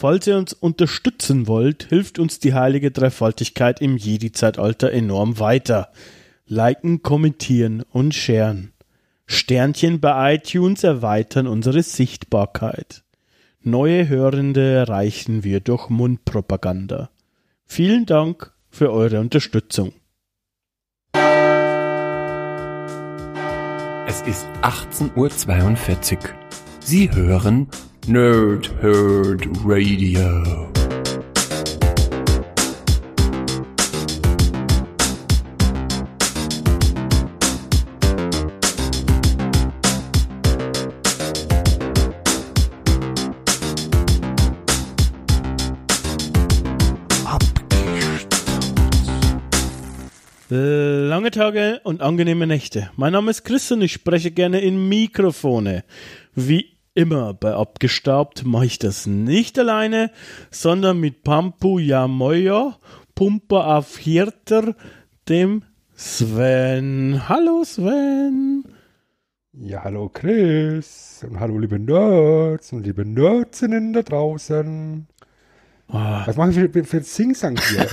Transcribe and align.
Falls 0.00 0.28
ihr 0.28 0.36
uns 0.36 0.52
unterstützen 0.52 1.48
wollt, 1.48 1.88
hilft 1.88 2.20
uns 2.20 2.38
die 2.38 2.54
heilige 2.54 2.92
Dreifaltigkeit 2.92 3.80
im 3.80 3.96
Jedi-Zeitalter 3.96 4.92
enorm 4.92 5.40
weiter. 5.40 5.90
Liken, 6.46 7.02
kommentieren 7.02 7.82
und 7.90 8.14
sharen. 8.14 8.70
Sternchen 9.26 9.98
bei 9.98 10.36
iTunes 10.36 10.84
erweitern 10.84 11.48
unsere 11.48 11.82
Sichtbarkeit. 11.82 13.02
Neue 13.60 14.08
Hörende 14.08 14.72
erreichen 14.72 15.42
wir 15.42 15.58
durch 15.58 15.88
Mundpropaganda. 15.88 17.10
Vielen 17.66 18.06
Dank 18.06 18.52
für 18.70 18.92
eure 18.92 19.18
Unterstützung. 19.18 19.94
Es 24.06 24.22
ist 24.22 24.46
18.42 24.62 26.18
Uhr. 26.18 26.22
Sie 26.78 27.10
hören 27.10 27.66
Nerd 28.08 28.70
Herd 28.80 29.46
Radio. 29.66 30.70
Lange 50.48 51.30
Tage 51.30 51.80
und 51.84 52.00
angenehme 52.00 52.46
Nächte. 52.46 52.90
Mein 52.96 53.12
Name 53.12 53.30
ist 53.30 53.44
Chris 53.44 53.70
und 53.70 53.82
ich 53.82 53.92
spreche 53.92 54.30
gerne 54.30 54.60
in 54.60 54.88
Mikrofone. 54.88 55.84
Wie 56.34 56.77
immer 56.98 57.32
bei 57.32 57.54
Abgestaubt 57.54 58.44
mache 58.44 58.66
ich 58.66 58.80
das 58.80 59.06
nicht 59.06 59.56
alleine, 59.56 60.10
sondern 60.50 60.98
mit 60.98 61.22
Pampu 61.22 61.78
Yamoya, 61.78 62.76
Pumper 63.14 63.76
auf 63.76 63.98
Hirter, 63.98 64.74
dem 65.28 65.62
Sven. 65.94 67.28
Hallo 67.28 67.62
Sven. 67.62 68.64
Ja, 69.52 69.84
hallo 69.84 70.08
Chris 70.08 71.24
und 71.28 71.38
hallo 71.38 71.58
liebe 71.58 71.78
Nerds 71.78 72.72
und 72.72 72.84
liebe 72.84 73.04
Nerdsinnen 73.04 73.92
da 73.92 74.02
draußen. 74.02 75.06
Oh. 75.90 75.94
Was 75.94 76.36
machen 76.36 76.56
wir 76.56 76.68
für, 76.68 76.84
für 76.84 77.00
Sing-Sang 77.00 77.60
hier? 77.60 77.86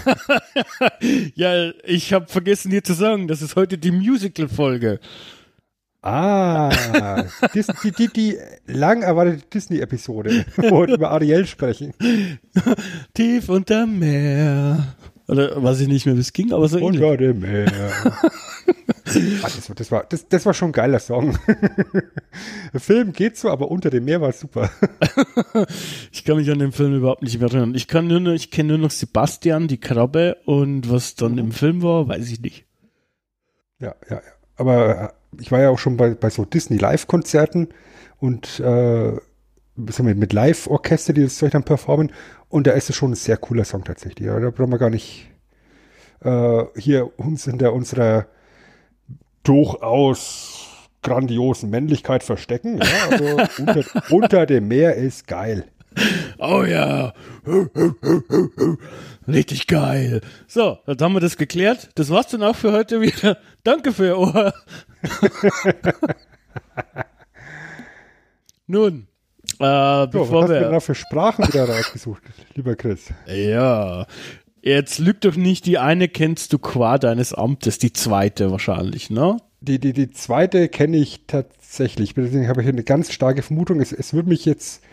ja, 1.36 1.72
ich 1.84 2.12
habe 2.12 2.26
vergessen 2.28 2.72
dir 2.72 2.84
zu 2.84 2.94
sagen, 2.94 3.28
das 3.28 3.44
ist 3.44 3.56
heute 3.56 3.78
die 3.78 3.92
Musical-Folge. 3.92 5.00
Ah, 6.06 6.70
Dis, 7.56 7.66
die, 7.84 7.92
die, 7.92 8.08
die 8.14 8.38
lang 8.68 9.02
erwartete 9.02 9.44
Disney-Episode, 9.52 10.46
wo 10.56 10.86
wir 10.86 10.94
über 10.94 11.10
Ariel 11.10 11.48
sprechen. 11.48 11.96
Tief 13.16 13.50
unter 13.50 13.88
Meer. 13.88 14.96
Oder 15.28 15.64
weiß 15.64 15.80
ich 15.80 15.88
nicht 15.88 16.06
mehr, 16.06 16.16
wie 16.16 16.20
es 16.20 16.32
ging, 16.32 16.54
aber 16.54 16.68
so 16.68 16.78
ähnlich. 16.78 17.02
Unter 17.02 17.18
dem 17.18 17.40
Meer. 17.40 17.66
ah, 18.04 18.22
das, 19.42 19.68
war, 19.68 19.76
das, 19.76 19.92
war, 19.92 20.06
das, 20.08 20.28
das 20.28 20.46
war 20.46 20.54
schon 20.54 20.70
ein 20.70 20.74
geiler 20.74 21.00
Song. 21.00 21.40
Der 22.72 22.80
Film 22.80 23.12
geht 23.12 23.38
so, 23.38 23.50
aber 23.50 23.72
unter 23.72 23.90
dem 23.90 24.06
Meer 24.06 24.22
war 24.22 24.32
super. 24.32 24.70
ich 26.12 26.24
kann 26.24 26.38
mich 26.38 26.52
an 26.52 26.60
den 26.60 26.72
Film 26.72 26.96
überhaupt 26.98 27.24
nicht 27.24 27.40
mehr 27.40 27.50
erinnern. 27.50 27.74
Ich 27.74 27.88
kann 27.88 28.06
nur 28.06 28.20
noch, 28.20 28.34
ich 28.34 28.52
kenne 28.52 28.70
nur 28.70 28.78
noch 28.78 28.92
Sebastian, 28.92 29.68
die 29.68 29.80
Krabbe 29.80 30.38
und 30.46 30.88
was 30.92 31.16
dann 31.16 31.40
im 31.40 31.52
Film 31.52 31.82
war, 31.82 32.08
weiß 32.08 32.30
ich 32.30 32.42
nicht. 32.42 32.66
Ja, 33.80 33.96
ja, 34.08 34.18
ja. 34.18 34.22
Aber 34.58 35.14
ich 35.40 35.52
war 35.52 35.62
ja 35.62 35.70
auch 35.70 35.80
schon 35.80 35.98
bei, 35.98 36.12
bei 36.12 36.30
so 36.30 36.46
Disney 36.46 36.78
Live-Konzerten 36.78 37.70
und 38.18 38.60
äh, 38.60 39.14
mit 39.76 40.34
Live-Orchester, 40.34 41.14
die 41.14 41.24
das 41.24 41.38
Zeug 41.38 41.52
dann 41.52 41.64
performen. 41.64 42.12
Und 42.50 42.68
da 42.68 42.72
ist 42.72 42.90
es 42.90 42.96
schon 42.96 43.12
ein 43.12 43.16
sehr 43.16 43.38
cooler 43.38 43.66
Song 43.66 43.84
tatsächlich. 43.84 44.28
Da 44.28 44.50
brauchen 44.50 44.72
wir 44.72 44.78
gar 44.78 44.90
nicht 44.90 45.30
äh, 46.22 46.64
hier 46.78 47.20
uns 47.20 47.46
hinter 47.46 47.74
unserer 47.74 48.28
durchaus 49.44 50.90
grandiosen 51.02 51.70
Männlichkeit 51.70 52.24
verstecken. 52.24 52.80
Ja, 52.80 53.10
also 53.12 53.38
unter, 53.60 53.84
unter 54.10 54.46
dem 54.46 54.68
Meer 54.68 54.96
ist 54.96 55.28
geil. 55.28 55.66
Oh 56.40 56.64
ja. 56.64 57.14
Richtig 59.28 59.68
geil. 59.68 60.22
So, 60.48 60.78
dann 60.86 60.98
haben 61.00 61.14
wir 61.14 61.20
das 61.20 61.38
geklärt. 61.38 61.90
Das 61.96 62.10
war's 62.10 62.28
dann 62.28 62.44
auch 62.44 62.56
für 62.56 62.72
heute 62.72 63.02
wieder. 63.02 63.38
Danke 63.64 63.92
für 63.92 64.06
Ihr 64.06 64.18
Ohr. 64.18 64.54
Nun, 68.68 69.08
äh, 69.60 70.08
bevor 70.08 70.26
so, 70.26 70.34
was 70.42 70.50
wir. 70.50 70.72
hast 70.72 70.74
du 70.74 70.80
für 70.94 70.96
Sprachen 70.96 71.48
wieder 71.48 71.70
rausgesucht, 71.70 72.24
lieber 72.56 72.76
Chris? 72.76 73.14
Ja. 73.28 74.06
Jetzt 74.62 75.00
lügt 75.00 75.26
doch 75.26 75.36
nicht, 75.36 75.66
die 75.66 75.78
eine 75.78 76.08
kennst 76.08 76.52
du 76.52 76.60
qua 76.60 76.98
deines 76.98 77.34
Amtes, 77.34 77.78
die 77.78 77.94
zweite 77.94 78.52
wahrscheinlich, 78.52 79.10
ne? 79.10 79.38
Die, 79.62 79.80
die, 79.80 79.94
die 79.94 80.12
zweite 80.12 80.68
kenne 80.70 80.98
ich 80.98 81.28
tatsächlich. 81.28 82.14
Deswegen 82.14 82.48
habe 82.48 82.62
ich 82.62 82.68
eine 82.68 82.84
ganz 82.84 83.12
starke 83.12 83.42
Vermutung. 83.42 83.80
Es, 83.80 83.92
es 83.92 84.14
würde 84.14 84.30
mich 84.30 84.46
jetzt 84.46 84.84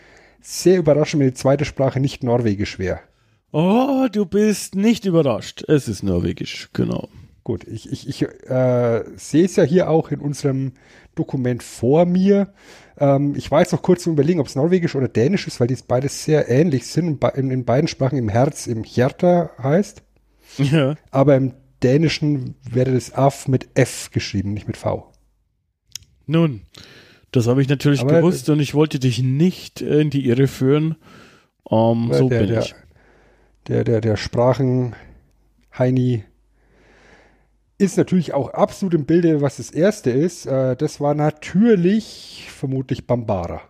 sehr 0.41 0.77
überraschen, 0.77 1.19
wenn 1.19 1.27
die 1.27 1.33
zweite 1.33 1.65
Sprache 1.65 1.99
nicht 1.99 2.23
Norwegisch 2.23 2.79
wäre. 2.79 2.99
Oh, 3.53 4.07
du 4.11 4.25
bist 4.25 4.73
nicht 4.73 5.05
überrascht. 5.05 5.63
Es 5.67 5.87
ist 5.87 6.01
Norwegisch, 6.01 6.69
genau. 6.73 7.07
Gut, 7.43 7.67
ich, 7.67 7.91
ich, 7.91 8.09
ich 8.09 8.23
äh, 8.49 9.03
sehe 9.15 9.45
es 9.45 9.55
ja 9.57 9.63
hier 9.63 9.91
auch 9.91 10.09
in 10.09 10.21
unserem 10.21 10.71
Dokument 11.13 11.61
vor 11.61 12.05
mir. 12.05 12.51
Ähm, 12.97 13.35
ich 13.35 13.51
war 13.51 13.59
jetzt 13.59 13.71
noch 13.71 13.83
kurz 13.83 14.03
zu 14.03 14.09
überlegen, 14.09 14.39
ob 14.39 14.47
es 14.47 14.55
Norwegisch 14.55 14.95
oder 14.95 15.07
Dänisch 15.07 15.45
ist, 15.45 15.59
weil 15.59 15.67
die 15.67 15.77
beides 15.87 16.23
sehr 16.23 16.49
ähnlich 16.49 16.87
sind 16.87 17.23
und 17.23 17.35
in, 17.35 17.51
in 17.51 17.63
beiden 17.63 17.87
Sprachen 17.87 18.17
im 18.17 18.27
Herz 18.27 18.65
im 18.65 18.83
Hjerta 18.83 19.51
heißt. 19.61 20.01
Ja. 20.57 20.95
Aber 21.11 21.35
im 21.35 21.53
Dänischen 21.83 22.55
wäre 22.67 22.91
das 22.91 23.13
Af 23.13 23.47
mit 23.47 23.69
F 23.75 24.09
geschrieben, 24.11 24.53
nicht 24.53 24.67
mit 24.67 24.77
V. 24.77 25.13
Nun, 26.25 26.61
das 27.31 27.45
habe 27.45 27.61
ich 27.61 27.69
natürlich 27.69 28.01
Aber 28.01 28.17
gewusst 28.17 28.49
und 28.49 28.59
ich 28.59 28.73
wollte 28.73 28.97
dich 28.97 29.21
nicht 29.21 29.81
in 29.81 30.09
die 30.09 30.25
Irre 30.27 30.47
führen. 30.47 30.95
Ähm, 31.69 32.09
so 32.11 32.29
der, 32.29 32.39
bin 32.39 32.49
der, 32.49 32.61
ich. 32.61 32.75
Der, 33.67 33.83
der, 33.83 34.01
der 34.01 34.17
Sprachen 34.17 34.95
Heini 35.77 36.25
ist 37.77 37.97
natürlich 37.97 38.33
auch 38.33 38.49
absolut 38.49 38.93
im 38.93 39.05
Bilde, 39.05 39.41
was 39.41 39.57
das 39.57 39.71
erste 39.71 40.11
ist. 40.11 40.45
Äh, 40.45 40.75
das 40.75 40.99
war 40.99 41.13
natürlich 41.15 42.47
vermutlich 42.49 43.07
Bambara. 43.07 43.61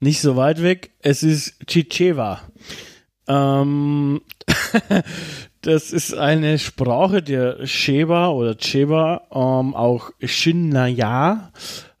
Nicht 0.00 0.20
so 0.20 0.36
weit 0.36 0.62
weg. 0.62 0.90
Es 1.00 1.22
ist 1.22 1.54
Chichewa. 1.66 2.40
Ähm, 3.26 4.20
das 5.62 5.92
ist 5.92 6.14
eine 6.14 6.58
Sprache 6.58 7.22
der 7.22 7.66
Sheba 7.66 8.28
oder 8.28 8.56
Cheba, 8.56 9.22
ähm, 9.32 9.74
auch 9.74 10.10
Shinnaya 10.22 11.52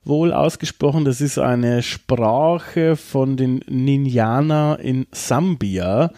wohl 0.04 0.32
ausgesprochen. 0.32 1.04
Das 1.04 1.20
ist 1.20 1.38
eine 1.38 1.82
Sprache 1.82 2.96
von 2.96 3.36
den 3.36 3.60
Ninjana 3.68 4.76
in 4.76 5.06
Sambia. 5.12 6.12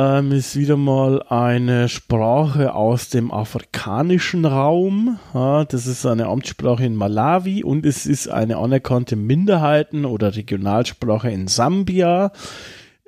Ähm, 0.00 0.30
ist 0.30 0.54
wieder 0.54 0.76
mal 0.76 1.24
eine 1.24 1.88
Sprache 1.88 2.72
aus 2.72 3.08
dem 3.08 3.32
afrikanischen 3.32 4.44
Raum. 4.44 5.18
Ja, 5.34 5.64
das 5.64 5.88
ist 5.88 6.06
eine 6.06 6.26
Amtssprache 6.26 6.84
in 6.84 6.94
Malawi 6.94 7.64
und 7.64 7.84
es 7.84 8.06
ist 8.06 8.28
eine 8.28 8.58
anerkannte 8.58 9.16
Minderheiten- 9.16 10.04
oder 10.04 10.36
Regionalsprache 10.36 11.32
in 11.32 11.48
Sambia. 11.48 12.30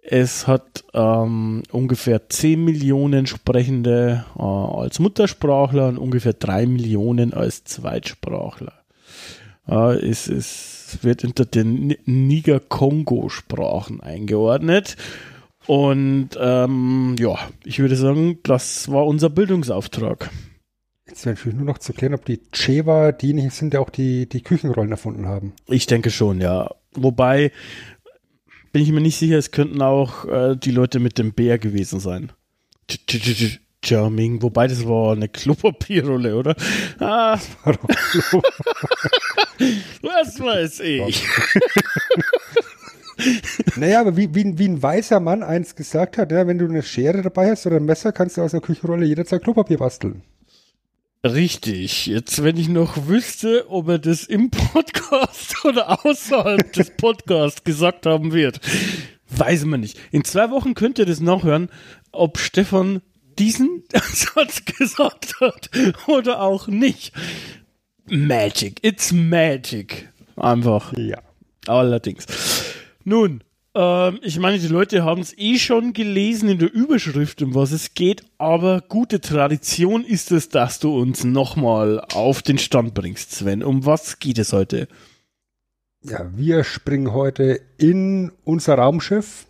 Es 0.03 0.49
hat 0.49 0.83
ähm, 0.93 1.63
ungefähr 1.71 2.29
10 2.29 2.65
Millionen 2.65 3.29
Sprechende 3.29 4.25
äh, 4.37 4.43
als 4.43 4.99
Muttersprachler 4.99 5.87
und 5.87 5.99
ungefähr 5.99 6.33
3 6.33 6.67
Millionen 6.67 7.33
als 7.35 7.63
Zweitsprachler. 7.63 8.73
Äh, 9.69 9.95
es, 10.09 10.27
es 10.27 10.99
wird 11.03 11.23
unter 11.23 11.45
den 11.45 11.95
Niger-Kongo-Sprachen 12.05 14.01
eingeordnet. 14.01 14.97
Und 15.71 16.31
ähm, 16.37 17.15
ja, 17.17 17.39
ich 17.63 17.79
würde 17.79 17.95
sagen, 17.95 18.41
das 18.43 18.91
war 18.91 19.07
unser 19.07 19.31
Bildungsauftrag. 19.31 20.29
Jetzt 21.07 21.25
wäre 21.25 21.37
natürlich 21.37 21.57
nur 21.57 21.67
noch 21.67 21.79
zu 21.79 21.93
klären, 21.93 22.15
ob 22.15 22.25
die 22.25 22.41
Chewa 22.51 23.13
diejenigen 23.13 23.51
sind, 23.51 23.73
die 23.73 23.79
auch 23.79 23.91
die, 23.91 24.29
die 24.29 24.43
Küchenrollen 24.43 24.91
erfunden 24.91 25.29
haben. 25.29 25.53
Ich 25.69 25.87
denke 25.87 26.11
schon, 26.11 26.41
ja. 26.41 26.75
Wobei 26.97 27.53
bin 28.73 28.83
ich 28.83 28.91
mir 28.91 29.01
nicht 29.01 29.17
sicher, 29.17 29.39
es 29.39 29.53
könnten 29.53 29.81
auch 29.81 30.25
äh, 30.25 30.57
die 30.57 30.73
Leute 30.73 30.99
mit 30.99 31.19
dem 31.19 31.35
Bär 31.35 31.61
gewesen 31.61 32.01
sein. 32.01 32.33
Charming, 33.85 34.43
wobei 34.43 34.67
das 34.67 34.89
war 34.89 35.13
eine 35.13 35.29
Klopapierrolle, 35.29 36.35
oder? 36.35 36.57
Ah, 36.99 37.39
was 40.03 40.41
weiß 40.41 40.81
ich. 40.81 41.25
Naja, 43.77 44.01
aber 44.01 44.17
wie, 44.17 44.35
wie, 44.35 44.59
wie 44.59 44.69
ein 44.69 44.83
weißer 44.83 45.21
Mann 45.21 45.43
eins 45.43 45.75
gesagt 45.75 46.19
hat, 46.19 46.33
ja, 46.33 46.47
wenn 46.47 46.59
du 46.59 46.67
eine 46.67 46.83
Schere 46.83 47.23
dabei 47.23 47.51
hast 47.51 47.67
oder 47.67 47.77
ein 47.77 47.85
Messer, 47.85 48.13
kannst 48.13 48.37
du 48.37 48.43
aus 48.43 48.53
der 48.53 48.61
Küchenrolle 48.61 49.07
jederzeit 49.07 49.43
Klopapier 49.43 49.79
basteln. 49.79 50.23
Richtig. 51.23 52.07
Jetzt, 52.07 52.43
wenn 52.43 52.57
ich 52.57 52.69
noch 52.69 53.07
wüsste, 53.07 53.67
ob 53.69 53.89
er 53.89 53.99
das 53.99 54.25
im 54.25 54.51
Podcast 54.51 55.55
oder 55.65 56.05
außerhalb 56.05 56.73
des 56.73 56.91
Podcasts 56.97 57.63
gesagt 57.65 58.07
haben 58.07 58.33
wird, 58.33 58.61
Weiß 59.31 59.65
man 59.65 59.81
nicht. 59.81 59.99
In 60.11 60.25
zwei 60.25 60.51
Wochen 60.51 60.75
könnt 60.75 60.99
ihr 60.99 61.07
das 61.07 61.21
nachhören, 61.21 61.71
ob 62.13 62.39
Stefan 62.39 63.01
diesen 63.39 63.85
Satz 63.93 64.65
gesagt 64.65 65.41
hat 65.41 65.71
oder 66.09 66.43
auch 66.43 66.67
nicht. 66.67 67.13
Magic. 68.07 68.83
It's 68.83 69.13
magic. 69.13 70.09
Einfach. 70.37 70.93
Ja. 70.97 71.19
Allerdings. 71.67 72.27
Nun, 73.05 73.43
ähm, 73.75 74.19
ich 74.23 74.39
meine, 74.39 74.59
die 74.59 74.69
Leute 74.69 75.05
haben 75.05 75.21
es 75.21 75.37
eh 75.39 75.59
schon 75.59 75.93
gelesen 75.93 76.49
in 76.49 76.59
der 76.59 76.73
Überschrift, 76.73 77.43
um 77.43 77.55
was 77.55 77.73
es 77.73 77.95
geht, 77.95 78.25
aber 78.39 78.81
gute 78.81 79.21
Tradition 79.21 80.05
ist 80.05 80.33
es, 80.33 80.49
dass 80.49 80.81
du 80.81 80.99
uns 80.99 81.25
nochmal 81.25 82.01
auf 82.13 82.43
den 82.43 82.59
Stand 82.59 82.95
bringst, 82.95 83.33
Sven. 83.33 83.63
Um 83.63 83.87
was 83.87 84.19
geht 84.19 84.39
es 84.39 84.53
heute? 84.53 84.89
Ja, 86.03 86.31
wir 86.35 86.65
springen 86.65 87.13
heute 87.13 87.61
in 87.77 88.33
unser 88.45 88.77
Raumschiff 88.77 89.47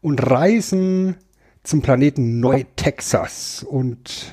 und 0.00 0.18
reisen 0.18 1.16
zum 1.62 1.82
Planeten 1.82 2.40
Neu-Texas 2.40 3.66
und 3.68 4.32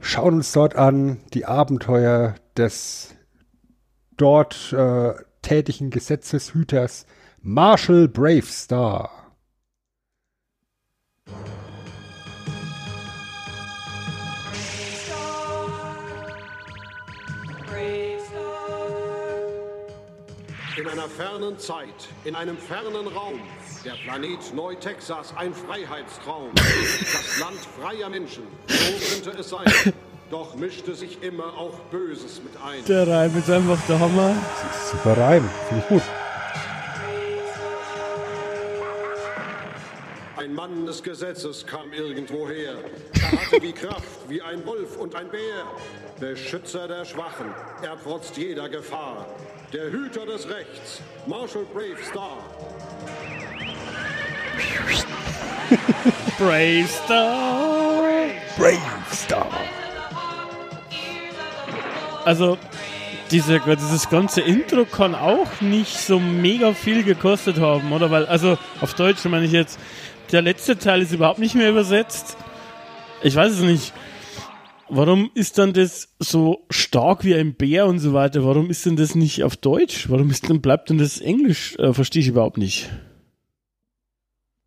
schauen 0.00 0.34
uns 0.34 0.52
dort 0.52 0.76
an 0.76 1.18
die 1.32 1.46
Abenteuer 1.46 2.34
des 2.56 3.14
dort 4.16 4.72
äh, 4.72 5.14
tätigen 5.40 5.90
Gesetzeshüters 5.90 7.06
Marshall 7.46 8.08
Bravestar. 8.08 9.10
In 20.76 20.88
einer 20.88 21.02
fernen 21.02 21.58
Zeit, 21.58 21.84
in 22.24 22.34
einem 22.34 22.56
fernen 22.56 23.06
Raum, 23.08 23.34
der 23.84 23.92
Planet 24.04 24.54
Neu-Texas 24.54 25.34
ein 25.36 25.52
Freiheitstraum. 25.52 26.48
Das 26.54 27.38
Land 27.40 27.58
freier 27.78 28.08
Menschen, 28.08 28.44
so 28.68 29.22
könnte 29.22 29.38
es 29.38 29.50
sein. 29.50 29.92
Doch 30.30 30.56
mischte 30.56 30.94
sich 30.94 31.22
immer 31.22 31.58
auch 31.58 31.78
Böses 31.90 32.40
mit 32.42 32.54
ein. 32.64 32.82
Der 32.86 33.06
Reim 33.06 33.36
ist 33.36 33.50
einfach 33.50 33.78
der 33.86 34.00
Hammer. 34.00 34.34
Super 34.90 35.18
Reim, 35.18 35.50
finde 35.68 35.82
ich 35.82 35.88
gut. 35.90 36.23
Ein 40.54 40.70
Mann 40.70 40.86
des 40.86 41.02
Gesetzes 41.02 41.66
kam 41.66 41.92
irgendwoher. 41.92 42.74
Er 43.14 43.32
hatte 43.32 43.58
die 43.58 43.72
Kraft 43.72 44.28
wie 44.28 44.40
ein 44.40 44.64
Wolf 44.64 44.96
und 44.98 45.16
ein 45.16 45.28
Bär. 45.28 45.64
Beschützer 46.20 46.86
der 46.86 47.04
Schwachen, 47.04 47.46
er 47.82 48.00
trotzt 48.00 48.36
jeder 48.36 48.68
Gefahr. 48.68 49.26
Der 49.72 49.90
Hüter 49.90 50.24
des 50.26 50.48
Rechts, 50.48 51.00
Marshall 51.26 51.66
Bravestar. 51.74 52.38
Bravestar. 56.38 58.04
Bravestar. 58.56 59.60
Also, 62.24 62.58
diese, 63.32 63.58
dieses 63.58 64.08
ganze 64.08 64.42
Intro 64.42 64.84
kann 64.84 65.16
auch 65.16 65.60
nicht 65.60 65.98
so 65.98 66.20
mega 66.20 66.74
viel 66.74 67.02
gekostet 67.02 67.58
haben, 67.58 67.90
oder? 67.90 68.12
Weil, 68.12 68.26
also, 68.26 68.56
auf 68.80 68.94
Deutsch 68.94 69.24
meine 69.24 69.46
ich 69.46 69.52
jetzt, 69.52 69.80
der 70.34 70.42
letzte 70.42 70.76
Teil 70.76 71.00
ist 71.00 71.12
überhaupt 71.12 71.38
nicht 71.38 71.54
mehr 71.54 71.70
übersetzt. 71.70 72.36
Ich 73.22 73.36
weiß 73.36 73.52
es 73.52 73.60
nicht. 73.60 73.92
Warum 74.88 75.30
ist 75.34 75.58
dann 75.58 75.72
das 75.72 76.08
so 76.18 76.66
stark 76.70 77.24
wie 77.24 77.36
ein 77.36 77.54
Bär 77.54 77.86
und 77.86 78.00
so 78.00 78.12
weiter? 78.14 78.44
Warum 78.44 78.68
ist 78.68 78.84
denn 78.84 78.96
das 78.96 79.14
nicht 79.14 79.44
auf 79.44 79.56
Deutsch? 79.56 80.10
Warum 80.10 80.30
ist 80.30 80.48
denn, 80.48 80.60
bleibt 80.60 80.90
denn 80.90 80.98
das 80.98 81.20
Englisch? 81.20 81.76
Äh, 81.78 81.92
Verstehe 81.92 82.20
ich 82.20 82.28
überhaupt 82.28 82.58
nicht. 82.58 82.90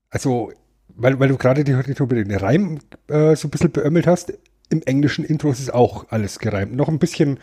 Also, 0.09 0.53
weil, 0.87 1.19
weil 1.19 1.27
du 1.27 1.37
gerade 1.37 1.65
die, 1.65 1.73
die, 1.73 1.93
den 1.93 2.31
Reim 2.31 2.79
äh, 3.09 3.35
so 3.35 3.49
ein 3.49 3.51
bisschen 3.51 3.71
beömmelt 3.73 4.07
hast, 4.07 4.33
im 4.69 4.81
englischen 4.83 5.25
Intro 5.25 5.51
ist 5.51 5.59
es 5.59 5.69
auch 5.69 6.05
alles 6.09 6.39
gereimt. 6.39 6.73
Noch 6.73 6.87
ein 6.87 6.99
bisschen 6.99 7.39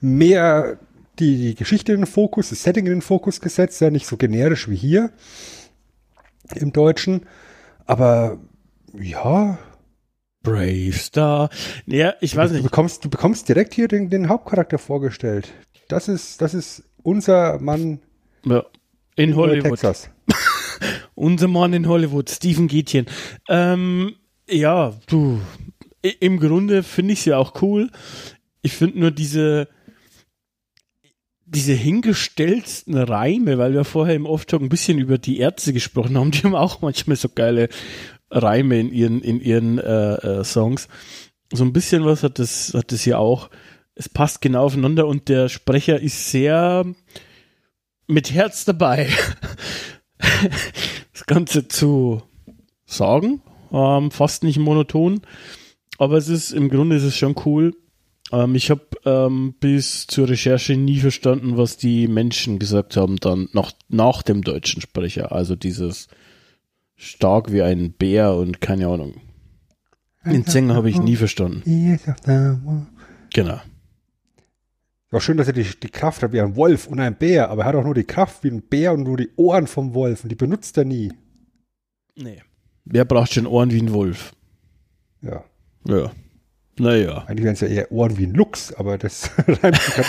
mehr 0.00 0.78
die, 1.18 1.36
die 1.36 1.54
Geschichte 1.54 1.92
in 1.92 2.00
den 2.00 2.06
Fokus, 2.06 2.48
das 2.48 2.62
Setting 2.62 2.86
in 2.86 2.92
den 2.92 3.02
Fokus 3.02 3.42
gesetzt, 3.42 3.82
ja 3.82 3.90
nicht 3.90 4.06
so 4.06 4.16
generisch 4.16 4.70
wie 4.70 4.76
hier 4.76 5.10
im 6.54 6.72
Deutschen. 6.72 7.26
Aber 7.86 8.38
ja, 8.98 9.58
Bravestar. 10.42 11.50
Ja, 11.86 12.14
ich 12.20 12.36
weiß 12.36 12.50
du 12.50 12.56
nicht. 12.56 12.64
bekommst, 12.64 13.04
du 13.04 13.10
bekommst 13.10 13.48
direkt 13.48 13.74
hier 13.74 13.88
den, 13.88 14.10
den 14.10 14.28
Hauptcharakter 14.28 14.78
vorgestellt. 14.78 15.52
Das 15.88 16.08
ist, 16.08 16.40
das 16.40 16.54
ist 16.54 16.84
unser 17.02 17.58
Mann 17.58 18.00
Ja. 18.44 18.64
In 19.16 19.30
in 19.30 19.36
Hollywood. 19.36 19.70
Texas. 19.70 20.10
Unser 21.14 21.48
Mann 21.48 21.72
in 21.72 21.88
Hollywood, 21.88 22.28
Stephen 22.28 22.68
Gätchen. 22.68 23.06
Ähm, 23.48 24.16
ja, 24.50 24.92
du, 25.06 25.40
im 26.02 26.38
Grunde 26.38 26.82
finde 26.82 27.14
ich 27.14 27.20
es 27.20 27.24
ja 27.24 27.38
auch 27.38 27.62
cool. 27.62 27.90
Ich 28.60 28.74
finde 28.74 28.98
nur 28.98 29.10
diese, 29.10 29.68
diese 31.46 31.72
hingestellten 31.72 32.96
Reime, 32.96 33.56
weil 33.56 33.72
wir 33.72 33.84
vorher 33.84 34.16
im 34.16 34.26
Off-Talk 34.26 34.60
ein 34.60 34.68
bisschen 34.68 34.98
über 34.98 35.16
die 35.16 35.38
Ärzte 35.38 35.72
gesprochen 35.72 36.18
haben, 36.18 36.32
die 36.32 36.42
haben 36.42 36.56
auch 36.56 36.82
manchmal 36.82 37.16
so 37.16 37.28
geile 37.28 37.68
Reime 38.30 38.80
in 38.80 38.92
ihren, 38.92 39.22
in 39.22 39.40
ihren 39.40 39.78
äh, 39.78 40.14
äh, 40.14 40.44
Songs. 40.44 40.88
So 41.52 41.64
ein 41.64 41.72
bisschen 41.72 42.04
was 42.04 42.24
hat 42.24 42.40
das, 42.40 42.74
hat 42.74 42.90
das 42.90 43.02
hier 43.02 43.20
auch. 43.20 43.50
Es 43.94 44.08
passt 44.08 44.40
genau 44.40 44.64
aufeinander 44.64 45.06
und 45.06 45.28
der 45.28 45.48
Sprecher 45.48 46.00
ist 46.00 46.30
sehr 46.30 46.84
mit 48.08 48.32
Herz 48.32 48.64
dabei. 48.64 49.08
das 51.12 51.26
Ganze 51.26 51.68
zu 51.68 52.22
sagen, 52.84 53.40
ähm, 53.72 54.10
fast 54.10 54.42
nicht 54.42 54.58
monoton, 54.58 55.22
aber 55.98 56.16
es 56.16 56.28
ist 56.28 56.50
im 56.50 56.68
Grunde 56.68 56.96
ist 56.96 57.04
es 57.04 57.16
schon 57.16 57.36
cool. 57.44 57.74
Ähm, 58.32 58.54
ich 58.54 58.70
habe 58.70 58.82
ähm, 59.04 59.54
bis 59.60 60.06
zur 60.06 60.28
Recherche 60.28 60.76
nie 60.76 60.98
verstanden, 60.98 61.56
was 61.56 61.76
die 61.76 62.08
Menschen 62.08 62.58
gesagt 62.58 62.96
haben 62.96 63.16
dann 63.16 63.48
nach, 63.52 63.72
nach 63.88 64.22
dem 64.22 64.42
deutschen 64.42 64.80
Sprecher. 64.82 65.32
Also 65.32 65.56
dieses 65.56 66.08
stark 66.96 67.52
wie 67.52 67.62
ein 67.62 67.92
Bär 67.92 68.34
und 68.34 68.60
keine 68.60 68.88
Ahnung. 68.88 69.20
Den 70.24 70.44
Sänger 70.44 70.74
habe 70.74 70.90
ich 70.90 71.00
nie 71.00 71.14
verstanden. 71.16 71.62
Genau. 73.32 73.60
Auch 75.12 75.20
schön, 75.20 75.36
dass 75.36 75.46
er 75.46 75.52
die, 75.52 75.64
die 75.64 75.88
Kraft 75.88 76.22
hat 76.22 76.32
wie 76.32 76.40
ein 76.40 76.56
Wolf 76.56 76.88
und 76.88 76.98
ein 76.98 77.16
Bär, 77.16 77.48
aber 77.48 77.62
er 77.62 77.68
hat 77.68 77.74
auch 77.76 77.84
nur 77.84 77.94
die 77.94 78.04
Kraft 78.04 78.42
wie 78.42 78.50
ein 78.50 78.62
Bär 78.62 78.92
und 78.92 79.04
nur 79.04 79.16
die 79.16 79.30
Ohren 79.36 79.66
vom 79.66 79.94
Wolf 79.94 80.24
und 80.24 80.30
die 80.30 80.36
benutzt 80.36 80.76
er 80.76 80.84
nie. 80.84 81.12
Nee. 82.16 82.42
Wer 82.84 83.04
braucht 83.04 83.32
schon 83.32 83.46
Ohren 83.46 83.70
wie 83.70 83.80
ein 83.80 83.92
Wolf? 83.92 84.34
Ja. 85.22 85.44
Ja. 85.86 86.10
Naja. 86.78 87.24
Eigentlich 87.26 87.44
wären 87.44 87.54
es 87.54 87.60
ja 87.60 87.68
eher 87.68 87.90
Ohren 87.90 88.18
wie 88.18 88.26
ein 88.26 88.34
Luchs, 88.34 88.72
aber 88.74 88.98
das 88.98 89.30
reimt 89.48 89.76
sich 89.80 89.96
ja 89.96 90.04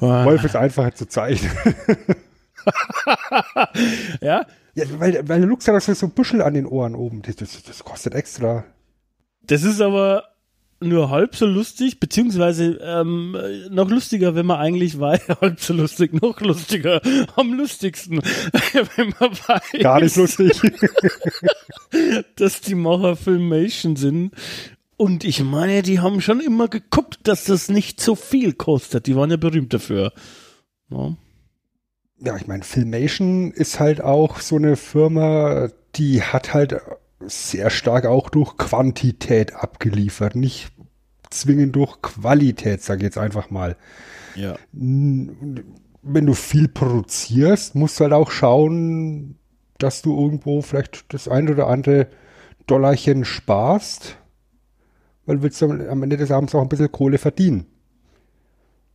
noch. 0.00 0.24
Wolf 0.24 0.44
ist 0.44 0.56
einfacher 0.56 0.94
zu 0.94 1.06
zeichnen. 1.06 1.52
Ja, 4.20 4.44
Ja, 4.74 4.84
weil, 4.98 5.28
weil 5.28 5.38
der 5.38 5.48
Luchs 5.48 5.68
hat 5.68 5.76
auch 5.76 5.80
so, 5.80 5.94
so 5.94 6.08
Büschel 6.08 6.42
an 6.42 6.54
den 6.54 6.66
Ohren 6.66 6.96
oben. 6.96 7.22
Das, 7.22 7.36
das, 7.36 7.62
das 7.62 7.84
kostet 7.84 8.14
extra. 8.14 8.64
Das 9.42 9.62
ist 9.62 9.80
aber 9.80 10.24
nur 10.80 11.10
halb 11.10 11.34
so 11.34 11.46
lustig, 11.46 12.00
beziehungsweise 12.00 12.78
ähm, 12.82 13.36
noch 13.70 13.88
lustiger, 13.88 14.34
wenn 14.34 14.46
man 14.46 14.58
eigentlich 14.58 14.98
weiß, 14.98 15.28
halb 15.40 15.60
so 15.60 15.72
lustig, 15.72 16.12
noch 16.20 16.40
lustiger, 16.40 17.00
am 17.36 17.54
lustigsten, 17.54 18.18
wenn 18.96 19.14
man 19.18 19.32
weiß, 19.32 19.80
Gar 19.80 20.00
nicht 20.00 20.16
lustig. 20.16 20.60
dass 22.36 22.60
die 22.60 22.74
Macher 22.74 23.16
Filmation 23.16 23.96
sind. 23.96 24.32
Und 24.98 25.24
ich 25.24 25.42
meine, 25.42 25.82
die 25.82 26.00
haben 26.00 26.20
schon 26.20 26.40
immer 26.40 26.68
geguckt, 26.68 27.20
dass 27.24 27.44
das 27.44 27.68
nicht 27.68 28.00
so 28.00 28.14
viel 28.14 28.54
kostet. 28.54 29.06
Die 29.06 29.16
waren 29.16 29.30
ja 29.30 29.36
berühmt 29.36 29.74
dafür. 29.74 30.12
Ja. 30.90 31.16
ja, 32.18 32.36
ich 32.36 32.46
meine, 32.46 32.64
Filmation 32.64 33.50
ist 33.50 33.78
halt 33.78 34.00
auch 34.00 34.40
so 34.40 34.56
eine 34.56 34.76
Firma, 34.76 35.68
die 35.96 36.22
hat 36.22 36.54
halt 36.54 36.80
sehr 37.20 37.70
stark 37.70 38.06
auch 38.06 38.28
durch 38.30 38.56
Quantität 38.56 39.54
abgeliefert, 39.54 40.36
nicht 40.36 40.72
zwingend 41.30 41.74
durch 41.76 42.00
Qualität, 42.02 42.82
sage 42.82 42.98
ich 42.98 43.04
jetzt 43.04 43.18
einfach 43.18 43.50
mal. 43.50 43.76
ja. 44.34 44.56
Wenn 44.72 46.26
du 46.26 46.34
viel 46.34 46.68
produzierst, 46.68 47.74
musst 47.74 47.98
du 47.98 48.04
halt 48.04 48.12
auch 48.12 48.30
schauen, 48.30 49.38
dass 49.78 50.02
du 50.02 50.16
irgendwo 50.16 50.62
vielleicht 50.62 51.12
das 51.12 51.26
ein 51.26 51.48
oder 51.48 51.66
andere 51.66 52.06
Dollarchen 52.66 53.24
sparst, 53.24 54.16
weil 55.24 55.42
willst 55.42 55.60
du 55.60 55.66
am 55.66 55.80
am 55.80 56.02
Ende 56.04 56.16
des 56.16 56.30
Abends 56.30 56.54
auch 56.54 56.62
ein 56.62 56.68
bisschen 56.68 56.92
Kohle 56.92 57.18
verdienen. 57.18 57.66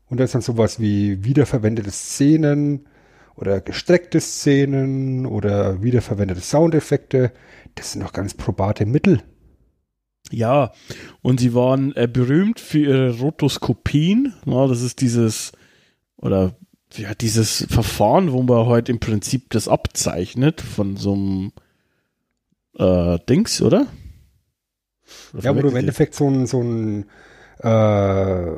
Und 0.07 0.19
da 0.19 0.23
ist 0.23 0.35
dann 0.35 0.41
sowas 0.41 0.79
wie 0.79 1.23
wiederverwendete 1.23 1.91
Szenen 1.91 2.87
oder 3.35 3.61
gestreckte 3.61 4.19
Szenen 4.19 5.25
oder 5.25 5.81
wiederverwendete 5.81 6.41
Soundeffekte. 6.41 7.31
Das 7.75 7.91
sind 7.91 8.03
doch 8.03 8.13
ganz 8.13 8.33
probate 8.33 8.85
Mittel. 8.85 9.23
Ja, 10.29 10.71
und 11.21 11.39
sie 11.39 11.53
waren 11.53 11.95
äh, 11.95 12.07
berühmt 12.07 12.59
für 12.59 12.79
ihre 12.79 13.19
Rotoskopien. 13.19 14.33
Ja, 14.45 14.67
das 14.67 14.81
ist 14.81 15.01
dieses, 15.01 15.51
oder 16.17 16.55
ja, 16.93 17.13
dieses 17.15 17.65
Verfahren, 17.69 18.31
wo 18.31 18.41
man 18.43 18.65
heute 18.65 18.91
im 18.91 18.99
Prinzip 18.99 19.49
das 19.49 19.67
abzeichnet 19.67 20.61
von 20.61 20.97
so 20.97 21.13
einem 21.13 21.51
äh, 22.77 23.19
Dings, 23.27 23.61
oder? 23.61 23.87
oder 25.33 25.43
ja, 25.43 25.55
wo 25.55 25.61
du 25.61 25.69
im 25.69 25.75
Endeffekt 25.75 26.15
so 26.15 26.29
ein, 26.29 26.45
so 26.47 26.61
ein 26.61 27.05
äh, 27.59 28.51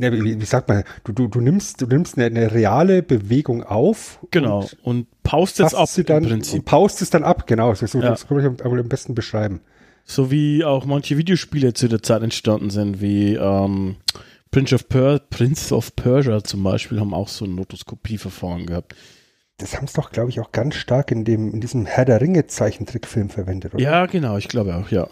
ja, 0.00 0.12
wie, 0.12 0.40
wie, 0.40 0.44
sagt 0.44 0.68
man, 0.68 0.84
du, 1.04 1.12
du, 1.12 1.26
du 1.26 1.40
nimmst, 1.40 1.82
du 1.82 1.86
nimmst 1.86 2.16
eine, 2.16 2.26
eine 2.26 2.52
reale 2.52 3.02
Bewegung 3.02 3.64
auf. 3.64 4.20
Genau, 4.30 4.60
und, 4.60 4.84
und 4.84 5.22
paust 5.24 5.58
es 5.60 5.74
ab 5.74 5.88
sie 5.88 6.04
dann, 6.04 6.22
im 6.22 6.28
Prinzip. 6.30 6.60
Und 6.60 6.64
paust 6.66 7.02
es 7.02 7.10
dann 7.10 7.24
ab, 7.24 7.46
genau. 7.46 7.74
So, 7.74 7.86
so, 7.86 8.00
ja. 8.00 8.10
Das 8.10 8.28
kann 8.28 8.38
ich 8.38 8.46
am, 8.46 8.78
am 8.78 8.88
besten 8.88 9.14
beschreiben. 9.14 9.60
So 10.04 10.30
wie 10.30 10.64
auch 10.64 10.86
manche 10.86 11.18
Videospiele 11.18 11.74
zu 11.74 11.88
der 11.88 12.02
Zeit 12.02 12.22
entstanden 12.22 12.70
sind, 12.70 13.00
wie 13.00 13.34
ähm, 13.34 13.96
Prince 14.50 14.74
of, 14.74 14.88
per 14.88 15.18
Prince 15.18 15.74
of 15.74 15.94
Persia 15.96 16.42
zum 16.44 16.62
Beispiel, 16.62 17.00
haben 17.00 17.12
auch 17.12 17.28
so 17.28 17.44
ein 17.44 17.54
Notoskopieverfahren 17.56 18.66
gehabt. 18.66 18.94
Das 19.58 19.76
haben 19.76 19.86
es 19.86 19.92
doch, 19.92 20.12
glaube 20.12 20.30
ich, 20.30 20.38
auch 20.38 20.52
ganz 20.52 20.76
stark 20.76 21.10
in, 21.10 21.24
dem, 21.24 21.52
in 21.52 21.60
diesem 21.60 21.84
Herr 21.84 22.04
der 22.04 22.20
Ringe 22.20 22.46
Zeichentrickfilm 22.46 23.28
verwendet, 23.28 23.74
oder? 23.74 23.82
Ja, 23.82 24.06
genau, 24.06 24.36
ich 24.38 24.46
glaube 24.46 24.76
auch, 24.76 24.90
ja. 24.90 25.08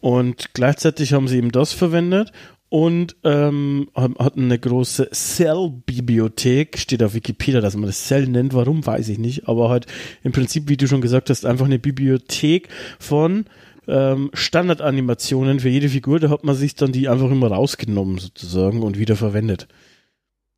Und 0.00 0.54
gleichzeitig 0.54 1.12
haben 1.12 1.26
sie 1.26 1.38
eben 1.38 1.50
das 1.50 1.72
verwendet 1.72 2.32
und 2.72 3.16
ähm, 3.22 3.90
hatten 3.94 4.44
eine 4.44 4.58
große 4.58 5.10
Cell-Bibliothek, 5.10 6.78
steht 6.78 7.02
auf 7.02 7.12
Wikipedia, 7.12 7.60
dass 7.60 7.76
man 7.76 7.84
das 7.84 8.06
Cell 8.06 8.26
nennt, 8.26 8.54
warum 8.54 8.86
weiß 8.86 9.10
ich 9.10 9.18
nicht, 9.18 9.46
aber 9.46 9.68
halt 9.68 9.84
im 10.22 10.32
Prinzip, 10.32 10.70
wie 10.70 10.78
du 10.78 10.88
schon 10.88 11.02
gesagt 11.02 11.28
hast, 11.28 11.44
einfach 11.44 11.66
eine 11.66 11.78
Bibliothek 11.78 12.70
von 12.98 13.44
ähm, 13.86 14.30
Standardanimationen 14.32 15.60
für 15.60 15.68
jede 15.68 15.90
Figur, 15.90 16.18
da 16.18 16.30
hat 16.30 16.44
man 16.44 16.54
sich 16.54 16.74
dann 16.74 16.92
die 16.92 17.10
einfach 17.10 17.30
immer 17.30 17.48
rausgenommen 17.48 18.16
sozusagen 18.16 18.82
und 18.82 18.98
wieder 18.98 19.16
verwendet. 19.16 19.68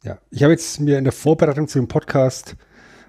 Ja, 0.04 0.20
ich 0.30 0.44
habe 0.44 0.52
jetzt 0.52 0.78
mir 0.78 0.98
in 0.98 1.04
der 1.04 1.12
Vorbereitung 1.12 1.66
zu 1.66 1.80
dem 1.80 1.88
Podcast 1.88 2.54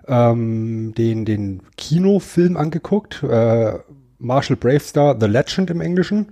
ähm, 0.08 0.96
den, 0.98 1.26
den 1.26 1.62
Kinofilm 1.78 2.58
angeguckt, 2.58 3.22
äh, 3.22 3.74
Marshall 4.18 4.58
Bravestar, 4.58 5.16
The 5.20 5.28
Legend 5.28 5.70
im 5.70 5.82
Englischen. 5.82 6.30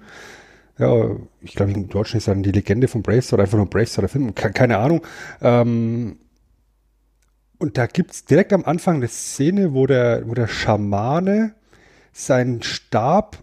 Ja, 0.79 1.15
ich 1.41 1.53
glaube, 1.53 1.71
in 1.71 1.87
Deutschland 1.87 2.21
ist 2.21 2.27
dann 2.27 2.43
die 2.43 2.51
Legende 2.51 2.87
von 2.87 3.03
Bravestar 3.03 3.37
oder 3.37 3.43
einfach 3.43 3.57
nur 3.57 3.69
Bravestar 3.69 4.01
der 4.01 4.09
Film, 4.09 4.33
keine 4.33 4.77
Ahnung. 4.79 5.05
Ähm, 5.41 6.17
und 7.59 7.77
da 7.77 7.85
gibt 7.85 8.11
es 8.11 8.25
direkt 8.25 8.53
am 8.53 8.65
Anfang 8.65 8.95
eine 8.95 9.07
Szene, 9.07 9.73
wo 9.73 9.85
der, 9.85 10.27
wo 10.27 10.33
der 10.33 10.47
Schamane 10.47 11.53
seinen 12.11 12.63
Stab 12.63 13.37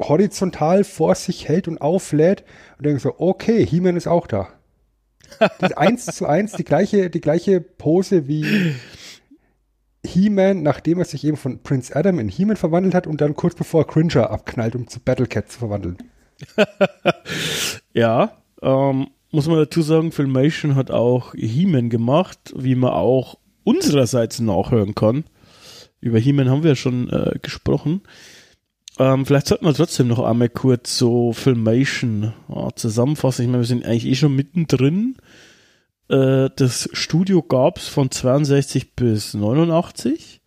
horizontal 0.00 0.84
vor 0.84 1.14
sich 1.14 1.48
hält 1.48 1.68
und 1.68 1.80
auflädt 1.80 2.44
und 2.76 2.86
denkt 2.86 3.02
so, 3.02 3.14
okay, 3.18 3.64
He-Man 3.64 3.96
ist 3.96 4.08
auch 4.08 4.26
da. 4.26 4.48
Das 5.38 5.52
ist 5.70 5.78
eins 5.78 6.06
zu 6.06 6.26
eins 6.26 6.52
die 6.52 6.64
gleiche, 6.64 7.08
die 7.08 7.20
gleiche 7.20 7.60
Pose 7.60 8.26
wie 8.26 8.74
He-Man, 10.04 10.62
nachdem 10.62 10.98
er 10.98 11.04
sich 11.04 11.24
eben 11.24 11.36
von 11.36 11.62
Prince 11.62 11.94
Adam 11.94 12.18
in 12.18 12.28
He-Man 12.28 12.56
verwandelt 12.56 12.94
hat 12.94 13.06
und 13.06 13.20
dann 13.20 13.34
kurz 13.34 13.54
bevor 13.54 13.86
Cringer 13.86 14.30
abknallt, 14.30 14.74
um 14.74 14.88
zu 14.88 14.98
Battlecat 15.00 15.50
zu 15.50 15.60
verwandeln. 15.60 15.98
ja, 17.94 18.32
ähm, 18.60 19.08
muss 19.30 19.48
man 19.48 19.56
dazu 19.56 19.82
sagen, 19.82 20.12
Filmation 20.12 20.74
hat 20.74 20.90
auch 20.90 21.34
He-Man 21.34 21.88
gemacht, 21.88 22.52
wie 22.56 22.74
man 22.74 22.90
auch 22.90 23.38
unsererseits 23.64 24.40
nachhören 24.40 24.94
kann. 24.94 25.24
Über 26.00 26.18
He-Man 26.18 26.50
haben 26.50 26.64
wir 26.64 26.76
schon 26.76 27.08
äh, 27.10 27.38
gesprochen. 27.40 28.02
Ähm, 28.98 29.24
vielleicht 29.24 29.46
sollten 29.46 29.64
wir 29.64 29.72
trotzdem 29.72 30.08
noch 30.08 30.18
einmal 30.18 30.50
kurz 30.50 30.98
so 30.98 31.32
Filmation 31.32 32.34
ja, 32.48 32.68
zusammenfassen. 32.74 33.42
Ich 33.42 33.48
meine, 33.48 33.62
wir 33.62 33.66
sind 33.66 33.84
eigentlich 33.84 34.06
eh 34.06 34.14
schon 34.14 34.36
mittendrin. 34.36 35.16
Äh, 36.08 36.50
das 36.56 36.90
Studio 36.92 37.42
gab 37.42 37.78
es 37.78 37.88
von 37.88 38.10
62 38.10 38.94
bis 38.94 39.32
89 39.32 40.41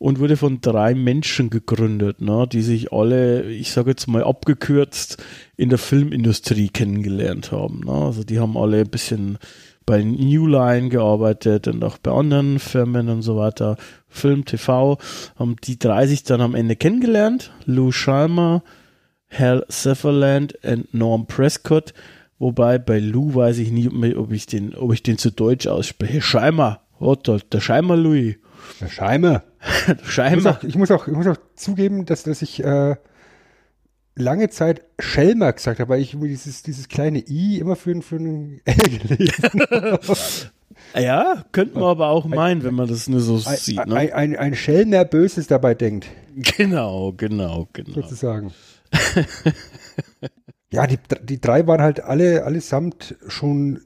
und 0.00 0.18
wurde 0.18 0.38
von 0.38 0.62
drei 0.62 0.94
Menschen 0.94 1.50
gegründet, 1.50 2.22
ne, 2.22 2.48
die 2.50 2.62
sich 2.62 2.90
alle, 2.90 3.42
ich 3.50 3.70
sage 3.70 3.90
jetzt 3.90 4.08
mal 4.08 4.24
abgekürzt, 4.24 5.22
in 5.58 5.68
der 5.68 5.76
Filmindustrie 5.76 6.70
kennengelernt 6.70 7.52
haben. 7.52 7.80
Ne. 7.84 7.92
Also 7.92 8.24
die 8.24 8.40
haben 8.40 8.56
alle 8.56 8.80
ein 8.80 8.88
bisschen 8.88 9.36
bei 9.84 10.02
New 10.02 10.46
Line 10.46 10.88
gearbeitet 10.88 11.68
und 11.68 11.84
auch 11.84 11.98
bei 11.98 12.12
anderen 12.12 12.58
Firmen 12.60 13.10
und 13.10 13.20
so 13.20 13.36
weiter. 13.36 13.76
Film, 14.08 14.46
TV, 14.46 14.96
haben 15.36 15.56
die 15.64 15.78
drei 15.78 16.06
sich 16.06 16.22
dann 16.22 16.40
am 16.40 16.54
Ende 16.54 16.76
kennengelernt. 16.76 17.52
Lou 17.66 17.92
Scheimer, 17.92 18.62
Hal 19.28 19.66
Sutherland 19.68 20.54
und 20.64 20.94
Norm 20.94 21.26
Prescott. 21.26 21.92
Wobei 22.38 22.78
bei 22.78 23.00
Lou 23.00 23.34
weiß 23.34 23.58
ich 23.58 23.70
nie, 23.70 24.14
ob 24.16 24.32
ich 24.32 24.46
den, 24.46 24.74
ob 24.74 24.94
ich 24.94 25.02
den 25.02 25.18
zu 25.18 25.30
Deutsch 25.30 25.66
ausspreche. 25.66 26.22
Scheimer, 26.22 26.80
oh, 26.98 27.16
der 27.16 27.60
Scheimer 27.60 27.96
Louis. 27.98 28.36
Der 28.80 28.88
Scheimer. 28.88 29.42
Scheimer. 30.04 30.36
Ich 30.36 30.44
muss, 30.44 30.46
auch, 30.46 30.64
ich, 30.64 30.76
muss 30.76 30.90
auch, 30.90 31.06
ich 31.08 31.14
muss 31.14 31.26
auch 31.26 31.36
zugeben, 31.54 32.06
dass, 32.06 32.22
dass 32.22 32.42
ich 32.42 32.62
äh, 32.64 32.96
lange 34.14 34.50
Zeit 34.50 34.82
Schelmer 34.98 35.52
gesagt 35.52 35.80
habe, 35.80 35.90
weil 35.90 36.00
ich 36.00 36.16
dieses, 36.18 36.62
dieses 36.62 36.88
kleine 36.88 37.18
I 37.28 37.58
immer 37.58 37.76
für, 37.76 38.00
für 38.02 38.16
ein 38.16 38.60
L 38.64 38.76
gelesen 38.76 39.98
Ja, 40.94 41.44
könnte 41.52 41.74
man 41.74 41.84
aber 41.84 42.08
auch 42.08 42.24
meinen, 42.24 42.62
wenn 42.62 42.74
man 42.74 42.88
das 42.88 43.08
nur 43.08 43.20
so 43.20 43.34
ein, 43.34 43.56
sieht. 43.56 43.86
Ne? 43.86 43.94
Ein, 43.94 44.12
ein, 44.12 44.36
ein 44.36 44.54
Schelmer 44.54 45.04
Böses 45.04 45.46
dabei 45.46 45.74
denkt. 45.74 46.06
Genau, 46.56 47.12
genau, 47.12 47.68
genau. 47.72 47.94
Sozusagen. 47.94 48.52
ja, 50.72 50.86
die, 50.86 50.98
die 51.22 51.40
drei 51.40 51.66
waren 51.66 51.82
halt 51.82 52.00
alle 52.00 52.44
allesamt 52.44 53.16
schon 53.28 53.80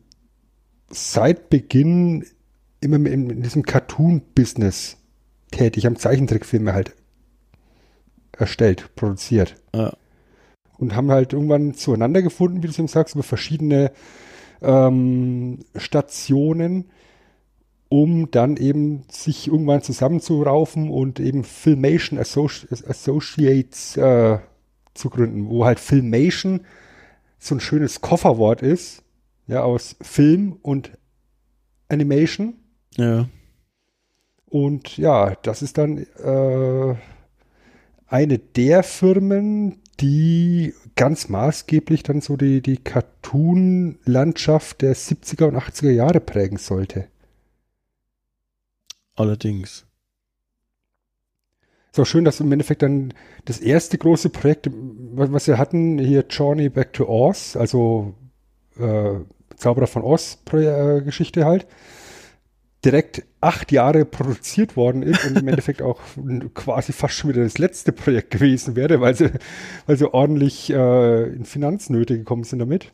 seit 0.89 1.51
Beginn 1.51 2.25
immer 2.81 2.97
in, 2.97 3.31
in 3.31 3.43
diesem 3.43 3.65
Cartoon-Business 3.65 4.99
tätig, 5.55 5.87
haben 5.87 5.97
Zeichentrickfilme 5.97 6.73
halt 6.73 6.95
erstellt, 8.33 8.95
produziert. 8.97 9.57
Ja. 9.75 9.93
Und 10.77 10.97
haben 10.97 11.11
halt 11.11 11.33
irgendwann 11.33 11.75
zueinander 11.75 12.23
gefunden, 12.23 12.59
wie 12.63 12.67
du 12.67 12.73
es 12.73 12.79
eben 12.79 12.89
sagst, 12.89 13.15
über 13.15 13.23
verschiedene 13.23 13.93
ähm, 14.61 15.61
Stationen, 15.77 16.91
um 17.89 18.31
dann 18.31 18.57
eben 18.57 19.05
sich 19.09 19.47
irgendwann 19.47 19.83
zusammenzuraufen 19.83 20.91
und 20.91 21.21
eben 21.21 21.45
Filmation 21.45 22.19
Associ 22.19 22.67
Associates 22.71 23.97
äh, 23.97 24.39
zu 24.95 25.11
gründen, 25.11 25.49
wo 25.49 25.65
halt 25.65 25.79
Filmation 25.79 26.63
so 27.39 27.55
ein 27.55 27.61
schönes 27.61 28.01
Kofferwort 28.01 28.63
ist, 28.63 29.05
ja, 29.47 29.63
aus 29.63 29.97
Film 30.01 30.57
und 30.63 30.93
Animation. 31.89 32.55
Ja. 32.97 33.29
Und 34.55 34.99
ja, 34.99 35.35
das 35.43 35.63
ist 35.63 35.79
dann 35.79 35.99
äh, 35.99 36.95
eine 38.07 38.39
der 38.39 38.85
Firmen, 38.85 39.83
die 39.99 40.73
ganz 40.95 41.29
maßgeblich 41.29 42.05
dann 42.05 42.21
so 42.21 42.37
die, 42.37 42.61
die 42.61 42.77
Cartoon-Landschaft 42.77 44.81
der 44.81 44.95
70er 44.95 45.47
und 45.47 45.57
80er 45.57 45.91
Jahre 45.91 46.21
prägen 46.21 46.59
sollte. 46.59 47.09
Allerdings. 49.17 49.87
Ist 51.91 51.99
auch 51.99 52.07
schön, 52.07 52.25
dass 52.25 52.39
im 52.39 52.53
Endeffekt 52.53 52.83
dann 52.83 53.13
das 53.47 53.59
erste 53.59 53.99
große 53.99 54.29
Projekt, 54.29 54.71
was 54.73 55.49
wir 55.49 55.59
hatten, 55.59 55.99
hier 55.99 56.27
Journey 56.31 56.69
Back 56.69 56.93
to 56.93 57.09
Oz, 57.09 57.57
also 57.57 58.15
äh, 58.79 59.15
Zauberer 59.57 59.89
von 59.89 60.05
Oz 60.05 60.39
äh, 60.53 61.01
Geschichte 61.01 61.45
halt, 61.45 61.67
direkt 62.85 63.25
acht 63.41 63.73
Jahre 63.73 64.05
produziert 64.05 64.77
worden 64.77 65.03
ist 65.03 65.25
und 65.25 65.39
im 65.39 65.49
Endeffekt 65.49 65.81
auch 65.81 66.01
quasi 66.55 66.93
fast 66.93 67.15
schon 67.15 67.31
wieder 67.31 67.43
das 67.43 67.59
letzte 67.59 67.93
Projekt 67.93 68.31
gewesen 68.31 68.77
wäre, 68.77 69.01
weil 69.01 69.15
sie, 69.15 69.31
weil 69.87 69.97
sie 69.97 70.13
ordentlich 70.13 70.71
äh, 70.71 71.25
in 71.25 71.45
Finanznöte 71.45 72.19
gekommen 72.19 72.45
sind 72.45 72.59
damit. 72.59 72.93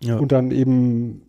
Ja. 0.00 0.16
Und 0.16 0.32
dann 0.32 0.50
eben, 0.50 1.26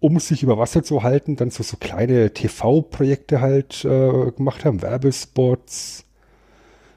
um 0.00 0.18
sich 0.18 0.42
über 0.42 0.58
Wasser 0.58 0.82
zu 0.82 1.02
halten, 1.02 1.36
dann 1.36 1.50
so, 1.50 1.62
so 1.62 1.76
kleine 1.76 2.32
TV-Projekte 2.34 3.40
halt 3.40 3.84
äh, 3.84 4.32
gemacht 4.32 4.64
haben, 4.64 4.82
Werbespots, 4.82 6.04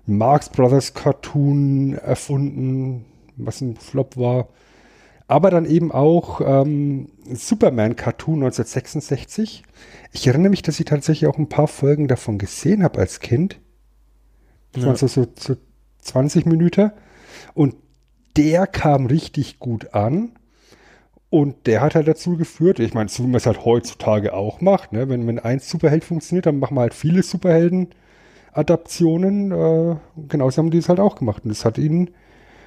Marx 0.05 0.50
Brothers 0.50 0.93
Cartoon 0.93 1.93
erfunden, 1.93 3.05
was 3.38 3.62
ein 3.62 3.75
Flop 3.75 4.17
war 4.17 4.50
aber 5.27 5.50
dann 5.50 5.65
eben 5.65 5.92
auch 5.92 6.42
ähm, 6.42 7.10
Superman-Cartoon 7.32 8.44
1966. 8.44 9.63
Ich 10.12 10.27
erinnere 10.27 10.50
mich, 10.50 10.62
dass 10.62 10.80
ich 10.80 10.86
tatsächlich 10.86 11.30
auch 11.30 11.38
ein 11.38 11.50
paar 11.50 11.68
Folgen 11.68 12.08
davon 12.08 12.38
gesehen 12.38 12.84
habe 12.84 13.00
als 13.00 13.20
Kind. 13.20 13.60
Das 14.74 14.84
ja. 14.84 14.89
waren 14.89 14.98
so, 14.98 15.08
so, 15.08 15.25
so 15.38 15.56
20 16.01 16.46
Minuten. 16.46 16.92
Und 17.53 17.75
der 18.36 18.68
kam 18.68 19.06
richtig 19.06 19.60
gut 19.60 19.94
an. 19.94 20.34
Und 21.30 21.65
der 21.65 21.80
hat 21.82 21.96
halt 21.96 22.08
dazu 22.08 22.38
geführt, 22.38 22.80
ich 22.80 22.94
meine, 22.94 23.10
so 23.10 23.24
wie 23.24 23.27
man 23.27 23.38
es 23.38 23.48
halt 23.48 23.65
heutzutage 23.65 24.36
auch 24.36 24.62
macht, 24.62 24.94
ne? 24.94 25.10
wenn, 25.10 25.25
wenn 25.25 25.39
ein 25.39 25.58
Superheld 25.58 26.03
funktioniert, 26.03 26.46
dann 26.46 26.60
machen 26.60 26.77
wir 26.77 26.82
halt 26.82 26.94
viele 26.94 27.24
Superhelden-Adaptionen. 27.24 29.51
Äh, 29.51 29.96
genauso 30.27 30.60
haben 30.60 30.70
die 30.70 30.77
es 30.77 30.89
halt 30.89 31.00
auch 31.00 31.15
gemacht. 31.15 31.44
Und 31.44 31.50
das 31.50 31.65
hat 31.65 31.80
ihnen 31.80 32.12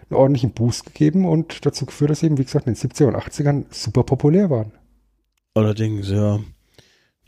einen 0.09 0.19
ordentlichen 0.19 0.53
Boost 0.53 0.87
gegeben 0.87 1.25
und 1.25 1.65
dazu 1.67 1.87
geführt, 1.87 2.11
dass 2.11 2.23
eben, 2.23 2.39
wie 2.39 2.45
gesagt, 2.45 2.67
in 2.67 2.75
den 2.75 2.91
70er 2.91 3.07
und 3.07 3.17
80ern 3.17 3.65
super 3.71 4.05
populär 4.05 4.51
waren. 4.51 4.73
Allerdings, 5.55 6.11
ja. 6.11 6.41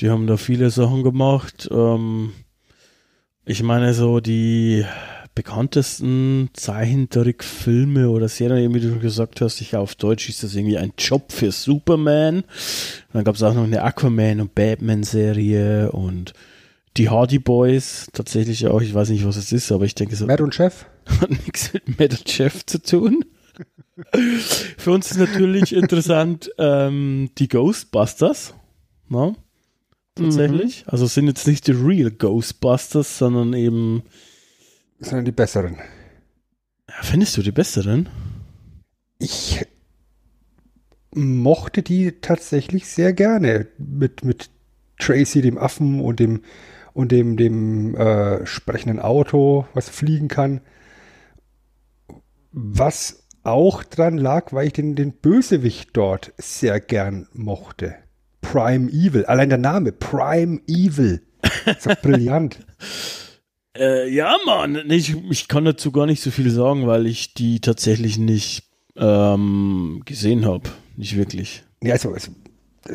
Die 0.00 0.10
haben 0.10 0.26
da 0.26 0.36
viele 0.36 0.70
Sachen 0.70 1.02
gemacht. 1.02 1.68
Ähm, 1.72 2.32
ich 3.44 3.62
meine, 3.62 3.94
so 3.94 4.20
die 4.20 4.84
bekanntesten 5.34 6.50
Zeichentrickfilme 6.52 8.10
oder 8.10 8.28
Serien, 8.28 8.74
wie 8.74 8.80
du 8.80 8.98
gesagt 8.98 9.40
hast, 9.40 9.60
ich 9.60 9.76
auf 9.76 9.94
Deutsch 9.94 10.28
ist 10.28 10.42
das 10.42 10.54
irgendwie 10.54 10.78
ein 10.78 10.92
Job 10.98 11.30
für 11.30 11.52
Superman. 11.52 12.42
Dann 13.12 13.24
gab 13.24 13.36
es 13.36 13.42
auch 13.42 13.54
noch 13.54 13.64
eine 13.64 13.82
Aquaman 13.82 14.40
und 14.40 14.54
Batman 14.54 15.04
Serie 15.04 15.92
und 15.92 16.32
die 16.98 17.08
Hardy 17.08 17.38
Boys 17.38 18.08
tatsächlich 18.12 18.66
auch. 18.66 18.82
Ich 18.82 18.92
weiß 18.92 19.10
nicht, 19.10 19.24
was 19.24 19.36
es 19.36 19.52
ist, 19.52 19.70
aber 19.72 19.84
ich 19.84 19.94
denke 19.94 20.16
so. 20.16 20.26
Matt 20.26 20.40
und 20.40 20.54
Chef? 20.54 20.84
Hat 21.20 21.30
nichts 21.30 21.72
mit 21.72 21.98
Matt 21.98 22.18
und 22.18 22.28
Chef 22.28 22.66
zu 22.66 22.82
tun. 22.82 23.24
Für 24.76 24.90
uns 24.90 25.10
ist 25.10 25.18
natürlich 25.18 25.72
interessant 25.72 26.50
ähm, 26.58 27.30
die 27.38 27.48
Ghostbusters. 27.48 28.54
No? 29.08 29.36
Tatsächlich. 30.14 30.84
Mhm. 30.84 30.90
Also 30.90 31.06
sind 31.06 31.28
jetzt 31.28 31.46
nicht 31.46 31.66
die 31.66 31.72
Real 31.72 32.10
Ghostbusters, 32.10 33.18
sondern 33.18 33.54
eben. 33.54 34.02
Sondern 34.98 35.24
die 35.24 35.32
besseren. 35.32 35.76
Ja, 36.88 37.02
findest 37.02 37.36
du 37.36 37.42
die 37.42 37.52
besseren? 37.52 38.08
Ich 39.18 39.64
mochte 41.14 41.82
die 41.82 42.12
tatsächlich 42.20 42.86
sehr 42.86 43.12
gerne. 43.12 43.68
Mit, 43.78 44.24
mit 44.24 44.50
Tracy, 44.98 45.42
dem 45.42 45.58
Affen 45.58 46.00
und 46.00 46.20
dem 46.20 46.42
und 46.98 47.12
dem, 47.12 47.36
dem 47.36 47.94
äh, 47.94 48.44
sprechenden 48.44 48.98
Auto, 48.98 49.68
was 49.72 49.88
fliegen 49.88 50.26
kann. 50.26 50.62
Was 52.50 53.28
auch 53.44 53.84
dran 53.84 54.18
lag, 54.18 54.52
weil 54.52 54.66
ich 54.66 54.72
den, 54.72 54.96
den 54.96 55.12
Bösewicht 55.12 55.90
dort 55.92 56.32
sehr 56.38 56.80
gern 56.80 57.28
mochte. 57.32 57.94
Prime 58.40 58.90
Evil. 58.90 59.24
Allein 59.26 59.48
der 59.48 59.58
Name, 59.58 59.92
Prime 59.92 60.60
Evil. 60.66 61.22
Das 61.64 61.86
ist 61.86 62.02
brillant. 62.02 62.58
Äh, 63.76 64.12
ja, 64.12 64.34
Mann. 64.44 64.90
Ich, 64.90 65.14
ich 65.30 65.46
kann 65.46 65.64
dazu 65.64 65.92
gar 65.92 66.06
nicht 66.06 66.20
so 66.20 66.32
viel 66.32 66.50
sagen, 66.50 66.88
weil 66.88 67.06
ich 67.06 67.34
die 67.34 67.60
tatsächlich 67.60 68.18
nicht 68.18 68.64
ähm, 68.96 70.02
gesehen 70.04 70.46
habe. 70.46 70.68
Nicht 70.96 71.16
wirklich. 71.16 71.62
Ja, 71.80 71.92
also, 71.92 72.12
also 72.12 72.32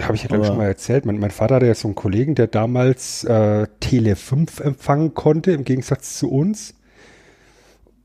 habe 0.01 0.15
ich 0.15 0.23
ja, 0.23 0.27
glaube 0.27 0.43
ich, 0.43 0.47
schon 0.47 0.57
mal 0.57 0.67
erzählt. 0.67 1.05
Mein, 1.05 1.19
mein, 1.19 1.31
Vater 1.31 1.55
hatte 1.55 1.67
ja 1.67 1.75
so 1.75 1.88
einen 1.88 1.95
Kollegen, 1.95 2.35
der 2.35 2.47
damals 2.47 3.23
äh, 3.23 3.67
Tele 3.79 4.15
5 4.15 4.59
empfangen 4.59 5.13
konnte, 5.13 5.51
im 5.51 5.63
Gegensatz 5.63 6.17
zu 6.17 6.31
uns. 6.31 6.75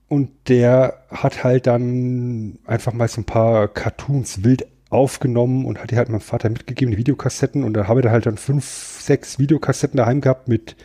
Und 0.08 0.30
der 0.48 1.04
hat 1.10 1.44
halt 1.44 1.66
dann 1.66 2.58
einfach 2.64 2.92
mal 2.92 3.08
so 3.08 3.20
ein 3.20 3.24
paar 3.24 3.68
Cartoons 3.68 4.42
wild 4.42 4.66
aufgenommen 4.90 5.66
und 5.66 5.82
hat 5.82 5.90
die 5.90 5.96
halt 5.96 6.08
meinem 6.08 6.20
Vater 6.20 6.48
mitgegeben, 6.48 6.92
die 6.92 6.98
Videokassetten. 6.98 7.62
Und 7.62 7.74
da 7.74 7.88
habe 7.88 8.00
ich 8.00 8.06
halt 8.06 8.26
dann 8.26 8.38
fünf, 8.38 8.64
sechs 8.64 9.38
Videokassetten 9.38 9.98
daheim 9.98 10.20
gehabt 10.20 10.48
mit 10.48 10.76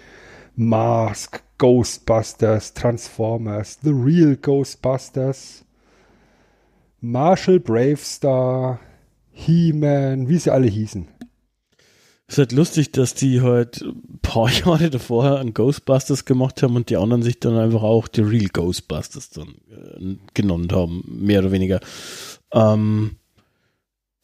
Mask, 0.56 1.42
Ghostbusters, 1.58 2.74
Transformers, 2.74 3.80
The 3.82 3.92
Real 3.92 4.36
Ghostbusters, 4.36 5.64
Marshall 7.00 7.60
Bravestar, 7.60 8.80
He-Man, 9.34 10.30
wie 10.30 10.38
sie 10.38 10.52
alle 10.52 10.68
hießen. 10.68 11.08
Es 12.28 12.36
ist 12.36 12.38
halt 12.38 12.52
lustig, 12.54 12.92
dass 12.92 13.14
die 13.14 13.42
halt 13.42 13.82
ein 13.82 14.20
paar 14.22 14.50
Jahre 14.66 14.90
davor 14.90 15.40
einen 15.40 15.54
Ghostbusters 15.54 16.26
gemacht 16.26 16.64
haben 16.64 16.76
und 16.76 16.90
die 16.90 16.98
anderen 16.98 17.22
sich 17.22 17.40
dann 17.40 17.58
einfach 17.58 17.84
auch 17.84 18.08
die 18.08 18.22
Real 18.22 18.48
Ghostbusters 18.48 19.30
dann 19.30 19.56
äh, 19.70 20.16
genannt 20.34 20.72
haben, 20.72 21.04
mehr 21.08 21.40
oder 21.40 21.52
weniger. 21.52 21.80
Ähm, 22.54 23.18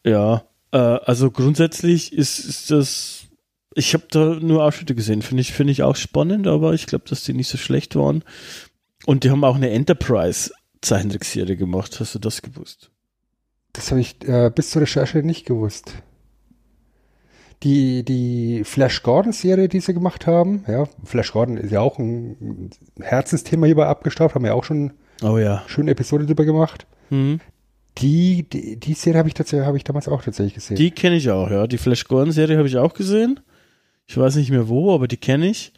ja, 0.05 0.43
äh, 0.71 0.77
also 0.77 1.29
grundsätzlich 1.31 2.13
ist, 2.13 2.39
ist 2.39 2.71
das, 2.71 3.27
ich 3.75 3.93
habe 3.93 4.05
da 4.09 4.35
nur 4.35 4.63
Ausschnitte 4.63 4.95
gesehen, 4.95 5.21
finde 5.21 5.41
ich, 5.41 5.51
finde 5.51 5.71
ich 5.71 5.83
auch 5.83 5.95
spannend, 5.95 6.47
aber 6.47 6.73
ich 6.73 6.87
glaube, 6.87 7.05
dass 7.07 7.23
die 7.23 7.33
nicht 7.33 7.49
so 7.49 7.57
schlecht 7.57 7.95
waren. 7.95 8.23
Und 9.05 9.23
die 9.23 9.31
haben 9.31 9.43
auch 9.43 9.55
eine 9.55 9.69
Enterprise 9.71 10.51
Zeichentrickserie 10.81 11.57
gemacht. 11.57 11.99
Hast 11.99 12.15
du 12.15 12.19
das 12.19 12.41
gewusst? 12.41 12.91
Das 13.73 13.91
habe 13.91 14.01
ich 14.01 14.17
äh, 14.27 14.51
bis 14.53 14.71
zur 14.71 14.81
Recherche 14.81 15.19
nicht 15.19 15.45
gewusst. 15.45 15.93
Die, 17.63 18.03
die 18.03 18.63
Flash 18.63 19.03
Gordon-Serie, 19.03 19.67
die 19.67 19.81
sie 19.81 19.93
gemacht 19.93 20.27
haben, 20.27 20.63
ja, 20.67 20.87
Flash 21.03 21.33
Gordon 21.33 21.57
ist 21.57 21.71
ja 21.71 21.81
auch 21.81 21.99
ein 21.99 22.69
Herzensthema 23.01 23.65
hierbei 23.65 23.85
abgestaubt, 23.87 24.33
haben 24.33 24.43
wir 24.43 24.51
ja 24.51 24.53
auch 24.53 24.63
schon 24.63 24.93
oh, 25.21 25.37
ja. 25.37 25.63
schöne 25.67 25.91
Episode 25.91 26.25
drüber 26.25 26.45
gemacht. 26.45 26.87
Mhm. 27.09 27.41
Die, 27.97 28.47
die, 28.49 28.79
die, 28.79 28.93
Serie 28.93 29.19
habe 29.19 29.27
ich 29.27 29.33
tatsächlich, 29.33 29.67
habe 29.67 29.75
ich 29.75 29.83
damals 29.83 30.07
auch 30.07 30.23
tatsächlich 30.23 30.53
gesehen. 30.53 30.77
Die 30.77 30.91
kenne 30.91 31.17
ich 31.17 31.29
auch, 31.29 31.51
ja. 31.51 31.67
Die 31.67 31.77
Flash 31.77 32.05
Gordon-Serie 32.05 32.57
habe 32.57 32.67
ich 32.67 32.77
auch 32.77 32.93
gesehen. 32.93 33.41
Ich 34.07 34.17
weiß 34.17 34.37
nicht 34.37 34.51
mehr 34.51 34.69
wo, 34.69 34.93
aber 34.93 35.09
die 35.09 35.17
kenne 35.17 35.47
ich. 35.47 35.73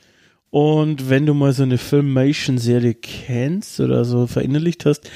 Und 0.51 1.09
wenn 1.09 1.25
du 1.25 1.33
mal 1.33 1.53
so 1.53 1.63
eine 1.63 1.77
Filmation-Serie 1.77 2.93
kennst 2.93 3.79
oder 3.79 4.05
so 4.05 4.27
verinnerlicht 4.27 4.85
hast, 4.85 5.09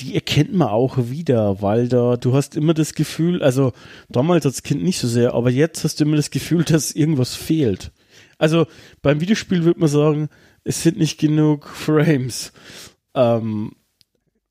die 0.00 0.14
erkennt 0.14 0.52
man 0.52 0.68
auch 0.68 0.96
wieder, 0.98 1.62
weil 1.62 1.88
da, 1.88 2.16
du 2.16 2.34
hast 2.34 2.56
immer 2.56 2.74
das 2.74 2.94
Gefühl, 2.94 3.42
also 3.42 3.72
damals 4.08 4.44
als 4.44 4.62
Kind 4.62 4.82
nicht 4.82 4.98
so 4.98 5.06
sehr, 5.06 5.34
aber 5.34 5.50
jetzt 5.50 5.84
hast 5.84 6.00
du 6.00 6.04
immer 6.04 6.16
das 6.16 6.30
Gefühl, 6.30 6.64
dass 6.64 6.92
irgendwas 6.92 7.34
fehlt. 7.34 7.92
Also 8.38 8.66
beim 9.02 9.20
Videospiel 9.20 9.64
würde 9.64 9.80
man 9.80 9.88
sagen, 9.88 10.28
es 10.64 10.82
sind 10.82 10.98
nicht 10.98 11.18
genug 11.20 11.68
Frames. 11.68 12.52
Ähm, 13.14 13.72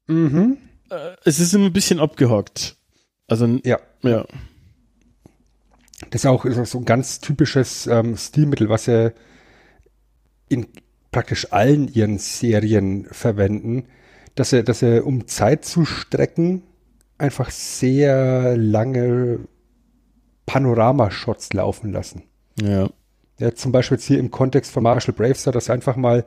mhm. 0.07 0.57
äh, 0.89 1.15
es 1.25 1.39
ist 1.39 1.53
immer 1.53 1.65
ein 1.65 1.73
bisschen 1.73 1.99
abgehackt. 1.99 2.77
Also, 3.27 3.45
ja. 3.65 3.79
ja. 4.03 4.25
Das 6.09 6.21
ist 6.21 6.25
auch, 6.25 6.45
ist 6.45 6.57
auch 6.57 6.65
so 6.65 6.77
ein 6.77 6.85
ganz 6.85 7.19
typisches 7.19 7.87
ähm, 7.87 8.15
Stilmittel, 8.15 8.69
was 8.69 8.85
sie 8.85 9.13
in 10.49 10.67
praktisch 11.11 11.51
allen 11.51 11.87
ihren 11.87 12.17
Serien 12.17 13.05
verwenden 13.11 13.87
dass 14.35 14.53
er, 14.53 14.63
dass 14.63 14.81
er, 14.81 15.05
um 15.05 15.27
Zeit 15.27 15.65
zu 15.65 15.85
strecken, 15.85 16.63
einfach 17.17 17.51
sehr 17.51 18.57
lange 18.57 19.39
Panoramashots 20.45 21.53
laufen 21.53 21.91
lassen. 21.91 22.23
Ja. 22.61 22.89
Ja, 23.39 23.55
zum 23.55 23.71
Beispiel 23.71 23.97
jetzt 23.97 24.05
hier 24.05 24.19
im 24.19 24.31
Kontext 24.31 24.71
von 24.71 24.83
Marshall 24.83 25.15
Bravestar, 25.15 25.51
dass 25.51 25.69
einfach 25.69 25.95
mal 25.95 26.25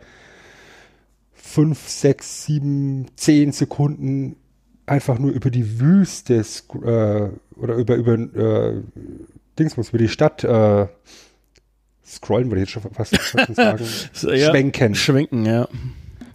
fünf, 1.33 1.88
sechs, 1.88 2.45
sieben, 2.45 3.07
zehn 3.16 3.53
Sekunden 3.53 4.37
einfach 4.87 5.19
nur 5.19 5.31
über 5.31 5.51
die 5.51 5.81
Wüste 5.81 6.35
äh, 6.35 7.59
oder 7.59 7.75
über, 7.75 7.95
über 7.97 8.14
äh, 8.14 8.83
Dingsmus, 9.59 9.90
über 9.90 9.99
die 9.99 10.09
Stadt 10.09 10.45
äh, 10.45 10.87
scrollen, 12.05 12.51
würde 12.51 12.62
ich 12.62 12.69
jetzt 12.69 12.83
schon 12.83 12.92
fast, 12.92 13.16
fast 13.16 13.55
sagen. 13.55 13.85
ja, 14.37 14.51
schwenken. 14.51 14.95
Schwenken, 14.95 15.45
ja. 15.45 15.69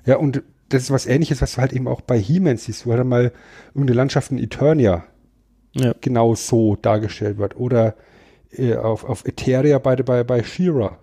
Ja, 0.06 0.18
und 0.18 0.44
das 0.74 0.84
ist 0.84 0.92
was 0.92 1.06
ähnliches, 1.06 1.42
was 1.42 1.54
du 1.54 1.62
halt 1.62 1.74
eben 1.74 1.88
auch 1.88 2.02
bei 2.02 2.20
He-Man 2.20 2.58
siehst, 2.58 2.86
wo 2.86 2.94
halt 2.94 3.06
mal 3.06 3.32
irgendeine 3.70 3.98
Landschaft 3.98 4.32
in 4.32 4.38
Eternia 4.38 5.04
ja. 5.74 5.94
genau 6.02 6.36
so 6.36 6.76
dargestellt 6.76 7.38
wird. 7.38 7.56
Oder 7.56 7.96
äh, 8.52 8.76
auf, 8.76 9.04
auf 9.04 9.26
Eteria 9.26 9.80
bei, 9.80 9.96
bei, 9.96 10.24
bei 10.24 10.44
She-Ra. 10.44 10.98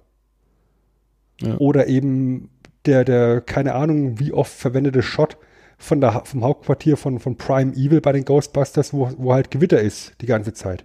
Ja. 1.41 1.57
Oder 1.59 1.87
eben 1.87 2.51
der, 2.87 3.05
der, 3.05 3.41
keine 3.41 3.75
Ahnung, 3.75 4.19
wie 4.19 4.33
oft 4.33 4.53
verwendete 4.53 5.03
Shot 5.03 5.37
von 5.77 6.01
der, 6.01 6.23
vom 6.25 6.43
Hauptquartier 6.43 6.97
von, 6.97 7.21
von 7.21 7.37
Prime 7.37 7.73
Evil 7.75 8.01
bei 8.01 8.13
den 8.13 8.25
Ghostbusters, 8.25 8.93
wo, 8.93 9.11
wo 9.17 9.33
halt 9.33 9.51
Gewitter 9.51 9.81
ist 9.81 10.15
die 10.21 10.27
ganze 10.27 10.53
Zeit. 10.53 10.85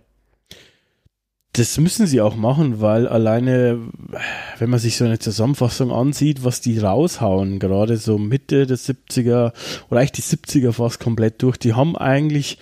Das 1.54 1.78
müssen 1.78 2.08
sie 2.08 2.20
auch 2.20 2.36
machen, 2.36 2.82
weil 2.82 3.08
alleine, 3.08 3.80
wenn 4.58 4.70
man 4.72 4.80
sich 4.80 4.98
so 4.98 5.06
eine 5.06 5.20
Zusammenfassung 5.20 5.92
ansieht, 5.92 6.44
was 6.44 6.62
die 6.62 6.80
raushauen, 6.80 7.60
gerade 7.60 7.98
so 7.98 8.18
Mitte 8.18 8.66
der 8.66 8.78
70er 8.78 9.54
oder 9.90 10.00
eigentlich 10.00 10.12
die 10.14 10.24
70er 10.24 10.72
fast 10.72 11.00
komplett 11.00 11.44
durch, 11.44 11.58
die 11.58 11.74
haben 11.74 11.96
eigentlich 11.96 12.58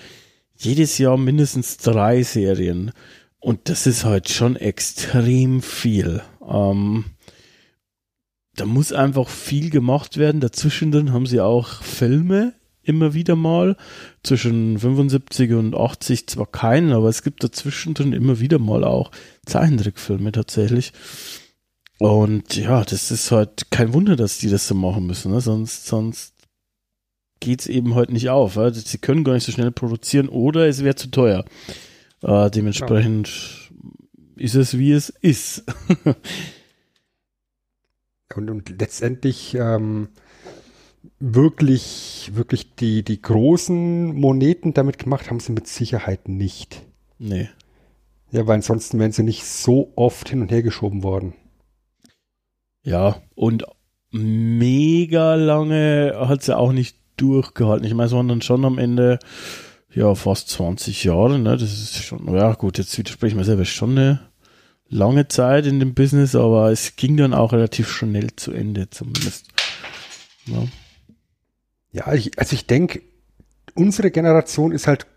jedes 0.58 0.98
Jahr 0.98 1.18
mindestens 1.18 1.78
drei 1.78 2.22
Serien. 2.24 2.92
Und 3.40 3.70
das 3.70 3.88
ist 3.88 4.04
halt 4.04 4.30
schon 4.30 4.58
extrem 4.58 5.62
viel. 5.62 6.22
Ähm, 6.48 7.06
da 8.56 8.66
muss 8.66 8.92
einfach 8.92 9.30
viel 9.30 9.70
gemacht 9.70 10.18
werden. 10.18 10.42
Dazwischen 10.42 11.14
haben 11.14 11.26
sie 11.26 11.40
auch 11.40 11.82
Filme 11.82 12.54
immer 12.84 13.14
wieder 13.14 13.36
mal. 13.36 13.78
Zwischen 14.24 14.80
75 14.80 15.54
und 15.54 15.76
80 15.76 16.28
zwar 16.28 16.48
keinen, 16.48 16.92
aber 16.92 17.10
es 17.10 17.24
gibt 17.24 17.44
dazwischen 17.44 17.94
drin 17.94 18.14
immer 18.14 18.40
wieder 18.40 18.60
mal 18.60 18.84
auch 18.84 19.12
Zeichentrickfilme 19.46 20.32
tatsächlich. 20.32 20.94
Und 22.00 22.56
ja, 22.56 22.84
das 22.84 23.12
ist 23.12 23.32
halt 23.32 23.70
kein 23.70 23.94
Wunder, 23.94 24.16
dass 24.16 24.40
die 24.40 24.50
das 24.50 24.68
so 24.68 24.74
machen 24.74 25.06
müssen, 25.06 25.32
ne? 25.32 25.40
sonst, 25.40 25.86
sonst 25.86 26.34
geht's 27.40 27.68
eben 27.68 27.94
halt 27.94 28.12
nicht 28.12 28.30
auf. 28.30 28.56
Ja? 28.56 28.74
Sie 28.74 28.98
können 28.98 29.24
gar 29.24 29.34
nicht 29.34 29.44
so 29.44 29.52
schnell 29.52 29.72
produzieren 29.72 30.28
oder 30.28 30.68
es 30.68 30.84
wäre 30.84 30.96
zu 30.96 31.12
teuer. 31.12 31.46
Äh, 32.24 32.50
dementsprechend 32.50 33.28
ja. 33.28 34.44
ist 34.44 34.56
es, 34.56 34.78
wie 34.78 34.94
es 34.94 35.10
ist. 35.10 35.64
und, 38.36 38.50
und 38.50 38.80
letztendlich 38.80 39.56
ähm, 39.56 40.10
wirklich, 41.20 42.32
wirklich 42.34 42.76
die, 42.76 43.04
die 43.04 43.22
großen 43.22 44.14
Moneten 44.16 44.74
damit 44.74 44.98
gemacht 44.98 45.30
haben 45.30 45.40
sie 45.40 45.52
mit 45.52 45.68
Sicherheit 45.68 46.28
nicht. 46.28 46.82
Nee. 47.20 47.50
Ja, 48.32 48.48
weil 48.48 48.56
ansonsten 48.56 49.00
wären 49.00 49.12
sie 49.12 49.24
nicht 49.24 49.46
so 49.46 49.92
oft 49.96 50.30
hin 50.30 50.42
und 50.42 50.52
her 50.52 50.64
geschoben 50.64 51.04
worden. 51.04 51.34
Ja, 52.84 53.22
und 53.36 53.66
mega 54.12 55.36
lange 55.36 56.16
hat 56.18 56.44
sie 56.44 56.58
auch 56.58 56.72
nicht 56.72 56.98
durchgehalten. 57.18 57.86
Ich 57.86 57.94
meine, 57.94 58.08
es 58.08 58.14
waren 58.14 58.28
dann 58.28 58.42
schon 58.42 58.66
am 58.66 58.78
Ende 58.78 59.20
ja 59.94 60.16
fast 60.16 60.50
20 60.50 61.04
Jahre, 61.04 61.38
ne? 61.38 61.58
Das 61.58 61.72
ist 61.72 62.04
schon, 62.04 62.34
ja 62.34 62.54
gut, 62.54 62.78
jetzt 62.78 62.98
widerspreche 62.98 63.34
ich 63.34 63.38
mir 63.38 63.44
selber, 63.44 63.66
schon 63.66 63.92
eine 63.92 64.20
lange 64.88 65.28
Zeit 65.28 65.66
in 65.66 65.80
dem 65.80 65.94
Business, 65.94 66.36
aber 66.36 66.72
es 66.72 66.96
ging 66.96 67.18
dann 67.18 67.34
auch 67.34 67.54
relativ 67.54 67.90
schnell 67.90 68.36
zu 68.36 68.52
Ende 68.52 68.90
zumindest. 68.90 69.48
Ja, 70.48 70.64
Ja, 71.92 72.14
ich, 72.14 72.38
also 72.40 72.54
ich 72.54 72.68
denke, 72.68 73.02
unsere 73.76 74.12
Generation 74.12 74.72
ist 74.72 74.88
halt 74.88 75.08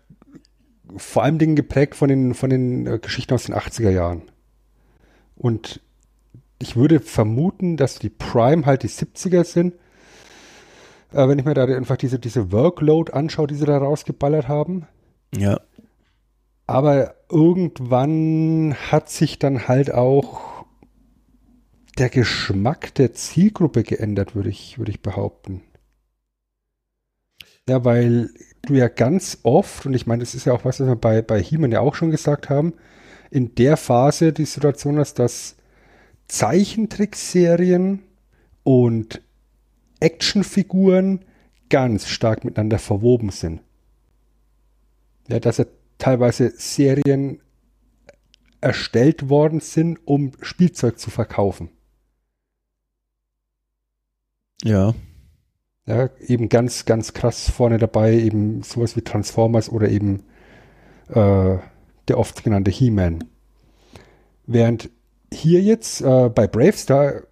vor 0.97 1.23
allem 1.23 1.39
Dingen 1.39 1.55
geprägt 1.55 1.95
von 1.95 2.09
den, 2.09 2.33
von 2.33 2.49
den 2.49 2.85
äh, 2.85 2.99
Geschichten 2.99 3.33
aus 3.33 3.45
den 3.45 3.55
80er 3.55 3.89
Jahren. 3.89 4.23
Und 5.35 5.81
ich 6.59 6.75
würde 6.75 6.99
vermuten, 6.99 7.77
dass 7.77 7.99
die 7.99 8.09
Prime 8.09 8.65
halt 8.65 8.83
die 8.83 8.89
70er 8.89 9.43
sind. 9.43 9.73
Äh, 11.11 11.27
wenn 11.27 11.39
ich 11.39 11.45
mir 11.45 11.53
da 11.53 11.65
einfach 11.65 11.97
diese, 11.97 12.19
diese 12.19 12.51
Workload 12.51 13.11
anschaue, 13.13 13.47
die 13.47 13.55
sie 13.55 13.65
da 13.65 13.77
rausgeballert 13.77 14.47
haben. 14.47 14.87
ja, 15.35 15.59
Aber 16.67 17.15
irgendwann 17.29 18.75
hat 18.91 19.09
sich 19.09 19.39
dann 19.39 19.67
halt 19.67 19.93
auch 19.93 20.65
der 21.97 22.09
Geschmack 22.09 22.93
der 22.95 23.13
Zielgruppe 23.13 23.83
geändert, 23.83 24.35
würde 24.35 24.49
ich, 24.49 24.77
würde 24.77 24.91
ich 24.91 25.01
behaupten. 25.01 25.61
Ja, 27.67 27.83
weil 27.83 28.29
du 28.63 28.75
ja 28.75 28.87
ganz 28.87 29.39
oft, 29.43 29.85
und 29.85 29.93
ich 29.93 30.05
meine, 30.05 30.21
das 30.21 30.35
ist 30.35 30.45
ja 30.45 30.53
auch 30.53 30.65
was, 30.65 30.79
was 30.79 30.87
wir 30.87 30.95
bei, 30.95 31.21
bei 31.21 31.41
He-Man 31.41 31.71
ja 31.71 31.79
auch 31.79 31.95
schon 31.95 32.11
gesagt 32.11 32.49
haben, 32.49 32.73
in 33.31 33.55
der 33.55 33.77
Phase 33.77 34.33
die 34.33 34.45
Situation 34.45 34.99
hast, 34.99 35.19
dass 35.19 35.55
Zeichentrickserien 36.27 38.03
und 38.63 39.21
Actionfiguren 39.99 41.25
ganz 41.69 42.07
stark 42.07 42.45
miteinander 42.45 42.79
verwoben 42.79 43.29
sind. 43.31 43.61
Ja, 45.27 45.39
dass 45.39 45.57
ja 45.57 45.65
teilweise 45.97 46.51
Serien 46.55 47.41
erstellt 48.61 49.29
worden 49.29 49.59
sind, 49.59 49.99
um 50.05 50.33
Spielzeug 50.41 50.99
zu 50.99 51.09
verkaufen. 51.09 51.69
ja, 54.63 54.95
Ja, 55.87 56.09
eben 56.19 56.49
ganz, 56.49 56.85
ganz 56.85 57.13
krass 57.13 57.49
vorne 57.49 57.77
dabei, 57.77 58.13
eben 58.13 58.63
sowas 58.63 58.95
wie 58.95 59.01
Transformers 59.01 59.69
oder 59.69 59.89
eben 59.89 60.23
äh, 61.09 61.57
der 62.07 62.17
oft 62.17 62.43
genannte 62.43 62.71
He-Man. 62.71 63.23
Während 64.47 64.89
hier 65.31 65.61
jetzt 65.61 66.01
äh, 66.01 66.29
bei 66.29 66.47
Bravestar 66.47 67.23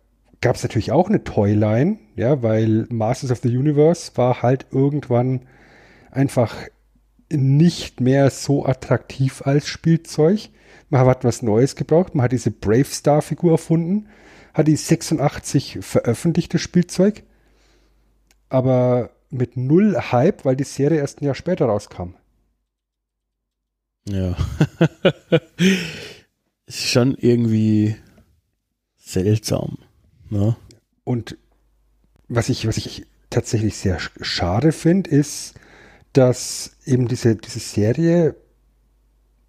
gab 0.42 0.56
es 0.56 0.64
natürlich 0.64 0.92
auch 0.92 1.10
eine 1.10 1.24
Toyline, 1.24 1.98
ja, 2.16 2.44
weil 2.44 2.86
Masters 2.90 3.32
of 3.32 3.40
the 3.40 3.58
Universe 3.58 4.12
war 4.16 4.42
halt 4.42 4.68
irgendwann 4.72 5.42
einfach 6.12 6.56
nicht 7.32 8.02
mehr 8.02 8.30
so 8.30 8.66
attraktiv 8.66 9.42
als 9.46 9.68
Spielzeug. 9.68 10.50
Man 10.90 11.06
hat 11.08 11.24
was 11.24 11.42
Neues 11.42 11.76
gebraucht, 11.76 12.14
man 12.14 12.26
hat 12.26 12.34
diese 12.34 12.52
Bravestar-Figur 12.52 13.54
erfunden, 13.54 14.10
hat 14.54 14.68
die 14.68 14.76
86 14.76 15.80
veröffentlichte 15.82 16.60
Spielzeug, 16.60 17.24
aber 18.54 19.10
mit 19.32 19.58
null 19.58 19.98
Hype, 20.12 20.46
weil 20.46 20.56
die 20.56 20.64
Serie 20.64 21.00
erst 21.00 21.22
ein 21.22 21.26
Jahr 21.26 21.36
später 21.36 21.66
rauskam. 21.66 22.14
ja. 24.08 24.36
ist 26.66 26.88
schon 26.88 27.16
irgendwie 27.16 27.96
seltsam. 28.98 29.80
Ne? 30.30 30.56
Und 31.04 31.38
was 32.28 32.50
ich, 32.50 32.68
was 32.68 32.78
ich 32.78 33.06
tatsächlich 33.30 33.76
sehr 33.76 34.00
sch- 34.00 34.24
schade 34.24 34.72
finde, 34.72 35.10
ist, 35.10 35.56
dass 36.14 36.78
eben 36.86 37.08
diese, 37.08 37.36
diese 37.36 37.60
Serie 37.60 38.36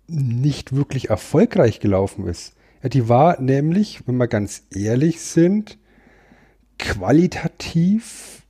nicht 0.06 0.74
wirklich 0.74 1.10
erfolgreich 1.10 1.78
gelaufen 1.80 2.26
ist. 2.26 2.54
Ja, 2.82 2.88
die 2.88 3.08
war 3.08 3.40
nämlich, 3.40 4.06
wenn 4.06 4.16
wir 4.16 4.28
ganz 4.28 4.62
ehrlich 4.74 5.20
sind, 5.20 5.78
qualitativ 6.78 8.43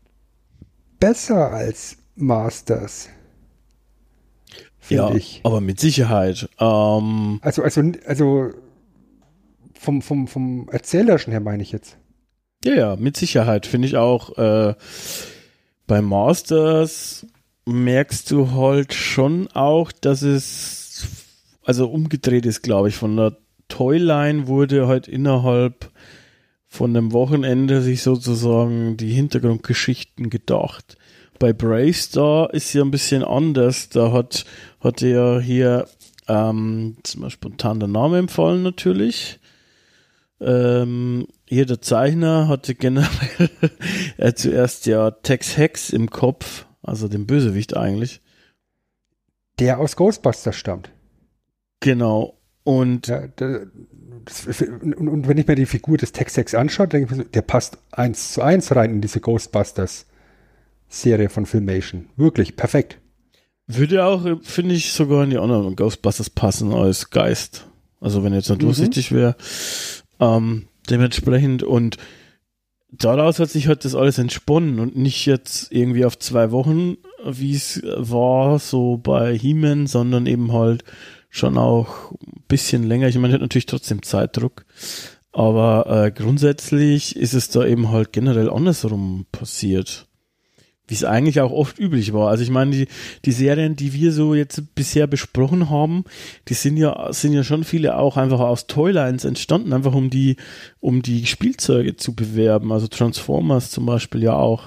besser 1.04 1.50
als 1.52 1.98
Masters. 2.16 3.10
Finde 4.78 5.02
Ja, 5.02 5.14
ich. 5.14 5.40
aber 5.44 5.60
mit 5.60 5.78
Sicherheit. 5.78 6.48
Ähm, 6.58 7.40
Also, 7.42 7.62
also, 7.62 7.82
also 8.06 8.52
vom, 9.78 10.00
vom, 10.00 10.26
vom 10.28 10.68
Erzählerischen 10.70 11.30
her 11.30 11.40
meine 11.40 11.62
ich 11.62 11.72
jetzt. 11.72 11.98
Ja, 12.64 12.74
ja, 12.74 12.96
mit 12.96 13.18
Sicherheit. 13.18 13.66
Finde 13.66 13.86
ich 13.86 13.98
auch. 13.98 14.38
Äh, 14.38 14.74
bei 15.86 16.00
Masters 16.00 17.26
merkst 17.66 18.30
du 18.30 18.52
halt 18.52 18.94
schon 18.94 19.48
auch, 19.48 19.92
dass 19.92 20.22
es 20.22 21.06
also 21.64 21.90
umgedreht 21.90 22.46
ist, 22.46 22.62
glaube 22.62 22.88
ich. 22.88 22.96
Von 22.96 23.16
der 23.18 23.36
Toyline 23.68 24.46
wurde 24.46 24.86
halt 24.88 25.06
innerhalb 25.08 25.90
von 26.74 26.96
einem 26.96 27.12
Wochenende 27.12 27.82
sich 27.82 28.02
sozusagen 28.02 28.96
die 28.96 29.12
Hintergrundgeschichten 29.12 30.28
gedacht. 30.28 30.96
Bei 31.38 31.52
Bravestar 31.52 32.52
ist 32.52 32.72
ja 32.72 32.82
ein 32.82 32.90
bisschen 32.90 33.22
anders. 33.22 33.90
Da 33.90 34.10
hat, 34.10 34.44
hatte 34.80 35.06
ja 35.06 35.38
hier 35.38 35.86
ähm, 36.26 36.94
jetzt 36.96 37.16
mal 37.16 37.30
spontan 37.30 37.78
der 37.78 37.88
Name 37.88 38.18
empfallen 38.18 38.64
natürlich. 38.64 39.38
Ähm, 40.40 41.28
hier 41.46 41.64
der 41.64 41.80
Zeichner 41.80 42.48
hatte 42.48 42.74
generell 42.74 43.50
äh, 44.16 44.34
zuerst 44.34 44.86
ja 44.86 45.12
Tex 45.12 45.56
Hex 45.56 45.90
im 45.90 46.10
Kopf, 46.10 46.66
also 46.82 47.06
den 47.06 47.24
Bösewicht 47.24 47.76
eigentlich. 47.76 48.20
Der 49.60 49.78
aus 49.78 49.94
Ghostbusters 49.94 50.56
stammt. 50.56 50.90
Genau. 51.78 52.36
Und 52.64 53.06
Ja, 53.06 53.28
das, 54.24 54.46
und, 54.62 54.94
und 54.94 55.28
wenn 55.28 55.38
ich 55.38 55.46
mir 55.46 55.54
die 55.54 55.66
Figur 55.66 55.96
des 55.98 56.12
Tex-Hex 56.12 56.54
anschaue, 56.54 56.88
denke 56.88 57.06
ich 57.06 57.10
mir 57.18 57.24
so, 57.24 57.28
der 57.30 57.42
passt 57.42 57.78
eins 57.92 58.32
zu 58.32 58.42
eins 58.42 58.74
rein 58.74 58.90
in 58.90 59.00
diese 59.00 59.20
Ghostbusters-Serie 59.20 61.28
von 61.28 61.46
Filmation. 61.46 62.06
Wirklich, 62.16 62.56
perfekt. 62.56 62.98
würde 63.66 64.04
auch, 64.04 64.26
finde 64.42 64.74
ich, 64.74 64.92
sogar 64.92 65.24
in 65.24 65.30
die 65.30 65.38
anderen 65.38 65.74
Ghostbusters 65.74 66.28
passen 66.30 66.72
als 66.74 67.08
Geist. 67.10 67.66
Also 68.00 68.22
wenn 68.22 68.32
er 68.34 68.40
jetzt 68.40 68.50
nicht 68.50 68.60
Mhm. 68.60 68.66
durchsichtig 68.66 69.10
wäre. 69.12 69.36
Ähm, 70.20 70.66
dementsprechend 70.90 71.62
und 71.62 71.96
daraus 72.92 73.38
hat 73.40 73.48
sich 73.48 73.66
halt 73.68 73.86
das 73.86 73.94
alles 73.94 74.18
entsponnen 74.18 74.80
und 74.80 74.96
nicht 74.96 75.24
jetzt 75.24 75.72
irgendwie 75.72 76.04
auf 76.04 76.18
zwei 76.18 76.50
Wochen, 76.50 76.98
wie 77.26 77.54
es 77.54 77.80
war, 77.96 78.58
so 78.58 78.98
bei 78.98 79.34
He-Man, 79.36 79.86
sondern 79.86 80.26
eben 80.26 80.52
halt 80.52 80.84
schon 81.34 81.58
auch 81.58 82.12
ein 82.12 82.44
bisschen 82.46 82.84
länger. 82.84 83.08
Ich 83.08 83.18
meine, 83.18 83.34
hat 83.34 83.40
natürlich 83.40 83.66
trotzdem 83.66 84.04
Zeitdruck. 84.04 84.64
Aber 85.32 86.04
äh, 86.06 86.12
grundsätzlich 86.12 87.16
ist 87.16 87.34
es 87.34 87.48
da 87.48 87.66
eben 87.66 87.90
halt 87.90 88.12
generell 88.12 88.48
andersrum 88.48 89.26
passiert. 89.32 90.06
Wie 90.86 90.94
es 90.94 91.02
eigentlich 91.02 91.40
auch 91.40 91.50
oft 91.50 91.80
üblich 91.80 92.12
war. 92.12 92.28
Also 92.28 92.44
ich 92.44 92.50
meine, 92.50 92.70
die, 92.70 92.88
die 93.24 93.32
Serien, 93.32 93.74
die 93.74 93.94
wir 93.94 94.12
so 94.12 94.34
jetzt 94.34 94.76
bisher 94.76 95.08
besprochen 95.08 95.70
haben, 95.70 96.04
die 96.46 96.54
sind 96.54 96.76
ja, 96.76 97.12
sind 97.12 97.32
ja 97.32 97.42
schon 97.42 97.64
viele 97.64 97.98
auch 97.98 98.16
einfach 98.16 98.38
aus 98.38 98.68
Toylines 98.68 99.24
entstanden, 99.24 99.72
einfach 99.72 99.94
um 99.94 100.10
die, 100.10 100.36
um 100.78 101.02
die 101.02 101.26
Spielzeuge 101.26 101.96
zu 101.96 102.14
bewerben. 102.14 102.70
Also 102.70 102.86
Transformers 102.86 103.72
zum 103.72 103.86
Beispiel 103.86 104.22
ja 104.22 104.34
auch. 104.34 104.66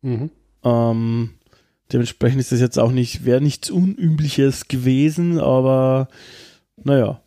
Mhm. 0.00 0.30
Ähm, 0.62 1.30
dementsprechend 1.92 2.40
ist 2.40 2.52
das 2.52 2.60
jetzt 2.60 2.78
auch 2.78 2.90
nicht, 2.92 3.24
wäre 3.24 3.40
nichts 3.40 3.70
Unübliches 3.70 4.68
gewesen, 4.68 5.38
aber 5.38 6.08
naja, 6.82 7.20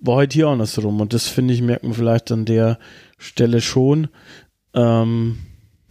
war 0.00 0.16
halt 0.18 0.32
hier 0.32 0.48
andersrum. 0.48 1.00
Und 1.00 1.12
das 1.12 1.28
finde 1.28 1.54
ich, 1.54 1.62
merkt 1.62 1.84
man 1.84 1.94
vielleicht 1.94 2.30
an 2.30 2.44
der 2.44 2.78
Stelle 3.18 3.60
schon. 3.60 4.08
Ähm, 4.74 5.38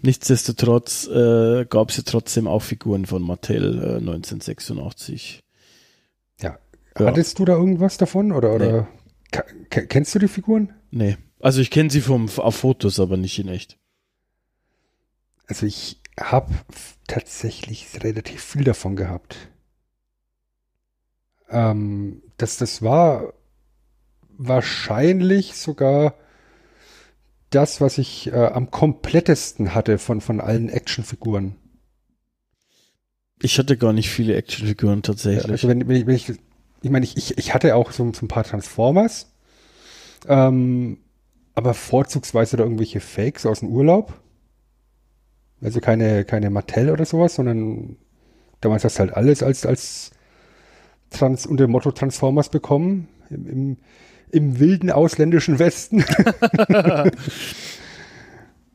nichtsdestotrotz 0.02 1.08
äh, 1.08 1.66
gab 1.66 1.90
es 1.90 1.98
ja 1.98 2.04
trotzdem 2.06 2.48
auch 2.48 2.62
Figuren 2.62 3.06
von 3.06 3.22
Mattel 3.24 3.80
äh, 3.80 3.96
1986. 3.98 5.44
Ja. 6.42 6.58
Ja. 6.98 7.06
Hattest 7.06 7.38
du 7.40 7.46
da 7.46 7.54
irgendwas 7.54 7.98
davon? 7.98 8.32
Oder, 8.32 8.54
oder 8.56 8.88
ke- 9.70 9.88
kennst 9.88 10.16
du 10.16 10.20
die 10.20 10.28
Figuren? 10.28 10.74
Nee. 10.92 11.18
Also 11.40 11.62
ich 11.62 11.70
kenne 11.70 11.90
sie 11.92 12.02
vom 12.02 12.30
auf 12.38 12.56
Fotos, 12.56 13.00
aber 13.00 13.18
nicht 13.18 13.38
in 13.38 13.48
echt. 13.50 13.78
Also 15.48 15.66
ich 15.66 16.00
habe 16.20 16.54
tatsächlich 17.08 17.88
relativ 18.04 18.44
viel 18.44 18.64
davon 18.64 18.96
gehabt. 18.96 19.50
Ähm, 21.50 22.22
das, 22.38 22.58
das 22.58 22.82
war 22.82 23.34
wahrscheinlich 24.38 25.56
sogar 25.56 26.16
das, 27.50 27.80
was 27.80 27.98
ich 27.98 28.28
äh, 28.28 28.48
am 28.48 28.72
komplettesten 28.72 29.74
hatte 29.74 29.98
von, 29.98 30.22
von 30.22 30.42
allen 30.42 30.70
Actionfiguren. 30.70 31.56
Ich 33.42 33.58
hatte 33.58 33.78
gar 33.78 33.94
nicht 33.94 34.10
viele 34.10 34.36
Actionfiguren 34.36 34.98
Ja, 34.98 35.02
tatsächlich. 35.04 35.52
Also 35.52 35.68
wenn, 35.68 35.88
wenn, 35.88 35.96
ich, 35.96 36.08
wenn 36.08 36.16
ich 36.16 36.34
ich 36.82 36.90
meine, 36.90 37.06
ich, 37.06 37.18
ich, 37.18 37.38
ich 37.38 37.54
hatte 37.54 37.76
auch 37.76 37.92
so, 37.92 38.12
so 38.14 38.26
ein 38.26 38.28
paar 38.28 38.44
Transformers, 38.44 39.32
ähm, 40.28 41.00
aber 41.56 41.74
vorzugsweise 41.74 42.58
da 42.58 42.64
irgendwelche 42.64 43.00
Fakes 43.00 43.46
aus 43.46 43.62
dem 43.62 43.70
Urlaub. 43.70 44.14
Also 45.62 45.80
keine, 45.80 46.24
keine 46.24 46.50
Mattel 46.50 46.90
oder 46.92 47.06
sowas, 47.06 47.36
sondern 47.36 47.98
damals 48.62 48.84
hast 48.84 48.96
du 48.98 49.00
halt 49.02 49.14
alles 49.14 49.42
als, 49.44 49.66
als 49.66 50.12
Trans 51.10 51.46
unter 51.46 51.66
dem 51.66 51.72
Motto 51.72 51.92
Transformers 51.92 52.50
bekommen. 52.50 53.08
Im, 53.30 53.48
im, 53.48 53.78
im 54.32 54.60
wilden 54.60 54.92
ausländischen 54.92 55.58
Westen. 55.60 56.04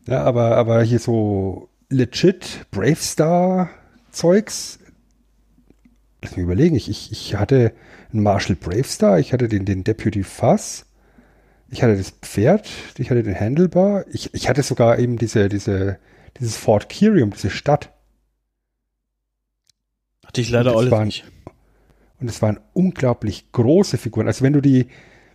ja, 0.06 0.24
aber, 0.24 0.56
aber 0.56 0.82
hier 0.82 0.98
so 0.98 1.68
legit 1.88 2.66
Bravestar 2.70 3.70
Zeugs. 4.10 4.78
Lass 6.22 6.36
mich 6.36 6.44
überlegen, 6.44 6.76
ich, 6.76 6.88
ich, 6.88 7.12
ich 7.12 7.34
hatte 7.36 7.72
einen 8.12 8.22
Marshall 8.22 8.56
Bravestar, 8.56 9.18
ich 9.18 9.32
hatte 9.32 9.48
den, 9.48 9.64
den 9.64 9.84
Deputy 9.84 10.22
Fuss, 10.22 10.86
ich 11.68 11.82
hatte 11.82 11.96
das 11.96 12.10
Pferd, 12.10 12.68
ich 12.98 13.10
hatte 13.10 13.22
den 13.22 13.38
Handlebar, 13.38 14.04
ich, 14.12 14.32
ich 14.34 14.48
hatte 14.48 14.62
sogar 14.62 14.98
eben 14.98 15.16
diese, 15.16 15.48
diese, 15.48 15.98
dieses 16.38 16.56
Fort 16.56 16.88
Kirium, 16.88 17.30
diese 17.30 17.50
Stadt. 17.50 17.92
Hatte 20.24 20.40
ich 20.40 20.50
leider 20.50 20.76
alles 20.76 20.90
waren, 20.90 21.06
nicht. 21.06 21.24
Und 22.20 22.28
es 22.28 22.40
waren 22.40 22.60
unglaublich 22.72 23.52
große 23.52 23.98
Figuren. 23.98 24.26
Also 24.26 24.44
wenn 24.44 24.52
du 24.52 24.60
die, 24.60 24.86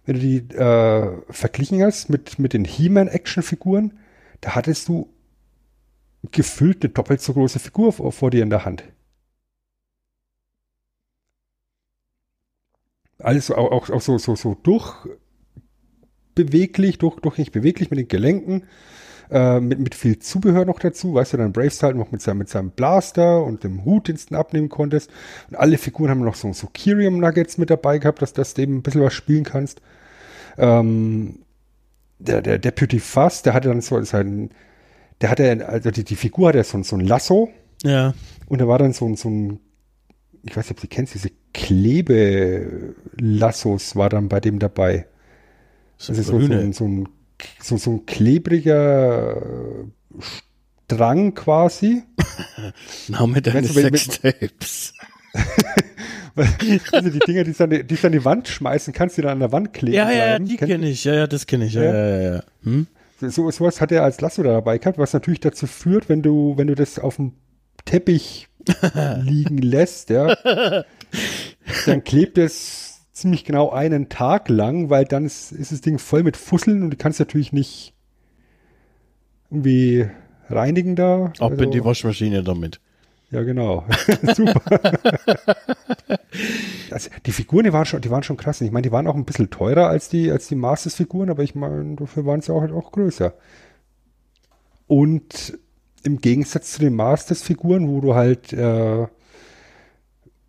wenn 0.05 0.15
du 0.15 0.21
die 0.21 0.38
äh, 0.55 1.21
verglichen 1.29 1.83
hast 1.83 2.10
mit, 2.10 2.39
mit 2.39 2.53
den 2.53 2.65
He-Man-Action-Figuren, 2.65 3.99
da 4.41 4.55
hattest 4.55 4.88
du 4.88 5.13
gefüllt 6.31 6.83
eine 6.83 6.93
doppelt 6.93 7.21
so 7.21 7.33
große 7.33 7.60
Figur 7.60 7.93
vor, 7.93 8.12
vor 8.12 8.31
dir 8.31 8.43
in 8.43 8.49
der 8.49 8.65
Hand. 8.65 8.83
Alles 13.19 13.49
auch, 13.51 13.71
auch, 13.71 13.89
auch 13.89 14.01
so, 14.01 14.17
so, 14.17 14.36
so 14.36 14.55
durchbeweglich, 16.36 16.97
durch, 16.99 17.19
durch 17.19 17.38
nicht 17.38 17.51
beweglich 17.51 17.89
mit 17.89 17.99
den 17.99 18.07
Gelenken, 18.07 18.67
äh, 19.29 19.59
mit, 19.59 19.79
mit 19.79 19.95
viel 19.95 20.19
Zubehör 20.19 20.65
noch 20.65 20.79
dazu. 20.79 21.13
Weißt 21.13 21.33
du, 21.33 21.37
dann 21.37 21.51
Braves 21.51 21.81
halt 21.83 21.95
noch 21.95 22.11
mit 22.11 22.21
seinem, 22.21 22.39
mit 22.39 22.49
seinem 22.49 22.71
Blaster 22.71 23.43
und 23.43 23.63
dem 23.63 23.85
Hut, 23.85 24.07
den 24.07 24.17
du 24.29 24.35
abnehmen 24.35 24.69
konntest. 24.69 25.09
Und 25.49 25.57
alle 25.57 25.77
Figuren 25.77 26.09
haben 26.09 26.23
noch 26.23 26.35
so, 26.35 26.51
so 26.53 26.67
Kirium 26.67 27.19
Nuggets 27.19 27.57
mit 27.57 27.69
dabei 27.69 27.97
gehabt, 27.97 28.21
dass, 28.21 28.33
dass 28.33 28.53
du 28.53 28.61
eben 28.61 28.77
ein 28.77 28.81
bisschen 28.81 29.01
was 29.01 29.13
spielen 29.13 29.43
kannst. 29.43 29.81
Ähm, 30.57 31.39
der, 32.19 32.41
der 32.41 32.57
Deputy 32.57 32.99
Fast, 32.99 33.45
der 33.45 33.53
hatte 33.53 33.69
dann 33.69 33.81
so 33.81 34.01
sein, 34.03 34.49
der 35.21 35.29
hatte, 35.29 35.67
also 35.67 35.91
die, 35.91 36.03
die 36.03 36.15
Figur 36.15 36.49
hatte 36.49 36.63
so, 36.63 36.81
so 36.83 36.95
ein 36.95 37.01
Lasso. 37.01 37.49
Ja. 37.83 38.13
Und 38.47 38.59
da 38.59 38.67
war 38.67 38.79
dann 38.79 38.93
so, 38.93 39.13
so 39.15 39.29
ein, 39.29 39.59
ich 40.43 40.55
weiß 40.55 40.65
nicht, 40.65 40.77
ob 40.77 40.79
Sie 40.79 40.87
kennst, 40.87 41.13
diese 41.13 41.29
Klebelassos 41.53 43.95
war 43.95 44.09
dann 44.09 44.29
bei 44.29 44.39
dem 44.39 44.59
dabei. 44.59 45.07
So 45.97 46.13
Das 46.13 46.19
ist 46.19 46.27
so, 46.27 46.39
so, 46.39 46.53
ein, 46.53 46.73
so, 46.73 46.85
ein, 46.85 47.09
so, 47.62 47.78
so 47.78 47.91
ein 47.91 48.06
klebriger 48.06 49.41
Strang 50.86 51.34
quasi. 51.36 52.04
Name 53.08 53.41
deines 53.41 53.73
Sextapes. 53.73 54.93
also 56.91 57.10
die 57.10 57.19
Dinger, 57.19 57.43
die 57.43 57.54
du 57.54 57.63
an 57.63 57.69
die, 57.69 57.84
die 57.84 57.97
an 58.04 58.12
die 58.12 58.23
Wand 58.26 58.47
schmeißen 58.47 58.93
kannst, 58.93 59.17
die 59.17 59.21
dann 59.21 59.32
an 59.34 59.39
der 59.39 59.52
Wand 59.52 59.73
kleben. 59.73 59.95
Ja, 59.95 60.10
ja, 60.12 60.26
bleiben. 60.26 60.45
die 60.45 60.58
kenne 60.58 60.89
ich. 60.89 61.04
Ja, 61.04 61.13
ja, 61.13 61.28
das 61.28 61.47
kenne 61.47 61.65
ich. 61.65 61.73
Ja, 61.73 61.84
Ja. 61.84 61.93
ja, 61.93 62.08
ja. 62.21 62.34
ja. 62.36 62.43
Hm? 62.63 62.88
So, 63.19 63.50
sowas 63.50 63.82
hat 63.82 63.91
er 63.91 64.04
als 64.04 64.21
Lasso 64.21 64.43
da 64.43 64.52
dabei 64.52 64.78
gehabt, 64.78 65.00
was 65.00 65.13
natürlich 65.13 65.39
dazu 65.39 65.65
führt, 65.65 66.08
wenn 66.08 66.21
du, 66.21 66.54
wenn 66.56 66.67
du 66.67 66.76
das 66.76 67.00
auf 67.00 67.15
dem 67.15 67.34
Teppich 67.86 68.47
liegen 69.21 69.58
lässt, 69.58 70.12
ja, 70.12 70.36
dann 71.86 72.04
klebt 72.04 72.38
es 72.38 72.96
ziemlich 73.17 73.43
genau 73.45 73.71
einen 73.71 74.10
Tag 74.10 74.47
lang, 74.49 74.89
weil 74.89 75.06
dann 75.06 75.25
ist, 75.25 75.51
ist 75.51 75.71
das 75.71 75.82
Ding 75.82 75.97
voll 75.97 76.23
mit 76.23 76.38
Fusseln 76.38 76.84
und 76.84 76.91
du 76.91 76.97
kannst 76.97 77.19
natürlich 77.19 77.51
nicht 77.51 77.93
irgendwie 79.49 80.08
reinigen 80.49 80.95
da. 80.95 81.25
Ab 81.39 81.51
Also- 81.51 81.63
in 81.63 81.71
die 81.71 81.84
Waschmaschine 81.84 82.43
damit. 82.43 82.80
Ja, 83.30 83.43
genau. 83.43 83.84
Super. 84.36 84.62
also, 86.91 87.10
die 87.25 87.32
Figuren, 87.34 87.65
die 87.65 87.73
waren 87.73 87.86
schon, 87.86 87.99
die 87.99 88.10
waren 88.10 88.23
schon 88.23 88.38
krass. 88.38 88.62
Ich 88.62 88.71
meine, 88.71 88.84
die 88.84 88.91
waren 88.93 89.06
auch 89.08 89.15
ein 89.15 89.25
bisschen 89.25 89.49
teurer 89.49 89.88
als 89.89 90.08
die, 90.08 90.32
als 90.32 90.47
die 90.47 90.56
Masters-Figuren, 90.56 91.30
aber 91.30 91.43
ich 91.43 91.53
meine, 91.53 91.95
dafür 91.97 92.25
waren 92.25 92.39
sie 92.39 92.53
auch 92.53 92.62
halt 92.62 92.71
auch 92.71 92.93
größer. 92.93 93.34
Und 94.88 95.60
im 96.03 96.19
Gegensatz 96.19 96.71
zu 96.71 96.80
den 96.80 96.95
Masters-Figuren, 96.95 97.89
wo 97.89 97.99
du 97.99 98.15
halt 98.15 98.53
äh, 98.53 99.08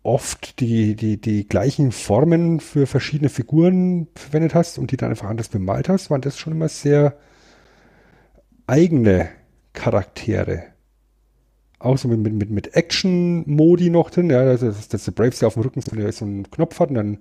oft 0.03 0.59
die, 0.59 0.95
die, 0.95 1.19
die 1.19 1.47
gleichen 1.47 1.91
Formen 1.91 2.59
für 2.59 2.87
verschiedene 2.87 3.29
Figuren 3.29 4.07
verwendet 4.15 4.55
hast 4.55 4.77
und 4.77 4.91
die 4.91 4.97
dann 4.97 5.09
einfach 5.09 5.29
anders 5.29 5.49
bemalt 5.49 5.89
hast, 5.89 6.09
waren 6.09 6.21
das 6.21 6.37
schon 6.37 6.53
immer 6.53 6.69
sehr 6.69 7.17
eigene 8.67 9.29
Charaktere 9.73 10.63
auch 11.79 11.97
so 11.97 12.07
mit, 12.09 12.33
mit, 12.33 12.49
mit 12.49 12.75
Action-Modi 12.75 13.89
noch 13.89 14.09
drin, 14.09 14.29
ja, 14.29 14.43
dass, 14.43 14.89
dass 14.89 15.05
der 15.05 15.11
Braves 15.11 15.39
ja 15.39 15.47
auf 15.47 15.53
dem 15.53 15.63
Rücken 15.63 15.81
so 15.81 16.25
einen 16.25 16.49
Knopf 16.51 16.79
hat 16.79 16.89
und 16.89 16.95
dann 16.95 17.17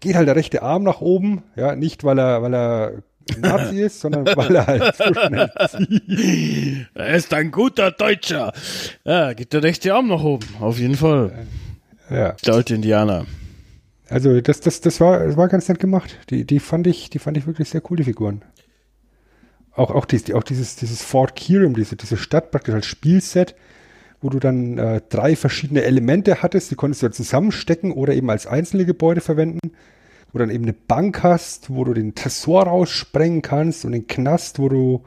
geht 0.00 0.14
halt 0.14 0.28
der 0.28 0.36
rechte 0.36 0.62
Arm 0.62 0.82
nach 0.82 1.00
oben, 1.00 1.42
ja, 1.56 1.74
nicht 1.74 2.04
weil 2.04 2.18
er, 2.18 2.42
weil 2.42 2.54
er 2.54 2.92
Nazi 3.38 3.80
ist, 3.80 4.00
sondern 4.00 4.26
weil 4.36 4.54
er 4.54 4.66
halt 4.66 4.96
so 4.96 5.14
schnell 5.14 5.50
zieht. 5.70 6.88
Er 6.94 7.14
ist 7.14 7.32
ein 7.32 7.50
guter 7.50 7.92
Deutscher. 7.92 8.52
Ja, 9.04 9.32
geht 9.32 9.52
der 9.52 9.62
rechte 9.62 9.94
Arm 9.94 10.08
nach 10.08 10.22
oben. 10.22 10.46
Auf 10.60 10.78
jeden 10.78 10.96
Fall. 10.96 11.32
Ja, 11.34 11.61
Der 12.44 12.54
alte 12.54 12.74
Indianer. 12.74 13.26
also 14.08 14.40
das, 14.40 14.60
das, 14.60 14.80
das 14.80 15.00
war, 15.00 15.24
das 15.24 15.36
war 15.36 15.48
ganz 15.48 15.68
nett 15.68 15.80
gemacht. 15.80 16.18
Die, 16.30 16.44
die 16.44 16.60
fand 16.60 16.86
ich, 16.86 17.10
die 17.10 17.18
fand 17.18 17.36
ich 17.36 17.46
wirklich 17.46 17.68
sehr 17.70 17.82
cool, 17.90 17.96
die 17.96 18.04
Figuren. 18.04 18.42
Auch, 19.74 19.90
auch, 19.90 20.04
dies, 20.04 20.30
auch 20.32 20.42
dieses, 20.42 20.76
dieses 20.76 21.02
Fort 21.02 21.34
Kirim, 21.34 21.74
diese, 21.74 21.96
diese 21.96 22.18
Stadt 22.18 22.50
praktisch 22.50 22.74
als 22.74 22.86
Spielset, 22.86 23.54
wo 24.20 24.28
du 24.28 24.38
dann 24.38 24.76
äh, 24.76 25.00
drei 25.08 25.34
verschiedene 25.34 25.82
Elemente 25.82 26.42
hattest, 26.42 26.70
die 26.70 26.74
konntest 26.74 27.02
du 27.02 27.06
ja 27.06 27.12
zusammenstecken 27.12 27.90
oder 27.90 28.14
eben 28.14 28.28
als 28.28 28.46
einzelne 28.46 28.84
Gebäude 28.84 29.22
verwenden, 29.22 29.72
wo 30.32 30.38
dann 30.38 30.50
eben 30.50 30.64
eine 30.64 30.74
Bank 30.74 31.22
hast, 31.22 31.70
wo 31.70 31.84
du 31.84 31.94
den 31.94 32.14
Tresor 32.14 32.64
raussprengen 32.64 33.40
kannst 33.40 33.86
und 33.86 33.92
den 33.92 34.06
Knast, 34.06 34.58
wo 34.58 34.68
du 34.68 35.04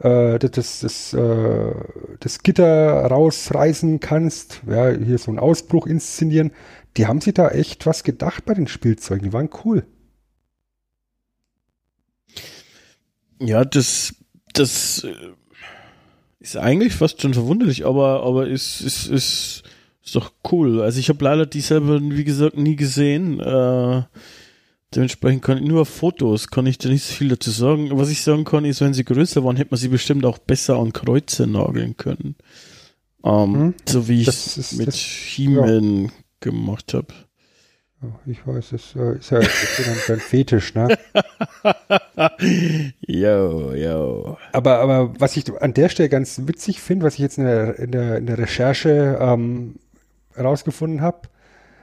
äh, 0.00 0.38
das, 0.38 0.80
das, 0.80 1.12
äh, 1.12 1.74
das 2.20 2.42
Gitter 2.42 3.06
rausreißen 3.06 4.00
kannst, 4.00 4.62
ja, 4.68 4.90
hier 4.90 5.18
so 5.18 5.30
einen 5.30 5.38
Ausbruch 5.38 5.86
inszenieren. 5.86 6.52
Die 6.96 7.06
haben 7.06 7.20
sich 7.20 7.34
da 7.34 7.48
echt 7.48 7.86
was 7.86 8.04
gedacht 8.04 8.44
bei 8.44 8.54
den 8.54 8.68
Spielzeugen, 8.68 9.24
die 9.24 9.32
waren 9.32 9.50
cool. 9.64 9.84
Ja, 13.40 13.64
das, 13.64 14.14
das 14.52 15.04
äh, 15.04 15.14
ist 16.40 16.56
eigentlich 16.56 16.94
fast 16.94 17.22
schon 17.22 17.34
verwunderlich, 17.34 17.86
aber, 17.86 18.22
aber 18.24 18.48
ist, 18.48 18.80
ist, 18.80 19.06
ist, 19.06 19.62
ist 20.04 20.16
doch 20.16 20.32
cool. 20.50 20.80
Also 20.80 20.98
ich 20.98 21.08
habe 21.08 21.24
leider 21.24 21.46
die 21.46 21.60
selber, 21.60 22.00
wie 22.00 22.24
gesagt, 22.24 22.56
nie 22.56 22.76
gesehen. 22.76 23.40
Äh, 23.40 24.02
dementsprechend 24.94 25.42
kann 25.42 25.58
ich 25.58 25.64
nur 25.64 25.82
auf 25.82 25.88
Fotos, 25.88 26.48
kann 26.48 26.66
ich 26.66 26.78
da 26.78 26.88
nicht 26.88 27.04
so 27.04 27.12
viel 27.14 27.28
dazu 27.28 27.50
sagen. 27.50 27.90
Was 27.98 28.08
ich 28.10 28.22
sagen 28.22 28.44
kann, 28.44 28.64
ist, 28.64 28.80
wenn 28.80 28.94
sie 28.94 29.04
größer 29.04 29.44
waren, 29.44 29.56
hätte 29.56 29.70
man 29.70 29.78
sie 29.78 29.88
bestimmt 29.88 30.24
auch 30.24 30.38
besser 30.38 30.76
an 30.78 30.92
Kreuze 30.92 31.46
nageln 31.46 31.96
können. 31.96 32.36
Ähm, 33.24 33.54
Hm. 33.54 33.74
So 33.86 34.08
wie 34.08 34.22
ich 34.22 34.28
ist- 34.28 34.74
mit 34.78 34.88
das- 34.88 34.96
He-Man 34.96 36.12
gemacht 36.40 36.94
habe. 36.94 37.08
Ja, 38.00 38.08
ich 38.26 38.46
weiß, 38.46 38.68
das 38.70 38.94
äh, 38.94 39.18
ist 39.18 39.30
ja 39.30 39.40
ja 39.40 39.48
dein 40.06 40.20
Fetisch, 40.20 40.72
ne? 40.74 40.96
Yo, 43.06 43.72
yo. 43.74 44.36
Aber, 44.52 44.78
aber 44.78 45.14
was 45.20 45.36
ich 45.36 45.50
an 45.60 45.74
der 45.74 45.88
Stelle 45.88 46.08
ganz 46.08 46.40
witzig 46.46 46.80
finde, 46.80 47.06
was 47.06 47.14
ich 47.14 47.20
jetzt 47.20 47.38
in 47.38 47.44
der, 47.44 47.78
in 47.78 47.90
der, 47.90 48.18
in 48.18 48.26
der 48.26 48.38
Recherche 48.38 49.18
ähm, 49.20 49.76
herausgefunden 50.34 51.00
habe, 51.00 51.22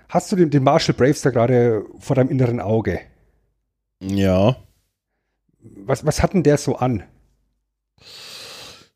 hast 0.10 0.32
du 0.32 0.36
den, 0.36 0.50
den 0.50 0.63
Marshall 0.63 0.96
Braves 0.96 1.22
da 1.22 1.30
gerade 1.30 1.86
vor 2.00 2.15
deinem 2.15 2.30
inneren 2.30 2.60
Auge? 2.60 3.00
Ja. 4.02 4.58
Was, 5.62 6.06
was 6.06 6.22
hat 6.22 6.34
denn 6.34 6.44
der 6.44 6.58
so 6.58 6.76
an? 6.76 7.04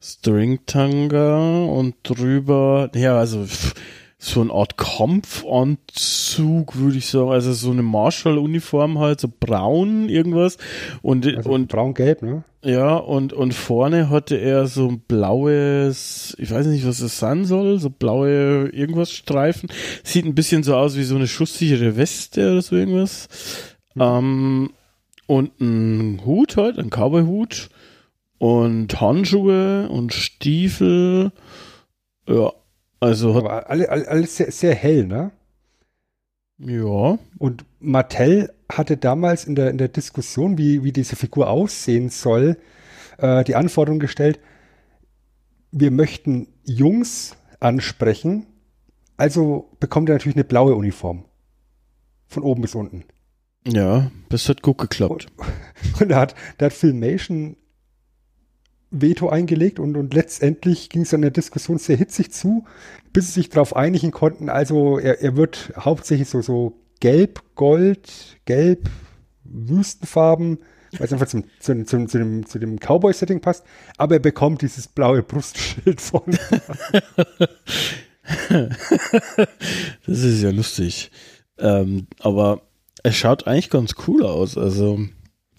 Stringtanga 0.01 1.63
und 1.65 1.95
drüber, 2.03 2.89
ja, 2.95 3.17
also 3.17 3.45
pff, 3.45 3.73
so 4.21 4.41
eine 4.41 4.51
Art 4.51 4.75
Kampfanzug, 4.77 6.75
würde 6.75 6.97
ich 6.97 7.07
sagen, 7.07 7.31
also 7.31 7.53
so 7.53 7.71
eine 7.71 7.83
Marshall-Uniform 7.83 8.99
halt, 8.99 9.21
so 9.21 9.29
braun 9.39 10.09
irgendwas 10.09 10.57
und, 11.01 11.25
Also 11.25 11.49
und 11.49 11.69
braun-gelb, 11.69 12.21
ne? 12.21 12.43
ja, 12.61 12.97
und, 12.97 13.31
und 13.31 13.53
vorne 13.53 14.09
hatte 14.09 14.35
er 14.35 14.67
so 14.67 14.89
ein 14.89 14.99
blaues, 14.99 16.35
ich 16.37 16.51
weiß 16.51 16.67
nicht, 16.67 16.85
was 16.85 16.99
es 16.99 17.17
sein 17.17 17.45
soll, 17.45 17.79
so 17.79 17.89
blaue 17.89 18.67
irgendwas 18.67 19.13
Streifen. 19.13 19.69
Sieht 20.03 20.25
ein 20.25 20.35
bisschen 20.35 20.63
so 20.63 20.75
aus 20.75 20.97
wie 20.97 21.05
so 21.05 21.15
eine 21.15 21.27
schusssichere 21.27 21.95
Weste 21.95 22.51
oder 22.51 22.61
so 22.61 22.75
irgendwas. 22.75 23.29
Ähm, 23.97 24.71
und 25.27 25.61
ein 25.61 26.25
Hut 26.25 26.57
halt, 26.57 26.77
ein 26.77 26.89
Cowboy-Hut 26.89 27.69
und 28.37 28.99
Handschuhe 28.99 29.87
und 29.87 30.11
Stiefel. 30.11 31.31
Ja, 32.27 32.51
also 32.99 33.35
Aber 33.35 33.69
alle, 33.69 33.89
alle, 33.89 34.07
alles 34.07 34.37
sehr, 34.37 34.51
sehr 34.51 34.75
hell, 34.75 35.05
ne? 35.05 35.31
Ja. 36.57 37.17
Und 37.37 37.65
Mattel 37.79 38.53
hatte 38.71 38.97
damals 38.97 39.45
in 39.45 39.55
der, 39.55 39.69
in 39.69 39.77
der 39.77 39.87
Diskussion, 39.87 40.57
wie, 40.57 40.83
wie 40.83 40.91
diese 40.91 41.15
Figur 41.15 41.49
aussehen 41.49 42.09
soll, 42.09 42.57
äh, 43.17 43.43
die 43.43 43.55
Anforderung 43.55 43.99
gestellt, 43.99 44.39
wir 45.71 45.91
möchten 45.91 46.47
Jungs 46.65 47.37
ansprechen, 47.59 48.45
also 49.17 49.69
bekommt 49.79 50.09
er 50.09 50.15
natürlich 50.15 50.35
eine 50.35 50.43
blaue 50.43 50.75
Uniform. 50.75 51.25
Von 52.27 52.43
oben 52.43 52.61
bis 52.61 52.75
unten. 52.75 53.05
Ja, 53.67 54.11
das 54.29 54.47
hat 54.49 54.61
gut 54.61 54.77
geklappt. 54.77 55.27
Und, 55.37 56.01
und 56.01 56.09
da 56.09 56.19
hat, 56.19 56.35
da 56.57 56.67
hat 56.67 56.73
Filmation 56.73 57.55
Veto 58.91 59.29
eingelegt 59.29 59.79
und, 59.79 59.95
und 59.97 60.13
letztendlich 60.13 60.89
ging 60.89 61.03
es 61.03 61.13
in 61.13 61.21
der 61.21 61.31
Diskussion 61.31 61.77
sehr 61.77 61.97
hitzig 61.97 62.31
zu, 62.31 62.65
bis 63.13 63.27
sie 63.27 63.41
sich 63.41 63.49
darauf 63.49 63.75
einigen 63.75 64.11
konnten. 64.11 64.49
Also 64.49 64.97
er, 64.97 65.21
er 65.21 65.35
wird 65.35 65.73
hauptsächlich 65.77 66.29
so, 66.29 66.41
so 66.41 66.79
gelb, 66.99 67.43
gold, 67.55 68.37
gelb, 68.45 68.89
Wüstenfarben, 69.43 70.59
weil 70.97 71.05
es 71.05 71.13
einfach 71.13 71.27
zum, 71.27 71.43
zu, 71.59 71.85
zu, 71.85 72.05
zu 72.05 72.17
dem, 72.17 72.45
zu 72.45 72.59
dem 72.59 72.79
Cowboy-Setting 72.79 73.41
passt, 73.41 73.63
aber 73.97 74.15
er 74.15 74.19
bekommt 74.19 74.61
dieses 74.61 74.87
blaue 74.87 75.21
Brustschild 75.23 76.01
von. 76.01 76.23
das 80.05 80.19
ist 80.23 80.41
ja 80.41 80.49
lustig. 80.51 81.11
Ähm, 81.57 82.07
aber 82.19 82.61
es 83.03 83.15
schaut 83.15 83.47
eigentlich 83.47 83.69
ganz 83.69 83.93
cool 84.07 84.25
aus. 84.25 84.57
Also, 84.57 84.99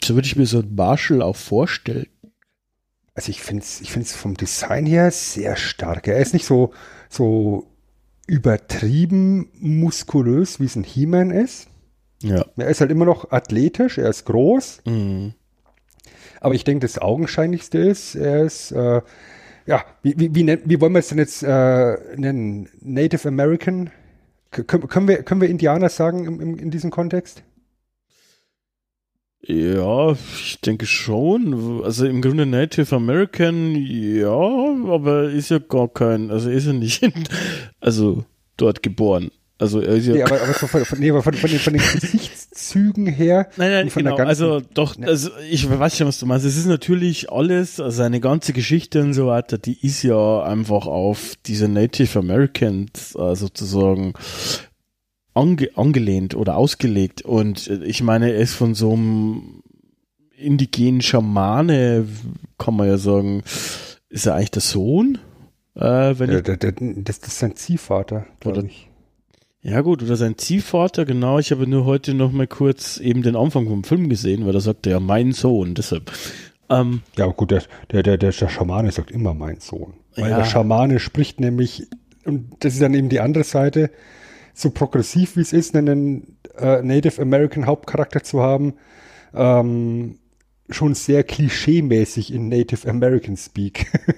so 0.02 0.14
würde 0.14 0.26
ich 0.26 0.36
mir 0.36 0.46
so 0.46 0.60
ein 0.60 0.74
Marshall 0.74 1.22
auch 1.22 1.36
vorstellen. 1.36 2.08
Also 3.20 3.28
ich 3.32 3.42
finde 3.42 3.62
es 3.62 3.82
ich 3.82 3.92
find's 3.92 4.16
vom 4.16 4.34
Design 4.34 4.86
her 4.86 5.10
sehr 5.10 5.54
stark. 5.54 6.08
Er 6.08 6.16
ist 6.16 6.32
nicht 6.32 6.46
so, 6.46 6.72
so 7.10 7.66
übertrieben 8.26 9.50
muskulös, 9.58 10.58
wie 10.58 10.64
es 10.64 10.74
ein 10.74 10.84
He-Man 10.84 11.30
ist. 11.30 11.68
Ja. 12.22 12.46
Er 12.56 12.68
ist 12.68 12.80
halt 12.80 12.90
immer 12.90 13.04
noch 13.04 13.30
athletisch, 13.30 13.98
er 13.98 14.08
ist 14.08 14.24
groß. 14.24 14.80
Mhm. 14.86 15.34
Aber 16.40 16.54
ich 16.54 16.64
denke, 16.64 16.86
das 16.86 16.96
Augenscheinlichste 16.96 17.76
ist, 17.76 18.14
er 18.14 18.44
ist, 18.44 18.72
äh, 18.72 19.02
ja, 19.66 19.84
wie, 20.02 20.18
wie, 20.18 20.34
wie, 20.34 20.58
wie 20.64 20.80
wollen 20.80 20.94
wir 20.94 21.00
es 21.00 21.08
denn 21.08 21.18
jetzt 21.18 21.42
äh, 21.42 21.98
nennen? 22.16 22.70
Native 22.80 23.28
American? 23.28 23.90
K 24.50 24.62
können, 24.62 24.88
können, 24.88 25.08
wir, 25.08 25.22
können 25.24 25.42
wir 25.42 25.50
Indianer 25.50 25.90
sagen 25.90 26.24
im, 26.24 26.40
im, 26.40 26.56
in 26.56 26.70
diesem 26.70 26.90
Kontext? 26.90 27.42
Ja, 29.42 30.12
ich 30.12 30.60
denke 30.60 30.86
schon. 30.86 31.82
Also 31.82 32.06
im 32.06 32.20
Grunde 32.20 32.44
Native 32.46 32.94
American, 32.94 33.74
ja, 33.74 34.28
aber 34.30 35.30
ist 35.30 35.50
ja 35.50 35.58
gar 35.58 35.88
kein, 35.88 36.30
also 36.30 36.50
ist 36.50 36.66
er 36.66 36.74
nicht, 36.74 37.02
in, 37.02 37.12
also 37.80 38.24
dort 38.56 38.82
geboren. 38.82 39.30
Also 39.58 39.80
er 39.80 39.96
ist 39.96 40.06
ja. 40.06 40.14
Nee, 40.14 40.22
aber, 40.22 40.40
aber, 40.40 40.54
von, 40.54 40.84
von, 40.86 40.98
nee, 40.98 41.10
aber 41.10 41.22
von, 41.22 41.34
von, 41.34 41.50
den, 41.50 41.58
von 41.58 41.72
den 41.74 41.82
Gesichtszügen 41.82 43.06
her. 43.06 43.48
Nein, 43.58 43.70
nein, 43.70 43.90
von 43.90 44.04
der 44.04 44.12
genau. 44.14 44.24
ganzen- 44.26 44.44
also 44.44 44.66
doch, 44.72 44.96
Ja. 44.98 45.06
also 45.08 45.30
ich 45.50 45.68
weiß 45.68 45.98
schon, 45.98 46.06
was 46.06 46.18
du 46.18 46.24
meinst. 46.26 46.46
Es 46.46 46.56
ist 46.56 46.64
natürlich 46.66 47.30
alles, 47.30 47.78
also 47.78 47.94
seine 47.96 48.20
ganze 48.20 48.52
Geschichte 48.54 49.02
und 49.02 49.12
so 49.12 49.26
weiter, 49.26 49.58
die 49.58 49.78
ist 49.86 50.02
ja 50.02 50.42
einfach 50.44 50.86
auf 50.86 51.34
diese 51.46 51.68
Native 51.68 52.18
Americans 52.18 53.14
äh, 53.18 53.34
sozusagen 53.36 54.14
ange 55.34 55.70
angelehnt 55.76 56.34
oder 56.34 56.56
ausgelegt. 56.56 57.22
Und 57.22 57.68
äh, 57.68 57.84
ich 57.84 58.02
meine, 58.02 58.32
er 58.32 58.38
ist 58.38 58.54
von 58.54 58.74
so 58.74 58.92
einem 58.92 59.62
indigenen 60.36 61.02
Schamane, 61.02 62.06
kann 62.58 62.76
man 62.76 62.88
ja 62.88 62.96
sagen, 62.96 63.42
ist 64.08 64.26
er 64.26 64.34
eigentlich 64.34 64.50
der 64.52 64.62
Sohn? 64.62 65.18
Äh, 65.74 66.14
wenn 66.18 66.30
Der, 66.30 66.42
der, 66.42 66.56
der, 66.56 66.72
das, 66.72 67.20
das 67.20 67.28
ist 67.30 67.38
sein 67.38 67.56
Ziehvater, 67.56 68.26
glaube 68.40 68.58
Oder- 68.60 68.66
ich. 68.68 68.88
ja 69.62 69.80
gut, 69.82 70.02
oder 70.02 70.16
sein 70.16 70.36
Ziehvater, 70.38 71.04
genau. 71.04 71.38
Ich 71.38 71.50
habe 71.52 71.66
nur 71.66 71.84
heute 71.84 72.14
noch 72.14 72.32
mal 72.32 72.46
kurz 72.46 72.98
eben 72.98 73.22
den 73.22 73.36
Anfang 73.36 73.68
vom 73.68 73.84
Film 73.84 74.08
gesehen, 74.08 74.46
weil 74.46 74.52
da 74.52 74.60
sagt 74.60 74.86
er 74.86 74.92
ja 74.92 75.00
mein 75.00 75.32
Sohn, 75.32 75.74
deshalb. 75.74 76.10
Ähm, 76.68 77.02
Ja, 77.16 77.24
aber 77.24 77.34
gut, 77.34 77.50
der, 77.50 77.62
der, 77.92 78.02
der, 78.02 78.16
der 78.18 78.32
Schamane 78.32 78.90
sagt 78.92 79.10
immer 79.10 79.34
mein 79.34 79.60
Sohn. 79.60 79.94
Weil 80.16 80.30
Ja. 80.30 80.38
der 80.38 80.44
Schamane 80.44 80.98
spricht 80.98 81.38
nämlich, 81.40 81.86
und 82.24 82.48
das 82.60 82.74
ist 82.74 82.82
dann 82.82 82.94
eben 82.94 83.08
die 83.08 83.20
andere 83.20 83.44
Seite, 83.44 83.90
so 84.54 84.70
progressiv 84.70 85.36
wie 85.36 85.40
es 85.40 85.52
ist, 85.52 85.74
einen 85.76 86.38
äh, 86.58 86.82
Native 86.82 87.20
American 87.20 87.66
Hauptcharakter 87.66 88.22
zu 88.22 88.42
haben, 88.42 88.74
ähm, 89.34 90.18
schon 90.68 90.94
sehr 90.94 91.24
klischeemäßig 91.24 92.32
in 92.32 92.48
Native 92.48 92.88
American 92.88 93.36
Speak. 93.36 93.86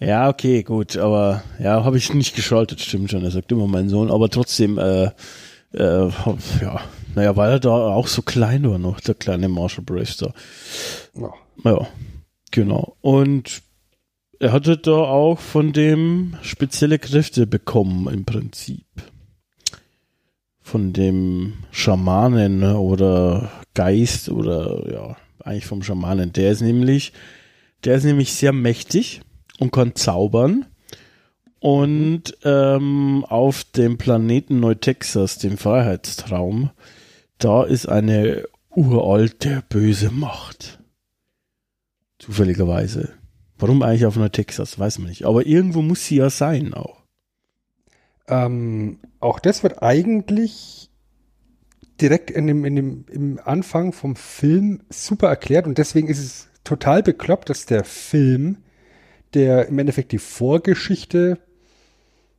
Ja, 0.00 0.28
okay, 0.28 0.64
gut, 0.64 0.96
aber 0.96 1.44
ja, 1.60 1.84
habe 1.84 1.96
ich 1.96 2.12
nicht 2.12 2.34
geschaltet, 2.34 2.80
stimmt 2.80 3.12
schon. 3.12 3.22
Er 3.22 3.30
sagt 3.30 3.52
immer 3.52 3.68
mein 3.68 3.88
Sohn, 3.88 4.10
aber 4.10 4.28
trotzdem, 4.28 4.78
äh, 4.78 5.10
äh, 5.72 6.10
ja, 6.60 6.80
naja, 7.14 7.36
weil 7.36 7.52
er 7.52 7.60
da 7.60 7.70
auch 7.70 8.08
so 8.08 8.22
klein 8.22 8.68
war 8.68 8.78
noch, 8.78 9.00
der 9.00 9.14
kleine 9.14 9.48
Marshall 9.48 9.84
Bravestar. 9.84 10.34
ja. 11.14 11.32
Ja, 11.62 11.86
genau. 12.50 12.96
Und 13.00 13.62
er 14.40 14.52
hatte 14.52 14.76
da 14.76 14.90
auch 14.90 15.38
von 15.38 15.72
dem 15.72 16.36
spezielle 16.42 16.98
Kräfte 16.98 17.46
bekommen, 17.46 18.12
im 18.12 18.24
Prinzip. 18.24 18.84
Von 20.64 20.92
dem 20.92 21.52
Schamanen 21.70 22.58
ne, 22.58 22.78
oder 22.78 23.52
Geist 23.74 24.30
oder 24.30 24.90
ja, 24.90 25.16
eigentlich 25.44 25.66
vom 25.66 25.82
Schamanen. 25.82 26.32
Der 26.32 26.50
ist 26.50 26.62
nämlich, 26.62 27.12
der 27.84 27.96
ist 27.96 28.04
nämlich 28.04 28.32
sehr 28.32 28.52
mächtig 28.52 29.20
und 29.60 29.72
kann 29.72 29.94
zaubern. 29.94 30.66
Und 31.60 32.36
ähm, 32.44 33.24
auf 33.28 33.64
dem 33.64 33.98
Planeten 33.98 34.60
Neu-Texas, 34.60 35.38
dem 35.38 35.58
Freiheitstraum, 35.58 36.70
da 37.38 37.62
ist 37.62 37.86
eine 37.86 38.44
uralte 38.70 39.62
böse 39.68 40.10
Macht. 40.10 40.80
Zufälligerweise. 42.18 43.14
Warum 43.58 43.82
eigentlich 43.82 44.06
auf 44.06 44.16
Neu-Texas, 44.16 44.78
weiß 44.78 44.98
man 44.98 45.08
nicht. 45.08 45.24
Aber 45.24 45.46
irgendwo 45.46 45.82
muss 45.82 46.06
sie 46.06 46.16
ja 46.16 46.30
sein 46.30 46.74
auch. 46.74 47.03
Ähm, 48.28 48.98
auch 49.20 49.38
das 49.38 49.62
wird 49.62 49.82
eigentlich 49.82 50.90
direkt 52.00 52.30
in 52.30 52.46
dem, 52.46 52.64
in 52.64 52.76
dem, 52.76 53.04
im 53.10 53.40
Anfang 53.44 53.92
vom 53.92 54.16
Film 54.16 54.80
super 54.90 55.28
erklärt 55.28 55.66
und 55.66 55.78
deswegen 55.78 56.08
ist 56.08 56.18
es 56.18 56.48
total 56.64 57.02
bekloppt, 57.02 57.50
dass 57.50 57.66
der 57.66 57.84
Film, 57.84 58.58
der 59.34 59.68
im 59.68 59.78
Endeffekt 59.78 60.12
die 60.12 60.18
Vorgeschichte 60.18 61.38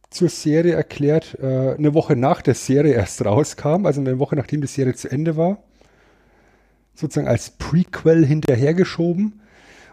zur 0.09 0.29
Serie 0.29 0.73
erklärt, 0.73 1.37
äh, 1.41 1.75
eine 1.77 1.93
Woche 1.93 2.15
nach 2.15 2.41
der 2.41 2.55
Serie 2.55 2.93
erst 2.93 3.23
rauskam, 3.23 3.85
also 3.85 4.01
eine 4.01 4.19
Woche 4.19 4.35
nachdem 4.35 4.61
die 4.61 4.67
Serie 4.67 4.95
zu 4.95 5.09
Ende 5.09 5.37
war, 5.37 5.63
sozusagen 6.93 7.27
als 7.27 7.51
Prequel 7.51 8.25
hinterhergeschoben. 8.25 9.41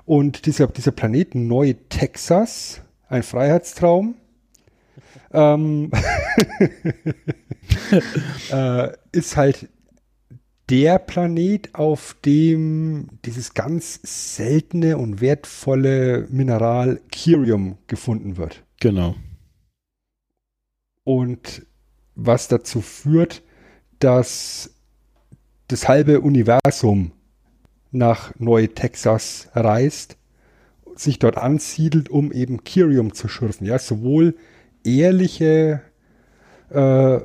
Und 0.05 0.47
dieser, 0.47 0.67
dieser 0.67 0.91
Planet 0.91 1.35
Neu-Texas, 1.35 2.83
ein 3.09 3.23
Freiheitstraum, 3.23 4.17
ähm, 5.33 5.91
äh, 8.51 8.89
ist 9.13 9.37
halt 9.37 9.69
der 10.69 10.99
Planet, 10.99 11.75
auf 11.75 12.17
dem 12.25 13.09
dieses 13.25 13.55
ganz 13.55 14.01
seltene 14.03 14.97
und 14.97 15.21
wertvolle 15.21 16.27
Mineral 16.31 17.01
Kyrium 17.11 17.79
gefunden 17.89 18.37
wird. 18.37 18.63
Genau. 18.81 19.17
Und 21.05 21.67
was 22.15 22.49
dazu 22.49 22.81
führt, 22.81 23.43
dass 23.99 24.71
das 25.69 25.89
halbe 25.89 26.21
Universum 26.21 27.13
nach 27.91 28.33
Neu-Texas 28.39 29.49
reist, 29.55 30.17
sich 30.95 31.19
dort 31.19 31.37
ansiedelt, 31.37 32.09
um 32.09 32.33
eben 32.33 32.65
Kyrium 32.65 33.15
zu 33.15 33.29
schürfen. 33.29 33.67
Ja, 33.67 33.79
sowohl 33.79 34.37
ehrliche 34.85 35.83
äh, 36.71 37.21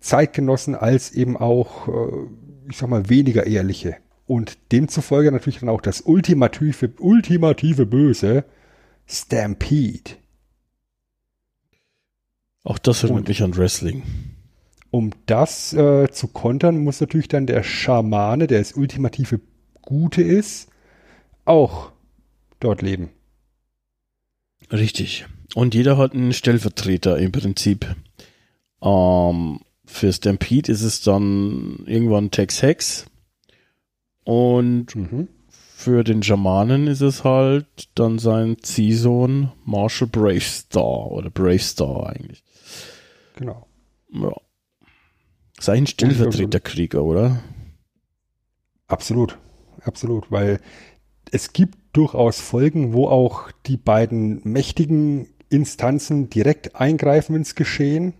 Zeitgenossen 0.00 0.74
als 0.74 1.12
eben 1.12 1.36
auch, 1.36 1.88
äh, 1.88 2.70
ich 2.70 2.76
sag 2.76 2.88
mal, 2.88 3.08
weniger 3.08 3.46
ehrliche. 3.46 3.96
Und 4.26 4.58
demzufolge 4.72 5.30
natürlich 5.30 5.60
dann 5.60 5.68
auch 5.68 5.80
das 5.80 6.00
ultimative, 6.00 6.92
ultimative 6.98 7.86
Böse, 7.86 8.44
Stampede. 9.06 10.12
Auch 12.64 12.78
das 12.78 13.02
erinnert 13.02 13.28
mich 13.28 13.42
an 13.42 13.56
Wrestling. 13.56 14.02
Um 14.90 15.10
das 15.26 15.72
äh, 15.72 16.10
zu 16.10 16.28
kontern, 16.28 16.78
muss 16.78 17.00
natürlich 17.00 17.28
dann 17.28 17.46
der 17.46 17.62
Schamane, 17.62 18.46
der 18.46 18.58
das 18.58 18.72
ultimative 18.72 19.40
Gute 19.80 20.22
ist, 20.22 20.68
auch 21.44 21.92
dort 22.60 22.82
leben. 22.82 23.10
Richtig. 24.70 25.26
Und 25.54 25.74
jeder 25.74 25.98
hat 25.98 26.12
einen 26.14 26.32
Stellvertreter 26.32 27.18
im 27.18 27.32
Prinzip. 27.32 27.94
Ähm, 28.82 29.60
für 29.84 30.12
Stampede 30.12 30.72
ist 30.72 30.82
es 30.82 31.02
dann 31.02 31.84
irgendwann 31.86 32.30
Tex 32.30 32.62
Hex. 32.62 33.06
Und 34.24 34.94
Mhm. 34.94 35.28
für 35.48 36.04
den 36.04 36.22
Schamanen 36.22 36.86
ist 36.86 37.00
es 37.00 37.24
halt 37.24 37.66
dann 37.96 38.18
sein 38.18 38.56
Ziehsohn 38.62 39.52
Marshall 39.64 40.08
Bravestar 40.08 41.10
oder 41.10 41.28
Bravestar 41.30 42.08
eigentlich. 42.10 42.42
Genau. 43.36 43.66
Ja. 44.14 44.32
ist 45.58 45.68
eigentlich 45.68 45.82
ein 45.82 45.86
Stellvertreterkrieger, 46.12 47.02
oder? 47.02 47.42
Absolut, 48.86 49.38
absolut, 49.84 50.30
weil 50.30 50.60
es 51.30 51.52
gibt 51.52 51.78
durchaus 51.92 52.40
Folgen, 52.40 52.92
wo 52.92 53.08
auch 53.08 53.50
die 53.66 53.76
beiden 53.76 54.40
mächtigen 54.44 55.28
Instanzen 55.52 56.30
direkt 56.30 56.76
eingreifen 56.76 57.36
ins 57.36 57.54
Geschehen. 57.54 58.14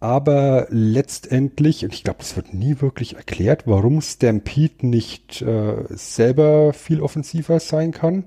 Aber 0.00 0.66
letztendlich, 0.70 1.84
und 1.84 1.94
ich 1.94 2.02
glaube, 2.02 2.20
es 2.22 2.34
wird 2.34 2.52
nie 2.52 2.80
wirklich 2.80 3.14
erklärt, 3.16 3.64
warum 3.66 4.00
Stampede 4.00 4.86
nicht 4.86 5.42
äh, 5.42 5.84
selber 5.90 6.72
viel 6.72 7.00
offensiver 7.00 7.60
sein 7.60 7.92
kann. 7.92 8.24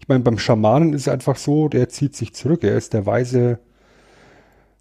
Ich 0.00 0.08
meine, 0.08 0.20
beim 0.20 0.38
Schamanen 0.38 0.92
ist 0.92 1.02
es 1.02 1.08
einfach 1.08 1.36
so, 1.36 1.68
der 1.68 1.88
zieht 1.88 2.14
sich 2.14 2.34
zurück. 2.34 2.62
Er 2.62 2.76
ist 2.76 2.92
der 2.92 3.06
weise 3.06 3.58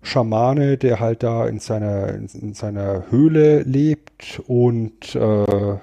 Schamane, 0.01 0.78
der 0.78 0.99
halt 0.99 1.24
da 1.24 1.47
in 1.47 1.59
seiner, 1.59 2.09
in, 2.09 2.53
seiner 2.53 3.09
Höhle 3.09 3.61
lebt 3.61 4.41
und 4.47 5.15
äh, 5.15 5.78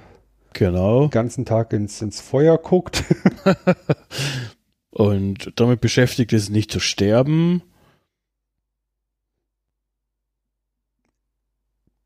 genau. 0.53 1.03
den 1.03 1.11
ganzen 1.11 1.45
Tag 1.45 1.73
ins, 1.73 2.03
ins 2.03 2.21
Feuer 2.21 2.59
guckt. 2.59 3.05
und 4.99 5.53
damit 5.55 5.81
beschäftigt 5.81 6.33
ist, 6.33 6.51
nicht 6.51 6.73
zu 6.73 6.81
sterben. 6.81 7.63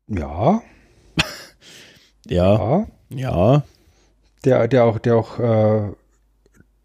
Ja. 0.07 0.61
ja. 2.27 2.57
Ja. 2.57 2.87
Ja. 3.09 3.63
Der, 4.45 4.67
der 4.67 4.85
auch, 4.85 4.99
der 4.99 5.15
auch 5.15 5.39
äh, 5.39 5.91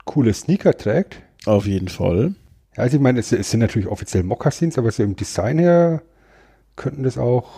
coole 0.06 0.32
Sneaker 0.32 0.74
trägt. 0.78 1.20
Auf 1.44 1.66
jeden 1.66 1.88
Fall. 1.88 2.34
Ja, 2.74 2.84
also 2.84 2.96
ich 2.96 3.02
meine, 3.02 3.20
es, 3.20 3.30
es 3.32 3.50
sind 3.50 3.60
natürlich 3.60 3.88
offiziell 3.88 4.22
Mokassins, 4.22 4.78
aber 4.78 4.90
so 4.90 5.02
im 5.02 5.14
Design 5.14 5.58
her 5.58 6.00
könnten 6.76 7.02
das 7.02 7.18
auch 7.18 7.50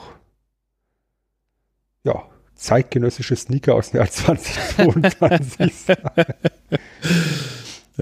ja, 2.02 2.24
zeitgenössische 2.56 3.36
Sneaker 3.36 3.76
aus 3.76 3.90
dem 3.90 3.98
Jahr 3.98 4.10
2022 4.10 5.72
sein. 5.72 5.96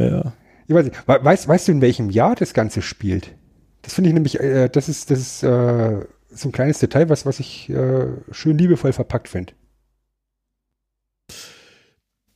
ja. 0.07 0.33
Ich 0.67 0.75
weiß, 0.75 0.85
nicht, 0.85 1.09
weißt, 1.09 1.49
weißt 1.49 1.69
du, 1.69 1.73
in 1.73 1.81
welchem 1.81 2.11
Jahr 2.11 2.35
das 2.35 2.53
Ganze 2.53 2.83
spielt? 2.83 3.35
Das 3.83 3.95
finde 3.95 4.11
ich 4.11 4.15
nämlich, 4.15 4.39
äh, 4.39 4.69
das 4.69 4.89
ist, 4.89 5.11
das 5.11 5.19
ist 5.19 5.43
äh, 5.43 6.01
so 6.31 6.49
ein 6.49 6.53
kleines 6.53 6.79
Detail, 6.79 7.09
was, 7.09 7.25
was 7.25 7.41
ich 7.41 7.71
äh, 7.71 8.07
schön 8.31 8.59
liebevoll 8.59 8.93
verpackt 8.93 9.29
finde. 9.29 9.55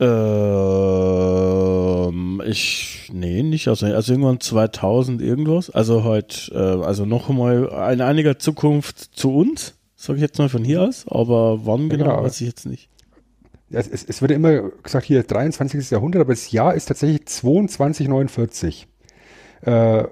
Ähm, 0.01 0.43
ich, 2.47 3.11
nee, 3.13 3.43
nicht 3.43 3.69
also, 3.69 3.87
also 3.87 4.13
irgendwann 4.13 4.41
2000 4.41 5.23
irgendwas. 5.23 5.71
Also 5.71 6.03
heute, 6.05 6.53
äh, 6.53 6.85
also 6.85 7.05
noch 7.05 7.29
einmal 7.29 7.65
in 7.93 8.01
einiger 8.01 8.39
Zukunft 8.39 8.99
zu 8.99 9.35
uns, 9.35 9.75
sage 9.95 10.17
ich 10.17 10.23
jetzt 10.23 10.39
mal 10.39 10.49
von 10.49 10.65
hier 10.65 10.83
aus, 10.83 11.07
aber 11.07 11.67
wann 11.67 11.89
genau, 11.89 12.05
genau 12.05 12.25
weiß 12.25 12.41
ich 12.41 12.49
jetzt 12.49 12.67
nicht. 12.67 12.89
Ja, 13.73 13.81
es, 13.81 14.05
es, 14.05 14.21
wird 14.21 14.31
immer 14.33 14.71
gesagt 14.83 15.07
hier 15.07 15.23
23. 15.23 15.91
Jahrhundert, 15.91 16.21
aber 16.21 16.33
das 16.33 16.53
Jahr 16.53 16.75
ist 16.75 16.87
tatsächlich 16.87 17.27
2249. 17.27 18.87
Äh, 19.63 20.05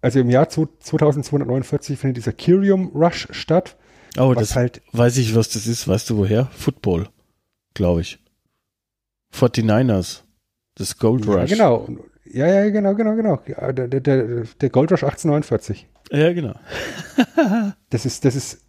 also 0.00 0.20
im 0.20 0.30
Jahr 0.30 0.48
2249 0.48 1.98
findet 1.98 2.18
dieser 2.18 2.32
Kyrium 2.32 2.88
Rush 2.94 3.28
statt. 3.30 3.76
Oh, 4.18 4.34
das 4.34 4.54
halt 4.54 4.82
weiß 4.92 5.16
ich, 5.16 5.34
was 5.34 5.48
das 5.48 5.66
ist. 5.66 5.88
Weißt 5.88 6.10
du 6.10 6.18
woher? 6.18 6.46
Football, 6.52 7.08
glaube 7.74 8.02
ich. 8.02 8.18
49ers. 9.34 10.22
Das 10.74 10.98
Gold 10.98 11.26
Rush. 11.26 11.36
Ja, 11.36 11.44
genau. 11.46 11.88
Ja, 12.24 12.46
ja, 12.46 12.70
genau, 12.70 12.94
genau, 12.94 13.16
genau. 13.16 13.42
Der, 13.72 13.88
der, 13.88 14.44
der 14.44 14.70
Gold 14.70 14.92
Rush 14.92 15.02
1849. 15.02 15.88
Ja, 16.10 16.32
genau. 16.32 16.54
das 17.90 18.04
ist, 18.04 18.24
das 18.24 18.36
ist 18.36 18.60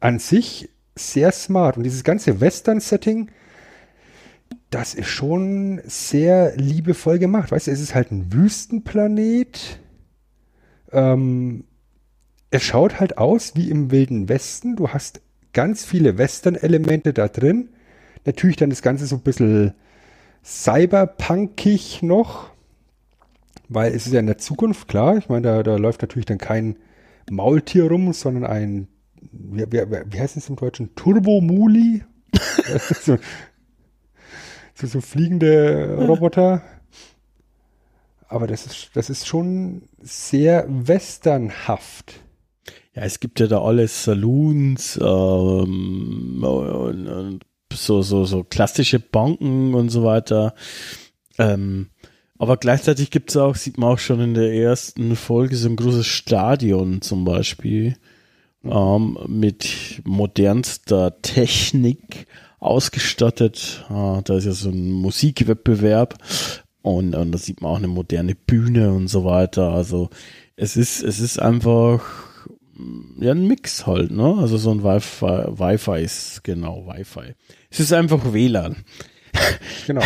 an 0.00 0.18
sich 0.18 0.68
sehr 0.96 1.30
smart. 1.32 1.76
Und 1.76 1.84
dieses 1.84 2.04
ganze 2.04 2.40
Western-Setting, 2.40 3.30
das 4.70 4.94
ist 4.94 5.08
schon 5.08 5.80
sehr 5.84 6.56
liebevoll 6.56 7.18
gemacht. 7.18 7.50
Weißt 7.50 7.66
du, 7.66 7.72
es 7.72 7.80
ist 7.80 7.94
halt 7.94 8.12
ein 8.12 8.32
Wüstenplanet. 8.32 9.80
Ähm, 10.92 11.64
es 12.50 12.62
schaut 12.62 13.00
halt 13.00 13.18
aus 13.18 13.56
wie 13.56 13.68
im 13.68 13.90
Wilden 13.90 14.28
Westen. 14.28 14.76
Du 14.76 14.88
hast 14.88 15.20
ganz 15.52 15.84
viele 15.84 16.18
Western-Elemente 16.18 17.12
da 17.12 17.28
drin. 17.28 17.70
Natürlich 18.24 18.56
dann 18.56 18.70
das 18.70 18.82
Ganze 18.82 19.06
so 19.06 19.16
ein 19.16 19.22
bisschen 19.22 19.74
cyberpunkig 20.44 22.02
noch, 22.02 22.50
weil 23.68 23.92
es 23.94 24.06
ist 24.06 24.12
ja 24.12 24.20
in 24.20 24.26
der 24.26 24.38
Zukunft, 24.38 24.88
klar. 24.88 25.16
Ich 25.16 25.28
meine, 25.28 25.42
da, 25.42 25.62
da 25.62 25.76
läuft 25.76 26.02
natürlich 26.02 26.26
dann 26.26 26.38
kein 26.38 26.76
Maultier 27.30 27.88
rum, 27.88 28.12
sondern 28.12 28.44
ein, 28.44 28.88
wie, 29.32 29.64
wie, 29.70 29.82
wie 30.06 30.20
heißt 30.20 30.36
es 30.36 30.48
im 30.48 30.56
Deutschen? 30.56 30.94
Turbomuli? 30.94 32.04
so, 33.02 33.18
so, 34.80 34.86
so 34.86 35.00
fliegende 35.00 35.96
Roboter. 35.98 36.62
Aber 38.28 38.46
das 38.46 38.66
ist, 38.66 38.90
das 38.94 39.10
ist 39.10 39.26
schon 39.26 39.82
sehr 40.00 40.66
westernhaft. 40.68 42.20
Ja, 42.94 43.02
es 43.02 43.20
gibt 43.20 43.40
ja 43.40 43.46
da 43.46 43.60
alles 43.62 44.04
Saloons 44.04 44.98
ähm, 45.02 46.42
und, 46.42 47.08
und 47.08 47.44
so, 47.72 48.02
so, 48.02 48.24
so 48.24 48.44
klassische 48.44 48.98
Banken 49.00 49.74
und 49.74 49.90
so 49.90 50.04
weiter. 50.04 50.54
Ähm, 51.38 51.90
aber 52.38 52.56
gleichzeitig 52.56 53.10
gibt 53.10 53.30
es 53.30 53.36
auch, 53.36 53.54
sieht 53.54 53.78
man 53.78 53.90
auch 53.90 53.98
schon 53.98 54.20
in 54.20 54.34
der 54.34 54.52
ersten 54.52 55.14
Folge, 55.14 55.56
so 55.56 55.68
ein 55.68 55.76
großes 55.76 56.06
Stadion 56.06 57.02
zum 57.02 57.24
Beispiel 57.24 57.96
ähm, 58.64 59.18
mit 59.26 60.00
modernster 60.04 61.20
Technik 61.22 62.26
ausgestattet. 62.60 63.84
Ah, 63.88 64.20
da 64.22 64.36
ist 64.36 64.44
ja 64.44 64.52
so 64.52 64.70
ein 64.70 64.92
Musikwettbewerb 64.92 66.18
und, 66.82 67.14
und 67.14 67.32
da 67.32 67.38
sieht 67.38 67.60
man 67.60 67.72
auch 67.72 67.78
eine 67.78 67.88
moderne 67.88 68.34
Bühne 68.34 68.92
und 68.92 69.08
so 69.08 69.24
weiter. 69.24 69.70
Also 69.70 70.10
es 70.56 70.76
ist, 70.76 71.02
es 71.02 71.20
ist 71.20 71.40
einfach 71.40 72.02
ja, 73.18 73.32
ein 73.32 73.46
Mix 73.46 73.86
halt, 73.86 74.10
ne? 74.10 74.36
Also 74.38 74.56
so 74.56 74.70
ein 74.70 74.82
Wi-Fi, 74.82 75.58
Wi-Fi 75.58 76.02
ist 76.02 76.44
genau 76.44 76.86
Wi-Fi. 76.86 77.34
Es 77.70 77.80
ist 77.80 77.92
einfach 77.92 78.32
WLAN. 78.32 78.76
Genau. 79.86 80.02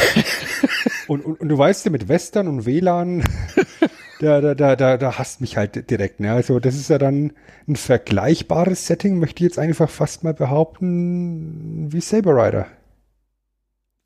Und, 1.06 1.24
und, 1.24 1.40
und 1.40 1.48
du 1.48 1.58
weißt 1.58 1.84
ja, 1.84 1.90
mit 1.90 2.08
Western 2.08 2.48
und 2.48 2.66
WLAN, 2.66 3.22
da, 4.24 4.40
da, 4.40 4.54
da, 4.54 4.76
da, 4.76 4.96
da 4.96 5.18
hasst 5.18 5.40
mich 5.40 5.56
halt 5.56 5.90
direkt. 5.90 6.20
Ne? 6.20 6.32
Also 6.32 6.58
das 6.58 6.74
ist 6.74 6.90
ja 6.90 6.98
dann 6.98 7.32
ein 7.68 7.76
vergleichbares 7.76 8.86
Setting, 8.86 9.18
möchte 9.18 9.44
ich 9.44 9.50
jetzt 9.50 9.58
einfach 9.58 9.90
fast 9.90 10.24
mal 10.24 10.34
behaupten, 10.34 11.92
wie 11.92 12.00
Saber 12.00 12.34
Rider. 12.34 12.66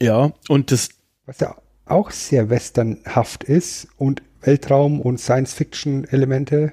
Ja, 0.03 0.33
und 0.49 0.71
das. 0.71 0.91
Was 1.27 1.41
ja 1.41 1.57
auch 1.85 2.11
sehr 2.11 2.51
westernhaft 2.51 3.45
ist 3.45 3.89
und 3.97 4.23
Weltraum 4.41 5.01
und 5.01 5.19
Science-Fiction-Elemente 5.19 6.73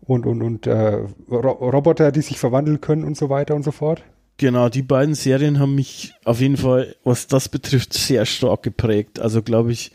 und, 0.00 0.26
und, 0.26 0.42
und 0.42 0.66
äh, 0.66 1.06
Roboter, 1.30 2.12
die 2.12 2.22
sich 2.22 2.38
verwandeln 2.38 2.80
können 2.80 3.04
und 3.04 3.16
so 3.16 3.28
weiter 3.28 3.54
und 3.54 3.62
so 3.62 3.70
fort. 3.70 4.02
Genau, 4.38 4.68
die 4.68 4.82
beiden 4.82 5.14
Serien 5.14 5.58
haben 5.58 5.74
mich 5.74 6.14
auf 6.24 6.40
jeden 6.40 6.56
Fall, 6.56 6.96
was 7.04 7.26
das 7.26 7.48
betrifft, 7.48 7.92
sehr 7.92 8.26
stark 8.26 8.62
geprägt. 8.62 9.20
Also 9.20 9.42
glaube 9.42 9.72
ich 9.72 9.92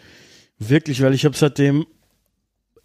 wirklich, 0.59 1.01
weil 1.01 1.13
ich 1.13 1.25
habe 1.25 1.35
seitdem 1.35 1.85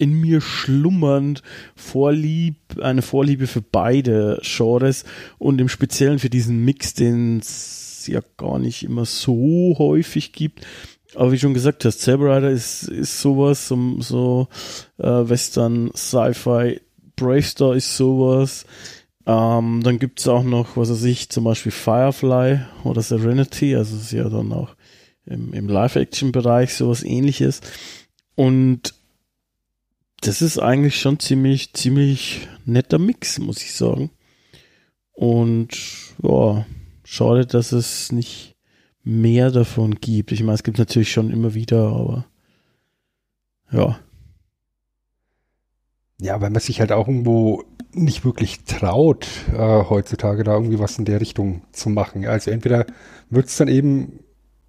in 0.03 0.21
mir 0.21 0.41
schlummernd 0.41 1.43
Vorlieb, 1.77 2.57
eine 2.81 3.03
Vorliebe 3.03 3.47
für 3.47 3.63
beide 3.63 4.41
Genres 4.43 5.05
und 5.39 5.61
im 5.61 5.69
Speziellen 5.69 6.19
für 6.19 6.29
diesen 6.29 6.65
Mix, 6.65 6.95
den 6.95 7.39
es 7.39 8.09
ja 8.09 8.21
gar 8.37 8.59
nicht 8.59 8.83
immer 8.83 9.05
so 9.05 9.77
häufig 9.79 10.33
gibt. 10.33 10.67
Aber 11.15 11.31
wie 11.31 11.39
schon 11.39 11.55
gesagt 11.55 11.85
hast, 11.85 12.01
Saber 12.01 12.35
Rider 12.37 12.51
ist, 12.51 12.89
ist 12.89 13.21
sowas, 13.21 13.69
so, 13.69 14.01
so 14.01 14.49
äh, 14.99 15.07
Western, 15.07 15.93
Sci-Fi, 15.95 16.81
Bravestar 17.15 17.77
ist 17.77 17.97
sowas. 17.97 18.67
Ähm, 19.25 19.83
dann 19.85 20.01
gibt 20.01 20.19
es 20.19 20.27
auch 20.27 20.43
noch, 20.43 20.77
was 20.77 20.91
weiß 20.91 21.05
ich, 21.05 21.29
zum 21.29 21.45
Beispiel 21.45 21.71
Firefly 21.71 22.63
oder 22.83 23.03
Serenity, 23.03 23.77
also 23.77 23.95
ist 23.95 24.11
ja 24.11 24.29
dann 24.29 24.53
auch 24.53 24.75
im, 25.27 25.53
im 25.53 25.69
Live-Action-Bereich 25.69 26.75
sowas 26.75 27.05
ähnliches. 27.05 27.61
Und 28.35 28.95
das 30.23 30.41
ist 30.41 30.59
eigentlich 30.59 31.01
schon 31.01 31.19
ziemlich, 31.19 31.73
ziemlich 31.75 32.49
netter 32.65 32.99
Mix, 32.99 33.39
muss 33.39 33.63
ich 33.63 33.75
sagen. 33.75 34.11
Und 35.13 35.77
ja, 36.23 36.65
schade, 37.05 37.45
dass 37.45 37.73
es 37.73 38.13
nicht 38.13 38.57
mehr 39.03 39.51
davon 39.51 39.97
gibt. 39.97 40.33
Ich 40.33 40.43
meine, 40.43 40.55
es 40.55 40.63
gibt 40.63 40.79
natürlich 40.79 41.13
schon 41.13 41.31
immer 41.31 41.55
wieder, 41.55 41.89
aber 41.89 42.25
ja. 43.73 43.99
Ja, 46.21 46.41
weil 46.41 46.51
man 46.51 46.61
sich 46.61 46.81
halt 46.81 46.93
auch 46.93 47.09
irgendwo 47.09 47.65
nicht 47.93 48.25
wirklich 48.25 48.63
traut, 48.65 49.27
äh, 49.53 49.59
heutzutage 49.59 50.45
da 50.45 50.55
irgendwie 50.55 50.79
was 50.79 50.99
in 50.99 51.05
der 51.05 51.21
Richtung 51.21 51.63
zu 51.73 51.91
machen. 51.91 52.25
Also 52.27 52.53
entweder 52.53 52.87
wird 53.29 53.47
es 53.47 53.57
dann 53.57 53.69
eben 53.69 54.21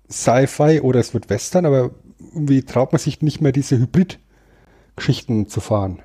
Sci-Fi 0.10 0.82
oder 0.82 1.00
es 1.00 1.14
wird 1.14 1.30
Western, 1.30 1.68
aber 1.68 1.92
irgendwie 2.34 2.64
traut 2.64 2.92
man 2.92 3.00
sich 3.00 3.22
nicht 3.22 3.40
mehr 3.40 3.52
diese 3.52 3.76
Hybrid-Geschichten 4.96 5.48
zu 5.48 5.60
fahren. 5.62 6.02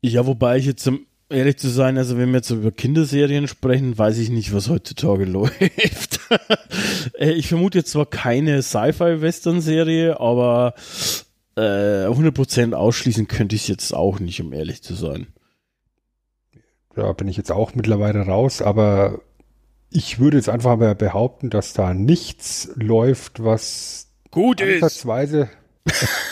Ja, 0.00 0.26
wobei 0.26 0.58
ich 0.58 0.66
jetzt 0.66 0.90
ehrlich 1.28 1.58
zu 1.58 1.68
sein, 1.68 1.98
also 1.98 2.16
wenn 2.16 2.30
wir 2.30 2.36
jetzt 2.36 2.50
über 2.50 2.70
Kinderserien 2.70 3.48
sprechen, 3.48 3.98
weiß 3.98 4.18
ich 4.18 4.30
nicht, 4.30 4.54
was 4.54 4.68
heutzutage 4.68 5.24
läuft. 5.26 6.20
Äh, 7.18 7.32
ich 7.32 7.48
vermute 7.48 7.78
jetzt 7.78 7.90
zwar 7.90 8.06
keine 8.06 8.62
Sci-Fi-Western-Serie, 8.62 10.20
aber 10.20 10.74
äh, 11.56 12.06
100% 12.06 12.74
ausschließen 12.74 13.28
könnte 13.28 13.56
ich 13.56 13.62
es 13.62 13.68
jetzt 13.68 13.94
auch 13.94 14.20
nicht, 14.20 14.40
um 14.40 14.52
ehrlich 14.52 14.82
zu 14.82 14.94
sein. 14.94 15.26
Da 16.94 17.12
bin 17.12 17.28
ich 17.28 17.36
jetzt 17.36 17.52
auch 17.52 17.74
mittlerweile 17.74 18.20
raus, 18.20 18.60
aber 18.62 19.20
ich 19.90 20.18
würde 20.18 20.36
jetzt 20.36 20.48
einfach 20.48 20.76
mal 20.76 20.94
behaupten, 20.94 21.50
dass 21.50 21.72
da 21.72 21.94
nichts 21.94 22.70
läuft, 22.74 23.42
was 23.42 24.08
Gut 24.30 24.60
ist. 24.60 24.82
ansatzweise, 24.82 25.48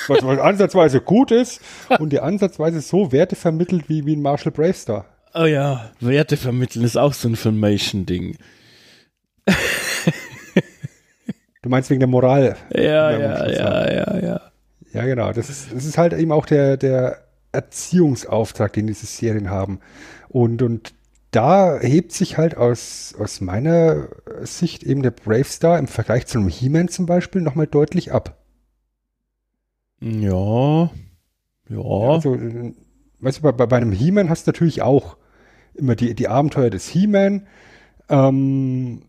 was, 0.09 0.25
was 0.25 0.39
ansatzweise 0.39 1.01
gut 1.01 1.31
ist 1.31 1.61
und 1.99 2.13
die 2.13 2.21
ansatzweise 2.21 2.81
so 2.81 3.13
Werte 3.13 3.37
vermittelt 3.37 3.89
wie, 3.89 4.07
wie 4.07 4.17
ein 4.17 4.23
Marshall 4.23 4.53
Bravestar. 4.53 5.07
Oh 5.35 5.45
ja, 5.45 5.91
Werte 6.01 6.37
vermitteln 6.37 6.85
ist 6.85 6.97
auch 6.97 7.13
so 7.13 7.29
ein 7.29 7.37
Filmation-Ding. 7.37 8.37
Du 11.67 11.71
meinst 11.71 11.91
wegen 11.91 11.99
der 11.99 12.07
Moral? 12.07 12.57
Ja, 12.73 13.11
ja, 13.11 13.49
ja, 13.49 13.93
ja, 13.93 14.19
ja. 14.19 14.41
Ja, 14.93 15.05
genau. 15.05 15.33
Das 15.33 15.51
ist, 15.51 15.73
das 15.75 15.85
ist 15.85 15.99
halt 15.99 16.13
eben 16.13 16.31
auch 16.31 16.47
der, 16.47 16.77
der 16.77 17.25
Erziehungsauftrag, 17.51 18.73
den 18.73 18.87
diese 18.87 19.07
Serien 19.07 19.51
haben. 19.51 19.81
Und, 20.29 20.63
und 20.63 20.95
da 21.33 21.79
hebt 21.81 22.13
sich 22.13 22.39
halt 22.39 22.57
aus, 22.57 23.15
aus 23.19 23.41
meiner 23.41 24.07
Sicht 24.43 24.85
eben 24.85 25.03
der 25.03 25.11
Bravestar 25.11 25.79
im 25.79 25.89
Vergleich 25.89 26.27
zu 26.27 26.39
einem 26.39 26.49
He-Man 26.49 26.89
zum 26.89 27.07
Beispiel 27.07 27.43
nochmal 27.43 27.67
deutlich 27.67 28.13
ab. 28.13 28.37
Ja. 30.01 30.90
Ja. 31.68 31.80
Also, 31.80 32.38
weißt 33.20 33.38
du, 33.38 33.42
bei, 33.42 33.53
bei 33.53 33.76
einem 33.76 33.92
He-Man 33.92 34.28
hast 34.28 34.47
du 34.47 34.51
natürlich 34.51 34.82
auch 34.82 35.16
immer 35.74 35.94
die, 35.94 36.14
die 36.14 36.28
Abenteuer 36.28 36.70
des 36.70 36.88
He-Man. 36.88 37.47
Ähm, 38.09 39.03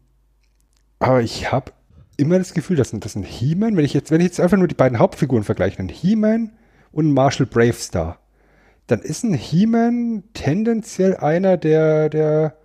aber 1.00 1.22
ich 1.22 1.52
habe 1.52 1.72
immer 2.18 2.38
das 2.40 2.54
Gefühl, 2.54 2.76
dass, 2.76 2.92
dass 2.92 3.16
ein 3.16 3.24
He-Man, 3.24 3.78
wenn 3.78 3.86
ich 3.86 3.94
jetzt, 3.94 4.12
wenn 4.12 4.22
ich 4.22 4.28
jetzt 4.28 4.40
einfach 4.40 4.58
nur 4.58 4.68
die 4.68 4.76
beiden 4.76 5.00
Hauptfiguren 5.00 5.44
vergleiche, 5.44 5.80
ein 5.80 5.90
He-Man 5.90 6.52
und 6.92 7.10
ein 7.10 7.14
Marshall 7.14 7.46
Bravestar, 7.46 8.20
dann 8.88 9.02
ist 9.02 9.24
ein 9.24 9.34
He-Man 9.34 10.24
tendenziell 10.34 11.18
einer, 11.18 11.58
der, 11.58 12.10
der 12.10 12.58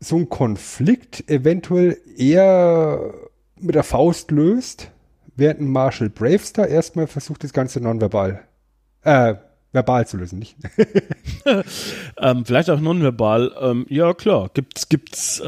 so 0.00 0.16
einen 0.16 0.28
Konflikt 0.28 1.28
eventuell 1.30 1.98
eher 2.16 3.14
mit 3.60 3.74
der 3.74 3.82
Faust 3.84 4.30
löst, 4.30 4.90
während 5.38 5.62
Marshall 5.62 6.10
Bravestar 6.10 6.68
erstmal 6.68 7.06
versucht, 7.06 7.42
das 7.44 7.52
Ganze 7.52 7.80
nonverbal, 7.80 8.40
äh, 9.02 9.34
verbal 9.72 10.06
zu 10.06 10.16
lösen, 10.18 10.38
nicht? 10.40 10.56
Ähm, 12.20 12.44
vielleicht 12.44 12.68
auch 12.68 12.80
nonverbal. 12.80 13.52
Ähm, 13.60 13.86
ja, 13.88 14.12
klar. 14.12 14.50
Gibt's, 14.52 14.88
gibt's, 14.90 15.40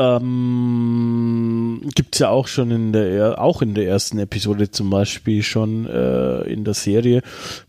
ähm, 0.54 1.80
gibt's 1.94 2.18
ja 2.20 2.28
auch 2.30 2.46
schon 2.46 2.70
in 2.70 2.92
der, 2.92 3.06
er- 3.08 3.40
auch 3.40 3.60
in 3.60 3.74
der 3.74 3.86
ersten 3.86 4.18
Episode 4.18 4.70
zum 4.70 4.88
Beispiel 4.88 5.42
schon 5.42 5.86
äh, 5.86 6.42
in 6.42 6.64
der 6.64 6.74
Serie 6.74 7.22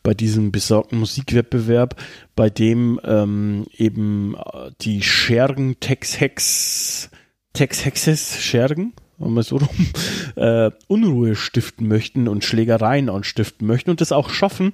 bei 0.04 0.14
diesem 0.14 0.52
besagten 0.52 1.00
Musikwettbewerb, 1.00 1.96
bei 2.36 2.50
dem 2.50 3.00
ähm, 3.04 3.66
eben 3.76 4.36
äh, 4.36 4.72
die 4.82 5.02
Schergen 5.02 5.80
Tex-Hex, 5.80 7.10
Tex-Hexes 7.54 8.40
Schergen, 8.42 8.94
sagen 9.22 9.34
wir 9.36 9.44
so 9.44 9.58
rum, 9.58 9.88
äh, 10.36 10.72
Unruhe 10.88 11.36
stiften 11.36 11.88
möchten 11.88 12.28
und 12.28 12.44
Schlägereien 12.44 13.10
anstiften 13.10 13.68
möchten 13.68 13.92
und 13.92 14.02
das 14.02 14.12
auch 14.12 14.30
schaffen. 14.30 14.74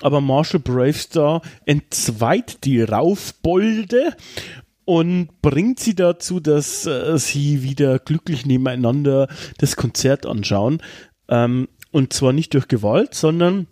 Aber 0.00 0.20
Marshall 0.20 0.60
Bravestar 0.60 1.42
entzweit 1.66 2.64
die 2.64 2.82
Raufbolde 2.82 4.14
und 4.84 5.42
bringt 5.42 5.80
sie 5.80 5.94
dazu, 5.94 6.40
dass 6.40 6.86
äh, 6.86 7.18
sie 7.18 7.62
wieder 7.62 7.98
glücklich 7.98 8.46
nebeneinander 8.46 9.28
das 9.58 9.76
Konzert 9.76 10.24
anschauen. 10.24 10.80
Ähm, 11.28 11.68
und 11.90 12.12
zwar 12.12 12.32
nicht 12.32 12.54
durch 12.54 12.68
Gewalt, 12.68 13.14
sondern 13.14 13.66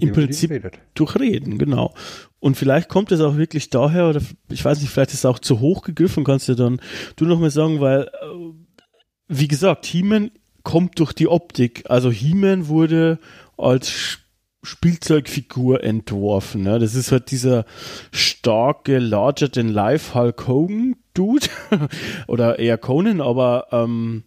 im 0.00 0.12
Prinzip 0.12 0.70
durch 0.94 1.16
Reden, 1.16 1.58
genau. 1.58 1.94
Und 2.40 2.56
vielleicht 2.56 2.88
kommt 2.88 3.10
es 3.10 3.20
auch 3.20 3.36
wirklich 3.36 3.70
daher, 3.70 4.08
oder 4.08 4.20
ich 4.48 4.64
weiß 4.64 4.80
nicht, 4.80 4.90
vielleicht 4.90 5.10
ist 5.10 5.20
es 5.20 5.24
auch 5.24 5.38
zu 5.38 5.60
hoch 5.60 5.82
gegriffen, 5.82 6.24
kannst 6.24 6.48
du 6.48 6.54
dann 6.54 6.80
du 7.16 7.24
noch 7.24 7.40
mal 7.40 7.50
sagen, 7.50 7.80
weil, 7.80 8.02
äh, 8.02 8.67
wie 9.28 9.48
gesagt, 9.48 9.86
He-Man 9.86 10.30
kommt 10.62 10.98
durch 10.98 11.12
die 11.12 11.28
Optik. 11.28 11.84
Also 11.88 12.10
He-Man 12.10 12.68
wurde 12.68 13.18
als 13.56 14.18
Spielzeugfigur 14.62 15.82
entworfen. 15.84 16.62
Ne? 16.62 16.78
Das 16.78 16.94
ist 16.94 17.12
halt 17.12 17.30
dieser 17.30 17.64
starke, 18.10 18.98
larger 18.98 19.50
than 19.50 19.68
life 19.68 20.14
Hulk 20.14 20.48
Hogan 20.48 20.96
Dude 21.14 21.46
oder 22.26 22.58
eher 22.58 22.78
Conan, 22.78 23.20
aber 23.20 23.68
ähm, 23.72 24.24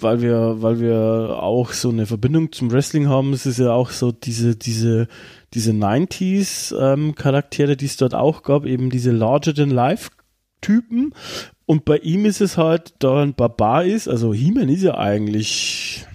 weil 0.00 0.22
wir, 0.22 0.62
weil 0.62 0.80
wir 0.80 1.38
auch 1.40 1.72
so 1.72 1.90
eine 1.90 2.06
Verbindung 2.06 2.52
zum 2.52 2.72
Wrestling 2.72 3.08
haben, 3.08 3.32
es 3.32 3.46
ist 3.46 3.58
ja 3.58 3.72
auch 3.72 3.90
so 3.90 4.12
diese, 4.12 4.56
diese, 4.56 5.08
diese 5.54 5.72
90s 5.72 6.74
ähm, 6.76 7.14
Charaktere, 7.14 7.76
die 7.76 7.86
es 7.86 7.96
dort 7.96 8.14
auch 8.14 8.42
gab, 8.42 8.64
eben 8.64 8.90
diese 8.90 9.12
larger 9.12 9.54
than 9.54 9.70
life 9.70 10.10
Typen. 10.62 11.14
Und 11.66 11.84
bei 11.84 11.98
ihm 11.98 12.24
ist 12.24 12.40
es 12.40 12.56
halt, 12.56 12.94
da 13.00 13.16
er 13.18 13.22
ein 13.22 13.34
Barbar 13.34 13.84
ist, 13.84 14.08
also 14.08 14.32
He-Man 14.32 14.68
ist 14.70 14.82
ja 14.82 14.96
eigentlich, 14.96 16.06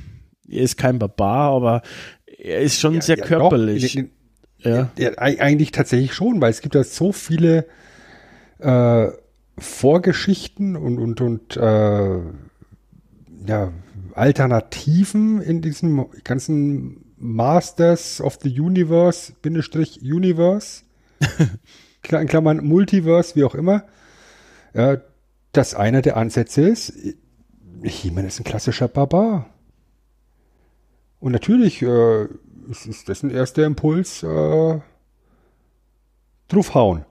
er 0.50 0.62
ist 0.64 0.78
kein 0.78 0.98
Barbar, 0.98 1.52
aber 1.52 1.82
er 2.40 2.62
ist 2.62 2.80
schon 2.80 3.00
sehr 3.02 3.18
Ja, 3.20 3.26
körperlich. 3.26 3.94
doch, 4.64 4.70
ja. 4.70 4.90
Ja, 4.98 5.10
eig- 5.12 5.40
eigentlich 5.40 5.72
tatsächlich 5.72 6.14
schon, 6.14 6.42
weil 6.42 6.50
es 6.50 6.62
gibt 6.62 6.74
ja 6.76 6.84
so 6.84 7.12
viele 7.12 7.66
äh, 8.60 9.08
Vorgeschichten 9.60 10.76
und, 10.76 10.98
und, 11.00 11.22
und 11.22 11.58
äh, 11.58 12.20
ja, 13.48 13.72
Alternativen 14.14 15.42
in 15.42 15.62
diesem 15.62 16.06
ganzen 16.24 17.06
Masters 17.18 18.22
of 18.22 18.38
the 18.44 18.60
Universe, 18.60 19.34
Bindestrich 19.42 20.02
Universe, 20.02 20.84
in 22.12 22.28
Klammern 22.28 22.64
Multiverse, 22.66 23.36
wie 23.36 23.44
auch 23.44 23.56
immer, 23.56 23.84
ja, 24.78 25.02
dass 25.52 25.74
einer 25.74 26.04
der 26.04 26.18
Ansätze 26.18 26.62
ist, 26.62 26.94
He-Man 27.84 28.26
ist 28.26 28.40
ein 28.40 28.44
klassischer 28.44 28.88
Barbar. 28.88 29.50
Und 31.20 31.32
natürlich 31.32 31.82
äh, 31.82 32.26
ist, 32.70 32.86
ist 32.86 33.10
dessen 33.10 33.32
erster 33.32 33.66
Impuls 33.66 34.22
äh, 34.22 34.80
draufhauen. 36.48 37.06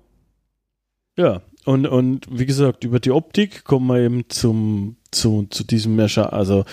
Ja, 1.17 1.43
und, 1.65 1.87
und 1.87 2.27
wie 2.31 2.47
gesagt, 2.47 2.85
über 2.85 3.01
die 3.01 3.11
Optik 3.11 3.65
kommen 3.65 3.89
wir 3.89 3.99
eben 3.99 4.29
zum, 4.29 4.97
zu, 5.11 5.49
zu 5.51 5.65
diesem 5.65 5.97
Merscher, 5.97 6.33
also 6.33 6.65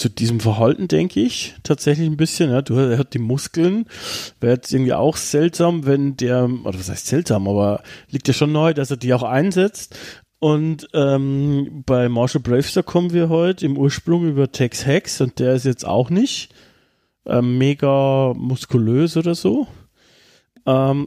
zu 0.00 0.08
diesem 0.08 0.40
Verhalten, 0.40 0.88
denke 0.88 1.20
ich, 1.20 1.54
tatsächlich 1.62 2.08
ein 2.08 2.16
bisschen. 2.16 2.50
Ja. 2.50 2.62
Du, 2.62 2.74
er 2.74 2.98
hat 2.98 3.12
die 3.12 3.18
Muskeln. 3.18 3.84
Wäre 4.40 4.54
jetzt 4.54 4.72
irgendwie 4.72 4.94
auch 4.94 5.16
seltsam, 5.16 5.84
wenn 5.84 6.16
der, 6.16 6.48
oder 6.64 6.78
was 6.78 6.88
heißt 6.88 7.06
seltsam, 7.06 7.46
aber 7.46 7.82
liegt 8.08 8.26
ja 8.26 8.34
schon 8.34 8.50
neu, 8.50 8.72
dass 8.72 8.90
er 8.90 8.96
die 8.96 9.12
auch 9.12 9.22
einsetzt. 9.22 9.96
Und 10.40 10.88
ähm, 10.94 11.84
bei 11.84 12.08
Marshall 12.08 12.40
Bravestar 12.40 12.82
kommen 12.82 13.12
wir 13.12 13.28
heute 13.28 13.66
im 13.66 13.76
Ursprung 13.76 14.26
über 14.26 14.50
Tex 14.50 14.86
Hex 14.86 15.20
und 15.20 15.38
der 15.38 15.54
ist 15.54 15.66
jetzt 15.66 15.86
auch 15.86 16.08
nicht 16.08 16.52
ähm, 17.26 17.58
mega 17.58 18.32
muskulös 18.34 19.18
oder 19.18 19.34
so. 19.34 19.68
Ähm, 20.64 21.06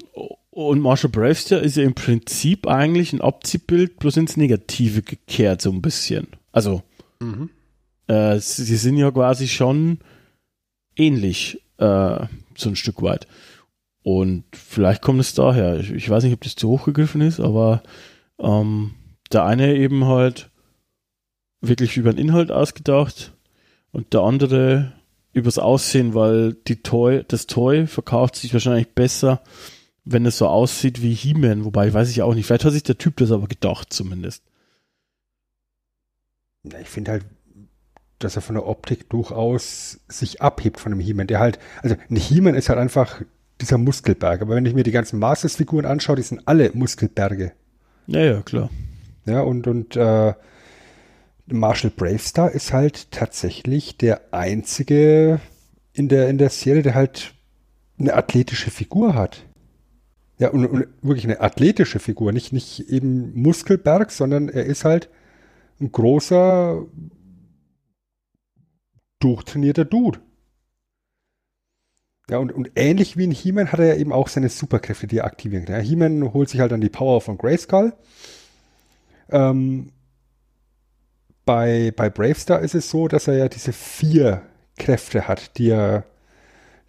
und 0.51 0.81
Marshall 0.81 1.09
Bravestar 1.09 1.61
ist 1.61 1.77
ja 1.77 1.84
im 1.84 1.95
Prinzip 1.95 2.67
eigentlich 2.67 3.11
ein 3.11 3.21
Abziehbild, 3.21 3.97
bloß 3.97 4.17
ins 4.17 4.38
Negative 4.38 5.01
gekehrt, 5.01 5.63
so 5.63 5.71
ein 5.71 5.81
bisschen. 5.81 6.27
Also, 6.51 6.84
äh, 8.07 8.38
sie 8.39 8.75
sind 8.75 8.97
ja 8.97 9.09
quasi 9.09 9.47
schon 9.47 9.97
ähnlich, 10.95 11.59
äh, 11.77 12.27
so 12.55 12.69
ein 12.69 12.75
Stück 12.75 13.01
weit. 13.01 13.25
Und 14.03 14.43
vielleicht 14.51 15.01
kommt 15.01 15.21
es 15.21 15.34
daher. 15.34 15.79
Ich, 15.79 15.89
ich 15.89 16.07
weiß 16.07 16.23
nicht, 16.23 16.34
ob 16.34 16.41
das 16.41 16.55
zu 16.55 16.69
hoch 16.69 16.86
gegriffen 16.86 17.21
ist, 17.21 17.39
aber 17.39 17.81
ähm, 18.38 18.91
der 19.34 19.45
eine 19.45 19.75
eben 19.75 20.05
halt 20.05 20.49
wirklich 21.61 21.97
über 21.97 22.11
den 22.11 22.19
Inhalt 22.19 22.51
ausgedacht 22.51 23.34
und 23.91 24.13
der 24.13 24.21
andere 24.21 24.93
übers 25.34 25.57
Aussehen, 25.57 26.13
weil 26.13 26.53
die 26.53 26.84
Toy, 26.84 27.23
das 27.27 27.47
Toy 27.47 27.88
verkauft 27.88 28.36
sich 28.36 28.53
wahrscheinlich 28.53 28.89
besser, 28.93 29.41
wenn 30.05 30.25
es 30.25 30.38
so 30.38 30.47
aussieht 30.47 31.01
wie 31.01 31.13
He-Man, 31.13 31.65
wobei 31.65 31.91
weiß 31.91 32.09
ich 32.09 32.21
auch 32.21 32.36
nicht. 32.36 32.45
Vielleicht 32.45 32.65
hat 32.65 32.73
sich 32.73 32.84
der 32.84 32.97
Typ 32.97 33.17
das 33.17 33.31
aber 33.31 33.47
gedacht, 33.47 33.91
zumindest. 33.91 34.43
Ja, 36.63 36.79
ich 36.79 36.89
finde 36.89 37.11
halt, 37.11 37.25
dass 38.19 38.36
er 38.36 38.41
von 38.41 38.55
der 38.55 38.67
Optik 38.67 39.09
durchaus 39.09 39.99
sich 40.07 40.41
abhebt 40.41 40.79
von 40.79 40.91
einem 40.91 41.01
He-Man, 41.01 41.27
der 41.27 41.39
halt, 41.39 41.59
also 41.81 41.95
ein 42.09 42.15
He-Man 42.15 42.55
ist 42.55 42.69
halt 42.69 42.79
einfach 42.79 43.21
dieser 43.59 43.77
Muskelberg, 43.77 44.41
aber 44.41 44.55
wenn 44.55 44.65
ich 44.65 44.73
mir 44.73 44.84
die 44.84 44.91
ganzen 44.91 45.19
Masters-Figuren 45.19 45.86
anschaue, 45.86 46.17
die 46.17 46.21
sind 46.21 46.47
alle 46.47 46.71
Muskelberge. 46.73 47.53
Ja, 48.07 48.19
ja, 48.19 48.41
klar. 48.41 48.69
Ja, 49.26 49.41
und, 49.41 49.67
und 49.67 49.95
äh, 49.95 50.34
Marshall 51.47 51.91
Bravestar 51.91 52.51
ist 52.51 52.74
halt 52.74 53.11
tatsächlich 53.11 53.97
der 53.97 54.34
einzige 54.34 55.39
in 55.93 56.07
der, 56.07 56.30
in 56.30 56.38
der 56.38 56.49
Serie, 56.49 56.82
der 56.82 56.95
halt 56.95 57.34
eine 57.99 58.15
athletische 58.15 58.71
Figur 58.71 59.13
hat. 59.13 59.45
Ja, 60.39 60.49
und, 60.49 60.65
und 60.65 60.88
wirklich 61.01 61.26
eine 61.26 61.41
athletische 61.41 61.99
Figur, 61.99 62.32
nicht, 62.32 62.51
nicht 62.53 62.89
eben 62.89 63.34
Muskelberg, 63.39 64.11
sondern 64.11 64.49
er 64.49 64.65
ist 64.65 64.84
halt 64.84 65.09
ein 65.80 65.91
großer, 65.91 66.86
durchtrainierter 69.19 69.86
Dude. 69.86 70.19
Ja, 72.30 72.38
und, 72.38 72.51
und 72.51 72.71
ähnlich 72.76 73.17
wie 73.17 73.26
in 73.26 73.32
He-Man 73.32 73.71
hat 73.71 73.80
er 73.80 73.88
ja 73.88 73.95
eben 73.95 74.13
auch 74.13 74.28
seine 74.28 74.49
Superkräfte, 74.49 75.07
die 75.07 75.17
er 75.17 75.26
aktivieren 75.26 75.65
kann. 75.65 75.76
Ja, 75.76 75.82
He-Man 75.82 76.34
holt 76.34 76.49
sich 76.49 76.59
halt 76.59 76.71
dann 76.71 76.82
die 76.82 76.89
Power 76.89 77.21
von 77.21 77.38
Grayskull. 77.38 77.93
Ähm, 79.34 79.91
bei, 81.43 81.91
bei 81.95 82.09
Bravestar 82.09 82.61
ist 82.61 82.75
es 82.75 82.89
so, 82.89 83.07
dass 83.07 83.27
er 83.27 83.36
ja 83.36 83.49
diese 83.49 83.73
vier 83.73 84.43
Kräfte 84.77 85.27
hat, 85.27 85.57
die 85.57 85.69
er, 85.69 86.05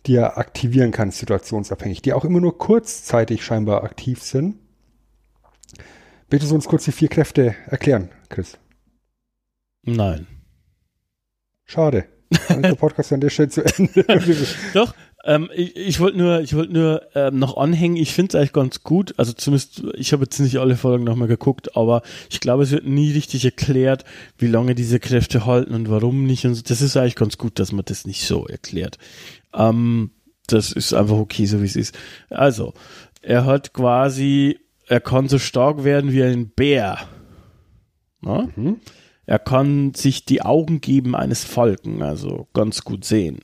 die 0.07 0.17
er 0.17 0.39
aktivieren 0.39 0.93
kann, 0.93 1.11
situationsabhängig, 1.11 2.03
die 2.03 2.13
auch 2.13 2.25
immer 2.25 2.41
nur 2.41 2.57
kurzzeitig 2.59 3.45
scheinbar 3.45 3.83
aktiv 3.83 4.23
sind. 4.23 4.59
Bitte 6.29 6.47
du 6.47 6.55
uns 6.55 6.67
kurz 6.67 6.85
die 6.85 6.93
vier 6.93 7.09
Kräfte 7.09 7.55
erklären, 7.67 8.11
Chris? 8.29 8.59
Nein. 9.83 10.27
Schade. 11.65 12.07
Dann 12.49 12.63
ist 12.63 12.71
der 12.71 12.75
Podcast 12.75 13.13
an 13.13 13.21
der 13.21 13.31
Stelle 13.31 13.49
zu 13.49 13.65
Ende. 13.65 14.05
Doch, 14.75 14.95
ähm, 15.25 15.49
ich, 15.55 15.75
ich 15.75 16.01
wollte 16.01 16.19
nur, 16.19 16.41
ich 16.41 16.55
wollte 16.55 16.73
nur 16.73 17.03
ähm, 17.15 17.39
noch 17.39 17.57
anhängen. 17.57 17.97
Ich 17.97 18.13
finde 18.13 18.29
es 18.29 18.35
eigentlich 18.35 18.53
ganz 18.53 18.83
gut. 18.83 19.15
Also 19.17 19.33
zumindest, 19.33 19.83
ich 19.95 20.13
habe 20.13 20.25
jetzt 20.25 20.39
nicht 20.39 20.59
alle 20.59 20.77
Folgen 20.77 21.05
nochmal 21.05 21.29
geguckt, 21.29 21.77
aber 21.77 22.03
ich 22.31 22.41
glaube, 22.41 22.63
es 22.63 22.71
wird 22.71 22.87
nie 22.87 23.13
richtig 23.13 23.45
erklärt, 23.45 24.05
wie 24.37 24.47
lange 24.47 24.75
diese 24.75 25.01
Kräfte 25.01 25.47
halten 25.47 25.75
und 25.75 25.89
warum 25.89 26.27
nicht. 26.27 26.45
Und 26.45 26.69
das 26.69 26.83
ist 26.83 26.97
eigentlich 26.97 27.17
ganz 27.17 27.39
gut, 27.39 27.59
dass 27.59 27.73
man 27.73 27.85
das 27.87 28.07
nicht 28.07 28.27
so 28.27 28.47
erklärt. 28.47 28.99
Ähm, 29.55 30.11
das 30.47 30.73
ist 30.73 30.93
einfach 30.93 31.17
okay, 31.17 31.47
so 31.47 31.63
wie 31.63 31.67
es 31.67 31.77
ist. 31.77 31.99
Also, 32.29 32.75
er 33.23 33.47
hat 33.47 33.73
quasi, 33.73 34.59
er 34.87 35.01
kann 35.01 35.29
so 35.29 35.39
stark 35.39 35.85
werden 35.85 36.13
wie 36.13 36.23
ein 36.23 36.51
Bär. 36.51 36.99
Mhm. 38.21 38.81
Er 39.27 39.39
kann 39.39 39.95
sich 39.95 40.27
die 40.27 40.43
Augen 40.43 40.83
geben 40.83 41.17
eines 41.17 41.45
Falken, 41.45 42.03
also 42.03 42.47
ganz 42.53 42.85
gut 42.85 43.07
sehen. 43.07 43.41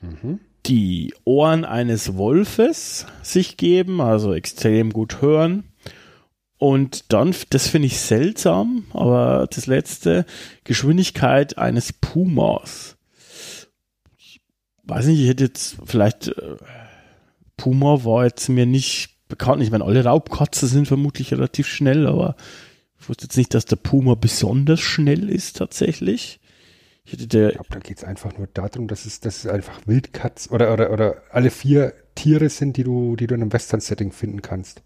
Mhm. 0.00 0.40
Die 0.68 1.14
Ohren 1.24 1.64
eines 1.64 2.16
Wolfes 2.16 3.06
sich 3.22 3.56
geben, 3.56 4.00
also 4.00 4.34
extrem 4.34 4.92
gut 4.92 5.22
hören. 5.22 5.64
Und 6.58 7.12
dann, 7.12 7.34
das 7.50 7.68
finde 7.68 7.86
ich 7.86 8.00
seltsam, 8.00 8.84
aber 8.92 9.46
das 9.50 9.66
letzte, 9.66 10.26
Geschwindigkeit 10.64 11.56
eines 11.56 11.92
Pumas. 11.92 12.96
Ich 14.18 14.40
weiß 14.84 15.06
nicht, 15.06 15.20
ich 15.20 15.28
hätte 15.28 15.44
jetzt 15.44 15.76
vielleicht, 15.84 16.28
äh, 16.28 16.56
Puma 17.56 18.04
war 18.04 18.24
jetzt 18.24 18.48
mir 18.48 18.66
nicht 18.66 19.10
bekannt. 19.28 19.62
Ich 19.62 19.70
meine, 19.70 19.84
alle 19.84 20.04
Raubkatzen 20.04 20.68
sind 20.68 20.88
vermutlich 20.88 21.32
relativ 21.32 21.68
schnell, 21.68 22.06
aber 22.06 22.36
ich 23.00 23.08
wusste 23.08 23.24
jetzt 23.24 23.36
nicht, 23.36 23.54
dass 23.54 23.64
der 23.64 23.76
Puma 23.76 24.14
besonders 24.16 24.80
schnell 24.80 25.30
ist 25.30 25.56
tatsächlich. 25.56 26.40
Ich 27.10 27.28
der, 27.28 27.48
Ich 27.48 27.54
glaube, 27.54 27.68
da 27.70 27.78
geht 27.78 27.98
es 27.98 28.04
einfach 28.04 28.36
nur 28.36 28.48
darum, 28.52 28.88
dass 28.88 29.06
es, 29.06 29.20
dass 29.20 29.44
es 29.44 29.46
einfach 29.50 29.80
Wildkatz 29.86 30.48
oder, 30.50 30.72
oder, 30.72 30.90
oder 30.92 31.22
alle 31.30 31.50
vier 31.50 31.94
Tiere 32.14 32.48
sind, 32.48 32.76
die 32.76 32.84
du, 32.84 33.16
die 33.16 33.26
du 33.26 33.34
in 33.34 33.42
einem 33.42 33.52
Western-Setting 33.52 34.12
finden 34.12 34.42
kannst. 34.42 34.82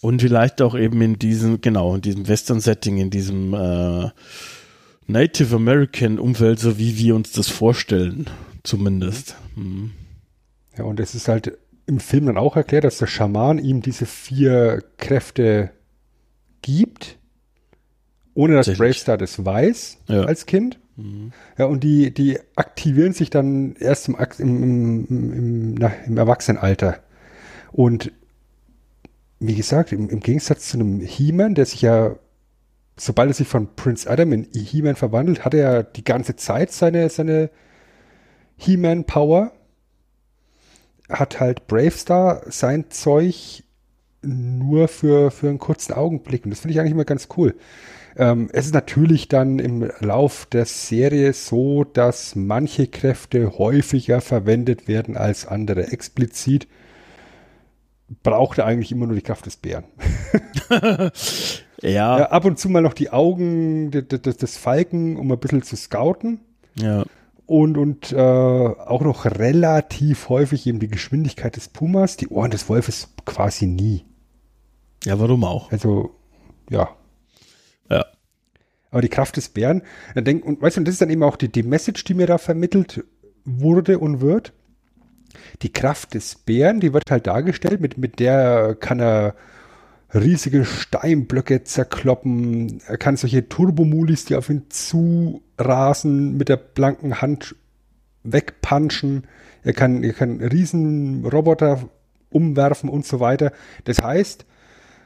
und 0.00 0.22
vielleicht 0.22 0.62
auch 0.62 0.76
eben 0.76 1.00
in 1.02 1.18
diesem, 1.18 1.60
genau, 1.60 1.94
in 1.96 2.00
diesem 2.02 2.26
Western-Setting, 2.28 2.98
in 2.98 3.10
diesem 3.10 3.52
äh, 3.54 4.10
Native 5.06 5.56
American 5.56 6.18
Umfeld, 6.18 6.60
so 6.60 6.78
wie 6.78 6.96
wir 6.98 7.14
uns 7.16 7.32
das 7.32 7.48
vorstellen, 7.48 8.28
zumindest. 8.62 9.36
Hm. 9.54 9.92
Ja, 10.76 10.84
und 10.84 11.00
es 11.00 11.14
ist 11.14 11.28
halt 11.28 11.58
im 11.86 11.98
Film 12.00 12.26
dann 12.26 12.36
auch 12.36 12.54
erklärt, 12.56 12.84
dass 12.84 12.98
der 12.98 13.06
Schaman 13.06 13.58
ihm 13.58 13.80
diese 13.80 14.04
vier 14.06 14.84
Kräfte 14.98 15.70
gibt, 16.62 17.18
ohne 18.34 18.54
dass. 18.54 18.68
Bravestar 18.76 19.16
das 19.18 19.44
weiß 19.44 19.98
Ja. 20.08 20.22
als 20.24 20.46
Kind. 20.46 20.78
Ja, 21.56 21.66
und 21.66 21.84
die, 21.84 22.12
die 22.12 22.38
aktivieren 22.56 23.12
sich 23.12 23.30
dann 23.30 23.76
erst 23.76 24.08
im, 24.08 24.16
im, 24.38 25.06
im, 25.08 25.32
im, 25.32 25.74
na, 25.74 25.92
im 26.06 26.16
Erwachsenenalter. 26.16 26.98
Und 27.70 28.12
wie 29.38 29.54
gesagt, 29.54 29.92
im, 29.92 30.08
im 30.08 30.20
Gegensatz 30.20 30.70
zu 30.70 30.78
einem 30.78 31.00
He-Man, 31.00 31.54
der 31.54 31.66
sich 31.66 31.82
ja, 31.82 32.16
sobald 32.96 33.30
er 33.30 33.34
sich 33.34 33.46
von 33.46 33.74
Prince 33.76 34.10
Adam 34.10 34.32
in 34.32 34.48
He-Man 34.52 34.96
verwandelt, 34.96 35.44
hat 35.44 35.54
er 35.54 35.60
ja 35.60 35.82
die 35.84 36.04
ganze 36.04 36.34
Zeit 36.34 36.72
seine, 36.72 37.08
seine 37.10 37.50
He-Man-Power. 38.56 39.52
Hat 41.08 41.40
halt 41.40 41.68
Bravestar 41.68 42.42
sein 42.46 42.90
Zeug 42.90 43.62
nur 44.22 44.88
für, 44.88 45.30
für 45.30 45.48
einen 45.48 45.58
kurzen 45.58 45.94
Augenblick. 45.94 46.44
Und 46.44 46.50
das 46.50 46.60
finde 46.60 46.72
ich 46.72 46.80
eigentlich 46.80 46.92
immer 46.92 47.04
ganz 47.04 47.28
cool. 47.36 47.54
Ähm, 48.18 48.50
es 48.52 48.66
ist 48.66 48.74
natürlich 48.74 49.28
dann 49.28 49.60
im 49.60 49.90
Lauf 50.00 50.46
der 50.46 50.64
Serie 50.66 51.32
so, 51.32 51.84
dass 51.84 52.34
manche 52.34 52.88
Kräfte 52.88 53.58
häufiger 53.58 54.20
verwendet 54.20 54.88
werden 54.88 55.16
als 55.16 55.46
andere. 55.46 55.92
Explizit 55.92 56.66
braucht 58.22 58.58
er 58.58 58.66
eigentlich 58.66 58.90
immer 58.90 59.06
nur 59.06 59.14
die 59.14 59.22
Kraft 59.22 59.46
des 59.46 59.56
Bären. 59.56 59.84
Ja, 61.80 62.18
Ja, 62.18 62.30
ab 62.30 62.44
und 62.44 62.58
zu 62.58 62.68
mal 62.68 62.82
noch 62.82 62.92
die 62.92 63.10
Augen 63.10 63.92
des, 63.92 64.08
des, 64.08 64.56
Falken, 64.56 65.16
um 65.16 65.30
ein 65.30 65.38
bisschen 65.38 65.62
zu 65.62 65.76
scouten. 65.76 66.40
ja. 66.74 67.04
Und, 67.46 67.78
und 67.78 68.12
äh, 68.12 68.18
auch 68.18 69.00
noch 69.00 69.24
relativ 69.24 70.28
häufig 70.28 70.66
eben 70.66 70.80
die 70.80 70.88
Geschwindigkeit 70.88 71.56
des 71.56 71.68
Pumas, 71.68 72.16
die 72.16 72.28
Ohren 72.28 72.50
des 72.50 72.68
Wolfes 72.68 73.14
quasi 73.24 73.66
nie. 73.66 74.04
Ja, 75.04 75.18
warum 75.18 75.44
auch? 75.44 75.72
Also. 75.72 76.10
Ja. 76.68 76.90
Aber 78.90 79.02
die 79.02 79.08
Kraft 79.08 79.36
des 79.36 79.48
Bären, 79.50 79.82
dann 80.14 80.24
denk, 80.24 80.44
und 80.44 80.62
weißt 80.62 80.78
du, 80.78 80.80
das 80.82 80.94
ist 80.94 81.02
dann 81.02 81.10
eben 81.10 81.22
auch 81.22 81.36
die, 81.36 81.48
die 81.48 81.62
Message, 81.62 82.04
die 82.04 82.14
mir 82.14 82.26
da 82.26 82.38
vermittelt 82.38 83.04
wurde 83.44 83.98
und 83.98 84.20
wird. 84.20 84.52
Die 85.62 85.72
Kraft 85.72 86.14
des 86.14 86.36
Bären, 86.36 86.80
die 86.80 86.92
wird 86.92 87.10
halt 87.10 87.26
dargestellt, 87.26 87.80
mit, 87.80 87.98
mit 87.98 88.18
der 88.18 88.76
kann 88.78 89.00
er 89.00 89.34
riesige 90.14 90.64
Steinblöcke 90.64 91.64
zerkloppen, 91.64 92.80
er 92.86 92.96
kann 92.96 93.16
solche 93.16 93.48
Turbomulis, 93.48 94.24
die 94.24 94.36
auf 94.36 94.48
ihn 94.48 94.66
zurasen, 94.70 96.36
mit 96.36 96.48
der 96.48 96.56
blanken 96.56 97.20
Hand 97.20 97.56
wegpunchen, 98.24 99.26
er 99.62 99.72
kann, 99.74 100.02
er 100.02 100.14
kann 100.14 100.40
riesen 100.40 101.26
Roboter 101.26 101.88
umwerfen 102.30 102.88
und 102.88 103.06
so 103.06 103.20
weiter. 103.20 103.52
Das 103.84 104.02
heißt, 104.02 104.46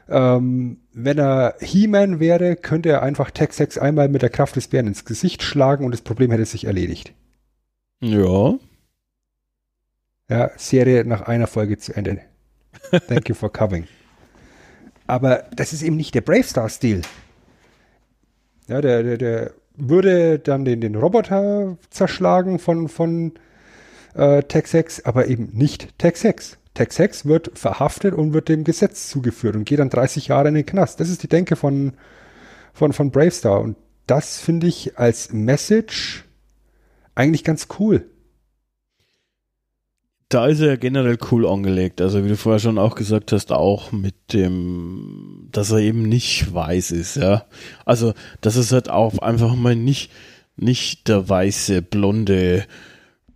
ähm, 0.08 0.78
wenn 0.92 1.18
er 1.18 1.56
He-Man 1.60 2.20
wäre, 2.20 2.56
könnte 2.56 2.90
er 2.90 3.02
einfach 3.02 3.30
Tex-Hex 3.30 3.78
einmal 3.78 4.08
mit 4.08 4.22
der 4.22 4.30
Kraft 4.30 4.56
des 4.56 4.68
Bären 4.68 4.86
ins 4.86 5.04
Gesicht 5.04 5.42
schlagen 5.42 5.84
und 5.84 5.92
das 5.92 6.02
Problem 6.02 6.30
hätte 6.30 6.44
sich 6.44 6.64
erledigt. 6.64 7.14
Ja. 8.00 8.54
Ja, 10.28 10.50
Serie 10.56 11.04
nach 11.04 11.22
einer 11.22 11.46
Folge 11.46 11.78
zu 11.78 11.94
Ende. 11.94 12.20
Thank 13.08 13.28
you 13.28 13.34
for 13.34 13.52
coming. 13.52 13.86
Aber 15.06 15.44
das 15.54 15.72
ist 15.72 15.82
eben 15.82 15.96
nicht 15.96 16.14
der 16.14 16.20
Bravestar-Stil. 16.22 17.02
Ja, 18.68 18.80
der, 18.80 19.02
der, 19.02 19.18
der 19.18 19.52
würde 19.76 20.38
dann 20.38 20.64
den, 20.64 20.80
den 20.80 20.94
Roboter 20.94 21.76
zerschlagen 21.90 22.58
von, 22.58 22.88
von 22.88 23.32
äh, 24.14 24.42
Tex-Hex, 24.42 25.04
aber 25.04 25.28
eben 25.28 25.50
nicht 25.52 25.98
Tex-Hex. 26.74 27.22
Tex-Hex 27.22 27.26
wird 27.26 27.58
verhaftet 27.58 28.14
und 28.14 28.32
wird 28.32 28.48
dem 28.48 28.64
Gesetz 28.64 29.08
zugeführt 29.08 29.56
und 29.56 29.64
geht 29.64 29.78
dann 29.78 29.90
30 29.90 30.28
Jahre 30.28 30.48
in 30.48 30.54
den 30.54 30.66
Knast. 30.66 31.00
Das 31.00 31.08
ist 31.08 31.22
die 31.22 31.28
Denke 31.28 31.56
von, 31.56 31.92
von, 32.72 32.92
von 32.92 33.10
Bravestar. 33.10 33.60
Und 33.60 33.76
das 34.06 34.38
finde 34.38 34.66
ich 34.66 34.98
als 34.98 35.32
Message 35.32 36.24
eigentlich 37.14 37.44
ganz 37.44 37.68
cool. 37.78 38.06
Da 40.28 40.46
ist 40.46 40.60
er 40.60 40.68
ja 40.68 40.76
generell 40.76 41.18
cool 41.30 41.46
angelegt. 41.46 42.00
Also 42.00 42.24
wie 42.24 42.28
du 42.28 42.36
vorher 42.36 42.58
schon 42.58 42.78
auch 42.78 42.94
gesagt 42.94 43.32
hast, 43.32 43.52
auch 43.52 43.92
mit 43.92 44.32
dem, 44.32 45.48
dass 45.52 45.70
er 45.70 45.78
eben 45.78 46.08
nicht 46.08 46.54
weiß 46.54 46.90
ist, 46.92 47.16
ja. 47.16 47.44
Also, 47.84 48.14
dass 48.40 48.56
es 48.56 48.72
halt 48.72 48.88
auch 48.88 49.18
einfach 49.18 49.54
mal 49.54 49.76
nicht, 49.76 50.10
nicht 50.56 51.08
der 51.08 51.28
weiße, 51.28 51.82
blonde, 51.82 52.64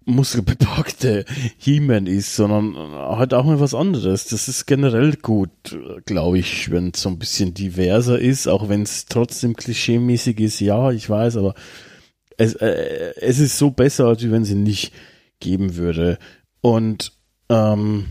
muskelbepackte 0.06 1.24
He-Man 1.58 2.06
ist, 2.06 2.36
sondern 2.36 2.76
halt 2.76 3.34
auch 3.34 3.44
mal 3.44 3.60
was 3.60 3.74
anderes. 3.74 4.26
Das 4.26 4.48
ist 4.48 4.66
generell 4.66 5.16
gut, 5.16 5.50
glaube 6.06 6.38
ich, 6.38 6.70
wenn 6.70 6.92
es 6.94 7.02
so 7.02 7.10
ein 7.10 7.18
bisschen 7.18 7.52
diverser 7.52 8.18
ist, 8.18 8.46
auch 8.46 8.68
wenn 8.68 8.82
es 8.82 9.06
trotzdem 9.06 9.56
klischeemäßig 9.56 10.40
ist. 10.40 10.60
Ja, 10.60 10.92
ich 10.92 11.10
weiß, 11.10 11.36
aber 11.36 11.54
es, 12.38 12.54
äh, 12.54 13.14
es 13.20 13.40
ist 13.40 13.58
so 13.58 13.70
besser, 13.70 14.06
als 14.06 14.30
wenn 14.30 14.44
sie 14.44 14.54
nicht 14.54 14.92
geben 15.40 15.76
würde. 15.76 16.18
Und 16.60 17.12
ähm, 17.48 18.06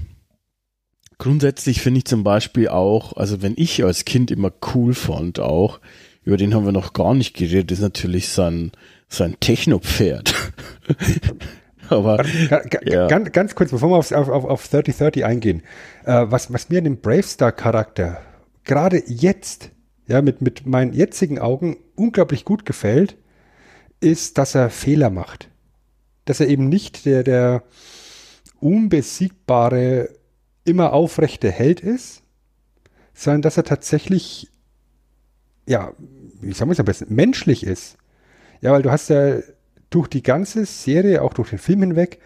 grundsätzlich 1.18 1.82
finde 1.82 2.00
ich 2.00 2.06
zum 2.06 2.26
Beispiel 2.26 2.68
auch, 2.68 3.14
also 3.14 3.42
wenn 3.42 3.54
ich 3.56 3.84
als 3.86 4.04
Kind 4.04 4.32
immer 4.32 4.52
cool 4.74 4.94
fand 4.94 5.40
auch, 5.40 5.80
über 6.24 6.36
den 6.36 6.54
haben 6.54 6.66
wir 6.66 6.72
noch 6.74 6.92
gar 6.92 7.14
nicht 7.14 7.36
geredet, 7.36 7.72
ist 7.72 7.82
natürlich 7.82 8.28
sein, 8.30 8.72
sein 9.08 9.38
Techno-Pferd. 9.40 10.34
Aber 11.90 12.24
Ja. 12.86 13.08
ganz, 13.08 13.32
ganz 13.32 13.56
kurz, 13.56 13.72
bevor 13.72 13.90
wir 13.90 13.98
auf, 13.98 14.12
auf, 14.12 14.30
auf 14.30 14.68
3030 14.68 15.26
eingehen, 15.26 15.64
äh, 16.06 16.26
was, 16.28 16.52
was 16.52 16.70
mir 16.70 16.80
an 16.80 16.84
dem 16.86 17.02
Bravestar-Charakter 17.02 18.22
gerade 18.64 19.04
jetzt, 19.08 19.72
ja, 20.08 20.22
mit, 20.22 20.42
mit 20.42 20.66
meinen 20.66 20.94
jetzigen 20.94 21.40
Augen 21.40 21.78
unglaublich 21.96 22.46
gut 22.46 22.66
gefällt, 22.66 23.18
ist, 24.00 24.38
dass 24.38 24.56
er 24.56 24.70
Fehler 24.70 25.10
macht. 25.10 25.50
Dass 26.26 26.40
er 26.40 26.48
eben 26.48 26.70
nicht 26.70 27.06
der, 27.06 27.24
der 27.24 27.64
unbesiegbare, 28.60 30.10
immer 30.64 30.94
aufrechte 30.94 31.52
Held 31.52 31.80
ist, 31.80 32.24
sondern 33.14 33.44
dass 33.44 33.58
er 33.58 33.64
tatsächlich, 33.64 34.50
ja, 35.68 35.94
wie 36.42 36.52
sagen 36.54 36.70
wir 36.70 36.74
es 36.74 36.80
am 36.80 36.86
besten, 36.86 37.14
menschlich 37.14 37.64
ist. 37.64 37.98
Ja, 38.62 38.72
weil 38.72 38.82
du 38.82 38.92
hast 38.92 39.10
ja 39.10 39.40
durch 39.96 40.08
die 40.10 40.24
ganze 40.24 40.66
Serie, 40.66 41.22
auch 41.22 41.34
durch 41.34 41.50
den 41.52 41.60
Film 41.60 41.80
hinweg, 41.82 42.20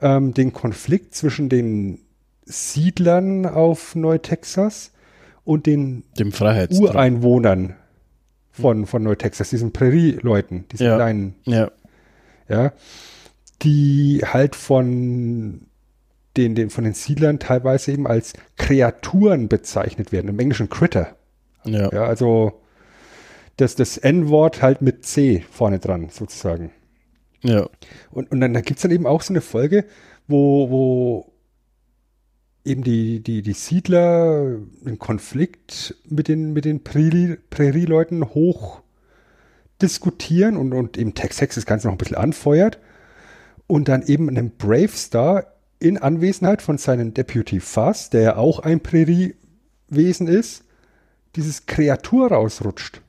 ähm, 0.00 0.34
den 0.34 0.52
Konflikt 0.52 1.14
zwischen 1.14 1.48
den 1.48 2.00
Siedlern 2.44 3.46
auf 3.46 3.94
Neu-Texas 3.94 4.90
und 5.44 5.66
den. 5.66 6.02
Ureinwohnern 6.80 7.76
von, 8.50 8.86
von 8.86 9.02
Neu-Texas, 9.04 9.50
diesen 9.50 9.72
Prärie-Leuten, 9.72 10.66
diesen 10.72 10.86
Ja. 10.86 10.96
kleinen, 10.96 11.34
Ja, 11.44 11.70
ja, 12.48 12.72
die 13.62 14.22
halt 14.24 14.56
von 14.56 15.66
den, 16.36 16.54
den, 16.56 16.68
von 16.70 16.82
den 16.82 16.94
Siedlern 16.94 17.38
teilweise 17.38 17.92
eben 17.92 18.08
als 18.08 18.32
Kreaturen 18.56 19.48
bezeichnet 19.48 20.10
werden, 20.10 20.28
im 20.28 20.38
Englischen 20.40 20.68
Critter. 20.68 21.14
ja, 21.64 21.92
Ja, 21.92 22.04
also 22.06 22.60
das, 23.56 23.76
das 23.76 23.96
N-Wort 23.98 24.62
halt 24.62 24.82
mit 24.82 25.06
C 25.06 25.44
vorne 25.48 25.78
dran, 25.78 26.08
sozusagen. 26.10 26.72
Ja. 27.44 27.68
Und, 28.10 28.32
und 28.32 28.40
dann 28.40 28.54
da 28.54 28.60
gibt's 28.60 28.82
dann 28.82 28.90
eben 28.90 29.06
auch 29.06 29.22
so 29.22 29.32
eine 29.32 29.40
Folge, 29.40 29.84
wo, 30.26 30.70
wo 30.70 31.32
eben 32.64 32.82
die, 32.82 33.20
die, 33.20 33.42
die 33.42 33.52
Siedler 33.52 34.58
einen 34.84 34.98
Konflikt 34.98 35.94
mit 36.08 36.28
den, 36.28 36.52
mit 36.54 36.64
den 36.64 36.82
Prärie- 36.82 37.38
Prärie-Leuten 37.50 38.24
hoch 38.34 38.82
diskutieren 39.82 40.56
und, 40.56 40.72
und 40.72 40.96
eben 40.96 41.14
Tex 41.14 41.40
Hex 41.40 41.56
das 41.56 41.66
Ganze 41.66 41.88
noch 41.88 41.94
ein 41.94 41.98
bisschen 41.98 42.16
anfeuert 42.16 42.78
und 43.66 43.88
dann 43.88 44.02
eben 44.02 44.28
einem 44.28 44.50
Brave 44.56 44.88
Star 44.88 45.46
in 45.78 45.98
Anwesenheit 45.98 46.62
von 46.62 46.78
seinem 46.78 47.12
Deputy 47.12 47.60
Fuss, 47.60 48.08
der 48.08 48.22
ja 48.22 48.36
auch 48.36 48.60
ein 48.60 48.80
Präriewesen 48.80 50.28
ist, 50.28 50.64
dieses 51.36 51.66
Kreatur 51.66 52.28
rausrutscht. 52.32 53.02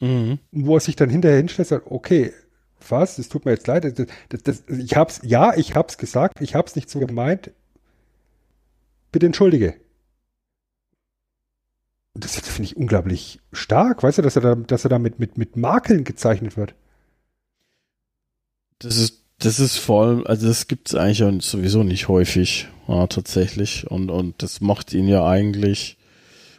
Mhm. 0.00 0.40
wo 0.50 0.76
er 0.76 0.80
sich 0.80 0.96
dann 0.96 1.10
hinterher 1.10 1.38
hinstellt 1.38 1.70
und 1.70 1.78
sagt, 1.78 1.90
okay, 1.92 2.32
was, 2.90 3.18
es 3.18 3.28
tut 3.28 3.44
mir 3.44 3.52
jetzt 3.52 3.66
leid, 3.66 3.84
das, 3.84 4.06
das, 4.28 4.42
das, 4.42 4.62
ich 4.68 4.96
hab's, 4.96 5.20
ja, 5.22 5.54
ich 5.56 5.74
hab's 5.74 5.98
gesagt, 5.98 6.40
ich 6.40 6.54
hab's 6.54 6.76
nicht 6.76 6.90
so 6.90 6.98
gemeint, 6.98 7.52
bitte 9.10 9.26
entschuldige. 9.26 9.74
Und 12.14 12.24
Das 12.24 12.38
finde 12.38 12.64
ich 12.64 12.76
unglaublich 12.76 13.40
stark, 13.52 14.02
weißt 14.02 14.18
du, 14.18 14.22
dass 14.22 14.36
er 14.36 14.42
da, 14.42 14.54
dass 14.54 14.84
er 14.84 14.90
da 14.90 14.98
mit, 14.98 15.18
mit, 15.18 15.38
mit 15.38 15.56
Makeln 15.56 16.04
gezeichnet 16.04 16.56
wird. 16.56 16.74
Das 18.78 18.96
ist, 18.96 19.22
das 19.38 19.60
ist 19.60 19.78
vor 19.78 20.04
allem, 20.04 20.26
also 20.26 20.46
das 20.46 20.68
gibt's 20.68 20.94
eigentlich 20.94 21.44
sowieso 21.46 21.84
nicht 21.84 22.08
häufig, 22.08 22.68
ja, 22.88 23.06
tatsächlich. 23.06 23.90
Und, 23.90 24.10
und 24.10 24.42
das 24.42 24.60
macht 24.60 24.92
ihn 24.92 25.08
ja 25.08 25.26
eigentlich 25.26 25.96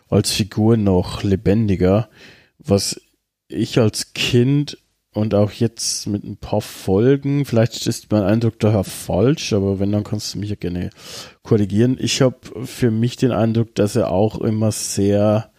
als 0.09 0.31
Figur 0.31 0.77
noch 0.77 1.23
lebendiger, 1.23 2.09
was 2.57 2.99
ich 3.47 3.79
als 3.79 4.13
Kind 4.13 4.77
und 5.13 5.35
auch 5.35 5.51
jetzt 5.51 6.07
mit 6.07 6.23
ein 6.23 6.37
paar 6.37 6.61
Folgen, 6.61 7.45
vielleicht 7.45 7.85
ist 7.85 8.11
mein 8.11 8.23
Eindruck 8.23 8.59
daher 8.59 8.83
falsch, 8.83 9.53
aber 9.53 9.79
wenn, 9.79 9.91
dann 9.91 10.03
kannst 10.03 10.33
du 10.33 10.39
mich 10.39 10.49
ja 10.49 10.55
gerne 10.55 10.89
korrigieren. 11.43 11.97
Ich 11.99 12.21
habe 12.21 12.37
für 12.65 12.91
mich 12.91 13.15
den 13.15 13.31
Eindruck, 13.31 13.75
dass 13.75 13.95
er 13.95 14.11
auch 14.11 14.39
immer 14.39 14.71
sehr 14.71 15.51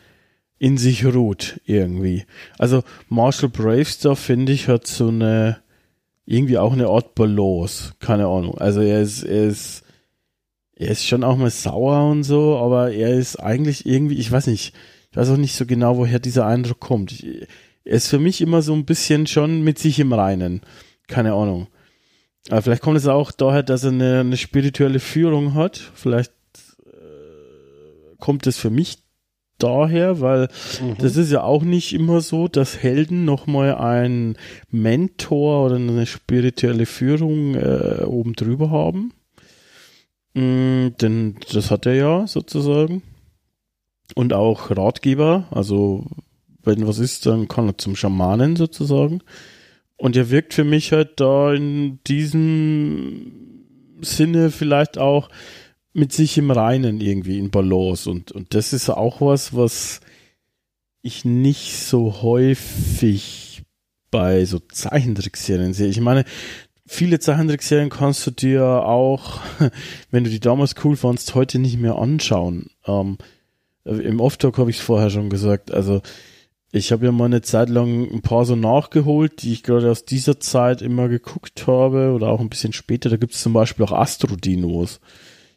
in 0.59 0.77
sich 0.77 1.05
ruht, 1.05 1.61
irgendwie. 1.67 2.25
Also 2.59 2.83
Marshall 3.09 3.51
Bravestar, 3.51 4.17
finde 4.17 4.53
ich, 4.53 4.69
hat 4.69 4.87
so 4.87 5.09
eine, 5.09 5.59
irgendwie 6.27 6.59
auch 6.59 6.73
eine 6.73 6.89
Art 6.89 7.15
Balance, 7.15 7.93
keine 8.01 8.27
Ahnung. 8.27 8.59
Also 8.59 8.81
er 8.81 9.03
ist, 9.03 9.23
er 9.23 9.45
ist, 9.45 9.83
er 10.75 10.89
ist 10.89 11.07
schon 11.07 11.23
auch 11.23 11.37
mal 11.37 11.51
sauer 11.51 12.11
und 12.11 12.25
so, 12.25 12.57
aber 12.57 12.93
er 12.93 13.15
ist 13.15 13.37
eigentlich 13.37 13.87
irgendwie, 13.87 14.17
ich 14.17 14.31
weiß 14.33 14.49
nicht, 14.49 14.75
ich 15.11 15.17
weiß 15.17 15.31
auch 15.31 15.37
nicht 15.37 15.55
so 15.55 15.65
genau, 15.65 15.97
woher 15.97 16.19
dieser 16.19 16.47
Eindruck 16.47 16.81
kommt. 16.81 17.13
Ich, 17.13 17.47
er 17.85 17.97
ist 17.97 18.09
für 18.09 18.19
mich 18.19 18.41
immer 18.41 18.63
so 18.63 18.73
ein 18.75 18.85
bisschen 18.85 19.27
schon 19.27 19.63
mit 19.63 19.79
sich 19.79 19.99
im 20.01 20.13
Reinen. 20.13 20.63
Keine 21.07 21.35
Ahnung. 21.35 21.69
Aber 22.49 22.63
vielleicht 22.63 22.83
kommt 22.83 22.97
es 22.97 23.07
auch 23.07 23.31
daher, 23.31 23.63
dass 23.63 23.85
er 23.85 23.93
eine, 23.93 24.21
eine 24.21 24.37
spirituelle 24.37 25.01
Führung 25.01 25.55
hat. 25.55 25.79
Vielleicht 25.95 26.33
äh, 26.87 28.17
kommt 28.19 28.47
es 28.47 28.59
für 28.59 28.71
mich 28.71 28.99
daher, 29.59 30.21
weil 30.21 30.49
das 30.99 31.17
ist 31.17 31.31
ja 31.31 31.43
auch 31.43 31.63
nicht 31.63 31.95
immer 31.95 32.21
so, 32.21 32.49
dass 32.49 32.83
Helden 32.83 33.25
nochmal 33.25 33.77
einen 33.77 34.37
Mentor 34.71 35.67
oder 35.67 35.77
eine 35.77 36.07
spirituelle 36.07 36.87
Führung 36.87 37.55
äh, 37.55 38.03
oben 38.05 38.35
drüber 38.35 38.71
haben. 38.71 39.13
Mm, 40.35 40.89
denn 41.01 41.37
das 41.53 41.71
hat 41.71 41.87
er 41.87 41.95
ja 41.95 42.27
sozusagen. 42.27 43.03
Und 44.15 44.33
auch 44.33 44.71
Ratgeber, 44.71 45.47
also 45.51 46.05
wenn 46.67 46.87
was 46.87 46.99
ist, 46.99 47.27
dann 47.27 47.49
kann 47.49 47.69
er 47.69 47.79
zum 47.79 47.97
Schamanen 47.97 48.57
sozusagen. 48.57 49.21
Und 49.97 50.17
er 50.17 50.31
wirkt 50.31 50.55
für 50.55 50.65
mich 50.65 50.93
halt 50.93 51.21
da 51.21 51.53
in 51.53 52.01
diesem 52.07 53.33
Sinne 54.01 54.51
vielleicht 54.51 54.99
auch 54.99 55.29
mit 55.93 56.13
sich 56.13 56.37
im 56.37 56.51
Reinen 56.51 57.01
irgendwie 57.01 57.39
in 57.39 57.51
Balance. 57.51 58.11
Und, 58.11 58.33
und 58.33 58.55
das 58.55 58.73
ist 58.73 58.91
auch 58.91 59.21
was, 59.21 59.55
was 59.55 60.01
ich 61.03 61.25
nicht 61.25 61.77
so 61.77 62.23
häufig 62.23 63.63
bei 64.11 64.45
so 64.45 64.59
Zeichentrickserien 64.59 65.73
sehe. 65.73 65.89
Ich 65.89 66.01
meine, 66.01 66.25
viele 66.87 67.19
Zeichentrickserien 67.21 67.91
kannst 67.91 68.27
du 68.27 68.31
dir 68.31 68.65
auch, 68.65 69.41
wenn 70.11 70.25
du 70.25 70.31
die 70.31 70.41
damals 70.41 70.75
cool 70.85 70.97
fandst, 70.97 71.35
heute 71.35 71.59
nicht 71.59 71.79
mehr 71.79 71.97
anschauen. 71.97 72.71
Ähm, 72.87 73.19
Im 73.85 74.21
Off-Talk 74.21 74.59
habe 74.59 74.71
ich 74.71 74.79
es 74.79 74.83
vorher 74.83 75.11
schon 75.11 75.31
gesagt. 75.31 75.73
Also 75.73 76.03
ich 76.75 76.91
habe 76.91 77.07
ja 77.07 77.13
mal 77.13 77.27
eine 77.27 77.41
Zeit 77.41 77.69
lang 77.69 78.11
ein 78.13 78.21
paar 78.21 78.45
so 78.45 78.57
nachgeholt, 78.57 79.43
die 79.43 79.53
ich 79.53 79.63
gerade 79.63 79.89
aus 79.93 80.05
dieser 80.05 80.41
Zeit 80.41 80.83
immer 80.83 81.09
geguckt 81.09 81.69
habe 81.69 82.11
oder 82.13 82.29
auch 82.29 82.41
ein 82.41 82.49
bisschen 82.49 82.73
später. 82.73 83.09
Da 83.11 83.17
gibt 83.17 83.35
es 83.35 83.43
zum 83.43 83.53
Beispiel 83.53 83.85
auch 83.85 83.93
Astrodinos. 83.93 84.99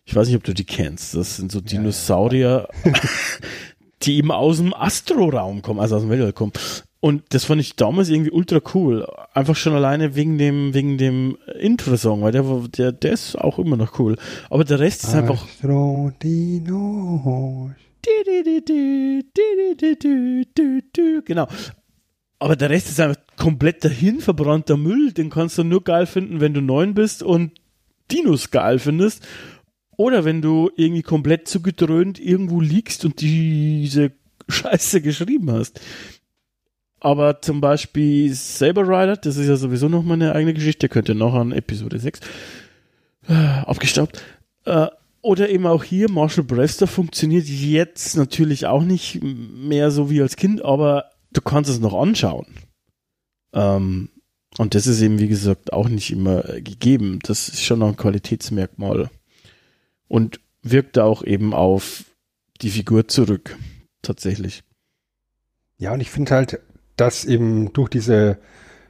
Ich 0.05 0.15
weiß 0.15 0.27
nicht, 0.27 0.37
ob 0.37 0.43
du 0.43 0.53
die 0.53 0.63
kennst. 0.63 1.15
Das 1.15 1.37
sind 1.37 1.51
so 1.51 1.59
Dinosaurier, 1.59 2.67
die 4.03 4.17
eben 4.17 4.31
aus 4.31 4.57
dem 4.57 4.75
Astroraum 4.75 5.63
kommen, 5.63 5.79
also 5.79 5.95
aus 5.95 6.03
dem 6.03 6.11
Weltall 6.11 6.33
kommen. 6.33 6.53
Und 6.99 7.23
das 7.29 7.45
fand 7.45 7.61
ich 7.61 7.75
damals 7.75 8.09
irgendwie 8.09 8.31
ultra 8.31 8.59
cool. 8.75 9.07
Einfach 9.33 9.55
schon 9.55 9.73
alleine 9.73 10.13
wegen 10.15 10.37
dem, 10.37 10.75
wegen 10.75 10.99
dem 10.99 11.39
Intro-Song, 11.59 12.21
weil 12.21 12.31
der, 12.31 12.43
der, 12.77 12.91
der 12.91 13.13
ist 13.13 13.35
auch 13.35 13.57
immer 13.57 13.75
noch 13.75 13.97
cool. 13.97 14.17
Aber 14.51 14.63
der 14.63 14.79
Rest 14.79 15.03
ist 15.03 15.15
einfach 15.15 15.43
Astrodinos. 15.43 16.67
Genau. 21.25 21.47
Aber 22.39 22.55
der 22.55 22.69
Rest 22.69 22.89
ist 22.89 22.99
einfach 22.99 23.19
komplett 23.35 23.83
dahin 23.83 24.19
verbrannter 24.19 24.77
Müll. 24.77 25.11
Den 25.11 25.29
kannst 25.29 25.57
du 25.57 25.63
nur 25.63 25.83
geil 25.83 26.05
finden, 26.05 26.39
wenn 26.39 26.53
du 26.53 26.61
neun 26.61 26.93
bist 26.93 27.23
und 27.23 27.51
Dinos 28.11 28.51
geil 28.51 28.79
findest. 28.79 29.27
Oder 29.97 30.25
wenn 30.25 30.41
du 30.41 30.69
irgendwie 30.75 31.01
komplett 31.01 31.47
zugedröhnt 31.47 32.19
irgendwo 32.19 32.61
liegst 32.61 33.03
und 33.05 33.19
diese 33.21 34.11
Scheiße 34.47 35.01
geschrieben 35.01 35.51
hast. 35.51 35.81
Aber 36.99 37.41
zum 37.41 37.61
Beispiel 37.61 38.33
Saber 38.33 38.83
Rider, 38.83 39.17
das 39.17 39.37
ist 39.37 39.47
ja 39.47 39.55
sowieso 39.55 39.87
noch 39.87 40.03
mal 40.03 40.15
eine 40.15 40.33
eigene 40.33 40.53
Geschichte, 40.53 40.89
könnt 40.89 41.09
ihr 41.09 41.15
noch 41.15 41.33
an 41.33 41.51
Episode 41.51 41.99
6 41.99 42.19
äh, 43.27 43.33
abgestaubt. 43.33 44.21
Äh, 44.65 44.87
oder 45.27 45.49
eben 45.49 45.67
auch 45.67 45.83
hier, 45.83 46.09
Marshall 46.09 46.45
Brester 46.45 46.87
funktioniert 46.87 47.47
jetzt 47.47 48.15
natürlich 48.15 48.65
auch 48.65 48.81
nicht 48.81 49.19
mehr 49.21 49.91
so 49.91 50.09
wie 50.09 50.21
als 50.21 50.37
Kind, 50.37 50.63
aber 50.63 51.11
du 51.33 51.41
kannst 51.41 51.69
es 51.69 51.81
noch 51.81 51.93
anschauen. 51.93 52.47
Ähm, 53.51 54.07
und 54.57 54.73
das 54.73 54.87
ist 54.87 55.01
eben, 55.01 55.19
wie 55.19 55.27
gesagt, 55.27 55.73
auch 55.73 55.89
nicht 55.89 56.11
immer 56.11 56.43
gegeben. 56.61 57.19
Das 57.23 57.49
ist 57.49 57.61
schon 57.61 57.79
noch 57.79 57.89
ein 57.89 57.97
Qualitätsmerkmal. 57.97 59.09
Und 60.07 60.39
wirkt 60.61 60.97
auch 60.97 61.25
eben 61.25 61.53
auf 61.53 62.05
die 62.61 62.69
Figur 62.69 63.09
zurück. 63.09 63.57
Tatsächlich. 64.01 64.63
Ja, 65.77 65.93
und 65.93 65.99
ich 65.99 66.09
finde 66.09 66.31
halt, 66.31 66.61
dass 66.95 67.25
eben 67.25 67.73
durch 67.73 67.89
diese, 67.89 68.39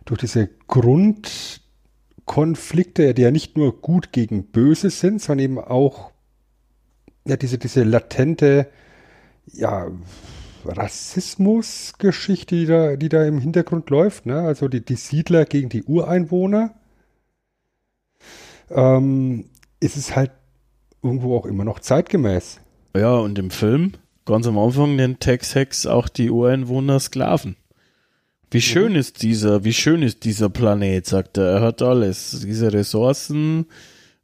durch 0.05 0.19
diese 0.19 0.51
Grundkonflikte, 0.67 3.15
die 3.15 3.23
ja 3.23 3.31
nicht 3.31 3.57
nur 3.57 3.81
gut 3.81 4.11
gegen 4.11 4.51
böse 4.51 4.91
sind, 4.91 5.19
sondern 5.19 5.43
eben 5.43 5.57
auch 5.57 6.11
ja, 7.27 7.37
diese, 7.37 7.57
diese 7.57 7.83
latente, 7.83 8.67
ja, 9.45 9.87
Rassismusgeschichte, 10.65 12.55
die 12.55 12.65
da, 12.65 12.95
die 12.95 13.09
da 13.09 13.23
im 13.25 13.39
Hintergrund 13.39 13.89
läuft, 13.89 14.25
ne? 14.25 14.41
Also 14.41 14.67
die, 14.67 14.83
die 14.83 14.95
Siedler 14.95 15.45
gegen 15.45 15.69
die 15.69 15.83
Ureinwohner. 15.83 16.73
ähm, 18.69 19.45
ist 19.79 19.97
es 19.97 20.15
halt 20.15 20.31
irgendwo 21.03 21.37
auch 21.37 21.45
immer 21.45 21.63
noch 21.63 21.79
zeitgemäß. 21.79 22.59
Ja, 22.95 23.15
und 23.15 23.37
im 23.37 23.51
Film, 23.51 23.93
ganz 24.25 24.47
am 24.47 24.57
Anfang, 24.57 24.95
nennt 24.95 25.19
Tex 25.19 25.55
Hex 25.55 25.85
auch 25.85 26.09
die 26.09 26.29
Ureinwohner 26.31 26.99
Sklaven. 26.99 27.55
Wie 28.49 28.61
schön 28.61 28.95
ist 28.95 29.23
dieser, 29.23 29.63
wie 29.65 29.73
schön 29.73 30.01
ist 30.01 30.23
dieser 30.23 30.49
Planet, 30.49 31.05
sagt 31.05 31.37
er. 31.37 31.57
Er 31.57 31.61
hat 31.61 31.81
alles. 31.81 32.39
Diese 32.45 32.71
Ressourcen, 32.71 33.65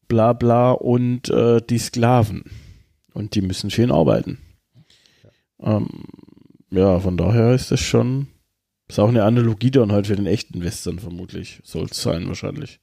bla 0.07 0.33
bla 0.33 0.71
und 0.71 1.29
äh, 1.29 1.61
die 1.61 1.77
Sklaven. 1.77 2.43
Und 3.13 3.35
die 3.35 3.41
müssen 3.41 3.69
ihn 3.69 3.91
arbeiten. 3.91 4.39
Ähm, 5.61 5.87
ja, 6.71 6.99
von 6.99 7.17
daher 7.17 7.53
ist 7.53 7.71
das 7.71 7.79
schon, 7.79 8.27
ist 8.87 8.99
auch 8.99 9.09
eine 9.09 9.23
Analogie 9.23 9.71
dann 9.71 9.91
halt 9.91 10.07
für 10.07 10.15
den 10.15 10.25
echten 10.25 10.63
Western 10.63 10.99
vermutlich. 10.99 11.61
Soll 11.63 11.85
es 11.89 12.01
sein 12.01 12.27
wahrscheinlich. 12.27 12.79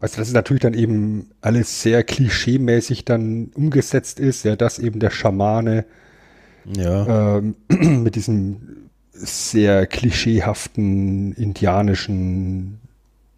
Weißt 0.00 0.16
du, 0.16 0.18
dass 0.18 0.28
es 0.28 0.34
natürlich 0.34 0.62
dann 0.62 0.74
eben 0.74 1.30
alles 1.40 1.80
sehr 1.82 2.02
klischeemäßig 2.02 3.04
dann 3.04 3.52
umgesetzt 3.54 4.18
ist, 4.18 4.44
ja, 4.44 4.56
dass 4.56 4.80
eben 4.80 4.98
der 4.98 5.10
Schamane 5.10 5.84
Ja. 6.66 7.38
ähm, 7.38 7.54
mit 8.02 8.16
diesem 8.16 8.88
sehr 9.12 9.86
klischeehaften 9.86 11.32
indianischen, 11.34 12.80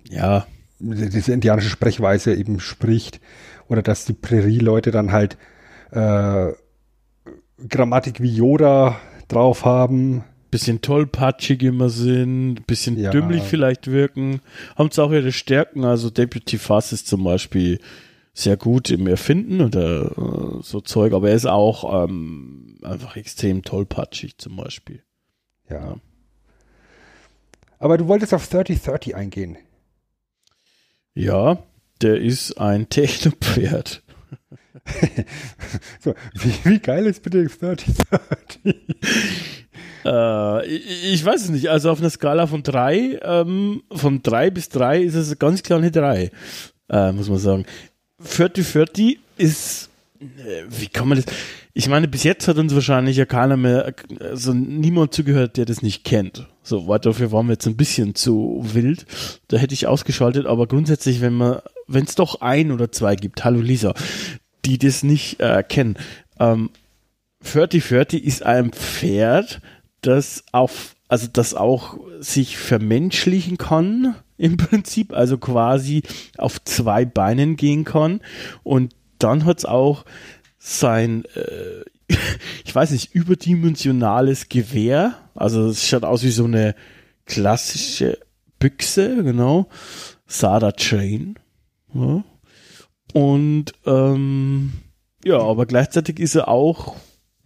Ja. 0.09 0.47
diese 0.79 1.33
indianische 1.35 1.69
Sprechweise 1.69 2.35
eben 2.35 2.61
spricht. 2.61 3.21
Oder 3.69 3.83
dass 3.83 4.07
die 4.07 4.13
Prärie-Leute 4.15 4.91
dann 4.91 5.13
halt 5.13 5.37
äh, 5.95 6.53
Grammatik 7.69 8.21
wie 8.21 8.35
Yoda 8.35 8.99
drauf 9.29 9.65
haben. 9.65 10.25
bisschen 10.51 10.81
tollpatschig 10.83 11.63
immer 11.65 11.89
sind, 11.89 12.65
bisschen 12.69 12.97
Ja. 12.97 13.11
dümmlich 13.11 13.43
vielleicht 13.43 13.89
wirken, 13.91 14.41
haben 14.77 14.93
zwar 14.93 15.07
auch 15.07 15.13
ihre 15.13 15.33
Stärken, 15.33 15.85
also 15.85 16.11
Deputy 16.11 16.59
Fass 16.59 16.93
ist 16.93 17.09
zum 17.09 17.25
Beispiel 17.25 17.81
sehr 18.35 18.57
gut 18.57 18.89
im 18.91 19.09
Erfinden 19.09 19.61
oder 19.61 20.13
äh, 20.13 20.63
so 20.63 20.81
Zeug, 20.81 21.13
aber 21.13 21.31
er 21.31 21.35
ist 21.35 21.47
auch 21.47 22.05
ähm, 22.05 22.79
einfach 22.85 23.17
extrem 23.17 23.63
tollpatschig 23.65 24.39
zum 24.39 24.55
Beispiel. 24.55 25.03
Ja. 25.69 25.77
Ja. 25.81 25.97
Aber 27.81 27.99
du 27.99 28.07
wolltest 28.07 28.33
auf 28.33 28.47
3030 28.49 29.17
eingehen. 29.17 29.57
Ja, 31.15 31.59
der 32.01 32.21
ist 32.21 32.61
ein 32.61 32.89
Technopferd. 32.91 34.04
So, 36.01 36.15
wie, 36.35 36.71
wie 36.71 36.79
geil 36.79 37.07
ist 37.07 37.23
bitte 37.23 37.45
3030? 37.45 37.95
Äh, 40.05 40.67
ich, 40.67 41.15
ich 41.15 41.25
weiß 41.25 41.45
es 41.45 41.51
nicht, 41.51 41.71
also 41.71 41.91
auf 41.91 42.01
einer 42.01 42.11
Skala 42.11 42.47
von 42.47 42.63
drei, 42.63 43.19
ähm, 43.23 43.83
von 43.91 44.23
drei 44.23 44.51
bis 44.51 44.69
drei 44.69 45.03
ist 45.03 45.15
es 45.15 45.39
ganz 45.39 45.63
klar 45.63 45.79
eine 45.79 45.91
drei, 45.91 46.31
äh, 46.91 47.13
muss 47.13 47.29
man 47.29 47.39
sagen. 47.39 47.65
40-40 48.23 49.17
ist, 49.39 49.89
äh, 50.21 50.65
wie 50.69 50.89
kann 50.89 51.09
man 51.09 51.23
das, 51.23 51.35
ich 51.73 51.89
meine, 51.89 52.07
bis 52.07 52.23
jetzt 52.23 52.47
hat 52.47 52.59
uns 52.59 52.75
wahrscheinlich 52.75 53.17
ja 53.17 53.25
keiner 53.25 53.57
mehr, 53.57 53.95
also 54.21 54.53
niemand 54.53 55.15
zugehört, 55.15 55.57
der 55.57 55.65
das 55.65 55.83
nicht 55.83 56.05
kennt. 56.05 56.47
So, 56.63 56.87
weil 56.87 57.01
dafür 57.01 57.33
waren 57.33 57.47
wir 57.47 57.55
jetzt 57.55 57.67
ein 57.67 57.77
bisschen 57.77 58.15
zu 58.15 58.61
wild. 58.63 59.07
Da 59.49 59.57
hätte 59.57 59.75
ich 59.75 59.87
ausgeschaltet, 59.87 60.47
aber 60.47 60.67
grundsätzlich, 60.67 61.21
wenn 61.21 61.35
man, 61.35 61.61
wenn 61.89 62.05
es 62.05 62.15
doch 62.15 62.41
ein 62.41 62.71
oder 62.71 62.93
zwei 62.93 63.17
gibt, 63.17 63.45
hallo 63.45 63.61
Lisa, 63.61 63.95
die 64.65 64.79
das 64.79 65.03
nicht 65.03 65.41
äh, 65.41 65.63
kennen, 65.63 65.97
ähm, 66.39 66.71
40-40 67.45 68.19
ist 68.19 68.43
ein 68.43 68.73
Pferd, 68.73 69.61
das 70.01 70.45
auf, 70.53 70.97
also 71.09 71.29
das 71.33 71.55
auch 71.55 71.99
sich 72.21 72.57
vermenschlichen 72.57 73.59
kann, 73.59 74.17
im 74.37 74.57
Prinzip, 74.57 75.13
also 75.13 75.39
quasi 75.39 76.03
auf 76.39 76.63
zwei 76.65 77.05
Beinen 77.05 77.57
gehen 77.57 77.85
kann. 77.85 78.21
Und 78.63 78.95
dann 79.19 79.45
hat 79.45 79.59
es 79.59 79.65
auch 79.65 80.05
sein, 80.59 81.25
äh, 81.35 82.15
ich 82.65 82.75
weiß 82.75 82.91
nicht, 82.91 83.15
überdimensionales 83.15 84.49
Gewehr. 84.49 85.15
Also 85.35 85.69
es 85.69 85.87
schaut 85.87 86.05
aus 86.05 86.23
wie 86.23 86.31
so 86.31 86.45
eine 86.45 86.75
klassische 87.27 88.19
Büchse, 88.59 89.23
genau. 89.23 89.69
Sada 90.27 90.73
Chain. 90.73 91.39
Ja. 91.95 92.25
Und 93.15 93.67
ähm, 93.87 94.73
ja, 95.25 95.39
aber 95.39 95.67
gleichzeitig 95.67 96.19
ist 96.19 96.35
er 96.35 96.49
auch 96.49 96.97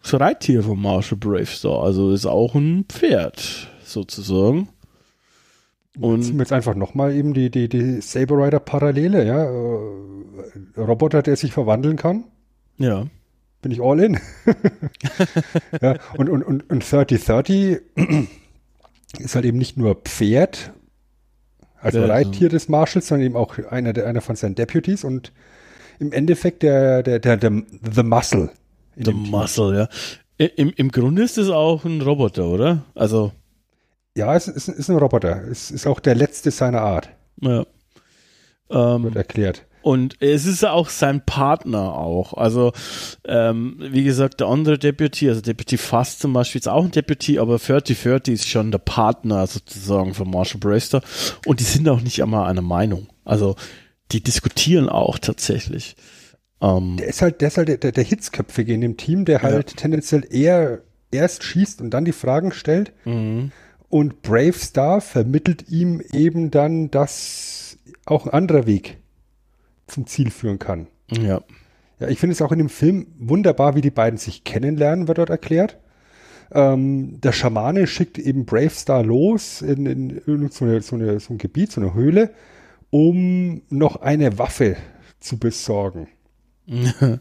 das 0.02 0.18
Reittier 0.18 0.62
von 0.62 0.80
Marshall 0.80 1.18
Bravestar. 1.18 1.82
Also 1.82 2.10
ist 2.12 2.24
auch 2.24 2.54
ein 2.54 2.86
Pferd, 2.88 3.68
sozusagen. 3.84 4.70
Ziehen 5.92 6.02
Und 6.02 6.32
wir 6.32 6.38
jetzt 6.38 6.54
einfach 6.54 6.74
nochmal 6.74 7.14
eben 7.14 7.34
die, 7.34 7.50
die, 7.50 7.68
die 7.68 8.00
Saber 8.00 8.46
Rider 8.46 8.60
Parallele, 8.60 9.26
ja. 9.26 9.44
Äh, 9.44 10.80
Roboter, 10.80 11.22
der 11.22 11.36
sich 11.36 11.52
verwandeln 11.52 11.96
kann. 11.96 12.24
ja, 12.78 13.06
Bin 13.60 13.70
ich 13.70 13.82
all 13.82 14.00
in. 14.00 14.18
ja, 15.82 15.96
und, 16.16 16.30
und, 16.30 16.44
und, 16.44 16.70
und 16.70 16.90
3030 16.90 17.80
ist 19.18 19.34
halt 19.34 19.44
eben 19.44 19.58
nicht 19.58 19.76
nur 19.76 19.96
Pferd, 19.96 20.72
also 21.78 21.98
Ja. 21.98 22.06
Reittier 22.06 22.48
des 22.48 22.70
Marshalls, 22.70 23.08
sondern 23.08 23.26
eben 23.26 23.36
auch 23.36 23.58
einer, 23.70 23.92
der, 23.92 24.06
einer 24.06 24.22
von 24.22 24.34
seinen 24.34 24.54
Deputies 24.54 25.04
und 25.04 25.32
im 25.98 26.12
Endeffekt 26.12 26.62
der, 26.62 27.02
der, 27.02 27.18
der, 27.18 27.36
der 27.36 27.62
The 27.94 28.02
Muscle. 28.02 28.50
Team. 29.02 29.30
Muscle, 29.30 29.76
ja. 30.38 30.46
Im, 30.56 30.72
Im 30.76 30.90
Grunde 30.90 31.22
ist 31.22 31.38
es 31.38 31.48
auch 31.48 31.84
ein 31.84 32.00
Roboter, 32.00 32.46
oder? 32.46 32.84
Also, 32.94 33.32
Ja, 34.16 34.34
es 34.34 34.48
ist, 34.48 34.68
ist 34.68 34.88
ein 34.88 34.96
Roboter. 34.96 35.42
Es 35.50 35.70
ist 35.70 35.86
auch 35.86 36.00
der 36.00 36.14
letzte 36.14 36.50
seiner 36.50 36.80
Art, 36.80 37.08
ja. 37.40 37.64
Ähm, 38.70 39.04
wird 39.04 39.16
erklärt. 39.16 39.64
Und 39.82 40.16
es 40.20 40.44
ist 40.44 40.66
auch 40.66 40.88
sein 40.90 41.24
Partner 41.24 41.94
auch. 41.96 42.34
Also, 42.34 42.72
ähm, 43.24 43.76
wie 43.78 44.04
gesagt, 44.04 44.40
der 44.40 44.48
andere 44.48 44.78
Deputy, 44.78 45.28
also 45.28 45.40
Deputy 45.40 45.78
Fast 45.78 46.20
zum 46.20 46.32
Beispiel, 46.32 46.60
ist 46.60 46.68
auch 46.68 46.84
ein 46.84 46.90
Deputy, 46.90 47.38
aber 47.38 47.58
3030 47.58 48.34
ist 48.34 48.48
schon 48.48 48.70
der 48.70 48.78
Partner 48.78 49.46
sozusagen 49.46 50.14
von 50.14 50.30
Marshall 50.30 50.60
Braster. 50.60 51.00
Und 51.46 51.60
die 51.60 51.64
sind 51.64 51.88
auch 51.88 52.00
nicht 52.00 52.22
einmal 52.22 52.50
einer 52.50 52.60
Meinung. 52.62 53.06
Also, 53.24 53.56
die 54.12 54.22
diskutieren 54.22 54.88
auch 54.88 55.18
tatsächlich. 55.18 55.96
Ähm, 56.60 56.96
Der 56.98 57.08
ist 57.08 57.22
halt, 57.22 57.40
der 57.40 57.48
ist 57.48 57.56
halt 57.58 57.68
der, 57.68 57.76
der, 57.76 57.92
der 57.92 58.04
Hitzköpfige 58.04 58.74
in 58.74 58.80
dem 58.80 58.96
Team, 58.96 59.24
der 59.24 59.42
halt 59.42 59.76
tendenziell 59.76 60.26
eher 60.30 60.80
erst 61.10 61.44
schießt 61.44 61.80
und 61.80 61.90
dann 61.90 62.04
die 62.04 62.12
Fragen 62.12 62.52
stellt. 62.52 62.92
mhm. 63.04 63.52
Und 63.90 64.20
Brave 64.20 64.52
Star 64.52 65.00
vermittelt 65.00 65.70
ihm 65.70 66.02
eben 66.12 66.50
dann, 66.50 66.90
dass 66.90 67.78
auch 68.04 68.26
ein 68.26 68.32
anderer 68.34 68.66
Weg 68.66 68.98
zum 69.86 70.06
Ziel 70.06 70.30
führen 70.30 70.58
kann. 70.58 70.88
Ja. 71.10 71.40
Ja, 71.98 72.08
ich 72.08 72.18
finde 72.18 72.34
es 72.34 72.42
auch 72.42 72.52
in 72.52 72.58
dem 72.58 72.68
Film 72.68 73.06
wunderbar, 73.18 73.76
wie 73.76 73.80
die 73.80 73.90
beiden 73.90 74.18
sich 74.18 74.44
kennenlernen, 74.44 75.08
wird 75.08 75.16
dort 75.16 75.30
erklärt. 75.30 75.78
Ähm, 76.52 77.18
der 77.22 77.32
Schamane 77.32 77.86
schickt 77.86 78.18
eben 78.18 78.44
Brave 78.44 78.70
Star 78.70 79.02
los 79.02 79.62
in, 79.62 79.86
in 79.86 80.10
irgend 80.26 80.52
so, 80.52 80.66
eine, 80.66 80.82
so, 80.82 80.94
eine, 80.94 81.18
so 81.18 81.32
ein 81.32 81.38
Gebiet, 81.38 81.72
so 81.72 81.80
eine 81.80 81.94
Höhle, 81.94 82.30
um 82.90 83.62
noch 83.68 83.96
eine 83.96 84.38
Waffe 84.38 84.76
zu 85.20 85.38
besorgen. 85.38 86.08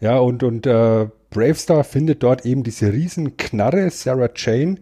Ja, 0.00 0.18
und, 0.18 0.42
und 0.42 0.66
äh, 0.66 1.08
Bravestar 1.30 1.82
findet 1.82 2.22
dort 2.22 2.44
eben 2.44 2.62
diese 2.62 2.92
riesen 2.92 3.38
Knarre, 3.38 3.88
Sarah 3.88 4.28
Jane, 4.34 4.76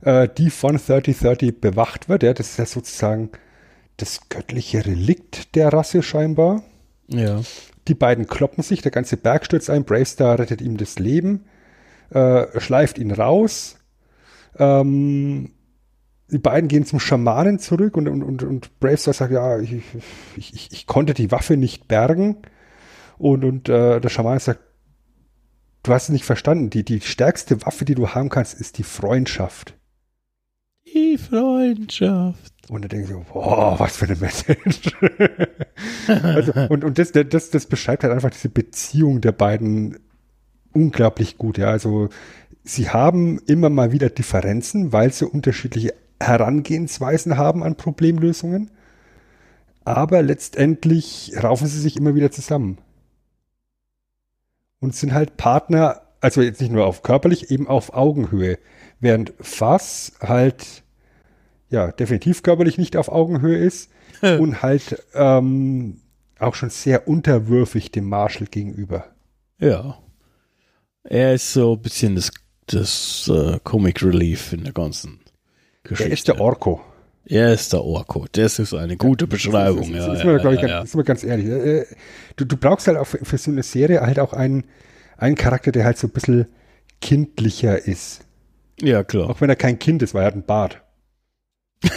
äh, 0.00 0.28
die 0.36 0.50
von 0.50 0.78
3030 0.78 1.60
bewacht 1.60 2.08
wird. 2.08 2.24
Ja, 2.24 2.34
das 2.34 2.50
ist 2.50 2.58
ja 2.58 2.66
sozusagen 2.66 3.30
das 3.98 4.28
göttliche 4.28 4.84
Relikt 4.84 5.54
der 5.54 5.72
Rasse 5.72 6.02
scheinbar. 6.02 6.64
ja. 7.06 7.40
Die 7.88 7.94
beiden 7.94 8.28
kloppen 8.28 8.62
sich, 8.62 8.80
der 8.80 8.92
ganze 8.92 9.16
Berg 9.16 9.44
stürzt 9.44 9.68
ein, 9.68 9.84
Bravestar 9.84 10.38
rettet 10.38 10.60
ihm 10.60 10.76
das 10.76 11.00
Leben, 11.00 11.46
äh, 12.10 12.60
schleift 12.60 12.96
ihn 12.96 13.10
raus. 13.10 13.76
Ähm, 14.56 15.50
die 16.32 16.38
beiden 16.38 16.68
gehen 16.68 16.86
zum 16.86 16.98
Schamanen 16.98 17.58
zurück 17.58 17.96
und, 17.96 18.08
und, 18.08 18.22
und, 18.22 18.42
und 18.42 18.80
Bravestar 18.80 19.12
sagt, 19.12 19.32
ja, 19.32 19.58
ich, 19.58 19.74
ich, 20.36 20.54
ich, 20.54 20.72
ich 20.72 20.86
konnte 20.86 21.12
die 21.12 21.30
Waffe 21.30 21.58
nicht 21.58 21.88
bergen. 21.88 22.38
Und, 23.18 23.44
und 23.44 23.68
äh, 23.68 24.00
der 24.00 24.08
Schaman 24.08 24.38
sagt, 24.38 24.60
du 25.82 25.92
hast 25.92 26.04
es 26.04 26.08
nicht 26.08 26.24
verstanden, 26.24 26.70
die, 26.70 26.84
die 26.84 27.02
stärkste 27.02 27.64
Waffe, 27.66 27.84
die 27.84 27.94
du 27.94 28.08
haben 28.08 28.30
kannst, 28.30 28.58
ist 28.58 28.78
die 28.78 28.82
Freundschaft. 28.82 29.76
Die 30.86 31.18
Freundschaft. 31.18 32.54
Und 32.70 32.84
er 32.84 32.88
denkt 32.88 33.08
so, 33.08 33.24
boah, 33.30 33.78
was 33.78 33.98
für 33.98 34.06
eine 34.06 34.16
Message. 34.16 34.96
also, 36.22 36.52
und 36.70 36.84
und 36.84 36.98
das, 36.98 37.12
das, 37.12 37.50
das 37.50 37.66
beschreibt 37.66 38.04
halt 38.04 38.12
einfach 38.12 38.30
diese 38.30 38.48
Beziehung 38.48 39.20
der 39.20 39.32
beiden 39.32 39.98
unglaublich 40.72 41.36
gut. 41.36 41.58
Ja, 41.58 41.68
also 41.68 42.08
sie 42.64 42.88
haben 42.88 43.38
immer 43.46 43.68
mal 43.68 43.92
wieder 43.92 44.08
Differenzen, 44.08 44.92
weil 44.92 45.12
sie 45.12 45.26
unterschiedliche 45.26 45.94
Herangehensweisen 46.22 47.36
haben 47.36 47.62
an 47.62 47.76
Problemlösungen. 47.76 48.70
Aber 49.84 50.22
letztendlich 50.22 51.32
raufen 51.42 51.66
sie 51.66 51.80
sich 51.80 51.96
immer 51.96 52.14
wieder 52.14 52.30
zusammen. 52.30 52.78
Und 54.80 54.94
sind 54.94 55.12
halt 55.12 55.36
Partner, 55.36 56.02
also 56.20 56.40
jetzt 56.40 56.60
nicht 56.60 56.72
nur 56.72 56.86
auf 56.86 57.02
körperlich, 57.02 57.50
eben 57.50 57.66
auf 57.68 57.94
Augenhöhe. 57.94 58.58
Während 59.00 59.32
Fass 59.40 60.12
halt 60.20 60.82
ja 61.70 61.90
definitiv 61.90 62.42
körperlich 62.42 62.78
nicht 62.78 62.96
auf 62.96 63.08
Augenhöhe 63.08 63.58
ist 63.58 63.90
und 64.20 64.62
halt 64.62 65.04
ähm, 65.14 66.00
auch 66.38 66.54
schon 66.54 66.70
sehr 66.70 67.08
unterwürfig 67.08 67.90
dem 67.90 68.08
Marshall 68.08 68.46
gegenüber. 68.46 69.06
Ja. 69.58 69.98
Er 71.04 71.34
ist 71.34 71.52
so 71.52 71.74
ein 71.74 71.82
bisschen 71.82 72.14
das, 72.14 72.30
das 72.66 73.30
äh, 73.32 73.58
Comic 73.64 74.02
Relief 74.02 74.52
in 74.52 74.64
der 74.64 74.72
ganzen 74.72 75.21
Geschichte. 75.92 76.10
Er 76.10 76.12
ist 76.14 76.28
der 76.28 76.40
Orko. 76.40 76.80
Er 77.24 77.52
ist 77.52 77.72
der 77.72 77.82
Orko. 77.84 78.26
Das 78.32 78.58
ist 78.58 78.74
eine 78.74 78.96
gute 78.96 79.26
Beschreibung. 79.26 79.80
Das, 79.80 79.88
ja, 79.90 79.96
das, 79.96 80.06
das 80.06 80.18
ist 80.18 80.24
ja, 80.24 80.32
mir, 80.32 80.38
glaub 80.40 80.52
ich, 80.54 80.60
ja, 80.60 80.66
ganz, 80.66 80.72
ja. 80.72 80.82
ist 80.82 80.96
mir 80.96 81.04
ganz 81.04 81.24
ehrlich. 81.24 81.46
Äh, 81.46 81.84
Du, 82.36 82.44
du 82.44 82.56
brauchst 82.56 82.86
halt 82.86 82.96
auch 82.98 83.06
für, 83.06 83.38
so 83.38 83.50
eine 83.50 83.62
Serie 83.62 84.00
halt 84.00 84.18
auch 84.18 84.32
einen, 84.32 84.64
einen 85.18 85.36
Charakter, 85.36 85.70
der 85.70 85.84
halt 85.84 85.98
so 85.98 86.06
ein 86.06 86.12
bisschen 86.12 86.46
kindlicher 87.00 87.78
ist. 87.86 88.24
ja, 88.80 89.04
klar. 89.04 89.28
Auch 89.30 89.40
wenn 89.40 89.50
er 89.50 89.56
kein 89.56 89.78
Kind 89.78 90.02
ist, 90.02 90.14
weil 90.14 90.22
er 90.22 90.26
hat 90.26 90.34
einen 90.34 90.46
Bart. 90.46 90.82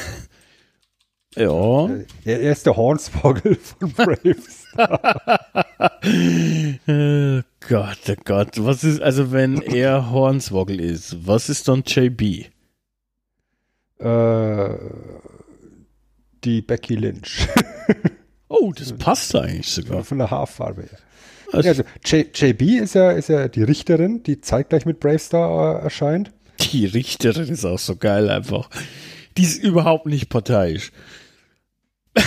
Ja. 1.37 1.89
Er, 2.23 2.39
er 2.39 2.51
ist 2.53 2.65
der 2.65 2.77
Hornswoggle 2.77 3.55
von 3.61 3.91
Braves. 3.91 4.65
Oh 6.87 7.41
Gott, 7.67 7.97
oh 8.07 8.13
Gott. 8.23 8.51
Was 8.57 8.83
ist, 8.85 9.01
also 9.01 9.33
wenn 9.33 9.61
er 9.61 10.11
Hornswoggle 10.11 10.81
ist, 10.81 11.27
was 11.27 11.49
ist 11.49 11.67
dann 11.67 11.83
JB? 11.85 12.45
Äh, 13.99 14.69
die 16.43 16.61
Becky 16.61 16.95
Lynch. 16.95 17.47
Oh, 18.47 18.71
das 18.73 18.93
passt 18.93 19.35
eigentlich 19.35 19.67
sogar. 19.67 20.03
von 20.03 20.19
der 20.19 20.29
Haarfarbe 20.31 20.83
her. 20.83 20.99
Also, 21.51 21.67
Ja, 21.67 21.71
also 21.71 21.83
J, 22.05 22.27
JB 22.39 22.61
ist 22.83 22.93
ja, 22.95 23.11
ist 23.11 23.27
ja 23.27 23.47
die 23.47 23.63
Richterin, 23.63 24.21
die 24.23 24.39
zeitgleich 24.39 24.85
mit 24.85 24.99
Bravestar 24.99 25.79
äh, 25.79 25.83
erscheint. 25.83 26.31
die 26.59 26.85
Richterin 26.85 27.49
ist 27.49 27.65
auch 27.65 27.79
so 27.79 27.95
geil 27.95 28.29
einfach. 28.29 28.69
Die 29.37 29.43
ist 29.43 29.61
überhaupt 29.61 30.05
nicht 30.05 30.29
parteiisch. 30.29 30.91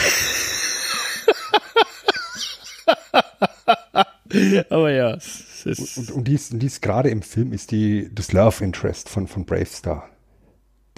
Aber 4.68 4.90
ja, 4.90 5.14
es 5.14 5.64
ist, 5.64 5.96
Und, 5.96 6.10
und 6.10 6.28
die 6.28 6.34
ist, 6.34 6.52
und 6.52 6.58
die 6.58 6.66
ist 6.66 6.82
gerade 6.82 7.08
im 7.10 7.22
Film 7.22 7.52
ist 7.52 7.70
die 7.70 8.10
das 8.14 8.32
Love 8.32 8.62
Interest 8.64 9.08
von, 9.08 9.26
von 9.28 9.44
Bravestar. 9.46 10.08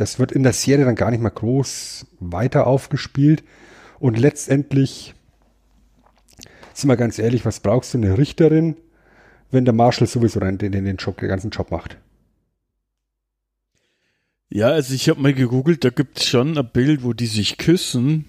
Das 0.01 0.19
wird 0.19 0.33
in 0.33 0.43
der 0.43 0.55
Serie 0.55 0.87
dann 0.87 0.95
gar 0.95 1.11
nicht 1.11 1.21
mehr 1.21 1.31
groß 1.31 2.07
weiter 2.21 2.67
aufgespielt. 2.67 3.45
Und 3.99 4.19
letztendlich, 4.19 5.15
sind 6.73 6.89
wir 6.89 6.97
ganz 6.97 7.19
ehrlich, 7.19 7.45
was 7.45 7.61
brauchst 7.61 7.93
du 7.93 7.99
eine 7.99 8.17
Richterin, 8.17 8.77
wenn 9.51 9.67
der 9.67 9.75
Marshall 9.75 10.07
sowieso 10.07 10.41
den, 10.41 10.57
den, 10.57 10.73
den, 10.73 10.97
Job, 10.97 11.19
den 11.19 11.29
ganzen 11.29 11.51
Job 11.51 11.71
macht? 11.71 11.99
ja, 14.49 14.69
also 14.69 14.95
ich 14.95 15.09
habe 15.09 15.21
mal 15.21 15.35
gegoogelt, 15.35 15.85
da 15.85 15.91
gibt 15.91 16.19
es 16.19 16.27
schon 16.27 16.57
ein 16.57 16.71
Bild, 16.73 17.05
wo 17.05 17.13
die 17.13 17.27
sich 17.27 17.59
küssen. 17.59 18.25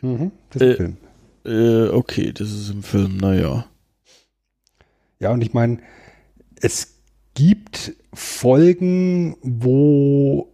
Mhm, 0.00 0.32
das 0.50 0.62
ist 0.62 0.68
Äh, 0.68 0.76
Film. 0.76 0.96
Äh, 1.44 1.88
okay, 1.90 2.32
das 2.32 2.50
ist 2.50 2.70
im 2.70 2.82
Film, 2.82 3.18
naja. 3.18 3.66
Ja, 5.20 5.32
und 5.32 5.42
ich 5.42 5.52
meine, 5.52 5.78
es 6.60 6.98
gibt 7.34 7.92
Folgen, 8.14 9.36
wo 9.42 10.50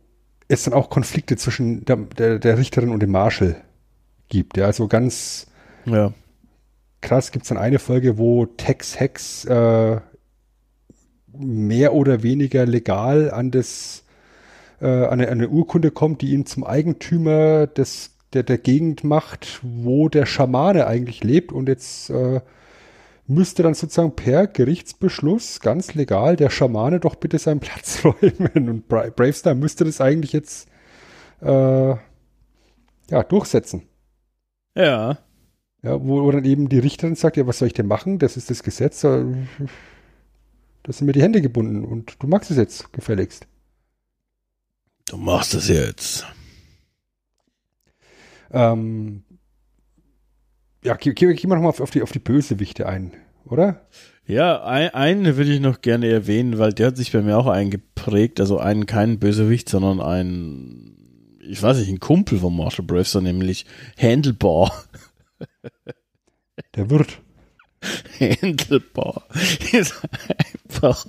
es 0.49 0.65
dann 0.65 0.75
auch 0.75 0.91
Konflikte 0.91 1.37
zwischen 1.37 1.85
der, 1.85 1.97
der, 1.97 2.39
der 2.39 2.59
Richterin 2.59 2.91
und 2.91 3.01
dem 3.01 3.11
Marshall 3.11 3.57
gibt. 4.29 4.57
Ja, 4.57 4.67
also 4.67 4.89
ganz 4.89 5.47
Ja. 5.85 6.13
krass 7.01 7.33
gibt 7.33 7.45
es 7.45 7.49
dann 7.49 7.59
eine 7.59 7.79
Folge, 7.79 8.19
wo 8.19 8.47
Tex 8.47 8.99
Hex 8.99 9.45
äh, 9.45 10.01
mehr 11.33 11.93
oder 11.95 12.23
weniger 12.23 12.67
legal 12.67 13.31
an 13.31 13.51
das 13.51 14.05
äh, 14.81 14.87
an 14.87 15.21
eine, 15.21 15.29
eine 15.29 15.49
Urkunde 15.49 15.91
kommt, 15.91 16.23
die 16.23 16.33
ihn 16.33 16.47
zum 16.47 16.65
Eigentümer 16.65 17.67
des 17.67 18.13
der, 18.33 18.43
der 18.43 18.59
Gegend 18.59 19.05
macht, 19.05 19.61
wo 19.63 20.09
der 20.09 20.27
Schamane 20.27 20.87
eigentlich 20.87 21.23
lebt 21.25 21.53
und 21.53 21.69
jetzt 21.69 22.11
äh, 22.11 22.41
müsste 23.27 23.63
dann 23.63 23.75
sozusagen 23.75 24.15
per 24.15 24.47
Gerichtsbeschluss 24.47 25.61
ganz 25.61 25.95
legal 25.95 26.37
der 26.37 26.51
Schamane 26.51 27.01
doch 27.01 27.17
bitte 27.17 27.39
seinen 27.39 27.61
Platz 27.61 28.05
räumen 28.05 28.69
und 28.69 28.89
Bra 28.89 29.09
Bravestar 29.11 29.55
müsste 29.55 29.85
das 29.85 30.01
eigentlich 30.01 30.33
jetzt 30.33 30.69
äh, 31.41 31.49
ja 33.11 33.23
durchsetzen. 33.29 33.89
Ja. 34.75 35.19
Ja, 35.83 36.01
wo, 36.03 36.23
wo 36.25 36.31
dann 36.31 36.45
eben 36.45 36.69
die 36.69 36.79
Richterin 36.79 37.15
sagt, 37.15 37.37
ja, 37.37 37.47
was 37.47 37.59
soll 37.59 37.69
ich 37.69 37.75
denn 37.75 37.87
machen? 37.87 38.19
Das 38.19 38.37
ist 38.37 38.51
das 38.51 38.63
Gesetz. 38.63 39.05
äh, 39.05 39.25
Da 40.83 40.93
sind 40.93 41.07
mir 41.07 41.13
die 41.13 41.23
Hände 41.23 41.43
gebunden 41.43 41.85
und 41.85 42.17
du 42.23 42.27
magst 42.27 42.51
es 42.51 42.57
jetzt 42.57 42.93
gefälligst. 42.93 43.47
Du 45.09 45.17
machst 45.17 45.55
das 45.55 45.69
jetzt. 45.69 46.27
Ähm, 48.51 49.25
ja, 50.83 50.95
geh, 50.95 51.13
geh, 51.13 51.35
geh 51.35 51.47
mal 51.47 51.57
nochmal 51.57 51.71
auf, 51.71 51.81
auf, 51.81 51.91
die, 51.91 52.03
auf 52.03 52.13
die 52.13 52.19
Bösewichte 52.19 52.87
ein, 52.87 53.13
oder? 53.45 53.87
Ja, 54.27 54.65
ein, 54.65 54.91
einen 54.91 55.37
würde 55.37 55.53
ich 55.53 55.61
noch 55.61 55.81
gerne 55.81 56.09
erwähnen, 56.09 56.59
weil 56.59 56.73
der 56.73 56.89
hat 56.89 56.97
sich 56.97 57.13
bei 57.13 57.23
mir 57.23 57.39
auch 57.39 57.47
eingeprägt. 57.47 58.41
Also 58.41 58.59
einen, 58.59 58.87
keinen 58.87 59.21
Bösewicht, 59.21 59.69
sondern 59.69 60.01
ein, 60.01 60.97
ich 61.41 61.63
weiß 61.63 61.79
nicht, 61.79 61.89
ein 61.89 62.01
Kumpel 62.01 62.39
von 62.39 62.57
Marshall 62.57 62.85
Bravestar, 62.85 63.23
nämlich 63.23 63.67
Handlebar. 63.97 64.73
Der 66.75 66.91
Wirt. 66.91 67.21
Handlebar 68.21 69.23
ist 69.73 69.95
einfach 70.65 71.07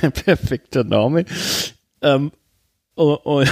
ein 0.00 0.12
perfekter 0.12 0.84
Name. 0.84 1.26
Ähm, 2.00 2.32
und, 2.94 3.16
und, 3.16 3.50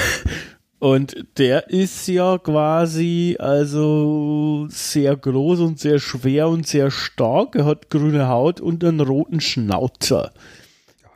und 0.83 1.15
der 1.39 1.71
ist 1.71 2.09
ja 2.09 2.39
quasi 2.39 3.37
also 3.39 4.67
sehr 4.69 5.17
groß 5.17 5.61
und 5.61 5.79
sehr 5.79 6.01
schwer 6.01 6.49
und 6.49 6.67
sehr 6.67 6.91
stark. 6.91 7.55
Er 7.55 7.67
hat 7.67 7.89
grüne 7.89 8.27
Haut 8.27 8.61
und 8.61 8.83
einen 8.83 8.99
roten 8.99 9.41
Schnauzer. 9.41 10.33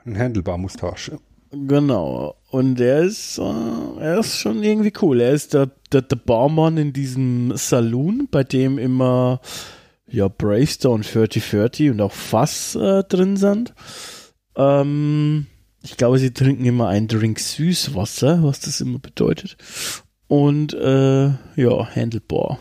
Ein 0.05 0.17
Handelbar-Mustache. 0.17 1.19
Genau. 1.51 2.37
Und 2.53 2.79
er 2.79 3.01
ist, 3.01 3.39
äh, 3.39 4.01
er 4.01 4.21
ist 4.21 4.39
schon 4.39 4.63
irgendwie 4.63 4.93
cool. 5.03 5.21
Er 5.21 5.33
ist 5.33 5.53
der, 5.53 5.73
der, 5.91 6.03
der 6.03 6.15
Barmann 6.15 6.77
in 6.77 6.93
diesem 6.93 7.57
Saloon, 7.57 8.29
bei 8.31 8.45
dem 8.45 8.79
immer 8.79 9.41
ja, 10.07 10.29
Bravestar 10.29 10.93
und 10.93 11.13
3030 11.13 11.91
und 11.91 12.01
auch 12.03 12.13
Fass 12.13 12.77
äh, 12.77 13.03
drin 13.03 13.37
sind. 13.37 13.75
Ähm, 14.55 15.49
ich 15.87 15.97
glaube, 15.97 16.19
sie 16.19 16.33
trinken 16.33 16.65
immer 16.65 16.89
einen 16.89 17.07
Drink 17.07 17.39
Süßwasser, 17.39 18.43
was 18.43 18.59
das 18.59 18.81
immer 18.81 18.99
bedeutet. 18.99 19.57
Und 20.27 20.75
äh, 20.75 21.27
ja, 21.55 21.95
Handelbar. 21.95 22.59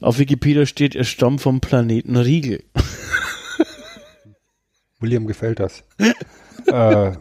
Auf 0.00 0.18
Wikipedia 0.18 0.66
steht, 0.66 0.96
er 0.96 1.04
stammt 1.04 1.42
vom 1.42 1.60
Planeten 1.60 2.16
Riegel. 2.16 2.64
William 4.98 5.28
gefällt 5.28 5.60
das. 5.60 5.84
äh, 6.66 7.12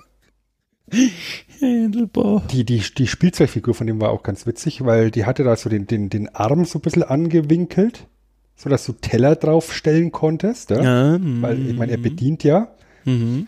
die, 0.91 2.65
die, 2.65 2.83
die 2.97 3.07
Spielzeugfigur 3.07 3.75
von 3.75 3.85
dem 3.85 4.01
war 4.01 4.09
auch 4.09 4.23
ganz 4.23 4.47
witzig, 4.47 4.83
weil 4.83 5.11
die 5.11 5.25
hatte 5.25 5.43
da 5.43 5.55
so 5.55 5.69
den, 5.69 5.85
den, 5.85 6.09
den 6.09 6.27
Arm 6.29 6.65
so 6.65 6.79
ein 6.79 6.81
bisschen 6.81 7.03
angewinkelt, 7.03 8.07
sodass 8.55 8.83
du 8.87 8.93
Teller 8.93 9.35
draufstellen 9.35 10.11
konntest. 10.11 10.71
Ja? 10.71 10.81
Ja, 10.81 11.19
Weil, 11.21 11.69
ich 11.69 11.77
meine, 11.77 11.91
er 11.91 11.99
bedient 11.99 12.43
ja. 12.43 12.73
mhm. 13.05 13.47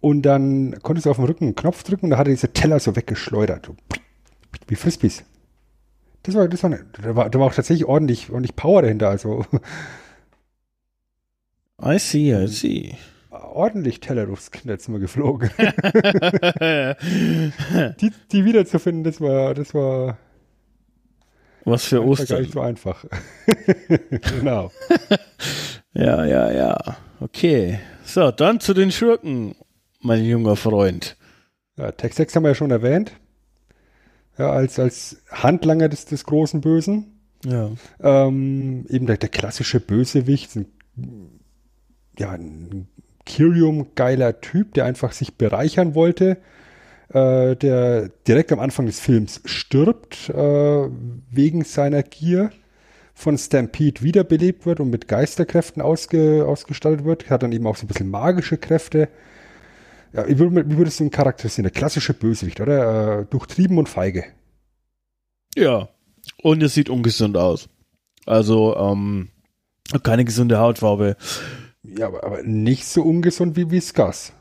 Und 0.00 0.22
dann 0.22 0.78
konntest 0.82 1.04
du 1.06 1.10
auf 1.10 1.16
dem 1.16 1.26
Rücken 1.26 1.44
einen 1.44 1.54
Knopf 1.54 1.82
drücken 1.82 2.06
und 2.06 2.10
da 2.10 2.16
hat 2.18 2.26
er 2.26 2.32
diese 2.32 2.52
Teller 2.52 2.80
so 2.80 2.96
weggeschleudert. 2.96 3.66
So, 3.66 3.76
Wie 4.66 4.74
Frisbees. 4.76 5.24
Das 6.22 6.34
war, 6.34 6.48
das 6.48 6.62
war, 6.62 6.70
ne- 6.70 6.86
da 7.02 7.16
war, 7.16 7.28
da 7.30 7.38
war 7.38 7.46
auch 7.46 7.54
tatsächlich 7.54 7.86
ordentlich, 7.86 8.30
ordentlich 8.30 8.56
Power 8.56 8.82
dahinter. 8.82 9.08
Also 9.10 9.44
I 11.82 11.98
see, 11.98 12.32
I 12.34 12.46
see. 12.46 12.94
ordentlich 13.30 14.00
Teller 14.00 14.26
durchs 14.26 14.50
Kinderzimmer 14.50 14.98
geflogen. 14.98 15.50
die, 18.00 18.10
die 18.32 18.44
wiederzufinden, 18.44 19.04
das 19.04 19.20
war, 19.20 19.54
das 19.54 19.72
war, 19.74 20.18
Was 21.64 21.84
für 21.86 21.96
war 21.98 22.04
gar 22.04 22.10
Ostern. 22.10 22.40
nicht 22.42 22.52
so 22.52 22.60
einfach. 22.60 23.04
genau. 24.38 24.70
Ja, 25.92 26.24
ja, 26.24 26.52
ja. 26.52 26.96
Okay. 27.18 27.80
So, 28.04 28.30
dann 28.30 28.60
zu 28.60 28.74
den 28.74 28.92
Schurken, 28.92 29.56
mein 30.00 30.24
junger 30.24 30.56
Freund. 30.56 31.16
Ja, 31.76 31.92
6 31.96 32.34
haben 32.34 32.42
wir 32.44 32.50
ja 32.50 32.54
schon 32.54 32.70
erwähnt. 32.70 33.12
Ja, 34.38 34.50
als, 34.50 34.78
als 34.78 35.22
Handlanger 35.30 35.88
des, 35.88 36.06
des 36.06 36.24
großen 36.24 36.60
Bösen. 36.60 37.20
Ja. 37.44 37.70
Ähm, 38.00 38.86
eben 38.88 39.06
der, 39.06 39.16
der 39.16 39.28
klassische 39.28 39.80
Bösewicht, 39.80 40.56
ein, 40.56 40.66
ja, 42.18 42.32
ein 42.32 42.88
Kyrium-geiler 43.26 44.40
Typ, 44.40 44.74
der 44.74 44.84
einfach 44.84 45.12
sich 45.12 45.36
bereichern 45.36 45.94
wollte, 45.94 46.38
äh, 47.12 47.56
der 47.56 48.08
direkt 48.26 48.52
am 48.52 48.60
Anfang 48.60 48.86
des 48.86 49.00
Films 49.00 49.40
stirbt, 49.44 50.30
äh, 50.30 50.88
wegen 51.30 51.64
seiner 51.64 52.02
Gier, 52.02 52.50
von 53.20 53.36
Stampede 53.36 54.02
wiederbelebt 54.02 54.64
wird 54.64 54.80
und 54.80 54.90
mit 54.90 55.06
Geisterkräften 55.06 55.82
ausge, 55.82 56.46
ausgestattet 56.46 57.04
wird, 57.04 57.28
hat 57.28 57.42
dann 57.42 57.52
eben 57.52 57.66
auch 57.66 57.76
so 57.76 57.84
ein 57.84 57.88
bisschen 57.88 58.08
magische 58.08 58.56
Kräfte. 58.56 59.08
Ja, 60.12 60.26
wie, 60.28 60.34
würd- 60.34 60.68
wie 60.70 60.76
würdest 60.78 60.98
du 61.00 61.04
ihn 61.04 61.10
charakterisieren? 61.10 61.64
Der 61.64 61.72
klassische 61.72 62.14
Bösewicht, 62.14 62.60
oder? 62.60 63.20
Äh, 63.20 63.26
durchtrieben 63.26 63.78
und 63.78 63.88
feige. 63.88 64.24
Ja. 65.56 65.88
Und 66.42 66.62
es 66.62 66.74
sieht 66.74 66.90
ungesund 66.90 67.36
aus. 67.36 67.68
Also, 68.26 68.76
ähm, 68.76 69.28
Keine 70.02 70.24
gesunde 70.24 70.58
Hautfarbe. 70.58 71.16
Ja, 71.82 72.06
aber, 72.08 72.24
aber 72.24 72.42
nicht 72.42 72.86
so 72.86 73.02
ungesund 73.02 73.56
wie, 73.56 73.70
wie 73.70 73.80
Gas. 73.92 74.32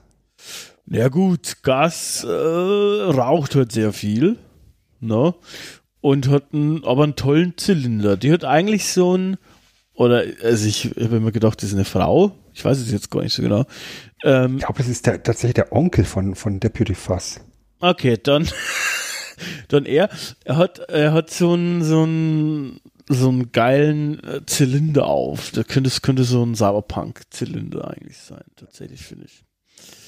Ja 0.86 1.08
gut, 1.10 1.58
Gas 1.64 2.24
äh, 2.24 2.28
raucht 2.30 3.56
halt 3.56 3.72
sehr 3.72 3.94
viel. 3.94 4.38
Ne? 5.00 5.34
Und 6.02 6.28
hat 6.30 6.54
einen, 6.54 6.84
aber 6.84 7.04
einen 7.04 7.16
tollen 7.16 7.58
Zylinder. 7.58 8.18
Die 8.18 8.32
hat 8.32 8.44
eigentlich 8.44 8.88
so 8.90 9.16
ein, 9.18 9.38
oder 9.94 10.24
also 10.44 10.68
ich 10.68 10.92
habe 11.00 11.20
mir 11.20 11.32
gedacht, 11.32 11.62
das 11.62 11.70
ist 11.70 11.76
eine 11.76 11.86
Frau. 11.86 12.32
Ich 12.54 12.64
weiß 12.66 12.78
es 12.80 12.92
jetzt 12.92 13.10
gar 13.12 13.22
nicht 13.24 13.34
so 13.34 13.42
genau. 13.42 13.66
Ähm, 14.24 14.58
Ich 14.58 14.66
glaube, 14.66 14.82
es 14.82 14.88
ist 14.88 15.06
der, 15.06 15.22
tatsächlich 15.24 15.56
der 15.56 15.72
Onkel 15.74 16.06
von, 16.06 16.36
von 16.36 16.60
Deputy 16.60 16.96
Fuss. 16.96 17.40
Okay, 17.80 18.18
dann, 18.22 18.48
dann 19.68 19.86
er. 19.86 20.10
Er 20.44 20.58
hat, 20.58 20.80
er 20.80 21.14
hat 21.14 21.30
so 21.30 21.54
einen, 21.54 21.84
so 21.84 22.04
einen, 22.04 22.82
so 23.08 23.30
einen 23.30 23.52
geilen 23.52 24.24
äh, 24.24 24.46
Zylinder 24.46 25.06
auf. 25.08 25.52
Das 25.52 25.68
könnte, 25.68 25.90
das 25.90 26.02
könnte 26.02 26.24
so 26.24 26.44
ein 26.46 26.56
Cyberpunk-Zylinder 26.56 27.88
eigentlich 27.90 28.18
sein, 28.18 28.44
tatsächlich, 28.56 29.02
finde 29.02 29.26
ich. 29.26 29.44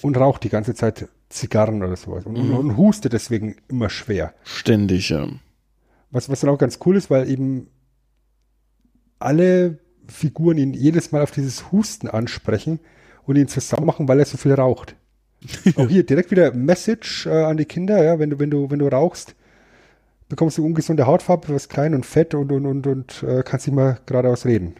Und 0.02 0.18
raucht 0.18 0.44
die 0.44 0.50
ganze 0.50 0.76
Zeit 0.76 1.08
Zigarren 1.30 1.82
oder 1.82 1.96
sowas. 1.96 2.26
Und, 2.26 2.34
Mhm. 2.38 2.58
und 2.58 2.78
hustet 2.78 3.14
deswegen 3.14 3.56
immer 3.70 3.90
schwer. 3.90 4.34
Ständig, 4.44 5.10
ja. 5.10 5.28
Was, 6.10 6.28
was 6.28 6.42
dann 6.42 6.50
auch 6.50 6.58
ganz 6.58 6.80
cool 6.86 6.98
ist, 6.98 7.10
weil 7.10 7.30
eben 7.30 7.68
alle 9.20 9.80
Figuren 10.08 10.58
ihn 10.58 10.74
jedes 10.74 11.12
Mal 11.14 11.22
auf 11.22 11.32
dieses 11.32 11.72
Husten 11.72 12.10
ansprechen 12.10 12.80
und 13.32 13.38
ihn 13.38 13.48
zusammen 13.48 13.86
machen, 13.86 14.08
weil 14.08 14.20
er 14.20 14.26
so 14.26 14.38
viel 14.38 14.54
raucht. 14.54 14.96
Auch 15.76 15.90
hier 15.90 16.06
direkt 16.06 16.32
wieder 16.32 16.54
Message 16.54 17.26
äh, 17.26 17.44
an 17.44 17.58
die 17.58 17.66
Kinder, 17.66 18.04
ja, 18.04 18.20
wenn 18.20 18.30
du, 18.30 18.40
wenn 18.40 18.52
du, 18.52 18.70
wenn 18.70 18.80
du 18.80 18.88
rauchst, 18.88 19.36
bekommst 20.30 20.58
du 20.58 20.66
ungesunde 20.66 21.08
Hautfarbe, 21.08 21.50
wirst 21.50 21.70
klein 21.70 21.96
und 21.96 22.06
fett 22.06 22.36
und, 22.36 22.52
und, 22.52 22.66
und, 22.66 22.88
und 22.88 23.24
äh, 23.24 23.44
kannst 23.44 23.68
nicht 23.68 23.76
mal 23.76 24.00
geradeaus 24.06 24.46
reden. 24.46 24.76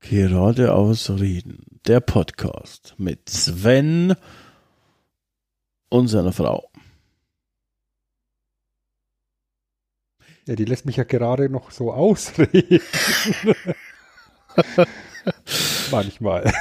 Geradeaus 0.00 1.10
reden. 1.10 1.64
Der 1.86 2.00
Podcast 2.00 2.94
mit 2.98 3.28
Sven 3.28 4.14
und 5.88 6.08
seiner 6.08 6.32
Frau. 6.32 6.70
Ja, 10.46 10.54
die 10.54 10.64
lässt 10.64 10.86
mich 10.86 10.96
ja 10.96 11.04
gerade 11.04 11.48
noch 11.48 11.70
so 11.70 11.92
ausreden. 11.92 12.80
Manchmal. 15.90 16.52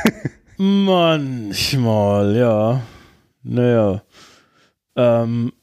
Manchmal, 0.57 2.35
ja. 2.35 2.81
Naja. 3.43 4.03
Ähm, 4.95 5.53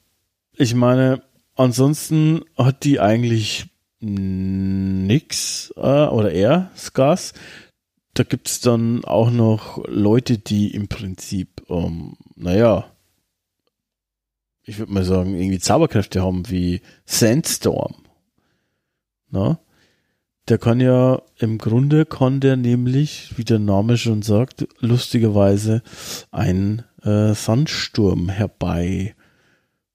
ich 0.57 0.75
meine, 0.75 1.23
ansonsten 1.57 2.45
hat 2.57 2.85
die 2.85 3.01
eigentlich 3.01 3.67
nix, 4.01 5.73
äh, 5.77 5.81
oder 5.81 6.33
er, 6.33 6.71
Skars. 6.77 7.33
Da 8.15 8.23
gibt's 8.23 8.61
dann 8.61 9.05
auch 9.05 9.31
noch 9.31 9.83
Leute, 9.89 10.39
die 10.39 10.73
im 10.73 10.87
Prinzip, 10.87 11.65
ähm, 11.69 12.17
naja, 12.37 12.85
ich 14.63 14.79
würde 14.79 14.93
mal 14.93 15.05
sagen, 15.05 15.35
irgendwie 15.35 15.59
Zauberkräfte 15.59 16.23
haben 16.23 16.49
wie 16.49 16.81
Sandstorm. 17.05 17.95
Na? 19.31 19.59
Der 20.49 20.59
kann 20.59 20.81
ja, 20.81 21.23
im 21.39 21.57
Grunde 21.59 22.05
kann 22.05 22.41
der 22.41 22.57
nämlich, 22.57 23.33
wie 23.37 23.45
der 23.45 23.59
Name 23.59 23.97
schon 23.97 24.23
sagt, 24.23 24.69
lustigerweise 24.81 25.83
einen 26.31 26.83
äh, 27.03 27.33
Sandsturm 27.33 28.29
herbei 28.29 29.15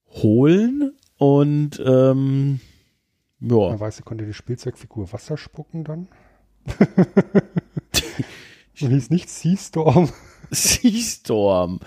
holen 0.08 0.94
und 1.18 1.80
ähm, 1.86 2.60
ja, 3.42 3.56
Man 3.70 3.80
weiß, 3.80 4.00
er 4.00 4.06
konnte 4.06 4.26
die 4.26 4.34
Spielzeugfigur 4.34 5.14
Wasser 5.14 5.38
spucken 5.38 5.84
dann. 5.84 6.08
Und 8.82 8.92
hieß 8.92 9.10
nicht 9.10 9.30
Seastorm. 9.30 10.10
Seastorm. 10.52 11.80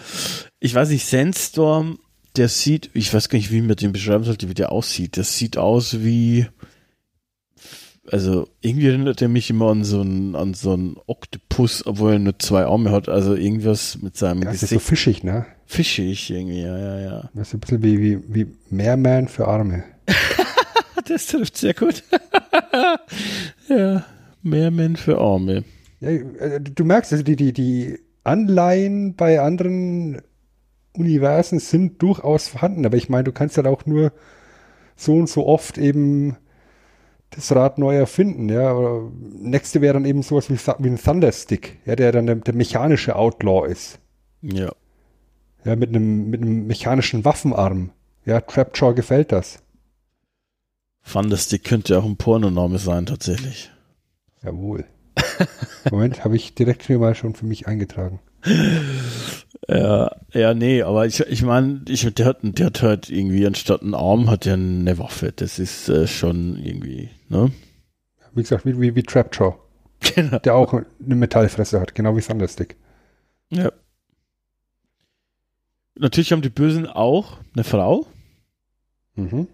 Ich 0.61 0.75
weiß 0.75 0.91
nicht, 0.91 1.07
Sandstorm, 1.07 1.99
der 2.37 2.49
sieht, 2.49 2.91
ich 2.95 3.13
weiß 3.13 3.29
gar 3.29 3.39
nicht, 3.39 3.51
wie 3.51 3.61
man 3.61 3.77
den 3.77 3.93
beschreiben 3.93 4.25
sollte, 4.25 4.49
wie 4.49 4.55
der 4.55 4.73
aussieht. 4.73 5.17
Das 5.17 5.37
sieht 5.37 5.57
aus 5.59 6.01
wie, 6.01 6.47
also 8.11 8.49
irgendwie 8.61 8.89
erinnert 8.89 9.23
er 9.23 9.29
mich 9.29 9.49
immer 9.51 9.71
an 9.71 9.85
so 9.85 10.01
einen, 10.01 10.35
an 10.35 10.55
so 10.55 10.73
einen 10.73 10.97
Oktopus, 11.07 11.87
obwohl 11.87 12.15
er 12.15 12.19
nur 12.19 12.39
zwei 12.39 12.65
Arme 12.65 12.91
hat. 12.91 13.09
Also 13.09 13.35
irgendwas 13.35 13.99
mit 14.03 14.17
seinem 14.17 14.43
Ja, 14.43 14.47
das 14.51 14.63
ist 14.63 14.71
so 14.71 14.77
Gesicht. 14.77 14.89
fischig, 14.89 15.25
ne? 15.25 15.47
Fischig 15.67 16.31
irgendwie, 16.31 16.63
ja, 16.63 16.79
ja, 16.79 17.01
ja. 17.01 17.31
Das 17.35 17.49
ist 17.49 17.55
ein 17.55 17.61
bisschen 17.61 17.83
wie, 17.83 18.01
wie, 18.01 18.35
wie 18.35 18.47
Meerman 18.71 19.29
für 19.29 19.47
Arme. 19.49 19.85
Das 21.09 21.27
trifft 21.27 21.57
sehr 21.57 21.75
gut. 21.75 22.05
ja, 23.69 24.05
Mehrmen 24.43 24.95
für 24.97 25.19
Arme. 25.19 25.65
Ja, 26.01 26.11
äh, 26.11 26.61
du 26.61 26.85
merkst, 26.85 27.13
also 27.13 27.25
die, 27.25 27.35
die, 27.35 27.53
die 27.53 27.99
Anleihen 28.23 29.15
bei 29.17 29.41
anderen 29.41 30.23
Universen 30.97 31.59
sind 31.59 32.01
durchaus 32.01 32.49
vorhanden, 32.49 32.87
aber 32.87 32.97
ich 32.97 33.09
meine, 33.09 33.25
du 33.25 33.33
kannst 33.33 33.57
halt 33.57 33.67
auch 33.67 33.85
nur 33.85 34.13
so 34.95 35.17
und 35.17 35.29
so 35.29 35.47
oft 35.47 35.77
eben 35.77 36.37
das 37.35 37.55
Rad 37.55 37.79
neu 37.79 37.97
erfinden, 37.97 38.49
ja. 38.49 38.75
Nächste 39.21 39.81
wäre 39.81 39.95
dann 39.95 40.05
eben 40.05 40.23
sowas 40.23 40.51
wie, 40.51 40.57
wie 40.57 40.89
ein 40.89 40.99
Thunderstick, 40.99 41.79
ja, 41.85 41.97
der 41.97 42.13
dann 42.13 42.27
der, 42.27 42.37
der 42.37 42.55
mechanische 42.55 43.17
Outlaw 43.17 43.67
ist. 43.67 43.99
Ja. 44.43 44.73
Ja, 45.65 45.77
mit 45.77 45.91
einem, 45.91 46.29
mit 46.31 46.43
einem 46.43 46.67
mechanischen 46.67 47.25
Waffenarm. 47.25 47.91
Ja, 48.25 48.41
Trapjaw 48.41 48.95
gefällt 48.95 49.33
das. 49.33 49.63
Fantastic 51.03 51.65
könnte 51.65 51.99
auch 51.99 52.05
ein 52.05 52.17
Pornoname 52.17 52.79
sein, 52.79 53.07
tatsächlich. 53.07 53.71
Jawohl. 54.43 54.85
Moment, 55.91 56.25
habe 56.25 56.37
ich 56.37 56.55
direkt 56.55 56.87
hier 56.87 56.99
mal 56.99 57.15
schon 57.15 57.35
für 57.35 57.47
mich 57.47 57.67
eingetragen. 57.67 58.21
Ja, 59.69 60.17
ja, 60.33 60.55
nee, 60.55 60.83
aber 60.83 61.07
ich, 61.07 61.21
ich 61.21 61.43
meine, 61.43 61.83
ich, 61.89 62.03
der, 62.15 62.27
hat, 62.27 62.39
der 62.43 62.67
hat 62.67 62.83
halt 62.83 63.11
irgendwie 63.11 63.47
anstatt 63.47 63.83
einen 63.83 63.95
Arm 63.95 64.29
hat 64.29 64.45
er 64.47 64.55
eine 64.55 64.99
Waffe. 64.99 65.33
Das 65.35 65.59
ist 65.59 65.89
äh, 65.89 66.07
schon 66.09 66.59
irgendwie, 66.59 67.11
ne? 67.29 67.53
Wie 68.35 68.43
gesagt, 68.43 68.67
wie, 68.67 68.81
wie, 68.81 68.95
wie 68.97 69.03
Trapjaw, 69.03 69.55
Genau. 70.15 70.39
der 70.41 70.55
auch 70.57 70.73
eine 70.73 71.15
Metallfresse 71.15 71.81
hat, 71.81 71.95
genau 71.95 72.17
wie 72.17 72.21
Thunderstick. 72.23 72.77
Ja. 73.51 73.71
Natürlich 75.95 76.33
haben 76.33 76.43
die 76.43 76.49
Bösen 76.49 76.87
auch 76.87 77.39
eine 77.55 77.65
Frau, 77.65 78.07
Mhm. 79.15 79.47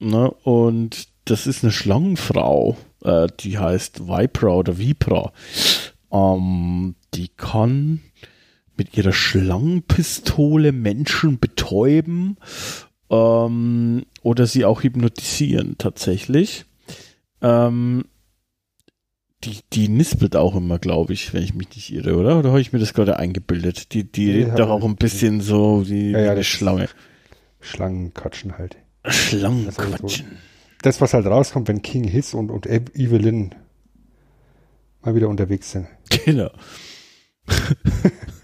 ne? 0.00 0.30
Und 0.42 1.08
das 1.24 1.46
ist 1.46 1.62
eine 1.62 1.72
Schlangenfrau, 1.72 2.76
äh, 3.04 3.28
die 3.40 3.58
heißt 3.58 4.08
Vipra 4.08 4.48
oder 4.48 4.76
Vipra. 4.78 5.32
Ähm, 6.10 6.96
die 7.14 7.28
kann 7.28 8.00
mit 8.78 8.96
ihrer 8.96 9.12
Schlangenpistole 9.12 10.72
Menschen 10.72 11.38
betäuben 11.38 12.36
ähm, 13.10 14.04
oder 14.22 14.46
sie 14.46 14.64
auch 14.64 14.82
hypnotisieren 14.82 15.76
tatsächlich. 15.78 16.64
Ähm, 17.42 18.04
die, 19.44 19.58
die 19.72 19.88
nispelt 19.88 20.34
auch 20.34 20.56
immer, 20.56 20.78
glaube 20.78 21.12
ich, 21.12 21.32
wenn 21.32 21.42
ich 21.42 21.54
mich 21.54 21.68
nicht 21.74 21.92
irre, 21.92 22.16
oder? 22.16 22.38
Oder 22.38 22.50
habe 22.50 22.60
ich 22.60 22.72
mir 22.72 22.80
das 22.80 22.92
gerade 22.94 23.18
eingebildet? 23.18 23.92
Die, 23.92 24.04
die 24.04 24.26
Nee, 24.26 24.32
redet 24.44 24.58
doch 24.58 24.70
auch 24.70 24.84
ein 24.84 24.96
bisschen 24.96 25.40
so 25.40 25.88
wie, 25.88 26.10
Ja, 26.10 26.20
ja, 26.20 26.32
eine 26.32 26.44
Schlange. 26.44 26.88
Schlangenquatschen 27.60 28.58
halt. 28.58 28.76
Schlangenquatschen. 29.06 30.26
Das, 30.82 31.00
was 31.00 31.14
halt 31.14 31.26
rauskommt, 31.26 31.68
wenn 31.68 31.82
King 31.82 32.04
Hiss 32.04 32.34
und, 32.34 32.50
und 32.50 32.66
Evelyn 32.66 33.54
mal 35.02 35.14
wieder 35.14 35.28
unterwegs 35.28 35.72
sind. 35.72 35.86
Genau. 36.24 36.50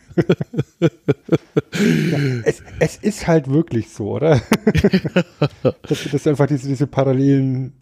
Es, 2.45 2.62
es 2.78 2.97
ist 2.97 3.27
halt 3.27 3.51
wirklich 3.51 3.91
so, 3.91 4.12
oder? 4.12 4.41
dass, 5.82 6.05
dass 6.12 6.23
du 6.23 6.31
einfach 6.31 6.47
diese, 6.47 6.69
diese 6.69 6.86
Parallelen 6.86 7.73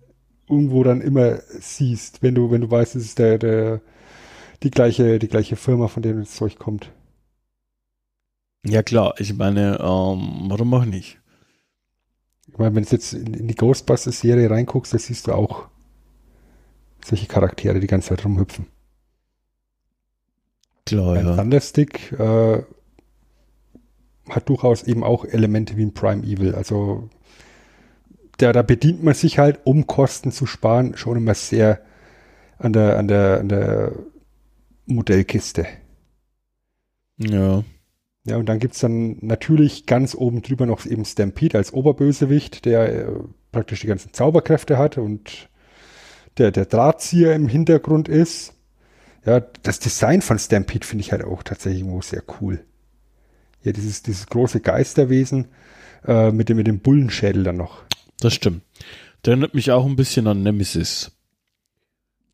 irgendwo 0.49 0.83
dann 0.83 1.01
immer 1.01 1.41
siehst, 1.61 2.23
wenn 2.23 2.35
du, 2.35 2.51
wenn 2.51 2.63
du 2.63 2.71
weißt, 2.71 2.97
es 2.97 3.05
ist 3.05 3.19
der, 3.19 3.39
der, 3.39 3.81
die 4.63 4.71
gleiche, 4.71 5.19
die 5.19 5.29
gleiche 5.29 5.57
Firma, 5.57 5.89
von 5.89 6.03
der 6.03 6.15
das 6.15 6.33
Zeug 6.33 6.59
kommt. 6.59 6.91
Ja 8.65 8.83
klar, 8.83 9.15
ich 9.19 9.35
meine, 9.35 9.79
ähm, 9.81 10.45
warum 10.49 10.75
auch 10.75 10.85
nicht? 10.85 11.19
Ich 12.49 12.59
meine, 12.59 12.75
wenn 12.75 12.85
du 12.85 12.91
jetzt 12.91 13.13
in, 13.13 13.35
in 13.35 13.49
die 13.49 13.55
Ghostbusters-Serie 13.55 14.51
reinguckst, 14.51 14.95
da 14.95 14.99
siehst 14.99 15.27
du 15.27 15.33
auch 15.33 15.69
solche 17.05 17.27
Charaktere 17.27 17.81
die 17.81 17.87
ganze 17.87 18.11
Zeit 18.11 18.25
rumhüpfen. 18.25 18.67
Klar, 20.87 21.17
Ein 21.17 21.27
ja. 21.27 21.37
Thunderstick 21.37 22.13
äh, 22.13 22.63
hat 24.29 24.49
durchaus 24.49 24.83
eben 24.83 25.05
auch 25.05 25.25
Elemente 25.25 25.77
wie 25.77 25.85
ein 25.85 25.95
Prime 25.95 26.23
Evil. 26.25 26.55
Also 26.55 27.09
da, 28.39 28.53
da 28.53 28.63
bedient 28.63 29.03
man 29.03 29.15
sich 29.15 29.39
halt, 29.39 29.61
um 29.65 29.87
Kosten 29.87 30.33
zu 30.33 30.47
sparen, 30.47 30.97
schon 30.97 31.17
immer 31.17 31.35
sehr 31.35 31.81
an 32.59 32.73
der, 32.73 32.99
an 32.99 33.09
der, 33.09 33.41
an 33.41 33.49
der 33.49 33.93
Modellkiste. 34.87 35.67
Ja. 37.19 37.65
Ja, 38.25 38.37
und 38.37 38.47
dann 38.49 38.61
gibt's 38.61 38.79
dann 38.79 39.17
natürlich 39.21 39.87
ganz 39.87 40.15
oben 40.15 40.43
drüber 40.43 40.65
noch 40.65 40.87
eben 40.87 41.05
Stampede 41.05 41.59
als 41.59 41.73
Oberbösewicht, 41.73 42.65
der 42.65 42.93
äh, 42.93 43.07
praktisch 43.51 43.81
die 43.81 43.89
ganzen 43.89 44.13
Zauberkräfte 44.13 44.79
hat 44.79 44.97
und 44.97 45.49
der, 46.39 46.53
der 46.53 46.67
Drahtzieher 46.67 47.35
im 47.35 47.49
Hintergrund 47.49 48.09
ist. 48.09 48.55
Ja, 49.25 49.41
das 49.41 49.79
Design 49.79 50.21
von 50.23 50.39
Stampede 50.39 50.87
finde 50.87 51.05
ich 51.05 51.13
halt 51.13 51.25
auch 51.25 51.43
tatsächlich 51.43 51.83
irgendwo 51.83 52.03
sehr 52.03 52.23
cool. 52.41 52.65
Ja, 53.63 53.73
dieses, 53.73 54.03
dieses 54.03 54.27
große 54.27 54.61
Geisterwesen 54.61 55.49
äh, 56.07 56.33
mit, 56.33 56.49
dem, 56.49 56.57
mit 56.57 56.67
dem 56.67 56.81
Bullenschädel 56.81 57.45
dann 57.45 57.57
noch. 57.57 57.83
Das 58.19 58.35
stimmt. 58.35 58.63
Der 59.25 59.33
erinnert 59.33 59.55
mich 59.55 59.71
auch 59.71 59.87
ein 59.87 59.95
bisschen 59.95 60.27
an 60.27 60.43
Nemesis. 60.43 61.13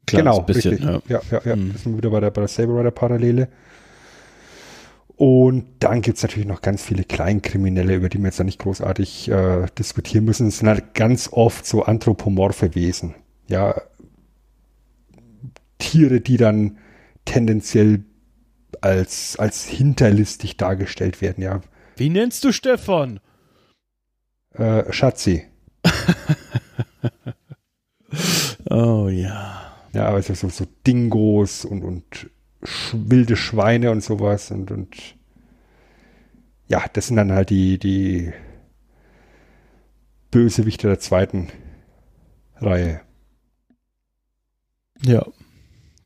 Kleines 0.07 0.37
genau, 0.37 0.43
bisschen, 0.47 0.71
richtig. 0.71 0.89
ja. 0.89 1.01
Ja, 1.09 1.21
ja, 1.31 1.41
ja. 1.45 1.57
Mhm. 1.57 1.73
Das 1.75 1.83
sind 1.83 1.93
wir 1.93 1.99
wieder 1.99 2.11
bei 2.11 2.21
der, 2.21 2.31
bei 2.31 2.41
der 2.41 2.49
Saber 2.49 2.79
Rider 2.79 2.91
Parallele. 2.91 3.49
Und 5.17 5.67
dann 5.81 6.01
gibt's 6.01 6.23
natürlich 6.23 6.47
noch 6.47 6.63
ganz 6.63 6.83
viele 6.83 7.05
Kleinkriminelle, 7.05 7.97
über 7.97 8.09
die 8.09 8.19
wir 8.19 8.27
jetzt 8.27 8.41
da 8.41 8.45
nicht 8.45 8.61
großartig 8.61 9.29
äh, 9.29 9.67
diskutieren 9.77 10.25
müssen. 10.25 10.47
Es 10.47 10.59
sind 10.59 10.69
halt 10.69 10.95
ganz 10.95 11.29
oft 11.33 11.67
so 11.67 11.83
anthropomorphe 11.83 12.75
Wesen. 12.75 13.17
Ja, 13.49 13.83
Tiere, 15.79 16.21
die 16.21 16.37
dann 16.37 16.79
tendenziell 17.25 18.05
als, 18.81 19.37
als 19.39 19.65
hinterlistig 19.67 20.57
dargestellt 20.57 21.21
werden. 21.21 21.43
Ja, 21.43 21.61
Wie 21.97 22.09
nennst 22.11 22.45
du 22.45 22.53
Stefan? 22.53 23.21
äh, 24.55 24.93
Schatzi. 24.93 25.47
Oh 28.71 29.09
ja. 29.09 29.73
Ja, 29.93 30.09
also 30.11 30.35
so, 30.35 30.49
so 30.49 30.67
Dingos 30.87 31.65
und, 31.65 31.83
und 31.83 32.31
wilde 32.93 33.37
Schweine 33.37 33.91
und 33.91 34.03
sowas 34.03 34.51
und, 34.51 34.71
und 34.71 35.17
ja, 36.69 36.85
das 36.93 37.07
sind 37.07 37.17
dann 37.17 37.33
halt 37.33 37.51
die, 37.51 37.79
die 37.79 38.33
Bösewichte 40.31 40.89
der 40.89 40.99
zweiten 40.99 41.49
Reihe. 42.57 43.01
Ja. 45.03 45.27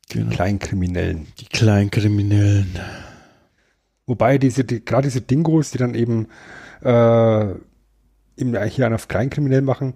Genau. 0.09 0.29
Kleinkriminellen. 0.31 1.27
Die 1.39 1.45
Kleinkriminellen. 1.45 2.79
Wobei 4.05 4.37
diese, 4.37 4.63
die, 4.63 4.83
gerade 4.83 5.07
diese 5.07 5.21
Dingos, 5.21 5.71
die 5.71 5.77
dann 5.77 5.95
eben, 5.95 6.27
äh, 6.81 7.51
eben 8.37 8.67
hier 8.67 8.85
einen 8.85 8.95
auf 8.95 9.07
Kleinkriminell 9.07 9.61
machen, 9.61 9.93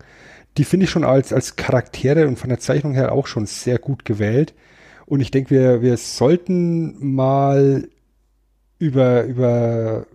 die 0.57 0.63
finde 0.63 0.85
ich 0.85 0.89
schon 0.89 1.03
als, 1.03 1.33
als 1.33 1.55
Charaktere 1.55 2.27
und 2.27 2.39
von 2.39 2.49
der 2.49 2.59
Zeichnung 2.59 2.93
her 2.93 3.11
auch 3.11 3.27
schon 3.27 3.45
sehr 3.45 3.77
gut 3.77 4.05
gewählt. 4.05 4.53
Und 5.05 5.21
ich 5.21 5.31
denke, 5.31 5.51
wir, 5.51 5.81
wir 5.81 5.97
sollten 5.97 7.13
mal 7.13 7.87
über, 8.79 9.23
über 9.23 10.07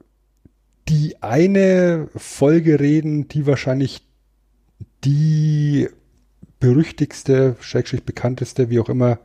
die 0.89 1.23
eine 1.23 2.09
Folge 2.17 2.81
reden, 2.81 3.29
die 3.29 3.47
wahrscheinlich 3.47 4.03
die 5.05 5.89
berüchtigste, 6.61 7.57
schrägstrich 7.61 8.05
bekannteste, 8.05 8.71
wie 8.71 8.81
auch 8.81 8.89
immer, 8.89 9.19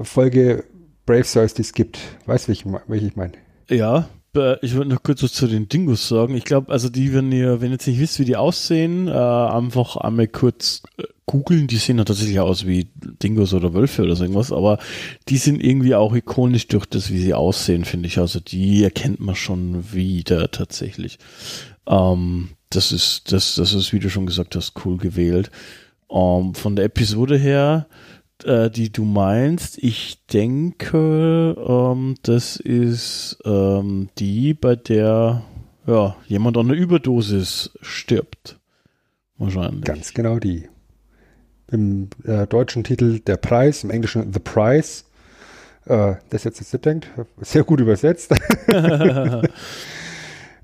Folge 0.00 0.64
Brave 1.06 1.24
Souls, 1.24 1.54
die 1.54 1.62
es 1.62 1.72
gibt. 1.72 1.98
Weißt 2.26 2.48
du, 2.48 2.80
welche, 2.86 3.06
ich 3.06 3.16
meine? 3.16 3.32
Ja, 3.68 4.08
äh, 4.36 4.56
ich 4.64 4.74
würde 4.74 4.90
noch 4.90 5.02
kurz 5.02 5.22
was 5.22 5.32
zu 5.32 5.46
den 5.46 5.68
Dingos 5.68 6.08
sagen. 6.08 6.36
Ich 6.36 6.44
glaube, 6.44 6.72
also 6.72 6.88
die, 6.88 7.12
wenn 7.12 7.32
ihr, 7.32 7.60
wenn 7.60 7.68
ihr 7.68 7.74
jetzt 7.74 7.86
nicht 7.86 8.00
wisst, 8.00 8.18
wie 8.18 8.24
die 8.24 8.36
aussehen, 8.36 9.08
äh, 9.08 9.12
einfach 9.12 9.96
einmal 9.96 10.28
kurz 10.28 10.82
äh, 10.98 11.04
googeln. 11.26 11.66
Die 11.66 11.76
sehen 11.76 11.98
tatsächlich 11.98 12.40
aus 12.40 12.66
wie 12.66 12.88
Dingos 12.94 13.54
oder 13.54 13.74
Wölfe 13.74 14.02
oder 14.02 14.16
so 14.16 14.24
irgendwas, 14.24 14.52
aber 14.52 14.78
die 15.28 15.38
sind 15.38 15.62
irgendwie 15.62 15.94
auch 15.94 16.14
ikonisch 16.14 16.68
durch 16.68 16.86
das, 16.86 17.10
wie 17.10 17.20
sie 17.20 17.34
aussehen, 17.34 17.84
finde 17.84 18.08
ich. 18.08 18.18
Also 18.18 18.40
die 18.40 18.82
erkennt 18.82 19.20
man 19.20 19.34
schon 19.34 19.92
wieder 19.92 20.50
tatsächlich. 20.50 21.18
Ähm, 21.86 22.50
das 22.70 22.92
ist, 22.92 23.32
das, 23.32 23.54
das 23.54 23.72
ist, 23.72 23.92
wie 23.92 23.98
du 23.98 24.10
schon 24.10 24.26
gesagt 24.26 24.56
hast, 24.56 24.74
cool 24.84 24.96
gewählt. 24.96 25.50
Ähm, 26.10 26.54
von 26.54 26.76
der 26.76 26.86
Episode 26.86 27.38
her, 27.38 27.86
äh, 28.44 28.70
die 28.70 28.90
du 28.90 29.04
meinst, 29.04 29.78
ich 29.78 30.24
denke, 30.26 31.56
ähm, 31.56 32.16
das 32.22 32.56
ist 32.56 33.38
ähm, 33.44 34.08
die, 34.18 34.54
bei 34.54 34.76
der 34.76 35.42
ja, 35.86 36.16
jemand 36.26 36.56
an 36.56 36.66
einer 36.66 36.78
Überdosis 36.78 37.70
stirbt. 37.80 38.58
Wahrscheinlich. 39.38 39.84
Ganz 39.84 40.14
genau 40.14 40.38
die. 40.38 40.68
Im 41.70 42.10
äh, 42.24 42.46
deutschen 42.46 42.84
Titel 42.84 43.18
Der 43.20 43.36
Preis, 43.36 43.82
im 43.82 43.90
Englischen 43.90 44.32
The 44.32 44.40
Price. 44.40 45.06
Äh, 45.86 46.14
das 46.30 46.44
jetzt 46.44 46.60
jetzt 46.60 46.84
denkt, 46.84 47.10
sehr 47.40 47.64
gut 47.64 47.80
übersetzt. 47.80 48.32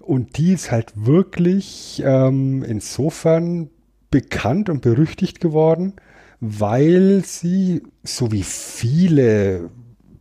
und 0.01 0.37
die 0.37 0.53
ist 0.53 0.71
halt 0.71 0.93
wirklich 0.95 2.03
ähm, 2.05 2.63
insofern 2.63 3.71
bekannt 4.11 4.69
und 4.69 4.81
berüchtigt 4.81 5.41
geworden, 5.41 5.95
weil 6.41 7.23
sie, 7.25 7.83
so 8.05 8.31
wie 8.33 8.43
viele 8.43 9.71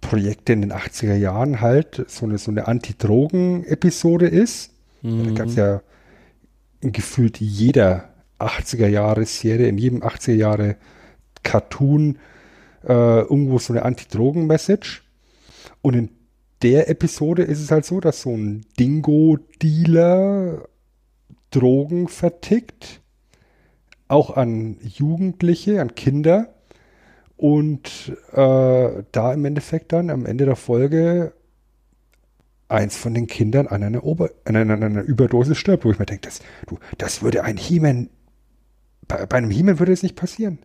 Projekte 0.01 0.53
in 0.53 0.61
den 0.61 0.73
80er 0.73 1.15
Jahren 1.15 1.61
halt, 1.61 2.05
so 2.07 2.25
eine, 2.25 2.37
so 2.37 2.51
eine 2.51 2.67
Anti-Drogen-Episode 2.67 4.27
ist. 4.27 4.71
Da 5.25 5.31
gab 5.31 5.47
es 5.47 5.55
ja 5.55 5.81
gefühlt 6.81 7.39
jeder 7.39 8.09
80er 8.39 8.87
Jahre 8.87 9.25
Serie, 9.25 9.67
in 9.67 9.77
jedem 9.77 10.03
80er 10.03 10.33
Jahre 10.33 10.75
Cartoon 11.43 12.17
äh, 12.87 13.21
irgendwo 13.21 13.59
so 13.59 13.73
eine 13.73 13.83
Anti-Drogen-Message. 13.83 15.03
Und 15.81 15.93
in 15.95 16.09
der 16.61 16.89
Episode 16.89 17.43
ist 17.43 17.61
es 17.61 17.71
halt 17.71 17.85
so, 17.85 17.99
dass 17.99 18.21
so 18.21 18.31
ein 18.31 18.65
Dingo-Dealer 18.79 20.67
Drogen 21.51 22.07
vertickt, 22.07 23.01
auch 24.07 24.35
an 24.35 24.77
Jugendliche, 24.81 25.81
an 25.81 25.95
Kinder. 25.95 26.53
Und 27.35 28.17
äh, 28.33 29.03
da 29.11 29.33
im 29.33 29.45
Endeffekt 29.45 29.91
dann 29.93 30.09
am 30.09 30.25
Ende 30.25 30.45
der 30.45 30.55
Folge 30.55 31.33
eins 32.69 32.97
von 32.97 33.13
den 33.13 33.27
Kindern 33.27 33.67
an 33.67 33.83
einer, 33.83 34.03
Ober 34.03 34.31
an 34.45 34.55
einer, 34.55 34.73
an 34.73 34.83
einer 34.83 35.03
Überdosis 35.03 35.57
stirbt, 35.57 35.85
wo 35.85 35.91
ich 35.91 35.99
mir 35.99 36.05
denke, 36.05 36.27
das, 36.27 36.41
du, 36.67 36.79
das 36.97 37.21
würde 37.21 37.43
ein 37.43 37.57
He-Man, 37.57 38.09
bei, 39.07 39.25
bei 39.25 39.37
einem 39.37 39.51
He-Man 39.51 39.79
würde 39.79 39.93
es 39.93 40.03
nicht 40.03 40.15
passieren. 40.15 40.59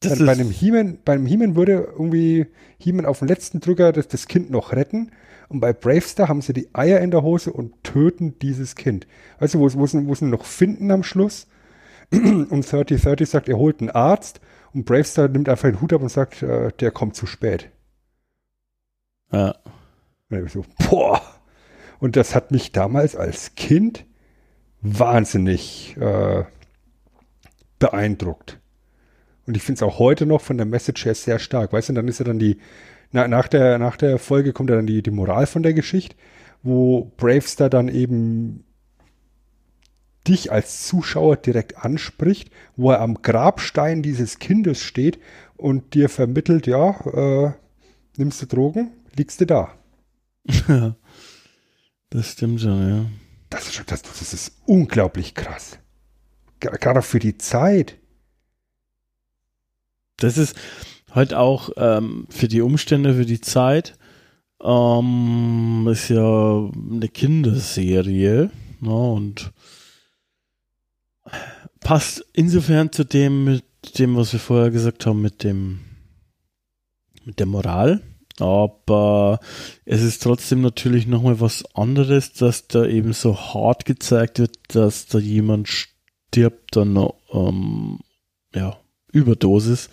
Das 0.00 0.18
bei, 0.18 0.24
bei 0.24 0.32
einem 0.32 0.50
He-Man, 0.50 0.98
bei 1.04 1.12
einem 1.12 1.26
He-Man 1.26 1.56
würde 1.56 1.88
irgendwie 1.92 2.46
He-Man 2.78 3.04
auf 3.04 3.18
den 3.18 3.28
letzten 3.28 3.60
Drücker 3.60 3.92
das, 3.92 4.08
das 4.08 4.28
Kind 4.28 4.50
noch 4.50 4.72
retten. 4.72 5.12
Und 5.48 5.60
bei 5.60 5.72
Bravestar 5.72 6.28
haben 6.28 6.40
sie 6.40 6.52
die 6.52 6.68
Eier 6.72 7.00
in 7.00 7.10
der 7.10 7.22
Hose 7.22 7.52
und 7.52 7.82
töten 7.84 8.38
dieses 8.38 8.76
Kind. 8.76 9.06
Also, 9.38 9.58
wo, 9.58 9.64
wo, 9.78 9.86
sie, 9.86 10.06
wo 10.06 10.14
sie 10.14 10.24
noch 10.24 10.44
finden 10.44 10.90
am 10.90 11.02
Schluss. 11.02 11.48
Und 12.12 12.70
3030 12.72 13.28
sagt, 13.28 13.48
er 13.48 13.56
holt 13.56 13.80
einen 13.80 13.90
Arzt. 13.90 14.40
Und 14.72 14.84
Bravestar 14.84 15.28
nimmt 15.28 15.48
einfach 15.48 15.68
den 15.68 15.80
Hut 15.80 15.92
ab 15.92 16.02
und 16.02 16.08
sagt, 16.08 16.42
äh, 16.42 16.72
der 16.80 16.90
kommt 16.90 17.14
zu 17.14 17.26
spät. 17.26 17.70
Ja. 19.32 19.50
Und 19.50 19.54
dann 20.30 20.46
ich 20.46 20.52
so, 20.52 20.64
boah. 20.88 21.20
Und 21.98 22.16
das 22.16 22.34
hat 22.34 22.50
mich 22.50 22.72
damals 22.72 23.14
als 23.14 23.54
Kind 23.54 24.06
wahnsinnig 24.80 25.96
äh, 25.98 26.44
beeindruckt. 27.78 28.59
Und 29.50 29.56
ich 29.56 29.64
finde 29.64 29.78
es 29.78 29.82
auch 29.82 29.98
heute 29.98 30.26
noch 30.26 30.40
von 30.40 30.58
der 30.58 30.64
Message 30.66 31.04
her 31.04 31.14
sehr 31.16 31.40
stark. 31.40 31.72
Weißt 31.72 31.88
du, 31.88 31.92
dann 31.92 32.06
ist 32.06 32.20
ja 32.20 32.24
dann 32.24 32.38
die, 32.38 32.58
na, 33.10 33.26
nach, 33.26 33.48
der, 33.48 33.80
nach 33.80 33.96
der 33.96 34.18
Folge 34.20 34.52
kommt 34.52 34.70
ja 34.70 34.76
dann 34.76 34.86
die, 34.86 35.02
die 35.02 35.10
Moral 35.10 35.46
von 35.48 35.64
der 35.64 35.74
Geschichte, 35.74 36.14
wo 36.62 37.10
Bravestar 37.16 37.68
dann 37.68 37.88
eben 37.88 38.62
dich 40.28 40.52
als 40.52 40.86
Zuschauer 40.86 41.36
direkt 41.36 41.78
anspricht, 41.78 42.52
wo 42.76 42.92
er 42.92 43.00
am 43.00 43.14
Grabstein 43.22 44.02
dieses 44.04 44.38
Kindes 44.38 44.80
steht 44.80 45.18
und 45.56 45.94
dir 45.94 46.08
vermittelt, 46.08 46.68
ja, 46.68 46.90
äh, 47.48 47.52
nimmst 48.16 48.40
du 48.42 48.46
Drogen, 48.46 48.92
liegst 49.16 49.40
du 49.40 49.46
da. 49.46 49.72
Das 52.12 52.32
stimmt 52.32 52.60
schon, 52.60 52.88
ja. 52.88 53.06
Das 53.50 53.66
ist, 53.66 53.74
schon- 53.74 53.86
das, 53.86 54.02
das 54.02 54.32
ist 54.32 54.52
unglaublich 54.66 55.34
krass. 55.34 55.78
Ger- 56.60 56.78
Gerade 56.78 57.02
für 57.02 57.18
die 57.20 57.38
Zeit. 57.38 57.96
Das 60.22 60.38
ist 60.38 60.56
halt 61.10 61.34
auch 61.34 61.70
ähm, 61.76 62.26
für 62.30 62.48
die 62.48 62.60
Umstände, 62.60 63.14
für 63.14 63.26
die 63.26 63.40
Zeit, 63.40 63.98
ähm, 64.62 65.88
ist 65.90 66.08
ja 66.08 66.70
eine 66.90 67.08
Kinderserie 67.08 68.50
ne, 68.80 68.94
und 68.94 69.52
passt 71.80 72.24
insofern 72.32 72.92
zu 72.92 73.04
dem, 73.04 73.44
mit 73.44 73.64
dem, 73.98 74.16
was 74.16 74.32
wir 74.32 74.40
vorher 74.40 74.70
gesagt 74.70 75.06
haben, 75.06 75.22
mit 75.22 75.42
dem, 75.42 75.80
mit 77.24 77.38
der 77.38 77.46
Moral. 77.46 78.02
Aber 78.38 79.38
es 79.84 80.02
ist 80.02 80.22
trotzdem 80.22 80.62
natürlich 80.62 81.06
nochmal 81.06 81.40
was 81.40 81.64
anderes, 81.74 82.32
dass 82.32 82.68
da 82.68 82.86
eben 82.86 83.12
so 83.12 83.36
hart 83.36 83.84
gezeigt 83.84 84.38
wird, 84.38 84.56
dass 84.68 85.06
da 85.06 85.18
jemand 85.18 85.68
stirbt, 85.68 86.76
dann 86.76 87.10
ähm, 87.32 87.98
ja, 88.54 88.79
Überdosis 89.12 89.90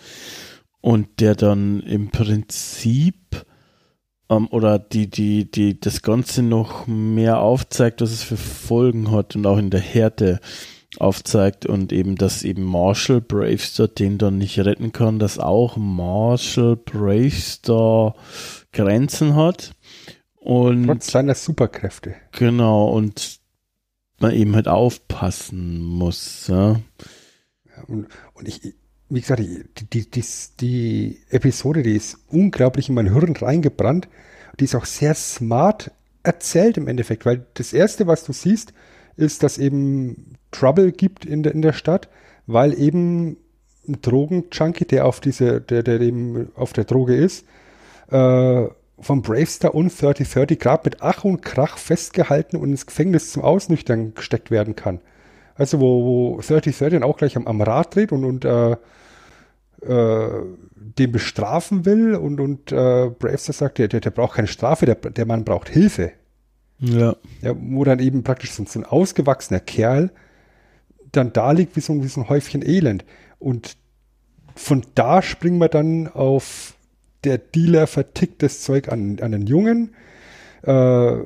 und 0.80 1.20
der 1.20 1.34
dann 1.34 1.80
im 1.80 2.10
Prinzip 2.10 3.44
ähm, 4.30 4.48
oder 4.48 4.78
die, 4.78 5.08
die, 5.08 5.50
die 5.50 5.80
das 5.80 6.02
Ganze 6.02 6.42
noch 6.42 6.86
mehr 6.86 7.40
aufzeigt, 7.40 8.00
was 8.00 8.10
es 8.10 8.22
für 8.22 8.36
Folgen 8.36 9.10
hat 9.10 9.36
und 9.36 9.46
auch 9.46 9.58
in 9.58 9.70
der 9.70 9.80
Härte. 9.80 10.40
aufzeigt 10.98 11.66
und 11.66 11.92
eben, 11.92 12.16
dass 12.16 12.42
eben 12.42 12.64
Marshall 12.64 13.20
Bravestar 13.20 13.88
den 13.88 14.16
dann 14.16 14.38
nicht 14.38 14.58
retten 14.58 14.90
kann, 14.90 15.18
dass 15.18 15.38
auch 15.38 15.76
Marshall 15.76 16.76
Bravestar 16.76 18.16
Grenzen 18.72 19.36
hat. 19.36 19.74
Und 20.36 20.86
Trotz 20.86 21.10
seiner 21.10 21.34
Superkräfte. 21.34 22.14
genau, 22.32 22.88
und 22.88 23.38
man 24.18 24.32
eben 24.32 24.54
halt 24.54 24.66
aufpassen 24.66 25.82
muss. 25.82 26.46
Ja. 26.48 26.80
Ja, 27.66 27.82
und, 27.86 28.08
und 28.32 28.48
ich, 28.48 28.74
wie 29.10 29.20
gesagt, 29.20 29.40
die, 29.40 29.84
die, 29.84 30.10
die, 30.10 30.24
die 30.60 31.18
Episode, 31.30 31.82
die 31.82 31.96
ist 31.96 32.18
unglaublich 32.28 32.88
in 32.88 32.94
mein 32.94 33.12
Hirn 33.12 33.34
reingebrannt. 33.34 34.08
Die 34.60 34.64
ist 34.64 34.74
auch 34.74 34.84
sehr 34.84 35.14
smart 35.14 35.90
erzählt 36.22 36.76
im 36.76 36.88
Endeffekt, 36.88 37.24
weil 37.24 37.46
das 37.54 37.72
Erste, 37.72 38.06
was 38.06 38.24
du 38.24 38.32
siehst, 38.32 38.72
ist, 39.16 39.42
dass 39.42 39.58
eben 39.58 40.36
Trouble 40.50 40.92
gibt 40.92 41.24
in 41.24 41.42
der, 41.42 41.52
in 41.52 41.62
der 41.62 41.72
Stadt, 41.72 42.08
weil 42.46 42.78
eben 42.78 43.36
ein 43.88 44.00
Drogenjunkie, 44.02 44.84
der 44.84 45.06
auf 45.06 45.20
diese, 45.20 45.60
der, 45.60 45.82
der 45.82 46.00
eben 46.00 46.50
auf 46.54 46.72
der 46.72 46.84
Droge 46.84 47.16
ist, 47.16 47.46
äh, 48.10 48.66
vom 49.00 49.22
Bravestar 49.22 49.74
und 49.74 49.88
3030 49.88 50.58
gerade 50.58 50.82
mit 50.84 51.02
Ach 51.02 51.24
und 51.24 51.40
Krach 51.40 51.78
festgehalten 51.78 52.56
und 52.56 52.70
ins 52.70 52.86
Gefängnis 52.86 53.32
zum 53.32 53.42
Ausnüchtern 53.42 54.14
gesteckt 54.14 54.50
werden 54.50 54.76
kann. 54.76 55.00
Also 55.54 55.80
wo, 55.80 56.04
wo 56.04 56.40
3030 56.40 56.90
dann 56.90 57.02
auch 57.02 57.16
gleich 57.16 57.36
am, 57.36 57.46
am 57.46 57.60
Rad 57.62 57.94
dreht 57.94 58.12
und, 58.12 58.24
und 58.24 58.44
äh, 58.44 58.76
äh, 59.82 60.28
den 60.76 61.12
bestrafen 61.12 61.84
will 61.84 62.14
und, 62.14 62.40
und 62.40 62.72
äh, 62.72 63.10
Bravestar 63.10 63.52
sagt, 63.54 63.78
der, 63.78 63.88
der, 63.88 64.00
der 64.00 64.10
braucht 64.10 64.36
keine 64.36 64.48
Strafe, 64.48 64.86
der, 64.86 64.94
der 64.96 65.26
Mann 65.26 65.44
braucht 65.44 65.68
Hilfe. 65.68 66.12
Ja. 66.80 67.16
Ja, 67.42 67.54
wo 67.58 67.84
dann 67.84 67.98
eben 67.98 68.22
praktisch 68.22 68.52
so, 68.52 68.64
so 68.64 68.78
ein 68.78 68.84
ausgewachsener 68.84 69.60
Kerl 69.60 70.10
dann 71.12 71.32
da 71.32 71.52
liegt 71.52 71.74
wie 71.76 71.80
so, 71.80 71.92
ein- 71.94 72.02
wie 72.04 72.08
so 72.08 72.20
ein 72.20 72.28
Häufchen 72.28 72.62
Elend. 72.62 73.04
Und 73.38 73.76
von 74.54 74.84
da 74.94 75.22
springen 75.22 75.58
wir 75.58 75.68
dann 75.68 76.08
auf 76.08 76.74
der 77.24 77.38
Dealer 77.38 77.86
vertickt 77.86 78.42
das 78.42 78.60
Zeug 78.62 78.90
an, 78.92 79.18
an 79.20 79.32
den 79.32 79.46
Jungen. 79.46 79.94
Äh, 80.62 81.16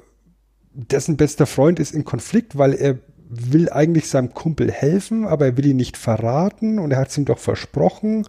dessen 0.75 1.17
bester 1.17 1.47
Freund 1.47 1.81
ist 1.81 1.93
in 1.95 2.05
Konflikt, 2.05 2.57
weil 2.57 2.75
er 2.75 2.99
will 3.35 3.71
eigentlich 3.71 4.09
seinem 4.09 4.35
Kumpel 4.35 4.71
helfen, 4.71 5.27
aber 5.27 5.47
er 5.47 5.57
will 5.57 5.67
ihn 5.67 5.77
nicht 5.77 5.97
verraten 5.97 6.79
und 6.79 6.91
er 6.91 6.99
hat 6.99 7.09
es 7.09 7.19
ihm 7.19 7.25
doch 7.25 7.39
versprochen. 7.39 8.27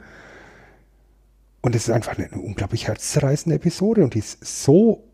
Und 1.62 1.76
es 1.76 1.88
ist 1.88 1.94
einfach 1.94 2.18
eine, 2.18 2.30
unglaublich 2.32 2.88
herzzerreißende 2.88 3.56
Episode 3.56 4.04
und 4.04 4.14
die 4.14 4.20
ist 4.20 4.44
so 4.64 5.10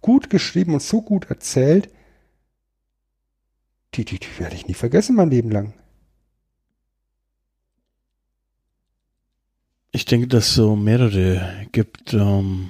gut 0.00 0.28
geschrieben 0.28 0.74
und 0.74 0.82
so 0.82 1.02
gut 1.02 1.30
erzählt, 1.30 1.88
die, 3.94 4.04
die, 4.04 4.18
die 4.18 4.38
werde 4.38 4.54
ich 4.54 4.66
nie 4.66 4.74
vergessen 4.74 5.16
mein 5.16 5.30
Leben 5.30 5.50
lang. 5.50 5.74
Ich 9.90 10.04
denke, 10.04 10.26
dass 10.28 10.48
es 10.48 10.54
so 10.54 10.76
mehrere 10.76 11.66
gibt. 11.72 12.12
Ähm, 12.12 12.68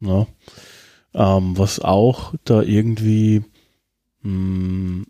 na, 0.00 0.26
ähm, 1.14 1.56
was 1.56 1.80
auch 1.80 2.34
da 2.44 2.62
irgendwie 2.62 3.44
mh, 4.22 5.04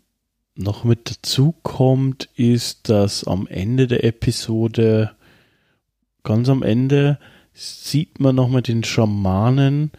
noch 0.55 0.83
mit 0.83 1.09
dazu 1.09 1.53
kommt, 1.63 2.29
ist, 2.35 2.89
dass 2.89 3.23
am 3.23 3.47
Ende 3.47 3.87
der 3.87 4.03
Episode, 4.03 5.15
ganz 6.23 6.49
am 6.49 6.63
Ende, 6.63 7.19
sieht 7.53 8.19
man 8.19 8.35
nochmal 8.35 8.61
den 8.61 8.83
Schamanen 8.83 9.91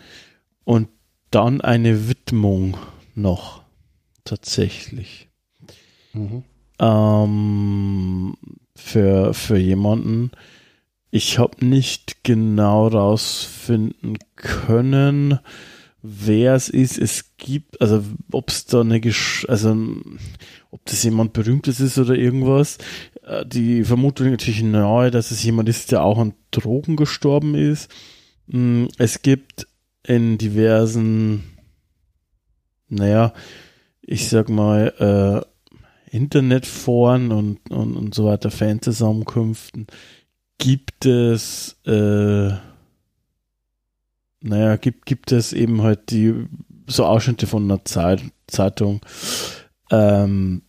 und 0.64 0.88
dann 1.30 1.60
eine 1.60 2.08
Widmung 2.08 2.76
noch 3.14 3.62
tatsächlich 4.24 5.28
ähm, 6.78 8.34
für, 8.74 9.34
für 9.34 9.58
jemanden. 9.58 10.30
Ich 11.10 11.38
habe 11.38 11.64
nicht 11.64 12.24
genau 12.24 12.88
rausfinden 12.88 14.18
können, 14.36 15.38
wer 16.02 16.54
es 16.54 16.68
ist. 16.68 16.98
Es 16.98 17.36
gibt, 17.36 17.80
also 17.80 18.02
ob 18.30 18.50
es 18.50 18.66
da 18.66 18.80
eine, 18.80 19.00
Gesch 19.00 19.46
also 19.48 19.76
ob 20.70 20.84
das 20.86 21.02
jemand 21.02 21.32
Berühmtes 21.32 21.80
ist 21.80 21.98
oder 21.98 22.14
irgendwas. 22.14 22.78
Äh, 23.24 23.46
Die 23.46 23.84
Vermutung 23.84 24.30
natürlich 24.30 24.62
nahe, 24.62 25.10
dass 25.10 25.30
es 25.30 25.42
jemand 25.42 25.68
ist, 25.68 25.92
der 25.92 26.02
auch 26.02 26.18
an 26.18 26.34
Drogen 26.50 26.96
gestorben 26.96 27.54
ist. 27.54 27.90
Mm, 28.48 28.86
Es 28.98 29.22
gibt 29.22 29.66
in 30.04 30.38
diversen, 30.38 31.44
naja, 32.88 33.32
ich 34.02 34.28
sag 34.28 34.48
mal, 34.48 35.44
äh, 36.10 36.16
Internetforen 36.16 37.32
und, 37.32 37.70
und, 37.70 37.96
und 37.96 38.14
so 38.14 38.26
weiter, 38.26 38.50
Fanzusammenkünften, 38.50 39.86
gibt 40.58 41.06
es, 41.06 41.78
äh, 41.86 42.50
naja, 44.42 44.76
gibt, 44.76 45.06
gibt 45.06 45.32
es 45.32 45.52
eben 45.52 45.82
halt 45.82 46.10
die, 46.10 46.46
so 46.86 47.04
Ausschnitte 47.04 47.46
von 47.46 47.64
einer 47.64 47.84
Zeit, 47.84 48.22
Zeitung, 48.46 49.00
ähm, 49.90 50.62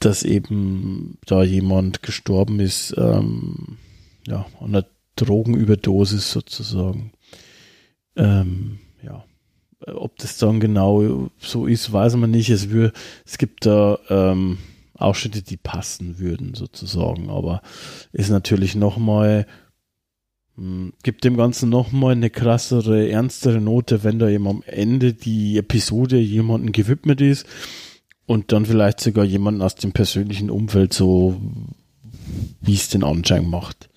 dass 0.00 0.22
eben 0.22 1.18
da 1.26 1.42
jemand 1.42 2.02
gestorben 2.02 2.60
ist, 2.60 2.94
ähm, 2.98 3.78
ja, 4.26 4.46
an 4.60 4.74
einer 4.74 4.86
Drogenüberdosis 5.16 6.30
sozusagen. 6.30 7.12
Ähm, 8.16 8.78
ja. 9.02 9.24
Ob 9.86 10.16
das 10.18 10.38
dann 10.38 10.60
genau 10.60 11.30
so 11.38 11.66
ist, 11.66 11.92
weiß 11.92 12.16
man 12.16 12.30
nicht. 12.30 12.50
Es, 12.50 12.70
wür, 12.70 12.92
es 13.24 13.38
gibt 13.38 13.66
da 13.66 13.98
ähm, 14.08 14.58
Ausschnitte, 14.94 15.42
die 15.42 15.56
passen 15.56 16.18
würden, 16.18 16.54
sozusagen. 16.54 17.30
Aber 17.30 17.62
ist 18.12 18.30
natürlich 18.30 18.74
nochmal, 18.74 19.46
gibt 21.02 21.24
dem 21.24 21.36
Ganzen 21.36 21.68
nochmal 21.68 22.12
eine 22.12 22.30
krassere, 22.30 23.08
ernstere 23.08 23.60
Note, 23.60 24.04
wenn 24.04 24.18
da 24.18 24.28
eben 24.28 24.48
am 24.48 24.62
Ende 24.66 25.12
die 25.12 25.58
Episode 25.58 26.18
jemandem 26.18 26.72
gewidmet 26.72 27.20
ist 27.20 27.46
und 28.26 28.52
dann 28.52 28.64
vielleicht 28.66 29.00
sogar 29.00 29.24
jemanden 29.24 29.62
aus 29.62 29.74
dem 29.74 29.92
persönlichen 29.92 30.50
Umfeld 30.50 30.92
so, 30.94 31.38
wie 32.60 32.74
es 32.74 32.88
den 32.88 33.04
Anschein 33.04 33.48
macht. 33.48 33.88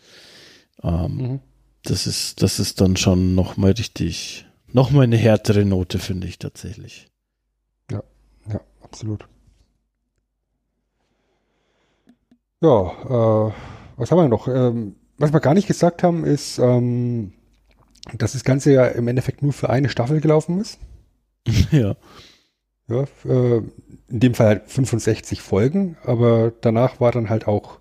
Ähm, 0.84 1.18
Mhm. 1.18 1.40
Das 1.84 2.07
ist, 2.07 2.44
das 2.44 2.60
ist 2.60 2.81
dann 2.81 2.98
schon 2.98 3.36
nochmal 3.36 3.72
richtig, 3.72 4.45
nochmal 4.73 5.03
eine 5.06 5.15
härtere 5.15 5.64
Note, 5.64 5.98
finde 5.98 6.27
ich 6.27 6.38
tatsächlich. 6.38 7.07
Ja, 7.90 8.03
absolut. 8.81 9.27
Ja, 12.61 13.48
äh, 13.48 13.53
was 13.95 14.11
haben 14.11 14.18
wir 14.18 14.27
noch? 14.27 14.48
Ähm, 14.49 14.95
was 15.20 15.34
wir 15.34 15.40
gar 15.40 15.54
nicht 15.54 15.68
gesagt 15.68 16.02
haben, 16.02 16.24
ist, 16.24 16.58
ähm, 16.58 17.34
dass 18.18 18.34
das 18.34 18.44
Ganze 18.44 18.72
ja 18.72 18.86
im 18.88 19.08
Endeffekt 19.08 19.44
nur 19.44 19.54
für 19.54 19.70
eine 19.70 19.90
Staffel 19.90 20.22
gelaufen 20.22 20.60
ist. 20.60 20.80
ja. 21.72 21.96
Ja, 22.88 23.04
äh, 23.26 23.62
in 24.08 24.20
dem 24.20 24.34
Fall 24.34 24.48
halt 24.48 24.64
65 24.68 25.41
Folgen, 25.41 25.96
aber 26.04 26.52
danach 26.62 27.00
war 27.00 27.12
dann 27.12 27.30
halt 27.30 27.48
auch 27.48 27.80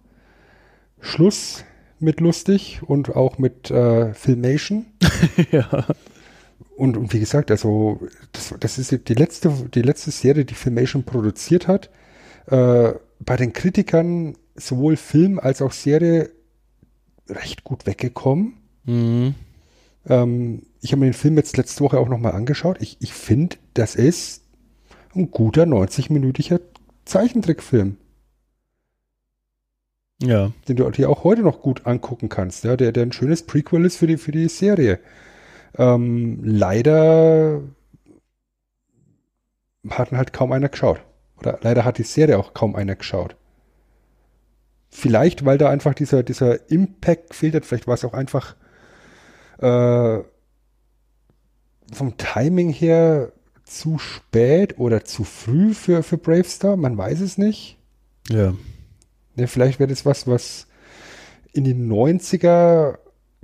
Schluss 1.00 1.64
mit 1.98 2.20
lustig 2.20 2.80
und 2.82 3.16
auch 3.16 3.38
mit 3.38 3.70
äh, 3.70 4.12
Filmation. 4.12 4.84
ja. 5.50 5.86
Und, 6.76 6.96
und 6.96 7.12
wie 7.12 7.20
gesagt, 7.20 7.50
also 7.50 8.00
das, 8.32 8.54
das 8.60 8.78
ist 8.78 9.08
die 9.08 9.14
letzte, 9.14 9.50
die 9.74 9.82
letzte 9.82 10.10
Serie, 10.10 10.44
die 10.44 10.54
Filmation 10.54 11.04
produziert 11.04 11.66
hat. 11.68 11.90
Äh, 12.46 12.92
bei 13.20 13.36
den 13.36 13.52
Kritikern 13.52 14.36
sowohl 14.54 14.96
Film 14.96 15.38
als 15.38 15.62
auch 15.62 15.72
Serie 15.72 16.30
recht 17.28 17.64
gut 17.64 17.86
weggekommen. 17.86 18.54
Mhm. 18.84 19.34
Ähm, 20.06 20.62
ich 20.80 20.92
habe 20.92 21.00
mir 21.00 21.06
den 21.06 21.14
Film 21.14 21.36
jetzt 21.36 21.56
letzte 21.56 21.82
Woche 21.84 21.98
auch 21.98 22.08
nochmal 22.08 22.32
angeschaut. 22.32 22.78
Ich, 22.80 22.96
ich 23.00 23.12
finde, 23.12 23.56
das 23.74 23.94
ist 23.94 24.42
ein 25.14 25.30
guter 25.30 25.64
90-minütiger 25.64 26.60
Zeichentrickfilm, 27.04 27.96
Ja. 30.22 30.52
den 30.68 30.76
du 30.76 30.90
dir 30.90 31.10
auch 31.10 31.24
heute 31.24 31.42
noch 31.42 31.60
gut 31.60 31.86
angucken 31.86 32.28
kannst, 32.28 32.64
ja, 32.64 32.76
der, 32.76 32.92
der 32.92 33.04
ein 33.04 33.12
schönes 33.12 33.42
Prequel 33.42 33.84
ist 33.84 33.96
für 33.96 34.06
die, 34.06 34.16
für 34.18 34.32
die 34.32 34.48
Serie. 34.48 35.00
Ähm, 35.76 36.40
leider 36.42 37.62
hat 39.90 40.12
halt 40.12 40.32
kaum 40.32 40.52
einer 40.52 40.68
geschaut. 40.68 41.00
Oder 41.38 41.58
leider 41.62 41.84
hat 41.84 41.98
die 41.98 42.02
Serie 42.02 42.38
auch 42.38 42.52
kaum 42.52 42.74
einer 42.74 42.96
geschaut. 42.96 43.36
Vielleicht, 44.90 45.44
weil 45.44 45.58
da 45.58 45.68
einfach 45.68 45.94
dieser, 45.94 46.22
dieser 46.22 46.70
Impact 46.70 47.34
fehlt 47.34 47.54
hat. 47.54 47.66
Vielleicht 47.66 47.86
war 47.86 47.94
es 47.94 48.04
auch 48.04 48.14
einfach 48.14 48.56
äh, 49.58 50.18
vom 51.92 52.16
Timing 52.16 52.70
her 52.70 53.32
zu 53.64 53.98
spät 53.98 54.78
oder 54.78 55.04
zu 55.04 55.24
früh 55.24 55.74
für, 55.74 56.02
für 56.02 56.16
Bravestar. 56.16 56.76
Man 56.76 56.96
weiß 56.96 57.20
es 57.20 57.38
nicht. 57.38 57.78
Ja. 58.30 58.54
Ja, 59.36 59.46
vielleicht 59.46 59.78
wäre 59.78 59.88
das 59.88 60.06
was, 60.06 60.26
was 60.26 60.66
in 61.52 61.64
die 61.64 61.74
90er 61.74 62.98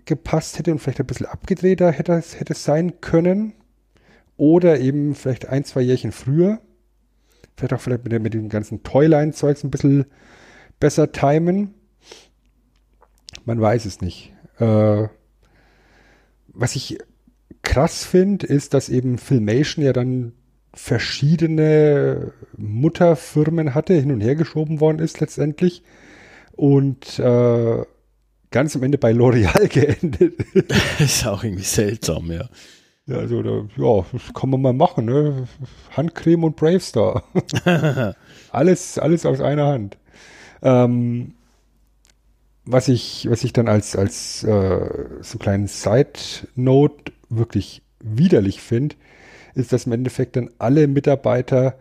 gepasst 0.04 0.58
hätte 0.58 0.72
und 0.72 0.78
vielleicht 0.78 1.00
ein 1.00 1.06
bisschen 1.06 1.26
abgedrehter 1.26 1.90
hätte 1.92 2.16
hätte 2.16 2.52
es 2.52 2.64
sein 2.64 3.00
können. 3.00 3.54
Oder 4.36 4.80
eben 4.80 5.14
vielleicht 5.14 5.46
ein, 5.46 5.64
zwei 5.64 5.82
Jährchen 5.82 6.10
früher. 6.10 6.60
Vielleicht 7.56 7.72
auch 7.72 7.80
vielleicht 7.80 8.04
mit, 8.04 8.20
mit 8.20 8.34
dem 8.34 8.48
ganzen 8.48 8.82
Toyline-Zeugs 8.82 9.62
ein 9.62 9.70
bisschen 9.70 10.06
besser 10.80 11.12
timen. 11.12 11.74
Man 13.44 13.60
weiß 13.60 13.84
es 13.84 14.00
nicht. 14.00 14.32
Äh, 14.58 15.08
was 16.48 16.76
ich 16.76 16.98
krass 17.62 18.04
finde, 18.04 18.46
ist, 18.46 18.74
dass 18.74 18.88
eben 18.88 19.18
Filmation 19.18 19.84
ja 19.84 19.92
dann 19.92 20.32
verschiedene 20.72 22.32
Mutterfirmen 22.56 23.74
hatte, 23.74 23.94
hin 23.94 24.12
und 24.12 24.20
her 24.20 24.34
geschoben 24.34 24.80
worden 24.80 24.98
ist 24.98 25.20
letztendlich. 25.20 25.82
Und 26.52 27.18
äh, 27.18 27.82
ganz 28.50 28.76
am 28.76 28.82
Ende 28.82 28.98
bei 28.98 29.12
L'Oreal 29.12 29.68
geendet. 29.72 30.34
ist 30.98 31.26
auch 31.26 31.42
irgendwie 31.42 31.64
seltsam, 31.64 32.30
ja. 32.30 32.48
Ja, 33.06 33.16
also, 33.18 33.42
da, 33.42 33.66
ja, 33.76 34.06
das 34.12 34.32
kann 34.32 34.48
man 34.48 34.62
mal 34.62 34.72
machen, 34.72 35.04
ne? 35.04 35.46
Handcreme 35.90 36.44
und 36.44 36.56
Bravestar. 36.56 37.24
alles, 38.50 38.98
alles 38.98 39.26
aus 39.26 39.40
einer 39.40 39.66
Hand. 39.66 39.98
Ähm, 40.64 41.34
was 42.64 42.88
ich, 42.88 43.28
was 43.30 43.44
ich 43.44 43.52
dann 43.52 43.68
als, 43.68 43.94
als 43.94 44.42
äh, 44.44 44.88
so 45.20 45.38
kleinen 45.38 45.68
Side-Note 45.68 47.12
wirklich 47.28 47.82
widerlich 48.00 48.60
finde, 48.60 48.96
ist, 49.54 49.72
dass 49.72 49.86
im 49.86 49.92
Endeffekt 49.92 50.36
dann 50.36 50.50
alle 50.58 50.88
Mitarbeiter 50.88 51.76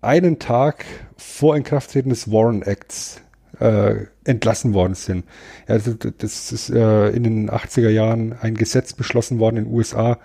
einen 0.00 0.38
Tag 0.38 0.84
vor 1.16 1.56
Inkrafttreten 1.56 2.10
des 2.10 2.30
Warren 2.30 2.62
Acts 2.62 3.20
äh, 3.60 4.06
entlassen 4.24 4.74
worden 4.74 4.94
sind. 4.94 5.24
Also 5.66 5.94
das 5.94 6.52
ist 6.52 6.70
äh, 6.70 7.08
in 7.10 7.24
den 7.24 7.50
80er 7.50 7.88
Jahren 7.88 8.34
ein 8.40 8.54
Gesetz 8.54 8.92
beschlossen 8.92 9.38
worden 9.38 9.56
in 9.58 9.64
den 9.64 9.74
USA, 9.74 10.18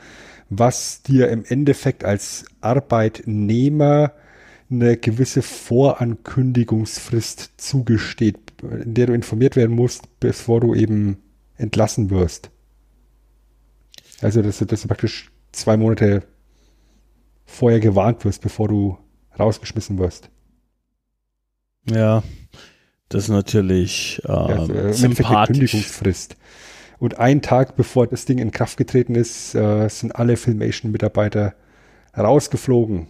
was 0.49 1.02
dir 1.02 1.30
im 1.30 1.45
Endeffekt 1.45 2.03
als 2.03 2.45
Arbeitnehmer 2.60 4.11
eine 4.72 4.98
gewisse 4.98 5.41
Vorankündigungsfrist 5.41 7.52
zugesteht, 7.57 8.38
in 8.61 8.93
der 8.93 9.07
du 9.07 9.14
informiert 9.14 9.56
werden 9.56 9.76
musst, 9.76 10.19
bevor 10.19 10.61
du 10.61 10.73
eben 10.73 11.18
entlassen 11.57 12.10
wirst. 12.10 12.49
Also, 14.22 14.41
dass, 14.41 14.60
dass 14.60 14.81
du 14.81 14.88
praktisch 14.88 15.31
zwei 15.52 15.77
Monate 15.77 16.23
vorher 17.45 17.80
gewarnt 17.80 18.23
wirst, 18.23 18.41
bevor 18.41 18.68
du 18.68 18.98
rausgeschmissen 19.38 19.98
wirst. 19.98 20.30
Ja, 21.89 22.23
das 23.10 23.23
ist 23.23 23.30
natürlich 23.30 24.22
äh, 24.23 24.31
ja, 24.31 24.45
also, 24.45 24.73
äh, 24.73 24.93
sympathisch. 24.93 25.57
Kündigungsfrist. 25.57 26.38
Und 26.99 27.18
einen 27.18 27.41
Tag 27.41 27.76
bevor 27.76 28.07
das 28.07 28.26
Ding 28.26 28.38
in 28.38 28.52
Kraft 28.52 28.77
getreten 28.77 29.15
ist, 29.15 29.56
äh, 29.56 29.89
sind 29.89 30.15
alle 30.15 30.38
Filmation-Mitarbeiter 30.38 31.56
rausgeflogen. 32.15 33.07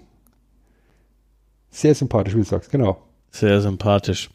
Sehr 1.71 1.95
sympathisch, 1.95 2.35
wie 2.35 2.39
du 2.39 2.45
sagst, 2.45 2.69
genau. 2.69 3.01
Sehr 3.31 3.61
sympathisch. 3.61 4.29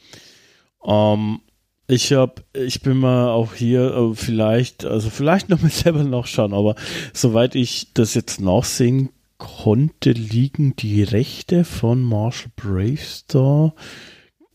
Ähm, 0.85 1.41
ich 1.87 2.13
hab, 2.13 2.43
ich 2.53 2.81
bin 2.81 2.97
mal 2.97 3.29
auch 3.29 3.55
hier 3.55 3.95
äh, 3.95 4.15
vielleicht, 4.15 4.85
also 4.85 5.11
vielleicht 5.11 5.49
noch 5.49 5.61
mal 5.63 5.71
selber 5.71 6.03
nachschauen, 6.03 6.55
aber 6.55 6.75
soweit 7.13 7.55
ich 7.55 7.93
das 7.95 8.15
jetzt 8.15 8.41
nachsehen 8.41 9.11
konnte, 9.39 10.13
liegen 10.13 10.75
die 10.77 11.03
Rechte 11.03 11.65
von 11.65 12.03
Marshall 12.03 12.51
Bravestar 12.57 13.75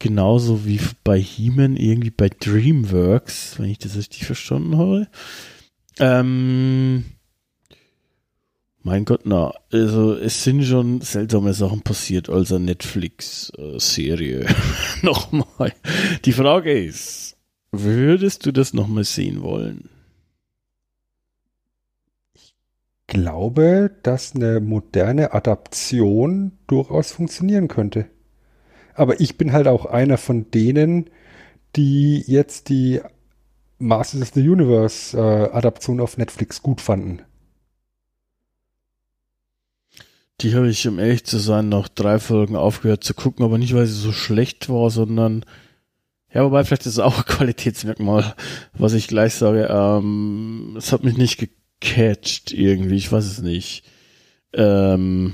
genauso 0.02 0.66
wie 0.66 0.80
bei 1.03 1.20
He-Man 1.20 1.78
irgendwie 1.78 2.10
bei 2.10 2.28
DreamWorks, 2.28 3.60
wenn 3.60 3.70
ich 3.70 3.78
das 3.78 3.95
richtig 3.95 4.26
verstanden 4.26 4.78
habe. 4.78 5.08
Ähm, 5.99 7.06
mein 8.84 9.06
Gott, 9.06 9.22
na, 9.26 9.53
also 9.72 10.16
es 10.16 10.44
sind 10.44 10.64
schon 10.64 11.02
seltsame 11.02 11.53
Sachen 11.53 11.82
passiert 11.82 12.30
als 12.30 12.52
eine 12.52 12.66
Netflix-Serie. 12.66 14.48
nochmal. 15.03 15.74
Die 16.26 16.34
Frage 16.34 16.72
ist, 16.72 17.38
würdest 17.72 18.45
du 18.45 18.52
das 18.52 18.74
nochmal 18.74 19.03
sehen 19.03 19.44
wollen? 19.44 19.90
Ich 22.34 22.53
glaube, 23.06 23.91
dass 24.03 24.36
eine 24.36 24.60
moderne 24.60 25.34
Adaption 25.34 26.53
durchaus 26.68 27.12
funktionieren 27.12 27.68
könnte. 27.68 28.08
Aber 28.95 29.20
ich 29.20 29.38
bin 29.38 29.52
halt 29.52 29.68
auch 29.68 29.86
einer 29.86 30.18
von 30.18 30.49
denen, 30.49 31.10
die 31.76 32.24
jetzt 32.26 32.70
die 32.70 32.99
Masters 33.78 34.22
of 34.22 34.32
the 34.34 34.48
Universe 34.48 35.18
äh, 35.18 35.99
auf 35.99 36.18
Netflix 36.18 36.62
gut 36.62 36.82
fanden. 36.82 37.22
Die 40.41 40.55
habe 40.55 40.69
ich, 40.69 40.88
um 40.88 40.97
ehrlich 40.97 41.23
zu 41.23 41.38
sein, 41.38 41.69
nach 41.69 41.88
drei 41.88 42.18
Folgen 42.18 42.55
aufgehört 42.55 43.03
zu 43.03 43.13
gucken, 43.13 43.45
aber 43.45 43.59
nicht, 43.59 43.76
weil 43.76 43.85
sie 43.85 43.99
so 43.99 44.11
schlecht 44.11 44.69
war, 44.69 44.89
sondern 44.89 45.45
ja, 46.34 46.43
wobei 46.43 46.63
vielleicht 46.63 46.85
ist 46.85 46.93
es 46.93 46.99
auch 46.99 47.18
ein 47.18 47.26
Qualitätsmerkmal, 47.38 48.34
was 48.73 48.93
ich 48.93 49.07
gleich 49.07 49.35
sage. 49.35 49.68
Ähm, 49.69 50.76
es 50.77 50.91
hat 50.91 51.03
mich 51.03 51.18
nicht 51.18 51.38
gecatcht 51.38 52.51
irgendwie, 52.53 52.95
ich 52.95 53.11
weiß 53.11 53.26
es 53.26 53.41
nicht. 53.41 53.84
Ähm, 54.53 55.34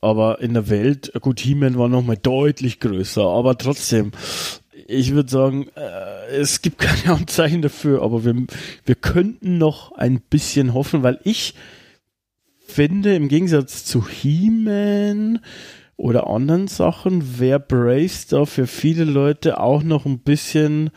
aber 0.00 0.40
in 0.40 0.54
der 0.54 0.68
Welt, 0.68 1.12
gut, 1.20 1.40
He-Man 1.40 1.78
war 1.78 1.88
nochmal 1.88 2.16
deutlich 2.16 2.80
größer, 2.80 3.22
aber 3.22 3.56
trotzdem, 3.58 4.12
ich 4.88 5.12
würde 5.12 5.30
sagen, 5.30 5.68
äh, 5.76 6.34
es 6.34 6.62
gibt 6.62 6.78
keine 6.80 7.16
Anzeichen 7.16 7.62
dafür, 7.62 8.02
aber 8.02 8.24
wir, 8.24 8.34
wir 8.84 8.94
könnten 8.96 9.58
noch 9.58 9.92
ein 9.92 10.20
bisschen 10.20 10.74
hoffen, 10.74 11.02
weil 11.04 11.20
ich 11.22 11.54
finde, 12.66 13.14
im 13.14 13.28
Gegensatz 13.28 13.84
zu 13.84 14.06
He-Man 14.06 15.40
oder 15.96 16.28
anderen 16.28 16.68
Sachen, 16.68 17.38
wäre 17.38 17.60
Bravestar 17.60 18.46
für 18.46 18.66
viele 18.66 19.04
Leute 19.04 19.60
auch 19.60 19.82
noch 19.82 20.04
ein 20.04 20.18
bisschen 20.18 20.90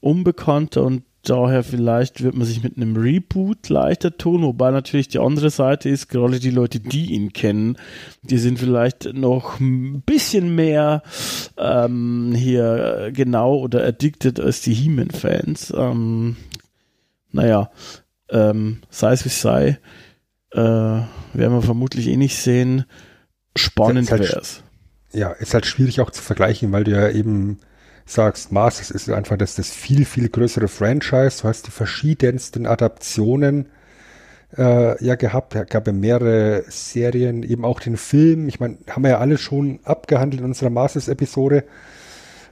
unbekannter 0.00 0.84
und 0.84 1.02
daher 1.24 1.64
vielleicht 1.64 2.22
wird 2.22 2.36
man 2.36 2.46
sich 2.46 2.62
mit 2.62 2.76
einem 2.76 2.96
Reboot 2.96 3.68
leichter 3.68 4.16
tun, 4.16 4.42
wobei 4.42 4.70
natürlich 4.70 5.08
die 5.08 5.18
andere 5.18 5.50
Seite 5.50 5.88
ist, 5.88 6.08
gerade 6.08 6.38
die 6.38 6.50
Leute, 6.50 6.80
die 6.80 7.12
ihn 7.12 7.32
kennen, 7.32 7.76
die 8.22 8.38
sind 8.38 8.58
vielleicht 8.58 9.12
noch 9.12 9.58
ein 9.58 10.02
bisschen 10.02 10.54
mehr 10.54 11.02
ähm, 11.56 12.32
hier 12.36 13.10
genau 13.12 13.56
oder 13.56 13.84
addicted 13.84 14.38
als 14.38 14.60
die 14.60 14.74
He-Man-Fans. 14.74 15.74
Ähm, 15.76 16.36
naja, 17.32 17.70
ähm, 18.30 18.82
sei 18.90 19.12
es 19.12 19.24
wie 19.24 19.30
sei, 19.30 19.78
äh, 20.56 20.58
werden 20.58 21.52
wir 21.52 21.62
vermutlich 21.62 22.08
eh 22.08 22.16
nicht 22.16 22.36
sehen. 22.36 22.84
Spannend 23.56 24.10
halt, 24.10 24.22
wäre 24.22 24.40
es. 24.40 24.62
Ja, 25.12 25.30
ist 25.32 25.54
halt 25.54 25.66
schwierig 25.66 26.00
auch 26.00 26.10
zu 26.10 26.22
vergleichen, 26.22 26.72
weil 26.72 26.84
du 26.84 26.92
ja 26.92 27.10
eben 27.10 27.58
sagst, 28.06 28.52
Masters 28.52 28.90
ist 28.90 29.10
einfach 29.10 29.36
das, 29.36 29.56
das 29.56 29.70
viel, 29.70 30.04
viel 30.04 30.28
größere 30.28 30.68
Franchise. 30.68 31.42
Du 31.42 31.48
hast 31.48 31.66
die 31.66 31.70
verschiedensten 31.70 32.66
Adaptionen 32.66 33.68
äh, 34.56 35.04
ja 35.04 35.16
gehabt. 35.16 35.54
Es 35.54 35.68
gab 35.68 35.86
ja 35.86 35.92
mehrere 35.92 36.64
Serien, 36.68 37.42
eben 37.42 37.64
auch 37.64 37.80
den 37.80 37.96
Film. 37.96 38.48
Ich 38.48 38.60
meine, 38.60 38.78
haben 38.88 39.02
wir 39.02 39.10
ja 39.10 39.18
alles 39.18 39.40
schon 39.40 39.80
abgehandelt 39.84 40.40
in 40.40 40.46
unserer 40.46 40.70
Masters-Episode. 40.70 41.64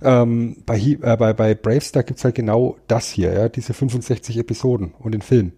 Ähm, 0.03 0.63
bei, 0.67 0.79
äh, 0.79 0.97
bei, 1.17 1.33
bei 1.33 1.55
Bravestar 1.55 2.03
gibt 2.03 2.19
es 2.19 2.25
halt 2.25 2.35
genau 2.35 2.77
das 2.89 3.09
hier, 3.09 3.33
ja, 3.33 3.49
diese 3.49 3.73
65 3.73 4.37
Episoden 4.37 4.93
und 4.99 5.13
den 5.13 5.23
Film. 5.23 5.53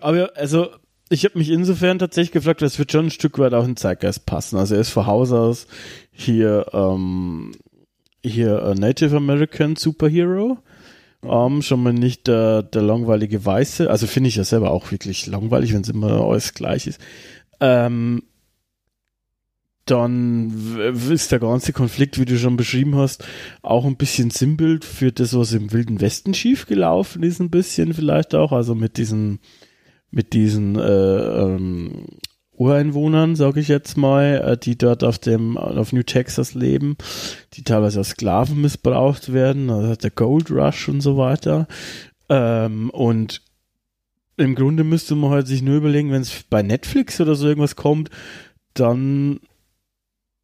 Aber 0.00 0.30
also 0.36 0.68
ich 1.14 1.24
habe 1.24 1.38
mich 1.38 1.50
insofern 1.50 1.98
tatsächlich 1.98 2.32
gefragt, 2.32 2.60
das 2.60 2.78
wird 2.78 2.92
schon 2.92 3.06
ein 3.06 3.10
Stück 3.10 3.38
weit 3.38 3.54
auch 3.54 3.64
in 3.64 3.76
Zeitgeist 3.76 4.26
passen. 4.26 4.56
Also 4.56 4.74
er 4.74 4.80
ist 4.80 4.90
von 4.90 5.06
Haus 5.06 5.32
aus 5.32 5.66
hier 6.10 6.66
ähm, 6.72 7.52
hier 8.22 8.74
Native 8.76 9.16
American 9.16 9.76
Superhero. 9.76 10.58
Um, 11.22 11.54
ähm, 11.54 11.62
schon 11.62 11.82
mal 11.82 11.94
nicht 11.94 12.26
der, 12.26 12.62
der 12.62 12.82
langweilige 12.82 13.46
Weiße. 13.46 13.88
Also 13.88 14.06
finde 14.06 14.28
ich 14.28 14.36
ja 14.36 14.44
selber 14.44 14.72
auch 14.72 14.90
wirklich 14.92 15.26
langweilig, 15.26 15.72
wenn 15.72 15.80
es 15.80 15.88
immer 15.88 16.20
alles 16.20 16.52
gleich 16.52 16.86
ist. 16.86 17.00
Ähm, 17.60 18.24
dann 19.86 20.52
ist 21.10 21.32
der 21.32 21.38
ganze 21.38 21.72
Konflikt, 21.72 22.18
wie 22.18 22.24
du 22.24 22.38
schon 22.38 22.56
beschrieben 22.56 22.96
hast, 22.96 23.24
auch 23.62 23.84
ein 23.84 23.96
bisschen 23.96 24.30
Sinnbild 24.30 24.84
für 24.84 25.12
das, 25.12 25.36
was 25.36 25.52
im 25.52 25.72
Wilden 25.72 26.00
Westen 26.00 26.34
schiefgelaufen 26.34 27.22
ist, 27.22 27.40
ein 27.40 27.50
bisschen 27.50 27.94
vielleicht 27.94 28.34
auch. 28.34 28.52
Also 28.52 28.74
mit 28.74 28.98
diesen, 28.98 29.40
mit 30.14 30.32
diesen 30.32 30.76
äh, 30.76 30.82
ähm, 30.82 32.06
Ureinwohnern, 32.56 33.34
sage 33.34 33.60
ich 33.60 33.68
jetzt 33.68 33.96
mal, 33.96 34.40
äh, 34.44 34.56
die 34.56 34.78
dort 34.78 35.02
auf 35.02 35.18
dem 35.18 35.58
auf 35.58 35.92
New 35.92 36.04
Texas 36.04 36.54
leben, 36.54 36.96
die 37.54 37.64
teilweise 37.64 37.98
als 37.98 38.10
Sklaven 38.10 38.60
missbraucht 38.60 39.32
werden, 39.32 39.70
also 39.70 39.96
der 39.96 40.10
Gold 40.10 40.50
Rush 40.50 40.88
und 40.88 41.00
so 41.00 41.16
weiter. 41.16 41.66
Ähm, 42.28 42.90
und 42.90 43.42
im 44.36 44.54
Grunde 44.54 44.84
müsste 44.84 45.16
man 45.16 45.30
halt 45.30 45.46
sich 45.48 45.62
nur 45.62 45.76
überlegen, 45.76 46.12
wenn 46.12 46.22
es 46.22 46.44
bei 46.48 46.62
Netflix 46.62 47.20
oder 47.20 47.34
so 47.34 47.48
irgendwas 47.48 47.76
kommt, 47.76 48.10
dann 48.74 49.40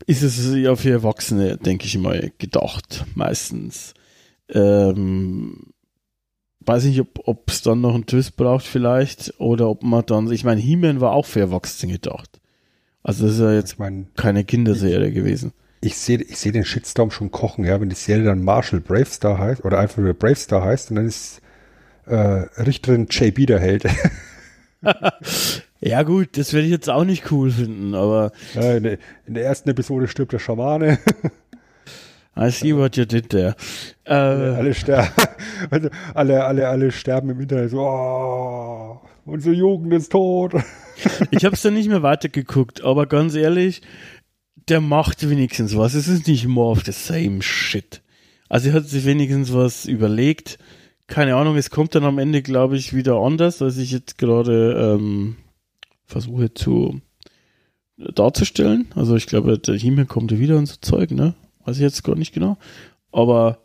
ist 0.06 0.22
es 0.22 0.52
ja 0.54 0.74
für 0.76 0.90
Erwachsene, 0.90 1.58
denke 1.58 1.86
ich 1.86 1.96
mal, 1.98 2.32
gedacht, 2.38 3.04
meistens. 3.14 3.94
Ähm, 4.48 5.72
weiß 6.70 6.84
nicht, 6.84 7.02
ob 7.24 7.50
es 7.50 7.62
dann 7.62 7.80
noch 7.80 7.94
einen 7.94 8.06
Twist 8.06 8.36
braucht 8.36 8.64
vielleicht 8.66 9.34
oder 9.38 9.68
ob 9.68 9.82
man 9.82 10.04
dann, 10.06 10.30
ich 10.30 10.44
meine, 10.44 10.60
He-Man 10.60 11.00
war 11.00 11.12
auch 11.12 11.26
für 11.26 11.40
Erwachsene 11.40 11.92
gedacht. 11.92 12.40
Also 13.02 13.24
das 13.26 13.34
ist 13.34 13.40
ja 13.40 13.52
jetzt 13.52 13.72
Ich 13.72 13.78
meine, 13.78 14.06
keine 14.16 14.44
Kinderserie 14.44 15.10
gewesen. 15.12 15.52
ich 15.80 15.96
sehe 15.96 16.18
ich 16.22 16.38
sehe 16.38 16.52
den 16.52 16.64
Shitstorm 16.64 17.10
schon 17.10 17.30
kochen, 17.30 17.64
ja, 17.64 17.80
wenn 17.80 17.88
die 17.88 17.96
Serie 17.96 18.24
dann 18.24 18.44
Marshall 18.44 18.80
Bravestar 18.80 19.38
heißt 19.38 19.64
oder 19.64 19.78
einfach 19.78 19.98
nur 19.98 20.14
Bravestar 20.14 20.62
heißt 20.62 20.90
und 20.90 20.96
dann 20.96 21.06
ist 21.06 21.40
äh, 22.06 22.14
Richterin 22.14 23.06
JB 23.10 23.46
der 23.46 23.58
Held. 23.60 23.84
Ja 25.82 26.02
gut, 26.02 26.36
das 26.36 26.52
werde 26.52 26.66
ich 26.66 26.72
jetzt 26.72 26.90
auch 26.90 27.04
nicht 27.04 27.32
cool 27.32 27.50
finden, 27.50 27.94
aber 27.94 28.32
Ja, 28.54 28.74
in, 28.76 28.82
der, 28.82 28.98
in 29.26 29.32
der 29.34 29.44
ersten 29.44 29.70
Episode 29.70 30.08
stirbt 30.08 30.32
der 30.32 30.38
Schamane, 30.38 30.98
I 32.36 32.50
see 32.50 32.74
what 32.74 32.96
you 32.96 33.04
did 33.04 33.30
there. 33.30 33.56
Äh, 34.04 34.14
alle 34.14 34.74
sterben, 34.74 35.10
also 35.70 35.88
alle, 36.14 36.44
alle, 36.44 36.68
alle 36.68 36.90
sterben 36.92 37.30
im 37.30 37.40
Internet 37.40 37.70
so, 37.70 37.80
oh, 37.80 39.00
unsere 39.24 39.54
Jugend 39.54 39.92
ist 39.92 40.12
tot. 40.12 40.54
ich 41.30 41.44
habe 41.44 41.54
es 41.54 41.62
dann 41.62 41.74
nicht 41.74 41.88
mehr 41.88 42.02
weitergeguckt, 42.02 42.82
aber 42.82 43.06
ganz 43.06 43.34
ehrlich, 43.34 43.82
der 44.68 44.80
macht 44.80 45.28
wenigstens 45.28 45.76
was. 45.76 45.94
Es 45.94 46.08
ist 46.08 46.28
nicht 46.28 46.46
more 46.46 46.70
of 46.70 46.84
the 46.84 46.92
same 46.92 47.42
shit. 47.42 48.02
Also 48.48 48.68
er 48.68 48.74
hat 48.74 48.88
sich 48.88 49.04
wenigstens 49.04 49.52
was 49.52 49.86
überlegt. 49.86 50.58
Keine 51.06 51.34
Ahnung, 51.34 51.56
es 51.56 51.70
kommt 51.70 51.94
dann 51.94 52.04
am 52.04 52.18
Ende, 52.18 52.42
glaube 52.42 52.76
ich, 52.76 52.94
wieder 52.94 53.16
anders, 53.16 53.60
als 53.62 53.78
ich 53.78 53.90
jetzt 53.90 54.18
gerade 54.18 54.96
ähm, 54.96 55.36
versuche 56.06 56.54
zu 56.54 57.00
darzustellen. 57.96 58.88
Also 58.94 59.16
ich 59.16 59.26
glaube, 59.26 59.58
der 59.58 59.74
He-Man 59.74 60.08
kommt 60.08 60.36
wieder 60.36 60.56
und 60.56 60.66
so 60.66 60.76
Zeug, 60.80 61.10
ne? 61.10 61.34
Weiß 61.70 61.76
ich 61.76 61.82
jetzt 61.82 62.02
gar 62.02 62.16
nicht 62.16 62.34
genau. 62.34 62.58
Aber 63.12 63.58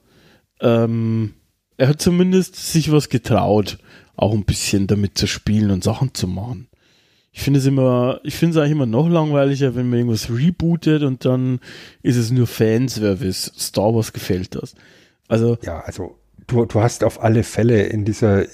ähm, 0.61 1.33
er 1.75 1.87
hat 1.87 2.01
zumindest 2.01 2.55
sich 2.55 2.91
was 2.91 3.09
getraut, 3.09 3.79
auch 4.15 4.31
ein 4.31 4.45
bisschen 4.45 4.85
damit 4.85 5.17
zu 5.17 5.25
spielen 5.25 5.71
und 5.71 5.83
Sachen 5.83 6.13
zu 6.13 6.27
machen. 6.27 6.67
Ich 7.31 7.41
finde 7.41 7.59
es 7.59 7.65
immer, 7.65 8.19
ich 8.23 8.35
finde 8.35 8.51
es 8.51 8.57
eigentlich 8.61 8.73
immer 8.73 8.85
noch 8.85 9.09
langweiliger, 9.09 9.75
wenn 9.75 9.89
man 9.89 9.97
irgendwas 9.97 10.29
rebootet 10.29 11.01
und 11.01 11.25
dann 11.25 11.59
ist 12.03 12.15
es 12.15 12.29
nur 12.29 12.45
Fanservice. 12.45 13.51
Star 13.57 13.95
Wars 13.95 14.13
gefällt 14.13 14.53
das. 14.53 14.75
Also, 15.27 15.57
Ja, 15.63 15.79
also 15.79 16.19
du, 16.45 16.65
du 16.65 16.79
hast 16.79 17.03
auf 17.03 17.23
alle 17.23 17.41
Fälle 17.41 17.87
in 17.87 18.05
dieser 18.05 18.45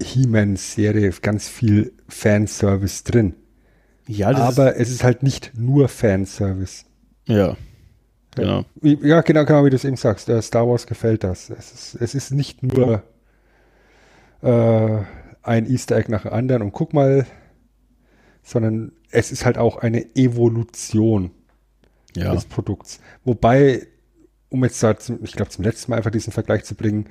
He-Man-Serie 0.00 1.10
ganz 1.20 1.48
viel 1.48 1.92
Fanservice 2.06 3.02
drin. 3.02 3.34
ja, 4.06 4.30
das 4.32 4.40
Aber 4.40 4.76
es 4.76 4.90
ist 4.90 5.02
halt 5.02 5.24
nicht 5.24 5.50
nur 5.56 5.88
Fanservice. 5.88 6.84
ist, 6.84 6.86
ja, 7.26 7.56
genau. 8.34 8.64
Ja, 8.82 9.20
genau, 9.22 9.44
genau, 9.44 9.64
wie 9.64 9.70
du 9.70 9.76
es 9.76 9.84
eben 9.84 9.96
sagst. 9.96 10.28
Äh, 10.28 10.42
Star 10.42 10.68
Wars 10.68 10.86
gefällt 10.86 11.24
das. 11.24 11.50
Es 11.50 11.72
ist, 11.72 11.94
es 12.00 12.14
ist 12.14 12.30
nicht 12.32 12.62
nur 12.62 13.02
äh, 14.42 14.98
ein 15.42 15.66
Easter 15.70 15.96
Egg 15.96 16.10
nach 16.10 16.22
dem 16.22 16.32
anderen 16.32 16.62
und 16.62 16.72
guck 16.72 16.92
mal, 16.94 17.26
sondern 18.42 18.92
es 19.10 19.32
ist 19.32 19.44
halt 19.44 19.58
auch 19.58 19.78
eine 19.78 20.14
Evolution 20.16 21.30
Ja, 22.16 22.32
des 22.32 22.44
Produkts. 22.46 23.00
Wobei, 23.24 23.86
um 24.48 24.64
jetzt 24.64 24.82
da 24.82 24.98
zum, 24.98 25.22
ich 25.24 25.32
glaube 25.32 25.50
zum 25.50 25.64
letzten 25.64 25.90
Mal 25.90 25.98
einfach 25.98 26.10
diesen 26.10 26.32
Vergleich 26.32 26.64
zu 26.64 26.74
bringen, 26.74 27.06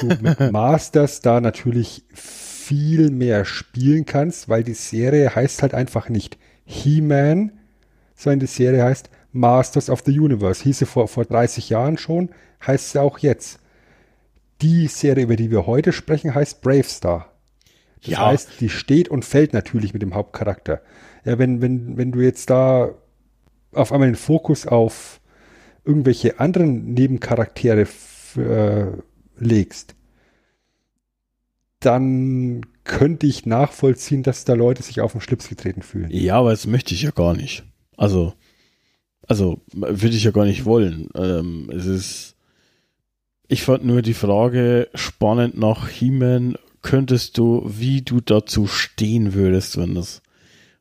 du 0.00 0.14
mit 0.20 0.40
Masters 0.40 1.20
da 1.20 1.40
natürlich 1.40 2.04
viel 2.12 3.10
mehr 3.10 3.44
spielen 3.44 4.06
kannst, 4.06 4.48
weil 4.48 4.64
die 4.64 4.74
Serie 4.74 5.34
heißt 5.34 5.62
halt 5.62 5.74
einfach 5.74 6.08
nicht 6.08 6.38
He-Man, 6.64 7.52
sondern 8.14 8.40
die 8.40 8.46
Serie 8.46 8.84
heißt 8.84 9.10
Masters 9.36 9.90
of 9.90 10.02
the 10.04 10.18
Universe. 10.18 10.62
Hieß 10.62 10.78
sie 10.80 10.86
vor, 10.86 11.08
vor 11.08 11.24
30 11.24 11.68
Jahren 11.70 11.98
schon, 11.98 12.30
heißt 12.66 12.90
sie 12.92 13.00
auch 13.00 13.18
jetzt. 13.18 13.58
Die 14.62 14.86
Serie, 14.88 15.24
über 15.24 15.36
die 15.36 15.50
wir 15.50 15.66
heute 15.66 15.92
sprechen, 15.92 16.34
heißt 16.34 16.62
Brave 16.62 16.84
Star. 16.84 17.32
Das 18.00 18.10
Ja. 18.12 18.26
heißt, 18.26 18.60
die 18.60 18.68
steht 18.68 19.08
und 19.08 19.24
fällt 19.24 19.52
natürlich 19.52 19.92
mit 19.92 20.02
dem 20.02 20.14
Hauptcharakter. 20.14 20.80
Ja, 21.24 21.38
wenn, 21.38 21.60
wenn, 21.60 21.96
wenn 21.96 22.12
du 22.12 22.20
jetzt 22.20 22.50
da 22.50 22.94
auf 23.72 23.92
einmal 23.92 24.08
den 24.08 24.14
Fokus 24.16 24.66
auf 24.66 25.20
irgendwelche 25.84 26.40
anderen 26.40 26.94
Nebencharaktere 26.94 27.86
äh, 28.36 28.86
legst, 29.38 29.94
dann 31.80 32.62
könnte 32.84 33.26
ich 33.26 33.46
nachvollziehen, 33.46 34.22
dass 34.22 34.44
da 34.44 34.54
Leute 34.54 34.82
sich 34.82 35.00
auf 35.00 35.12
den 35.12 35.20
Schlips 35.20 35.48
getreten 35.48 35.82
fühlen. 35.82 36.10
ja, 36.10 36.36
aber 36.38 36.50
das 36.50 36.66
möchte 36.66 36.94
ich 36.94 37.02
ja 37.02 37.10
gar 37.10 37.34
nicht. 37.34 37.64
Also, 37.96 38.34
also 39.26 39.60
würde 39.72 40.16
ich 40.16 40.24
ja 40.24 40.30
gar 40.30 40.44
nicht 40.44 40.64
wollen. 40.64 41.08
Ähm, 41.14 41.70
es 41.74 41.86
ist, 41.86 42.36
ich 43.48 43.62
fand 43.62 43.84
nur 43.84 44.02
die 44.02 44.14
Frage 44.14 44.88
spannend 44.94 45.58
nach 45.58 45.88
He-Man. 45.88 46.56
Könntest 46.82 47.36
du, 47.38 47.64
wie 47.66 48.02
du 48.02 48.20
dazu 48.20 48.66
stehen 48.66 49.34
würdest, 49.34 49.76
wenn 49.76 49.94
das, 49.94 50.22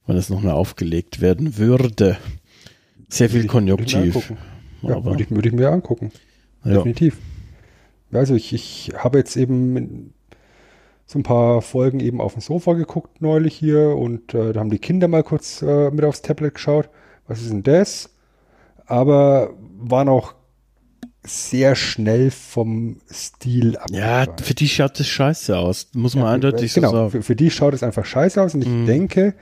wenn 0.05 0.15
das 0.15 0.29
nochmal 0.29 0.53
aufgelegt 0.53 1.21
werden 1.21 1.57
würde? 1.57 2.17
Sehr 3.09 3.29
viel 3.29 3.47
Konjunktiv. 3.47 4.33
Ja, 4.81 5.03
würde 5.03 5.23
ich, 5.23 5.31
würde 5.31 5.49
ich 5.49 5.55
mir 5.55 5.69
angucken. 5.69 6.11
ja. 6.63 6.73
Definitiv. 6.73 7.17
Ja, 8.11 8.19
Also 8.19 8.35
ich, 8.35 8.53
ich 8.53 8.91
habe 8.95 9.17
jetzt 9.17 9.35
eben 9.35 10.13
so 11.07 11.19
ein 11.19 11.23
paar 11.23 11.61
Folgen 11.61 11.99
eben 11.99 12.21
auf 12.21 12.33
dem 12.33 12.41
Sofa 12.41 12.73
geguckt 12.73 13.21
neulich 13.21 13.55
hier 13.55 13.89
und 13.95 14.33
äh, 14.33 14.53
da 14.53 14.59
haben 14.59 14.69
die 14.69 14.79
Kinder 14.79 15.07
mal 15.07 15.23
kurz 15.23 15.61
äh, 15.61 15.91
mit 15.91 16.03
aufs 16.03 16.21
Tablet 16.21 16.55
geschaut. 16.55 16.89
Was 17.27 17.41
ist 17.41 17.51
denn 17.51 17.63
das? 17.63 18.14
Aber 18.85 19.53
waren 19.77 20.09
auch 20.09 20.35
sehr 21.23 21.75
schnell 21.75 22.29
vom 22.29 23.01
Stil 23.11 23.77
ab. 23.77 23.87
Ja, 23.91 24.27
für 24.41 24.53
die 24.53 24.67
schaut 24.69 24.99
das 24.99 25.07
scheiße 25.07 25.57
aus, 25.57 25.87
muss 25.93 26.13
man 26.15 26.23
Ja, 26.23 26.29
für- 26.29 26.33
eindeutig 26.35 26.73
genau, 26.73 26.89
so 26.91 26.95
sagen. 26.97 27.11
Für, 27.11 27.21
für 27.23 27.35
die 27.35 27.49
schaut 27.49 27.73
es 27.73 27.81
einfach 27.81 28.05
scheiße 28.05 28.41
aus 28.41 28.53
und 28.53 28.61
ich 28.61 28.67
Mhm. 28.69 28.85
denke, 28.85 29.33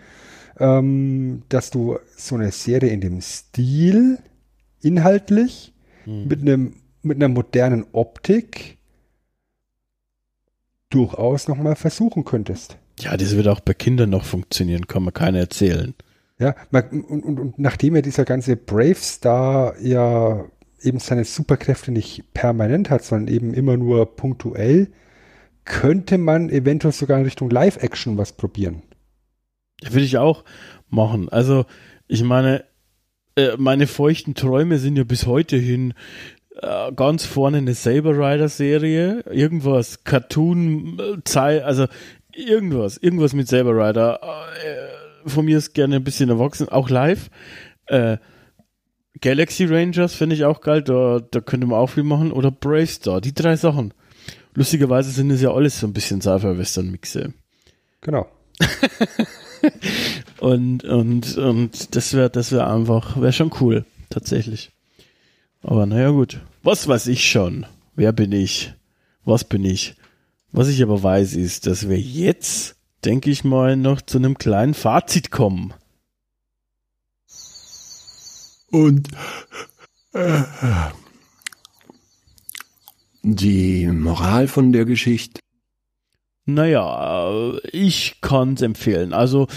ähm, 0.59 1.43
dass 1.49 1.71
du 1.71 1.97
so 2.15 2.35
eine 2.35 2.51
Serie 2.51 2.89
in 2.91 3.01
dem 3.01 3.19
Stil 3.21 4.19
inhaltlich 4.81 5.73
Mhm. 6.05 6.27
mit 6.27 6.41
einem 6.41 6.75
mit 7.05 7.17
einer 7.17 7.27
modernen 7.27 7.85
Optik 7.91 8.77
durchaus 10.89 11.47
noch 11.49 11.57
mal 11.57 11.75
versuchen 11.75 12.23
könntest. 12.23 12.77
Ja, 12.99 13.17
das 13.17 13.35
wird 13.35 13.47
auch 13.47 13.59
bei 13.59 13.73
Kindern 13.73 14.11
noch 14.11 14.23
funktionieren, 14.23 14.87
kann 14.87 15.03
man 15.03 15.13
keiner 15.13 15.39
erzählen. 15.39 15.93
Ja, 16.39 16.55
und, 16.71 17.03
und, 17.03 17.39
und 17.39 17.59
nachdem 17.59 17.95
ja 17.95 18.01
dieser 18.01 18.25
ganze 18.25 18.55
Brave 18.55 18.95
Star 18.95 19.79
ja 19.79 20.45
eben 20.81 20.99
seine 20.99 21.23
Superkräfte 21.23 21.91
nicht 21.91 22.33
permanent 22.33 22.89
hat, 22.89 23.03
sondern 23.03 23.33
eben 23.33 23.53
immer 23.53 23.77
nur 23.77 24.15
punktuell, 24.15 24.91
könnte 25.65 26.17
man 26.17 26.49
eventuell 26.49 26.91
sogar 26.91 27.19
in 27.19 27.23
Richtung 27.23 27.49
Live-Action 27.49 28.17
was 28.17 28.33
probieren. 28.33 28.81
Ja, 29.81 29.93
würde 29.93 30.05
ich 30.05 30.17
auch 30.17 30.43
machen. 30.89 31.29
Also, 31.29 31.65
ich 32.07 32.23
meine, 32.23 32.65
äh, 33.37 33.51
meine 33.57 33.87
feuchten 33.87 34.35
Träume 34.35 34.77
sind 34.77 34.97
ja 34.97 35.03
bis 35.05 35.25
heute 35.25 35.55
hin 35.55 35.93
äh, 36.61 36.91
ganz 36.91 37.25
vorne 37.25 37.57
eine 37.57 37.75
Saber 37.75 38.17
Rider 38.17 38.49
Serie, 38.49 39.23
irgendwas, 39.31 40.03
Cartoon, 40.03 40.99
äh, 40.99 41.17
Zei- 41.23 41.63
also 41.63 41.87
irgendwas, 42.35 42.97
irgendwas 42.97 43.33
mit 43.33 43.47
Saber 43.47 43.71
Rider. 43.71 44.19
Von 45.25 45.45
mir 45.45 45.57
ist 45.57 45.73
gerne 45.73 45.97
ein 45.97 46.03
bisschen 46.03 46.29
erwachsen, 46.29 46.69
auch 46.69 46.89
live. 46.89 47.29
Äh, 47.87 48.17
Galaxy 49.21 49.65
Rangers 49.65 50.15
finde 50.15 50.35
ich 50.35 50.45
auch 50.45 50.61
geil, 50.61 50.81
da, 50.81 51.19
da 51.19 51.39
könnte 51.39 51.67
man 51.67 51.79
auch 51.79 51.89
viel 51.89 52.03
machen. 52.03 52.31
Oder 52.31 52.51
Brave 52.51 52.87
Star, 52.87 53.21
die 53.21 53.33
drei 53.33 53.55
Sachen. 53.55 53.93
Lustigerweise 54.55 55.11
sind 55.11 55.31
es 55.31 55.41
ja 55.41 55.53
alles 55.53 55.79
so 55.79 55.87
ein 55.87 55.93
bisschen 55.93 56.21
Sci-Fi-Western-Mixe. 56.21 57.33
Genau. 58.01 58.27
Und, 60.39 60.83
und, 60.83 61.37
und 61.37 61.95
das 61.95 62.13
wäre 62.13 62.29
das 62.29 62.51
wär 62.51 62.69
einfach, 62.69 63.19
wäre 63.19 63.31
schon 63.31 63.51
cool, 63.61 63.85
tatsächlich. 64.09 64.71
Aber 65.61 65.85
naja, 65.85 66.09
gut. 66.09 66.41
Was 66.63 66.87
weiß 66.87 67.07
ich 67.07 67.29
schon? 67.29 67.65
Wer 67.95 68.11
bin 68.11 68.31
ich? 68.31 68.73
Was 69.23 69.45
bin 69.45 69.63
ich? 69.63 69.95
Was 70.51 70.67
ich 70.67 70.83
aber 70.83 71.01
weiß, 71.01 71.35
ist, 71.35 71.65
dass 71.65 71.87
wir 71.87 71.99
jetzt, 71.99 72.75
denke 73.05 73.29
ich 73.29 73.43
mal, 73.43 73.75
noch 73.75 74.01
zu 74.01 74.17
einem 74.17 74.37
kleinen 74.37 74.73
Fazit 74.73 75.31
kommen. 75.31 75.73
Und 78.71 79.07
äh, 80.13 80.43
die 83.21 83.87
Moral 83.87 84.47
von 84.47 84.71
der 84.71 84.85
Geschichte. 84.85 85.39
Naja, 86.45 87.53
ich 87.71 88.17
kann's 88.21 88.61
empfehlen. 88.61 89.13
Also, 89.13 89.47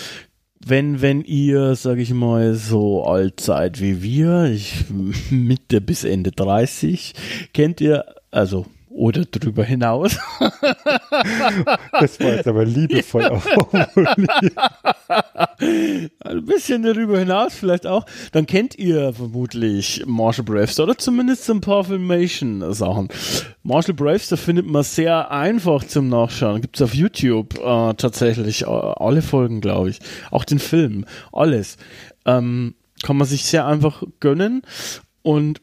wenn, 0.64 1.00
wenn 1.00 1.22
ihr, 1.22 1.74
sag 1.74 1.98
ich 1.98 2.12
mal, 2.12 2.54
so 2.54 3.04
alt 3.04 3.40
seid 3.40 3.80
wie 3.80 4.02
wir, 4.02 4.44
ich 4.44 4.84
Mitte 5.30 5.80
bis 5.80 6.04
Ende 6.04 6.30
30, 6.30 7.14
kennt 7.52 7.80
ihr, 7.80 8.04
also 8.30 8.66
oder 8.96 9.24
drüber 9.24 9.64
hinaus. 9.64 10.16
Das 11.98 12.20
war 12.20 12.34
jetzt 12.34 12.46
aber 12.46 12.64
liebevoll 12.64 13.24
auch 13.26 13.42
formuliert. 13.42 14.52
Ein 16.20 16.44
bisschen 16.44 16.82
darüber 16.82 17.18
hinaus 17.18 17.54
vielleicht 17.54 17.86
auch. 17.86 18.04
Dann 18.32 18.46
kennt 18.46 18.76
ihr 18.78 19.12
vermutlich 19.12 20.02
Marshall 20.06 20.44
Bravestar 20.44 20.84
oder 20.84 20.98
zumindest 20.98 21.48
ein 21.50 21.60
paar 21.60 21.84
Filmation-Sachen. 21.84 23.08
Marshall 23.62 23.94
Bravestar 23.94 24.36
findet 24.38 24.66
man 24.66 24.82
sehr 24.82 25.30
einfach 25.30 25.84
zum 25.84 26.08
Nachschauen. 26.08 26.60
Gibt 26.60 26.76
es 26.76 26.82
auf 26.82 26.94
YouTube 26.94 27.58
äh, 27.58 27.94
tatsächlich 27.94 28.62
äh, 28.62 28.66
alle 28.66 29.22
Folgen, 29.22 29.60
glaube 29.60 29.90
ich. 29.90 30.00
Auch 30.30 30.44
den 30.44 30.58
Film. 30.58 31.06
Alles. 31.32 31.76
Ähm, 32.24 32.74
kann 33.02 33.16
man 33.16 33.26
sich 33.26 33.44
sehr 33.44 33.66
einfach 33.66 34.02
gönnen. 34.20 34.62
Und 35.22 35.60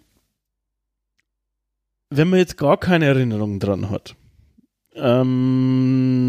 wenn 2.15 2.29
man 2.29 2.39
jetzt 2.39 2.57
gar 2.57 2.77
keine 2.77 3.05
Erinnerung 3.05 3.59
dran 3.59 3.89
hat, 3.89 4.15
ähm, 4.95 6.21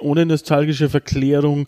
ohne 0.00 0.26
nostalgische 0.26 0.88
Verklärung, 0.88 1.66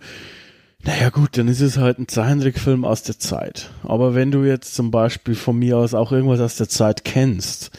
naja 0.85 1.09
gut, 1.11 1.39
dann 1.39 1.49
ist 1.49 1.61
es 1.61 1.79
halt 1.79 1.99
ein 1.99 2.09
Zeichentrickfilm 2.09 2.85
aus 2.85 3.03
der 3.03 3.19
Zeit. 3.19 3.71
Aber 3.85 4.15
wenn 4.15 4.31
du 4.31 4.45
jetzt 4.45 4.75
zum 4.75 4.91
Beispiel 4.91 5.35
von 5.35 5.59
mir 5.59 5.79
aus 5.79 5.95
auch 5.95 6.13
irgendwas 6.13 6.41
aus 6.41 6.57
der 6.57 6.69
Zeit 6.69 7.05
kennst 7.05 7.71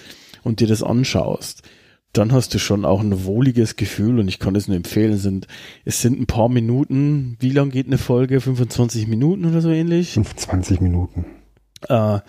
und 0.44 0.60
dir 0.60 0.68
das 0.68 0.82
anschaust, 0.82 1.62
dann 2.14 2.32
hast 2.32 2.54
du 2.54 2.60
schon 2.60 2.86
auch 2.86 3.02
ein 3.02 3.26
wohliges 3.26 3.76
Gefühl 3.76 4.20
und 4.20 4.28
ich 4.28 4.40
kann 4.40 4.56
es 4.56 4.68
nur 4.68 4.78
empfehlen. 4.78 5.14
Es 5.14 5.24
sind, 5.24 5.48
es 5.84 6.02
sind 6.02 6.20
ein 6.20 6.28
paar 6.28 6.50
Minuten. 6.50 7.36
Wie 7.40 7.52
lang 7.52 7.70
geht 7.70 7.88
eine 7.88 7.98
Folge? 7.98 8.40
25 8.42 9.08
Minuten 9.08 9.46
oder 9.46 9.62
so 9.62 9.70
ähnlich? 9.70 10.14
25 10.14 10.80
Minuten. 10.80 11.26
Äh, 11.90 12.20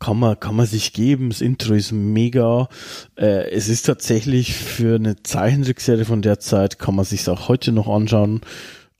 kann 0.00 0.18
man, 0.18 0.40
kann 0.40 0.56
man 0.56 0.66
sich 0.66 0.92
geben. 0.92 1.28
Das 1.28 1.42
Intro 1.42 1.74
ist 1.74 1.92
mega. 1.92 2.68
Äh, 3.16 3.50
es 3.50 3.68
ist 3.68 3.84
tatsächlich 3.84 4.54
für 4.54 4.96
eine 4.96 5.22
Zeichentrickserie 5.22 6.06
von 6.06 6.22
der 6.22 6.40
Zeit, 6.40 6.78
kann 6.78 6.96
man 6.96 7.04
sich 7.04 7.28
auch 7.28 7.48
heute 7.48 7.70
noch 7.70 7.86
anschauen. 7.86 8.40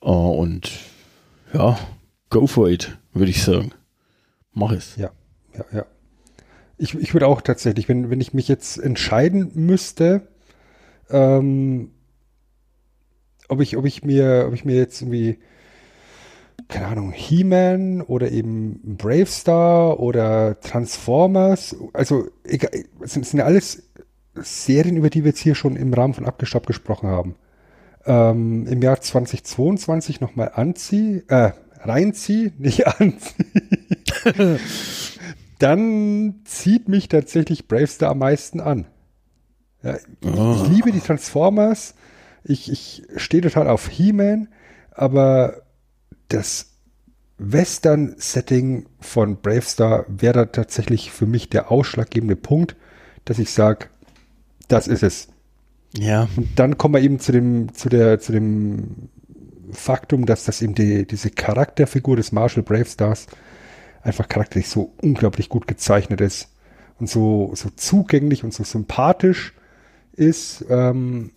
Äh, 0.02 0.08
und 0.08 0.70
ja, 1.52 1.78
go 2.28 2.46
for 2.46 2.68
it, 2.68 2.96
würde 3.14 3.30
ich 3.30 3.42
sagen. 3.42 3.72
Mach 4.52 4.72
es. 4.72 4.96
Ja, 4.96 5.10
ja, 5.56 5.64
ja. 5.72 5.86
Ich, 6.76 6.94
ich 6.94 7.14
würde 7.14 7.26
auch 7.26 7.40
tatsächlich, 7.40 7.88
wenn, 7.88 8.10
wenn 8.10 8.20
ich 8.20 8.32
mich 8.32 8.48
jetzt 8.48 8.78
entscheiden 8.78 9.50
müsste, 9.54 10.28
ähm, 11.08 11.90
ob 13.48 13.60
ich, 13.60 13.76
ob 13.76 13.84
ich 13.84 14.04
mir, 14.04 14.44
ob 14.48 14.54
ich 14.54 14.64
mir 14.64 14.76
jetzt 14.76 15.02
irgendwie 15.02 15.38
keine 16.68 16.86
Ahnung, 16.86 17.12
He-Man 17.12 18.02
oder 18.02 18.30
eben 18.30 18.96
Brave 18.96 19.26
Star 19.26 20.00
oder 20.00 20.60
Transformers. 20.60 21.76
Also, 21.92 22.28
egal, 22.44 22.70
es 23.00 23.14
sind, 23.14 23.32
ja 23.32 23.44
alles 23.44 23.82
Serien, 24.34 24.96
über 24.96 25.10
die 25.10 25.24
wir 25.24 25.30
jetzt 25.30 25.40
hier 25.40 25.54
schon 25.54 25.76
im 25.76 25.92
Rahmen 25.92 26.14
von 26.14 26.26
Abgestoppt 26.26 26.66
gesprochen 26.66 27.08
haben. 27.08 27.34
Ähm, 28.06 28.66
Im 28.66 28.82
Jahr 28.82 29.00
2022 29.00 30.20
nochmal 30.20 30.52
anzieh, 30.54 31.22
äh, 31.28 31.52
reinzieh, 31.80 32.52
nicht 32.58 32.86
anzieh. 32.86 33.44
Dann 35.58 36.40
zieht 36.44 36.88
mich 36.88 37.08
tatsächlich 37.08 37.68
Brave 37.68 37.86
Star 37.86 38.10
am 38.10 38.18
meisten 38.18 38.60
an. 38.60 38.86
Ja, 39.82 39.96
Oh. 40.24 40.56
Ich 40.56 40.68
liebe 40.68 40.92
die 40.92 41.00
Transformers. 41.00 41.94
Ich, 42.44 42.70
ich 42.70 43.02
stehe 43.16 43.42
total 43.42 43.68
auf 43.68 43.88
He-Man, 43.88 44.48
aber 44.92 45.62
das 46.30 46.70
Western-Setting 47.38 48.86
von 49.00 49.40
Bravestar 49.40 50.04
wäre 50.08 50.34
da 50.34 50.44
tatsächlich 50.46 51.10
für 51.10 51.26
mich 51.26 51.48
der 51.48 51.70
ausschlaggebende 51.70 52.36
Punkt, 52.36 52.76
dass 53.24 53.38
ich 53.38 53.50
sage, 53.50 53.86
das 54.68 54.88
ist 54.88 55.02
es. 55.02 55.28
Ja, 55.96 56.28
Und 56.36 56.48
dann 56.56 56.78
kommen 56.78 56.94
wir 56.94 57.00
eben 57.00 57.18
zu 57.18 57.32
dem, 57.32 57.74
zu 57.74 57.88
der, 57.88 58.20
zu 58.20 58.32
dem 58.32 59.08
Faktum, 59.72 60.26
dass 60.26 60.44
das 60.44 60.62
eben 60.62 60.74
die, 60.74 61.06
diese 61.06 61.30
Charakterfigur 61.30 62.16
des 62.16 62.32
Marshall 62.32 62.62
Bravestars 62.62 63.26
einfach 64.02 64.28
charakterlich 64.28 64.68
so 64.68 64.92
unglaublich 65.02 65.48
gut 65.48 65.66
gezeichnet 65.66 66.20
ist 66.20 66.48
und 66.98 67.08
so, 67.08 67.52
so 67.54 67.70
zugänglich 67.70 68.44
und 68.44 68.54
so 68.54 68.64
sympathisch 68.64 69.54
ist, 70.12 70.64
ähm, 70.68 71.32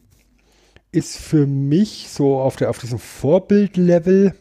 ist 0.91 1.17
für 1.17 1.47
mich 1.47 2.07
so 2.09 2.39
auf, 2.39 2.55
der, 2.55 2.69
auf 2.69 2.77
diesem 2.77 2.99
Vorbildlevel 2.99 4.35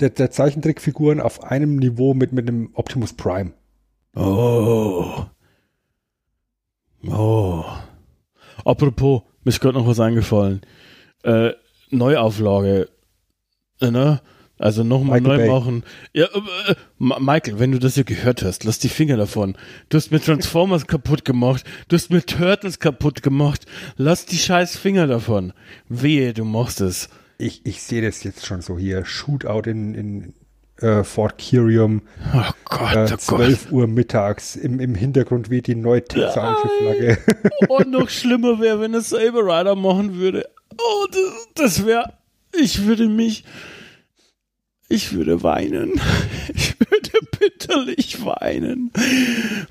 der, 0.00 0.10
der 0.10 0.30
Zeichentrickfiguren 0.30 1.20
auf 1.20 1.42
einem 1.42 1.76
Niveau 1.76 2.14
mit, 2.14 2.32
mit 2.32 2.48
einem 2.48 2.70
Optimus 2.74 3.12
Prime. 3.12 3.52
Oh. 4.14 5.26
Oh. 7.06 7.64
Apropos, 8.64 9.22
mir 9.44 9.50
ist 9.50 9.60
gerade 9.60 9.78
noch 9.78 9.86
was 9.86 10.00
eingefallen. 10.00 10.62
Äh, 11.22 11.52
Neuauflage. 11.90 12.88
Äh, 13.80 13.90
ne? 13.90 14.20
Also 14.58 14.82
nochmal 14.82 15.20
neu 15.20 15.36
Bay. 15.36 15.48
machen. 15.48 15.84
Ja, 16.12 16.26
äh, 16.26 16.72
äh, 16.72 16.74
Michael, 16.98 17.60
wenn 17.60 17.70
du 17.70 17.78
das 17.78 17.94
hier 17.94 18.04
gehört 18.04 18.42
hast, 18.42 18.64
lass 18.64 18.80
die 18.80 18.88
Finger 18.88 19.16
davon. 19.16 19.56
Du 19.88 19.96
hast 19.96 20.10
mir 20.10 20.20
Transformers 20.20 20.86
kaputt 20.88 21.24
gemacht. 21.24 21.64
Du 21.86 21.94
hast 21.94 22.10
mir 22.10 22.22
Turtles 22.22 22.80
kaputt 22.80 23.22
gemacht. 23.22 23.66
Lass 23.96 24.26
die 24.26 24.36
scheiß 24.36 24.76
Finger 24.76 25.06
davon. 25.06 25.52
Wehe, 25.88 26.34
du 26.34 26.44
machst 26.44 26.80
es. 26.80 27.08
Ich, 27.38 27.64
ich 27.64 27.82
sehe 27.82 28.02
das 28.02 28.24
jetzt 28.24 28.44
schon 28.46 28.62
so 28.62 28.76
hier. 28.78 29.04
Shootout 29.04 29.70
in, 29.70 29.94
in 29.94 30.34
äh, 30.80 31.04
Fort 31.04 31.38
Kirium. 31.38 32.02
Oh 32.34 32.42
Gott, 32.64 32.94
Äh, 32.96 33.04
oh 33.04 33.08
Gott. 33.08 33.20
12 33.20 33.72
Uhr 33.72 33.86
mittags. 33.86 34.56
Im, 34.56 34.80
Im 34.80 34.94
Hintergrund 34.94 35.48
weht 35.48 35.68
die 35.68 35.76
neue 35.76 36.04
texanische 36.04 36.68
Flagge. 36.80 37.18
Und 37.68 37.90
noch 37.90 38.08
schlimmer 38.10 38.58
wäre, 38.60 38.80
wenn 38.80 38.94
es 38.94 39.10
Saber 39.10 39.42
Rider 39.44 39.76
machen 39.76 40.16
würde. 40.16 40.48
Oh, 40.76 41.06
das, 41.10 41.48
das 41.76 41.86
wäre. 41.86 42.12
Ich 42.58 42.84
würde 42.86 43.08
mich. 43.08 43.44
Ich 44.88 45.12
würde 45.12 45.42
weinen. 45.42 46.00
Ich 46.54 46.74
würde 46.80 47.10
bitterlich 47.38 48.24
weinen. 48.24 48.90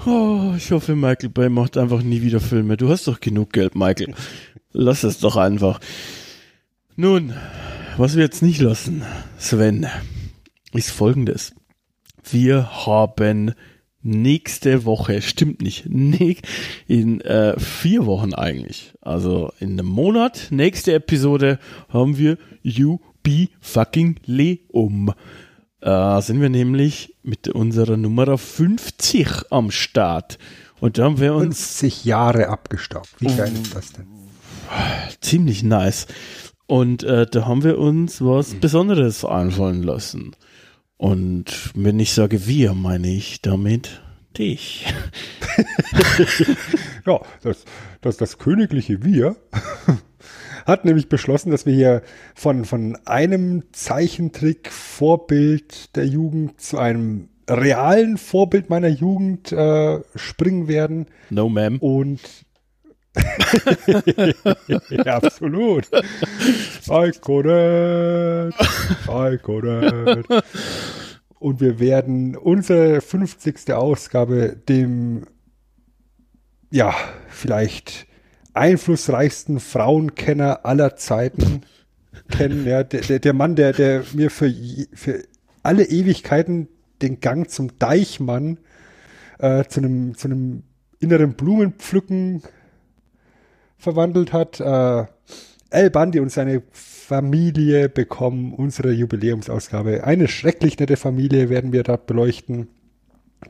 Oh, 0.06 0.54
ich 0.56 0.72
hoffe, 0.72 0.96
Michael 0.96 1.30
Bay 1.30 1.50
macht 1.50 1.76
einfach 1.76 2.04
nie 2.04 2.22
wieder 2.22 2.40
Filme. 2.40 2.78
Du 2.78 2.90
hast 2.90 3.08
doch 3.08 3.20
genug 3.20 3.52
Geld, 3.52 3.74
Michael. 3.76 4.14
Lass 4.72 5.04
es 5.04 5.20
doch 5.20 5.36
einfach. 5.38 5.80
Nun, 7.00 7.32
was 7.98 8.16
wir 8.16 8.24
jetzt 8.24 8.42
nicht 8.42 8.60
lassen, 8.60 9.04
Sven, 9.38 9.86
ist 10.74 10.90
folgendes. 10.90 11.54
Wir 12.28 12.88
haben 12.88 13.54
nächste 14.02 14.84
Woche, 14.84 15.22
stimmt 15.22 15.62
nicht, 15.62 15.86
ne, 15.90 16.38
in 16.88 17.22
äh, 17.22 17.54
vier 17.60 18.08
Wochen 18.08 18.34
eigentlich, 18.34 18.94
also 19.00 19.52
in 19.60 19.74
einem 19.74 19.86
Monat, 19.86 20.48
nächste 20.50 20.96
Episode 20.96 21.60
haben 21.88 22.18
wir 22.18 22.40
You 22.64 22.98
Be 23.22 23.50
Fucking 23.62 24.20
Leum. 24.26 25.14
Äh, 25.82 26.22
sind 26.24 26.42
wir 26.42 26.50
nämlich 26.50 27.16
mit 27.22 27.48
unserer 27.48 27.98
Nummer 27.98 28.40
50 28.40 29.52
am 29.52 29.70
Start. 29.70 30.40
Und 30.80 30.98
da 30.98 31.04
haben 31.04 31.20
wir 31.20 31.36
uns 31.36 31.60
50 31.80 32.06
Jahre 32.06 32.48
abgestaubt. 32.48 33.10
Wie 33.20 33.28
geil 33.28 33.54
ist 33.54 33.76
das 33.76 33.94
denn? 33.94 34.08
ziemlich 35.22 35.64
nice. 35.64 36.08
Und 36.68 37.04
äh, 37.04 37.26
da 37.26 37.48
haben 37.48 37.64
wir 37.64 37.80
uns 37.80 38.22
was 38.22 38.54
Besonderes 38.54 39.26
einfallen 39.26 39.84
lassen. 39.84 40.36
Und 40.98 41.72
wenn 41.76 42.00
ich 42.00 42.14
sage 42.14 42.48
wir, 42.48 42.74
meine 42.74 43.10
ich 43.10 43.42
damit 43.42 44.02
dich. 44.38 44.86
Ja, 47.08 47.22
das, 47.42 47.66
das, 48.02 48.18
das 48.18 48.38
königliche 48.38 49.04
Wir 49.06 49.38
hat 50.66 50.84
nämlich 50.84 51.08
beschlossen, 51.08 51.52
dass 51.52 51.66
wir 51.66 51.74
hier 51.74 52.02
von, 52.36 52.66
von 52.66 52.98
einem 53.06 53.64
Zeichentrick-Vorbild 53.72 55.96
der 55.96 56.06
Jugend 56.06 56.60
zu 56.60 56.78
einem 56.78 57.30
realen 57.50 58.18
Vorbild 58.18 58.70
meiner 58.70 58.90
Jugend 58.90 59.54
äh, 59.54 60.02
springen 60.16 60.68
werden. 60.68 61.06
No, 61.30 61.48
ma'am. 61.48 61.80
Und 61.80 62.20
ja, 64.90 65.18
absolut. 65.18 65.88
I 66.90 67.12
couldn't. 67.12 68.54
I 69.08 69.38
couldn't. 69.38 70.44
Und 71.40 71.62
wir 71.62 71.80
werden 71.80 72.36
unsere 72.36 73.02
50. 73.02 73.74
Ausgabe 73.74 74.56
dem, 74.68 75.26
ja, 76.72 76.94
vielleicht 77.28 78.08
einflussreichsten 78.54 79.60
Frauenkenner 79.60 80.66
aller 80.66 80.96
Zeiten 80.96 81.62
kennen. 82.30 82.66
Ja, 82.66 82.84
der, 82.84 83.20
der, 83.20 83.34
Mann, 83.34 83.56
der, 83.56 83.74
der 83.74 84.04
mir 84.14 84.32
für, 84.32 84.52
für 84.94 85.24
alle 85.64 85.84
Ewigkeiten 85.84 86.68
den 87.02 87.20
Gang 87.20 87.50
zum 87.50 87.78
Deichmann 87.78 88.58
äh, 89.40 89.64
zu 89.66 89.80
einem 89.80 90.16
zu 90.16 90.28
einem 90.28 90.64
inneren 91.00 91.34
Blumenpflücken 91.34 92.42
verwandelt 93.78 94.34
hat. 94.34 94.60
Äh, 94.60 95.06
El 95.70 95.90
Bandi 95.90 96.20
und 96.20 96.32
seine 96.32 96.64
Familie 96.72 97.90
bekommen 97.90 98.54
unsere 98.54 98.92
Jubiläumsausgabe. 98.92 100.04
Eine 100.04 100.28
schrecklich 100.28 100.80
nette 100.80 100.98
Familie 100.98 101.50
werden 101.50 101.72
wir 101.72 101.84
da 101.84 101.96
beleuchten. 101.98 102.68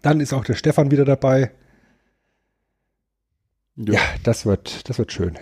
Dann 0.01 0.19
ist 0.19 0.33
auch 0.33 0.45
der 0.45 0.55
Stefan 0.55 0.91
wieder 0.91 1.05
dabei. 1.05 1.51
Ja, 3.75 3.99
das 4.23 4.45
wird, 4.45 4.89
das 4.89 4.97
wird 4.97 5.11
schön. 5.11 5.37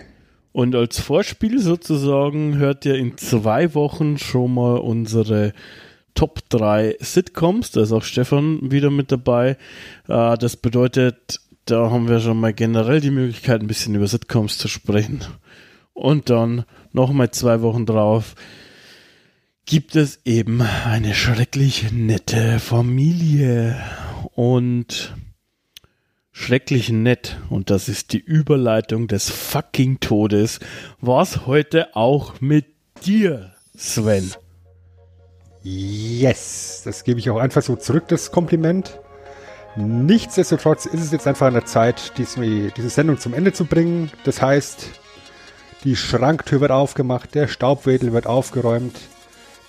Und 0.52 0.74
als 0.74 0.98
Vorspiel 0.98 1.58
sozusagen 1.58 2.56
hört 2.56 2.86
ihr 2.86 2.94
in 2.94 3.18
zwei 3.18 3.74
Wochen 3.74 4.16
schon 4.16 4.54
mal 4.54 4.78
unsere 4.78 5.52
Top 6.14 6.40
3 6.48 6.96
Sitcoms. 6.98 7.72
Da 7.72 7.82
ist 7.82 7.92
auch 7.92 8.02
Stefan 8.02 8.70
wieder 8.70 8.90
mit 8.90 9.12
dabei. 9.12 9.58
Äh, 10.08 10.38
das 10.38 10.56
bedeutet, 10.56 11.40
da 11.66 11.90
haben 11.90 12.08
wir 12.08 12.20
schon 12.20 12.40
mal 12.40 12.54
generell 12.54 13.00
die 13.00 13.10
Möglichkeit, 13.10 13.60
ein 13.60 13.66
bisschen 13.66 13.94
über 13.94 14.06
Sitcoms 14.06 14.56
zu 14.56 14.68
sprechen. 14.68 15.24
Und 15.92 16.30
dann 16.30 16.64
nochmal 16.92 17.30
zwei 17.32 17.60
Wochen 17.60 17.86
drauf 17.86 18.34
gibt 19.66 19.96
es 19.96 20.20
eben 20.24 20.62
eine 20.62 21.12
schrecklich 21.14 21.90
nette 21.92 22.60
Familie. 22.60 23.76
Und 24.32 25.14
schrecklich 26.30 26.90
nett. 26.90 27.38
Und 27.50 27.70
das 27.70 27.88
ist 27.88 28.12
die 28.12 28.18
Überleitung 28.18 29.08
des 29.08 29.28
fucking 29.30 29.98
Todes. 30.00 30.60
Was 31.00 31.46
heute 31.46 31.96
auch 31.96 32.40
mit 32.40 32.66
dir, 33.04 33.54
Sven. 33.76 34.32
Yes, 35.62 36.82
das 36.84 37.02
gebe 37.02 37.18
ich 37.18 37.28
auch 37.30 37.38
einfach 37.38 37.62
so 37.62 37.74
zurück, 37.74 38.06
das 38.06 38.30
Kompliment. 38.30 39.00
Nichtsdestotrotz 39.76 40.86
ist 40.86 41.02
es 41.02 41.12
jetzt 41.12 41.26
einfach 41.26 41.46
an 41.46 41.54
der 41.54 41.66
Zeit, 41.66 42.12
diese, 42.16 42.40
diese 42.40 42.88
Sendung 42.88 43.18
zum 43.18 43.34
Ende 43.34 43.52
zu 43.52 43.66
bringen. 43.66 44.10
Das 44.24 44.40
heißt, 44.40 44.88
die 45.84 45.96
Schranktür 45.96 46.60
wird 46.60 46.70
aufgemacht, 46.70 47.34
der 47.34 47.46
Staubwedel 47.46 48.12
wird 48.12 48.26
aufgeräumt. 48.26 48.96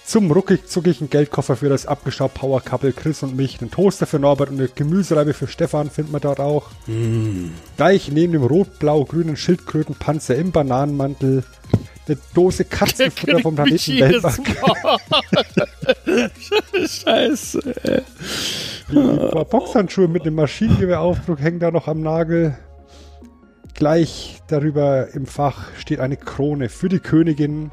Zum 0.06 0.32
ruckig-zuckigen 0.32 1.10
Geldkoffer 1.10 1.58
für 1.58 1.68
das 1.68 1.86
abgestaubt 1.86 2.36
Power 2.36 2.62
Couple 2.62 2.94
Chris 2.94 3.24
und 3.24 3.36
mich, 3.36 3.58
den 3.58 3.70
Toaster 3.70 4.08
für 4.08 4.20
Norbert 4.20 4.50
und 4.50 4.58
eine 4.58 4.70
Gemüsereibe 4.70 5.34
für 5.34 5.48
Stefan 5.48 5.92
findet 5.92 6.14
man 6.14 6.22
dort 6.22 6.40
auch. 6.40 6.68
Mm. 6.86 7.50
Gleich 7.76 8.10
neben 8.10 8.32
dem 8.32 8.44
rot-blau-grünen 8.44 9.36
Schildkrötenpanzer 9.36 10.38
im 10.38 10.54
Bananenmantel 10.54 11.44
eine 12.08 12.18
Dose 12.34 12.66
Katzenfutter 12.66 13.40
vom 13.40 13.56
Planeten 13.56 14.00
Weltbank. 14.00 14.58
Scheiße. 16.90 18.04
Ein 18.90 19.30
paar 19.32 19.46
Boxhandschuhe 19.46 20.08
mit 20.08 20.24
einem 20.24 20.36
Maschinengewehraufdruck 20.36 21.40
hängen 21.40 21.60
da 21.60 21.72
noch 21.72 21.88
am 21.88 22.02
Nagel. 22.02 22.58
Gleich 23.74 24.42
darüber 24.48 25.14
im 25.14 25.26
Fach 25.26 25.72
steht 25.78 26.00
eine 26.00 26.18
Krone 26.18 26.70
für 26.70 26.90
die 26.90 27.00
Königin. 27.00 27.72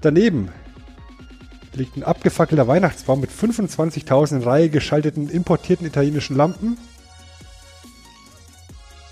Daneben 0.00 0.50
liegt 1.74 1.96
ein 1.96 2.02
abgefackelter 2.02 2.68
Weihnachtsbaum 2.68 3.20
mit 3.20 3.30
25.000 3.30 4.36
in 4.36 4.42
Reihe 4.42 4.68
geschalteten 4.68 5.28
importierten 5.28 5.86
italienischen 5.86 6.36
Lampen. 6.36 6.76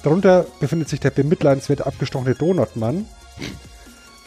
Darunter 0.02 0.46
befindet 0.60 0.88
sich 0.88 1.00
der 1.00 1.10
bemitleidenswert 1.10 1.86
abgestochene 1.86 2.34
Donutmann. 2.34 3.06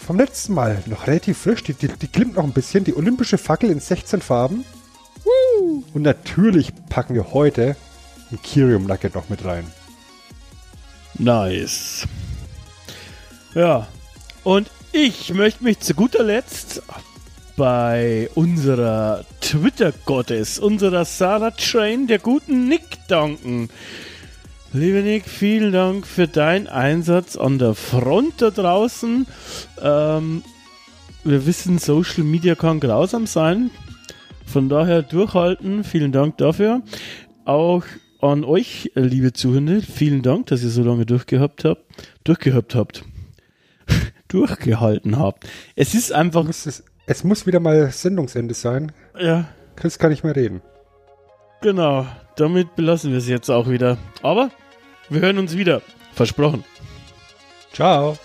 Vom 0.10 0.18
letzten 0.18 0.56
Mal 0.56 0.82
noch 0.88 1.06
relativ 1.06 1.38
frisch, 1.38 1.62
die, 1.62 1.76
die, 1.76 1.88
die 1.88 2.12
glimmt 2.12 2.38
noch 2.38 2.44
ein 2.44 2.52
bisschen. 2.52 2.84
Die 2.84 2.96
olympische 2.96 3.38
Fackel 3.38 3.70
in 3.70 3.80
16 3.80 4.22
Farben. 4.22 4.66
Und 5.94 6.02
natürlich 6.02 6.72
packen 6.90 7.14
wir 7.14 7.32
heute 7.32 7.76
ein 8.32 8.42
Kyrium 8.42 8.88
Nugget 8.88 9.14
noch 9.14 9.30
mit 9.30 9.46
rein. 9.46 9.72
Nice. 11.20 12.08
Ja. 13.54 13.86
Und 14.44 14.72
ich 14.94 15.32
möchte 15.36 15.64
mich 15.64 15.80
zu 15.80 15.94
guter 15.94 16.24
Letzt 16.24 16.82
bei 17.56 18.32
unserer 18.34 19.26
Twitter-Gottes, 19.42 20.58
unserer 20.58 21.06
Sarah 21.06 21.52
Train, 21.52 22.08
der 22.08 22.18
guten 22.18 22.68
Nick 22.68 22.98
danken. 23.10 23.70
Lieber 24.72 25.02
Nick, 25.02 25.26
vielen 25.26 25.72
Dank 25.72 26.06
für 26.06 26.28
deinen 26.28 26.68
Einsatz 26.68 27.36
an 27.36 27.58
der 27.58 27.74
Front 27.74 28.42
da 28.42 28.52
draußen. 28.52 29.26
Ähm, 29.82 30.44
wir 31.24 31.46
wissen, 31.48 31.80
Social 31.80 32.24
Media 32.24 32.54
kann 32.54 32.80
grausam 32.80 33.26
sein. 33.26 33.72
Von 34.46 34.70
daher 34.70 35.02
durchhalten. 35.02 35.84
Vielen 35.84 36.12
Dank 36.12 36.38
dafür. 36.38 36.84
Auch 37.46 37.84
an 38.22 38.44
euch, 38.44 38.92
liebe 38.94 39.34
Zuhörer, 39.34 39.82
vielen 39.82 40.22
Dank, 40.22 40.48
dass 40.48 40.62
ihr 40.62 40.70
so 40.70 40.84
lange 40.84 41.08
durchgehabt 41.08 41.66
habt. 41.66 41.84
Durchgehabt 42.24 42.76
habt. 42.76 43.04
Durchgehalten 44.28 45.18
habt. 45.18 45.50
Es 45.76 45.96
ist 45.96 46.12
einfach. 46.12 46.48
Es 46.48 46.84
es 47.08 47.24
muss 47.24 47.48
wieder 47.48 47.60
mal 47.60 47.90
Sendungsende 47.90 48.54
sein. 48.54 48.92
Ja. 49.20 49.50
Chris 49.76 49.98
kann 49.98 50.12
nicht 50.12 50.24
mehr 50.24 50.36
reden. 50.36 50.62
Genau, 51.62 52.06
damit 52.36 52.76
belassen 52.76 53.12
wir 53.12 53.18
es 53.18 53.28
jetzt 53.28 53.50
auch 53.50 53.68
wieder. 53.68 53.98
Aber 54.22 54.50
wir 55.10 55.22
hören 55.22 55.38
uns 55.38 55.56
wieder. 55.58 55.82
Versprochen. 56.14 56.64
Ciao. 57.74 58.18